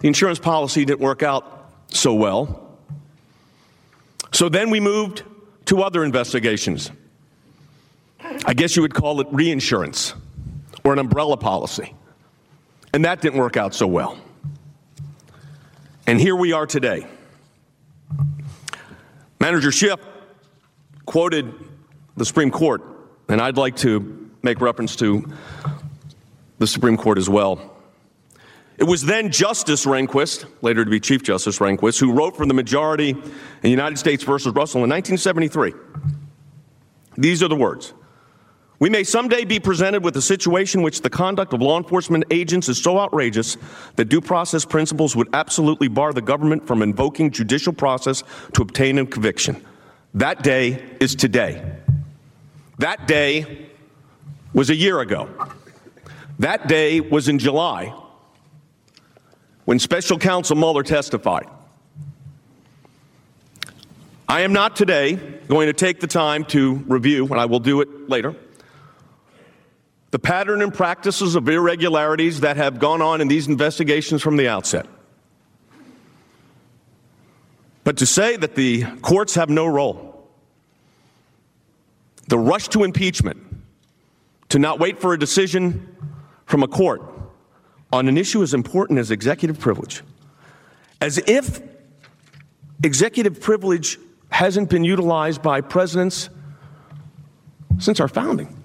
The 0.00 0.06
insurance 0.06 0.38
policy 0.38 0.84
didn't 0.84 1.00
work 1.00 1.22
out 1.22 1.72
so 1.88 2.14
well. 2.14 2.78
So 4.32 4.48
then 4.48 4.70
we 4.70 4.78
moved 4.78 5.24
to 5.64 5.82
other 5.82 6.04
investigations. 6.04 6.92
I 8.48 8.54
guess 8.54 8.76
you 8.76 8.80
would 8.80 8.94
call 8.94 9.20
it 9.20 9.26
reinsurance 9.30 10.14
or 10.82 10.94
an 10.94 10.98
umbrella 10.98 11.36
policy. 11.36 11.94
And 12.94 13.04
that 13.04 13.20
didn't 13.20 13.38
work 13.38 13.58
out 13.58 13.74
so 13.74 13.86
well. 13.86 14.18
And 16.06 16.18
here 16.18 16.34
we 16.34 16.54
are 16.54 16.64
today. 16.64 17.06
Manager 19.38 19.70
Schiff 19.70 20.00
quoted 21.04 21.52
the 22.16 22.24
Supreme 22.24 22.50
Court, 22.50 22.80
and 23.28 23.38
I'd 23.38 23.58
like 23.58 23.76
to 23.76 24.30
make 24.42 24.62
reference 24.62 24.96
to 24.96 25.30
the 26.56 26.66
Supreme 26.66 26.96
Court 26.96 27.18
as 27.18 27.28
well. 27.28 27.76
It 28.78 28.84
was 28.84 29.04
then 29.04 29.30
Justice 29.30 29.84
Rehnquist, 29.84 30.46
later 30.62 30.86
to 30.86 30.90
be 30.90 31.00
Chief 31.00 31.22
Justice 31.22 31.58
Rehnquist, 31.58 32.00
who 32.00 32.12
wrote 32.14 32.34
for 32.34 32.46
the 32.46 32.54
majority 32.54 33.10
in 33.62 33.70
United 33.70 33.98
States 33.98 34.24
versus 34.24 34.54
Russell 34.54 34.84
in 34.84 34.88
1973. 34.88 35.74
These 37.18 37.42
are 37.42 37.48
the 37.48 37.54
words 37.54 37.92
We 38.80 38.90
may 38.90 39.02
someday 39.02 39.44
be 39.44 39.58
presented 39.58 40.04
with 40.04 40.16
a 40.16 40.22
situation 40.22 40.80
in 40.80 40.84
which 40.84 41.00
the 41.00 41.10
conduct 41.10 41.52
of 41.52 41.60
law 41.60 41.78
enforcement 41.78 42.24
agents 42.30 42.68
is 42.68 42.80
so 42.80 42.98
outrageous 42.98 43.56
that 43.96 44.04
due 44.04 44.20
process 44.20 44.64
principles 44.64 45.16
would 45.16 45.28
absolutely 45.32 45.88
bar 45.88 46.12
the 46.12 46.22
government 46.22 46.64
from 46.64 46.82
invoking 46.82 47.32
judicial 47.32 47.72
process 47.72 48.22
to 48.54 48.62
obtain 48.62 48.98
a 48.98 49.06
conviction. 49.06 49.64
That 50.14 50.42
day 50.42 50.84
is 51.00 51.16
today. 51.16 51.72
That 52.78 53.08
day 53.08 53.68
was 54.54 54.70
a 54.70 54.76
year 54.76 55.00
ago. 55.00 55.28
That 56.38 56.68
day 56.68 57.00
was 57.00 57.28
in 57.28 57.40
July 57.40 57.92
when 59.64 59.80
special 59.80 60.18
counsel 60.18 60.56
Mueller 60.56 60.84
testified. 60.84 61.48
I 64.28 64.42
am 64.42 64.52
not 64.52 64.76
today 64.76 65.16
going 65.48 65.66
to 65.66 65.72
take 65.72 65.98
the 65.98 66.06
time 66.06 66.44
to 66.46 66.74
review, 66.86 67.26
and 67.26 67.40
I 67.40 67.46
will 67.46 67.60
do 67.60 67.80
it 67.80 68.08
later, 68.08 68.36
the 70.10 70.18
pattern 70.18 70.62
and 70.62 70.72
practices 70.72 71.34
of 71.34 71.48
irregularities 71.48 72.40
that 72.40 72.56
have 72.56 72.78
gone 72.78 73.02
on 73.02 73.20
in 73.20 73.28
these 73.28 73.46
investigations 73.46 74.22
from 74.22 74.36
the 74.36 74.48
outset. 74.48 74.86
But 77.84 77.98
to 77.98 78.06
say 78.06 78.36
that 78.36 78.54
the 78.54 78.84
courts 79.02 79.34
have 79.34 79.48
no 79.48 79.66
role, 79.66 80.28
the 82.28 82.38
rush 82.38 82.68
to 82.68 82.84
impeachment, 82.84 83.38
to 84.50 84.58
not 84.58 84.78
wait 84.78 84.98
for 84.98 85.12
a 85.12 85.18
decision 85.18 85.96
from 86.46 86.62
a 86.62 86.68
court, 86.68 87.02
on 87.92 88.08
an 88.08 88.18
issue 88.18 88.42
as 88.42 88.52
important 88.52 88.98
as 88.98 89.10
executive 89.10 89.58
privilege, 89.58 90.02
as 91.00 91.18
if 91.26 91.62
executive 92.82 93.40
privilege 93.40 93.98
hasn't 94.30 94.68
been 94.68 94.84
utilized 94.84 95.42
by 95.42 95.60
presidents 95.60 96.28
since 97.78 98.00
our 98.00 98.08
founding. 98.08 98.57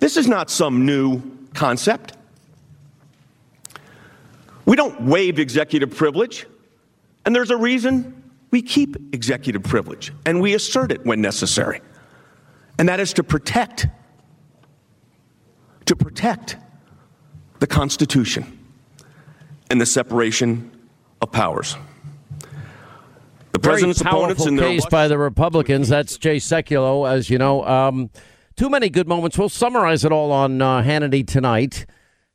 This 0.00 0.16
is 0.16 0.26
not 0.26 0.50
some 0.50 0.86
new 0.86 1.22
concept. 1.54 2.14
We 4.64 4.76
don't 4.76 5.02
waive 5.02 5.38
executive 5.38 5.94
privilege, 5.94 6.46
and 7.24 7.34
there's 7.34 7.50
a 7.50 7.56
reason 7.56 8.32
we 8.50 8.62
keep 8.62 8.96
executive 9.14 9.62
privilege, 9.62 10.12
and 10.26 10.40
we 10.40 10.54
assert 10.54 10.90
it 10.90 11.04
when 11.04 11.20
necessary. 11.20 11.80
And 12.78 12.88
that 12.88 12.98
is 12.98 13.12
to 13.14 13.22
protect, 13.22 13.86
to 15.84 15.94
protect 15.94 16.56
the 17.58 17.66
Constitution 17.66 18.58
and 19.70 19.80
the 19.80 19.86
separation 19.86 20.70
of 21.20 21.30
powers. 21.30 21.76
The 23.52 23.58
president's 23.58 24.00
Very 24.00 24.14
opponents 24.14 24.44
powerful 24.44 24.48
in 24.48 24.56
their 24.56 24.68
case 24.68 24.86
by 24.86 25.08
the 25.08 25.18
Republicans. 25.18 25.88
That's 25.88 26.16
Jay 26.16 26.36
Sekulow, 26.36 27.10
as 27.10 27.28
you 27.28 27.36
know. 27.36 27.66
Um, 27.66 28.10
too 28.60 28.68
many 28.68 28.90
good 28.90 29.08
moments. 29.08 29.38
We'll 29.38 29.48
summarize 29.48 30.04
it 30.04 30.12
all 30.12 30.30
on 30.32 30.60
uh, 30.60 30.82
Hannity 30.82 31.26
tonight. 31.26 31.86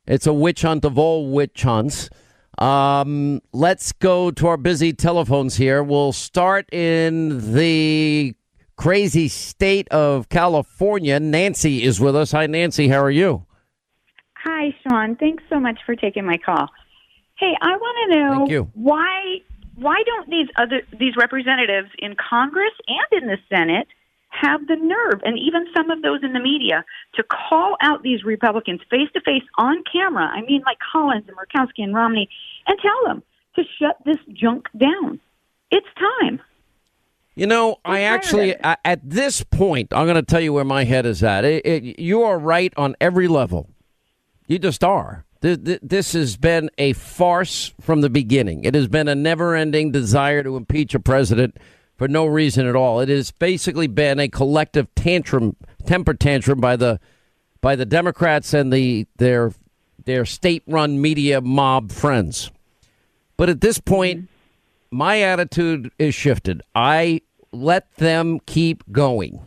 It's 0.08 0.26
a 0.26 0.32
witch 0.32 0.62
hunt 0.62 0.84
of 0.84 0.98
all 0.98 1.30
witch 1.30 1.62
hunts. 1.62 2.10
Um, 2.58 3.40
let's 3.52 3.92
go 3.92 4.32
to 4.32 4.48
our 4.48 4.56
busy 4.56 4.92
telephones 4.92 5.54
here. 5.54 5.84
We'll 5.84 6.12
start 6.12 6.68
in 6.74 7.54
the 7.54 8.34
crazy 8.74 9.28
state 9.28 9.86
of 9.90 10.28
California. 10.28 11.20
Nancy 11.20 11.84
is 11.84 12.00
with 12.00 12.16
us. 12.16 12.32
Hi, 12.32 12.48
Nancy. 12.48 12.88
How 12.88 13.04
are 13.04 13.10
you? 13.10 13.46
Hi, 14.42 14.74
Sean. 14.82 15.14
Thanks 15.14 15.44
so 15.48 15.60
much 15.60 15.78
for 15.86 15.94
taking 15.94 16.26
my 16.26 16.38
call. 16.44 16.66
Hey, 17.38 17.54
I 17.62 17.76
want 17.76 18.12
to 18.12 18.18
know 18.18 18.38
Thank 18.38 18.50
you. 18.50 18.70
why 18.74 19.42
why 19.76 20.02
don't 20.04 20.28
these 20.28 20.48
other 20.56 20.82
these 20.98 21.14
representatives 21.16 21.90
in 22.00 22.16
Congress 22.16 22.72
and 22.88 23.22
in 23.22 23.28
the 23.28 23.38
Senate 23.48 23.86
have 24.40 24.66
the 24.66 24.76
nerve, 24.76 25.20
and 25.24 25.38
even 25.38 25.66
some 25.76 25.90
of 25.90 26.02
those 26.02 26.22
in 26.22 26.32
the 26.32 26.40
media, 26.40 26.84
to 27.14 27.22
call 27.22 27.76
out 27.80 28.02
these 28.02 28.24
Republicans 28.24 28.80
face 28.90 29.08
to 29.14 29.20
face 29.20 29.42
on 29.58 29.82
camera? 29.90 30.24
I 30.26 30.42
mean, 30.42 30.62
like 30.66 30.78
Collins 30.92 31.24
and 31.28 31.36
Murkowski 31.36 31.82
and 31.84 31.94
Romney, 31.94 32.28
and 32.66 32.78
tell 32.80 33.04
them 33.06 33.22
to 33.56 33.62
shut 33.78 33.96
this 34.04 34.18
junk 34.32 34.66
down. 34.76 35.20
It's 35.70 35.86
time. 35.98 36.40
You 37.34 37.46
know, 37.46 37.76
I 37.84 38.02
actually, 38.02 38.54
at 38.62 39.00
this 39.02 39.42
point, 39.42 39.92
I'm 39.92 40.06
going 40.06 40.16
to 40.16 40.22
tell 40.22 40.40
you 40.40 40.54
where 40.54 40.64
my 40.64 40.84
head 40.84 41.04
is 41.04 41.22
at. 41.22 41.44
It, 41.44 41.66
it, 41.66 41.98
you 41.98 42.22
are 42.22 42.38
right 42.38 42.72
on 42.78 42.96
every 42.98 43.28
level. 43.28 43.68
You 44.46 44.58
just 44.58 44.82
are. 44.82 45.26
Th- 45.42 45.62
th- 45.62 45.80
This 45.82 46.14
has 46.14 46.38
been 46.38 46.70
a 46.78 46.94
farce 46.94 47.74
from 47.78 48.00
the 48.00 48.08
beginning. 48.08 48.64
It 48.64 48.74
has 48.74 48.88
been 48.88 49.06
a 49.06 49.14
never 49.14 49.54
ending 49.54 49.92
desire 49.92 50.42
to 50.42 50.56
impeach 50.56 50.94
a 50.94 51.00
president 51.00 51.58
for 51.96 52.08
no 52.08 52.26
reason 52.26 52.66
at 52.66 52.76
all. 52.76 53.00
It 53.00 53.08
has 53.08 53.30
basically 53.30 53.86
been 53.86 54.20
a 54.20 54.28
collective 54.28 54.94
tantrum, 54.94 55.56
temper 55.84 56.14
tantrum 56.14 56.60
by 56.60 56.76
the 56.76 57.00
by 57.60 57.76
the 57.76 57.86
Democrats 57.86 58.54
and 58.54 58.72
the 58.72 59.06
their 59.16 59.52
their 60.04 60.24
state 60.24 60.62
run 60.66 61.00
media 61.00 61.40
mob 61.40 61.90
friends. 61.90 62.50
But 63.36 63.48
at 63.48 63.60
this 63.60 63.78
point, 63.78 64.28
my 64.90 65.20
attitude 65.20 65.90
is 65.98 66.14
shifted. 66.14 66.62
I 66.74 67.22
let 67.52 67.92
them 67.96 68.40
keep 68.46 68.84
going. 68.92 69.46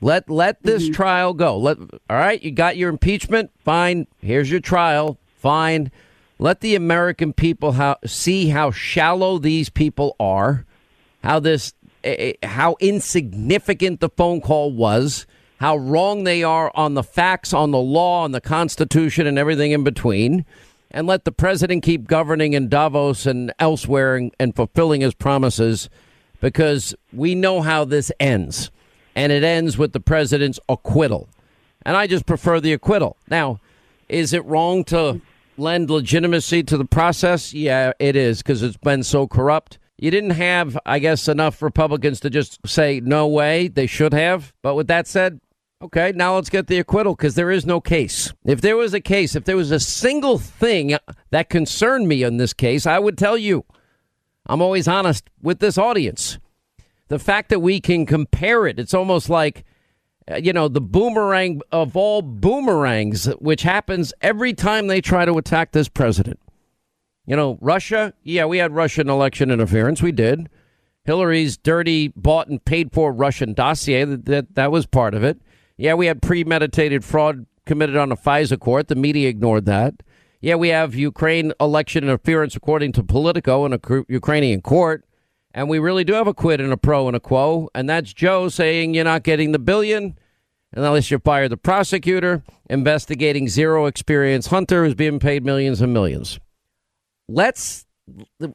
Let 0.00 0.28
let 0.28 0.62
this 0.62 0.84
mm-hmm. 0.84 0.92
trial 0.92 1.34
go. 1.34 1.56
Let 1.56 1.78
all 1.78 2.16
right. 2.16 2.42
You 2.42 2.50
got 2.50 2.76
your 2.76 2.90
impeachment. 2.90 3.50
Fine. 3.58 4.06
Here's 4.20 4.50
your 4.50 4.60
trial. 4.60 5.18
Fine. 5.36 5.90
Let 6.38 6.60
the 6.60 6.74
American 6.74 7.32
people 7.32 7.72
how, 7.72 7.96
see 8.04 8.50
how 8.50 8.70
shallow 8.70 9.38
these 9.38 9.70
people 9.70 10.16
are. 10.20 10.65
How 11.26 11.40
this 11.40 11.72
eh, 12.04 12.32
eh, 12.42 12.46
how 12.46 12.76
insignificant 12.78 13.98
the 13.98 14.08
phone 14.08 14.40
call 14.40 14.72
was. 14.72 15.26
How 15.58 15.76
wrong 15.76 16.22
they 16.22 16.44
are 16.44 16.70
on 16.74 16.94
the 16.94 17.02
facts, 17.02 17.52
on 17.52 17.72
the 17.72 17.78
law, 17.78 18.22
on 18.22 18.30
the 18.30 18.40
Constitution, 18.40 19.26
and 19.26 19.36
everything 19.36 19.72
in 19.72 19.82
between. 19.82 20.44
and 20.92 21.06
let 21.06 21.24
the 21.24 21.32
president 21.32 21.82
keep 21.82 22.06
governing 22.06 22.52
in 22.52 22.68
Davos 22.68 23.26
and 23.26 23.52
elsewhere 23.58 24.14
and, 24.14 24.32
and 24.38 24.54
fulfilling 24.54 25.00
his 25.00 25.14
promises 25.14 25.90
because 26.40 26.94
we 27.12 27.34
know 27.34 27.60
how 27.60 27.84
this 27.84 28.12
ends. 28.20 28.70
And 29.16 29.32
it 29.32 29.42
ends 29.42 29.76
with 29.76 29.92
the 29.92 30.00
president's 30.00 30.60
acquittal. 30.68 31.28
And 31.84 31.96
I 31.96 32.06
just 32.06 32.24
prefer 32.24 32.60
the 32.60 32.72
acquittal. 32.72 33.16
Now, 33.28 33.60
is 34.08 34.32
it 34.32 34.44
wrong 34.44 34.84
to 34.84 35.20
lend 35.58 35.90
legitimacy 35.90 36.62
to 36.62 36.76
the 36.76 36.84
process? 36.84 37.52
Yeah, 37.52 37.92
it 37.98 38.14
is 38.14 38.42
because 38.42 38.62
it's 38.62 38.76
been 38.76 39.02
so 39.02 39.26
corrupt. 39.26 39.78
You 39.98 40.10
didn't 40.10 40.30
have, 40.30 40.78
I 40.84 40.98
guess, 40.98 41.26
enough 41.26 41.62
Republicans 41.62 42.20
to 42.20 42.30
just 42.30 42.66
say, 42.66 43.00
no 43.00 43.26
way, 43.26 43.68
they 43.68 43.86
should 43.86 44.12
have. 44.12 44.52
But 44.62 44.74
with 44.74 44.88
that 44.88 45.06
said, 45.06 45.40
okay, 45.80 46.12
now 46.14 46.34
let's 46.34 46.50
get 46.50 46.66
the 46.66 46.78
acquittal 46.78 47.14
because 47.14 47.34
there 47.34 47.50
is 47.50 47.64
no 47.64 47.80
case. 47.80 48.32
If 48.44 48.60
there 48.60 48.76
was 48.76 48.92
a 48.92 49.00
case, 49.00 49.34
if 49.34 49.44
there 49.44 49.56
was 49.56 49.70
a 49.70 49.80
single 49.80 50.38
thing 50.38 50.96
that 51.30 51.48
concerned 51.48 52.08
me 52.08 52.22
in 52.22 52.36
this 52.36 52.52
case, 52.52 52.86
I 52.86 52.98
would 52.98 53.16
tell 53.16 53.38
you. 53.38 53.64
I'm 54.48 54.62
always 54.62 54.86
honest 54.86 55.28
with 55.42 55.58
this 55.58 55.76
audience. 55.76 56.38
The 57.08 57.18
fact 57.18 57.48
that 57.48 57.60
we 57.60 57.80
can 57.80 58.06
compare 58.06 58.66
it, 58.66 58.78
it's 58.78 58.94
almost 58.94 59.28
like, 59.28 59.64
uh, 60.30 60.36
you 60.36 60.52
know, 60.52 60.68
the 60.68 60.80
boomerang 60.80 61.62
of 61.72 61.96
all 61.96 62.22
boomerangs, 62.22 63.26
which 63.36 63.62
happens 63.62 64.12
every 64.20 64.52
time 64.52 64.86
they 64.86 65.00
try 65.00 65.24
to 65.24 65.38
attack 65.38 65.72
this 65.72 65.88
president. 65.88 66.38
You 67.26 67.34
know, 67.34 67.58
Russia, 67.60 68.14
yeah, 68.22 68.44
we 68.44 68.58
had 68.58 68.72
Russian 68.72 69.10
election 69.10 69.50
interference. 69.50 70.00
We 70.00 70.12
did. 70.12 70.48
Hillary's 71.04 71.56
dirty, 71.56 72.08
bought 72.08 72.48
and 72.48 72.64
paid 72.64 72.92
for 72.92 73.12
Russian 73.12 73.52
dossier, 73.52 74.04
that, 74.04 74.24
that, 74.26 74.54
that 74.54 74.72
was 74.72 74.86
part 74.86 75.14
of 75.14 75.24
it. 75.24 75.40
Yeah, 75.76 75.94
we 75.94 76.06
had 76.06 76.22
premeditated 76.22 77.04
fraud 77.04 77.46
committed 77.64 77.96
on 77.96 78.12
a 78.12 78.16
FISA 78.16 78.58
court. 78.58 78.88
The 78.88 78.94
media 78.94 79.28
ignored 79.28 79.66
that. 79.66 80.02
Yeah, 80.40 80.54
we 80.54 80.68
have 80.68 80.94
Ukraine 80.94 81.52
election 81.60 82.04
interference 82.04 82.54
according 82.54 82.92
to 82.92 83.02
Politico 83.02 83.66
in 83.66 83.72
a 83.72 83.80
Ukrainian 84.08 84.62
court. 84.62 85.04
And 85.52 85.68
we 85.68 85.78
really 85.78 86.04
do 86.04 86.12
have 86.12 86.26
a 86.26 86.34
quid 86.34 86.60
and 86.60 86.72
a 86.72 86.76
pro 86.76 87.08
and 87.08 87.16
a 87.16 87.20
quo. 87.20 87.68
And 87.74 87.88
that's 87.88 88.12
Joe 88.12 88.48
saying 88.48 88.94
you're 88.94 89.04
not 89.04 89.22
getting 89.22 89.52
the 89.52 89.58
billion 89.58 90.18
unless 90.72 91.10
you 91.10 91.18
fire 91.18 91.48
the 91.48 91.56
prosecutor 91.56 92.42
investigating 92.68 93.48
zero 93.48 93.86
experience 93.86 94.48
Hunter 94.48 94.84
who's 94.84 94.94
being 94.94 95.18
paid 95.18 95.44
millions 95.44 95.80
and 95.80 95.92
millions 95.92 96.38
let's 97.28 97.86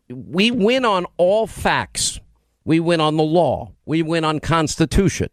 we 0.10 0.52
win 0.52 0.85
on 0.85 1.06
all 1.18 1.48
facts. 1.48 2.19
We 2.64 2.80
win 2.80 3.02
on 3.02 3.18
the 3.18 3.23
law. 3.23 3.73
We 3.85 4.02
win 4.02 4.23
on 4.23 4.39
constitution. 4.39 5.30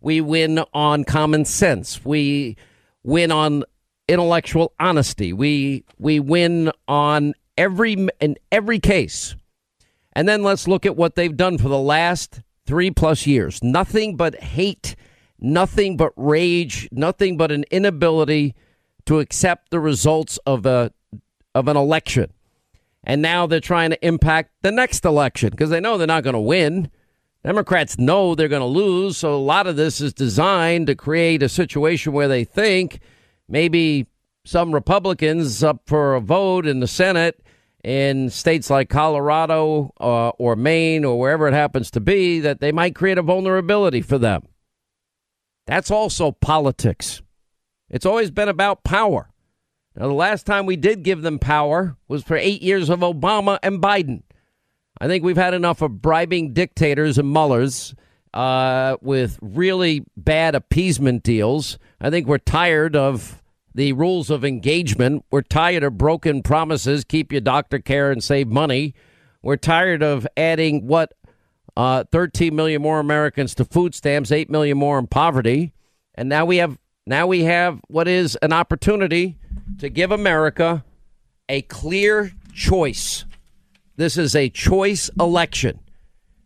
We 0.00 0.20
win 0.20 0.62
on 0.74 1.04
common 1.04 1.44
sense. 1.44 2.04
We 2.04 2.56
win 3.02 3.30
on 3.30 3.64
intellectual 4.08 4.72
honesty. 4.78 5.32
We 5.32 5.84
we 5.98 6.20
win 6.20 6.72
on 6.88 7.34
every 7.56 8.08
in 8.20 8.36
every 8.50 8.78
case. 8.78 9.36
And 10.14 10.28
then 10.28 10.42
let's 10.42 10.68
look 10.68 10.84
at 10.84 10.96
what 10.96 11.14
they've 11.14 11.36
done 11.36 11.56
for 11.56 11.68
the 11.68 11.78
last 11.78 12.42
3 12.66 12.90
plus 12.90 13.26
years. 13.26 13.62
Nothing 13.62 14.16
but 14.16 14.34
hate, 14.42 14.94
nothing 15.38 15.96
but 15.96 16.12
rage, 16.16 16.86
nothing 16.92 17.38
but 17.38 17.50
an 17.50 17.64
inability 17.70 18.54
to 19.06 19.20
accept 19.20 19.70
the 19.70 19.80
results 19.80 20.38
of 20.44 20.66
a 20.66 20.92
of 21.54 21.68
an 21.68 21.76
election 21.76 22.32
and 23.04 23.20
now 23.20 23.46
they're 23.46 23.60
trying 23.60 23.90
to 23.90 24.06
impact 24.06 24.50
the 24.62 24.72
next 24.72 25.04
election 25.04 25.50
because 25.50 25.70
they 25.70 25.80
know 25.80 25.98
they're 25.98 26.06
not 26.06 26.24
going 26.24 26.34
to 26.34 26.40
win. 26.40 26.90
Democrats 27.44 27.98
know 27.98 28.34
they're 28.34 28.48
going 28.48 28.60
to 28.60 28.66
lose, 28.66 29.16
so 29.16 29.34
a 29.34 29.36
lot 29.36 29.66
of 29.66 29.76
this 29.76 30.00
is 30.00 30.14
designed 30.14 30.86
to 30.86 30.94
create 30.94 31.42
a 31.42 31.48
situation 31.48 32.12
where 32.12 32.28
they 32.28 32.44
think 32.44 33.00
maybe 33.48 34.06
some 34.44 34.72
Republicans 34.72 35.62
up 35.62 35.82
for 35.86 36.14
a 36.14 36.20
vote 36.20 36.66
in 36.66 36.80
the 36.80 36.86
Senate 36.86 37.42
in 37.82 38.30
states 38.30 38.70
like 38.70 38.88
Colorado 38.88 39.92
uh, 40.00 40.28
or 40.30 40.54
Maine 40.54 41.04
or 41.04 41.18
wherever 41.18 41.48
it 41.48 41.54
happens 41.54 41.90
to 41.92 42.00
be 42.00 42.38
that 42.40 42.60
they 42.60 42.70
might 42.70 42.94
create 42.94 43.18
a 43.18 43.22
vulnerability 43.22 44.02
for 44.02 44.18
them. 44.18 44.42
That's 45.66 45.90
also 45.90 46.32
politics. 46.32 47.22
It's 47.88 48.06
always 48.06 48.30
been 48.30 48.48
about 48.48 48.84
power. 48.84 49.31
Now, 49.96 50.06
the 50.06 50.14
last 50.14 50.46
time 50.46 50.66
we 50.66 50.76
did 50.76 51.02
give 51.02 51.22
them 51.22 51.38
power 51.38 51.96
was 52.08 52.22
for 52.22 52.36
eight 52.36 52.62
years 52.62 52.88
of 52.88 53.00
Obama 53.00 53.58
and 53.62 53.82
Biden. 53.82 54.22
I 55.00 55.06
think 55.06 55.24
we've 55.24 55.36
had 55.36 55.54
enough 55.54 55.82
of 55.82 56.00
bribing 56.00 56.52
dictators 56.54 57.18
and 57.18 57.28
mullahs 57.28 57.94
uh, 58.32 58.96
with 59.02 59.38
really 59.42 60.04
bad 60.16 60.54
appeasement 60.54 61.22
deals. 61.22 61.78
I 62.00 62.08
think 62.08 62.26
we're 62.26 62.38
tired 62.38 62.96
of 62.96 63.42
the 63.74 63.92
rules 63.92 64.30
of 64.30 64.44
engagement. 64.44 65.24
We're 65.30 65.42
tired 65.42 65.82
of 65.82 65.98
broken 65.98 66.42
promises 66.42 67.04
keep 67.04 67.32
your 67.32 67.40
doctor 67.40 67.78
care 67.78 68.10
and 68.10 68.22
save 68.22 68.48
money. 68.48 68.94
We're 69.42 69.56
tired 69.56 70.02
of 70.02 70.26
adding 70.36 70.86
what 70.86 71.14
uh, 71.76 72.04
13 72.12 72.54
million 72.54 72.82
more 72.82 73.00
Americans 73.00 73.54
to 73.56 73.64
food 73.64 73.94
stamps, 73.94 74.30
8 74.30 74.50
million 74.50 74.78
more 74.78 74.98
in 74.98 75.06
poverty. 75.06 75.72
And 76.14 76.28
now 76.28 76.44
we 76.44 76.58
have 76.58 76.78
now 77.06 77.26
we 77.26 77.44
have 77.44 77.80
what 77.88 78.06
is 78.06 78.36
an 78.42 78.52
opportunity 78.52 79.38
to 79.78 79.88
give 79.88 80.10
America 80.10 80.84
a 81.48 81.62
clear 81.62 82.32
choice. 82.54 83.24
This 83.96 84.16
is 84.16 84.34
a 84.34 84.48
choice 84.48 85.10
election. 85.18 85.80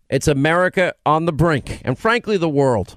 It's 0.08 0.28
America 0.28 0.94
on 1.04 1.24
the 1.24 1.32
brink, 1.32 1.80
and 1.84 1.98
frankly, 1.98 2.36
the 2.36 2.48
world. 2.48 2.96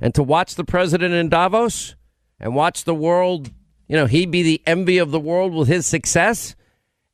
And 0.00 0.14
to 0.14 0.22
watch 0.22 0.54
the 0.54 0.64
president 0.64 1.14
in 1.14 1.28
Davos 1.28 1.94
and 2.38 2.54
watch 2.54 2.84
the 2.84 2.94
world, 2.94 3.50
you 3.86 3.96
know, 3.96 4.06
he 4.06 4.26
be 4.26 4.42
the 4.42 4.62
envy 4.66 4.98
of 4.98 5.10
the 5.10 5.20
world 5.20 5.54
with 5.54 5.68
his 5.68 5.86
success 5.86 6.56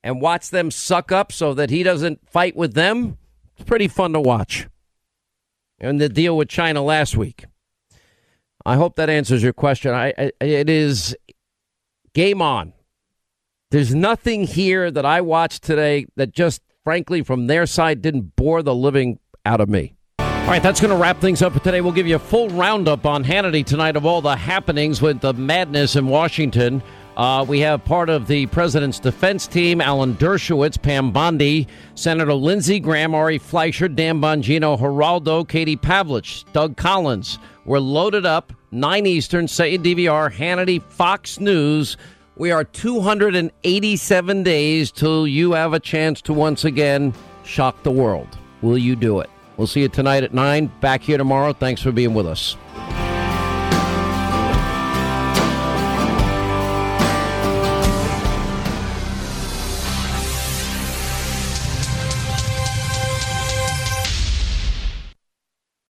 and 0.03 0.21
watch 0.21 0.51
them 0.51 0.71
suck 0.71 1.11
up 1.11 1.33
so 1.33 1.53
that 1.55 1.71
he 1.71 1.83
doesn't 1.83 2.29
fight 2.31 2.55
with 2.55 2.75
them, 2.75 3.19
it's 3.57 3.69
pretty 3.69 3.89
fun 3.89 4.13
to 4.13 4.21
watch. 4.21 4.69
And 5.81 6.01
the 6.01 6.09
deal 6.09 6.37
with 6.37 6.49
China 6.49 6.83
last 6.83 7.17
week. 7.17 7.45
I 8.65 8.77
hope 8.77 8.97
that 8.97 9.11
answers 9.11 9.43
your 9.43 9.53
question. 9.53 9.93
I, 9.93 10.15
I, 10.17 10.33
it 10.41 10.71
is 10.71 11.17
Game 12.17 12.41
on. 12.41 12.73
There's 13.71 13.95
nothing 13.95 14.45
here 14.47 14.91
that 14.91 15.05
I 15.05 15.21
watched 15.21 15.63
today 15.63 16.07
that 16.17 16.33
just, 16.33 16.63
frankly, 16.83 17.21
from 17.21 17.47
their 17.47 17.67
side, 17.67 18.01
didn't 18.01 18.37
bore 18.37 18.63
the 18.63 18.75
living 18.75 19.19
out 19.45 19.61
of 19.61 19.69
me. 19.69 19.97
All 20.21 20.27
right, 20.47 20.63
that's 20.63 20.81
going 20.81 20.93
to 20.93 20.97
wrap 20.97 21.21
things 21.21 21.43
up 21.43 21.53
for 21.53 21.59
today. 21.59 21.83
We'll 21.83 21.93
give 21.93 22.07
you 22.07 22.17
a 22.17 22.19
full 22.19 22.49
roundup 22.49 23.05
on 23.05 23.23
Hannity 23.23 23.67
tonight 23.67 23.97
of 23.97 24.07
all 24.07 24.23
the 24.23 24.35
happenings 24.35 25.03
with 25.03 25.21
the 25.21 25.35
madness 25.35 25.95
in 25.95 26.07
Washington. 26.07 26.83
Uh, 27.19 27.45
we 27.47 27.61
have 27.61 27.85
part 27.85 28.09
of 28.09 28.29
the 28.29 28.47
president's 28.47 28.99
defense 28.99 29.47
team, 29.47 29.83
Alan 29.83 30.15
Dershowitz, 30.15 30.81
Pam 30.81 31.13
Bondi, 31.13 31.69
Senator 31.97 32.33
Lindsey 32.33 32.81
Graham, 32.81 33.15
Ari 33.15 33.37
Fleischer, 33.37 33.89
Dan 33.89 34.23
Bongino, 34.23 34.79
Geraldo, 34.79 35.47
Katie 35.47 35.77
Pavlich, 35.77 36.51
Doug 36.55 36.79
Collins. 36.79 37.39
We're 37.67 37.79
loaded 37.79 38.25
up. 38.25 38.55
9 38.77 39.07
Eastern, 39.07 39.49
say 39.49 39.79
DVR, 39.79 40.31
Hannity, 40.31 40.83
Fox 40.83 41.41
News. 41.41 41.97
We 42.37 42.51
are 42.51 42.63
287 42.63 44.43
days 44.43 44.93
till 44.93 45.27
you 45.27 45.53
have 45.53 45.73
a 45.73 45.81
chance 45.81 46.21
to 46.23 46.35
once 46.35 46.67
again 46.67 47.15
shock 47.43 47.83
the 47.85 47.91
world. 47.91 48.29
Will 48.61 48.77
you 48.77 48.95
do 48.95 49.21
it? 49.21 49.31
We'll 49.57 49.67
see 49.67 49.81
you 49.81 49.89
tonight 49.89 50.25
at 50.25 50.35
9. 50.35 50.71
Back 50.83 51.01
here 51.01 51.17
tomorrow. 51.17 51.55
Thanks 51.55 51.81
for 51.81 51.91
being 51.91 52.13
with 52.13 52.27
us. 52.27 52.57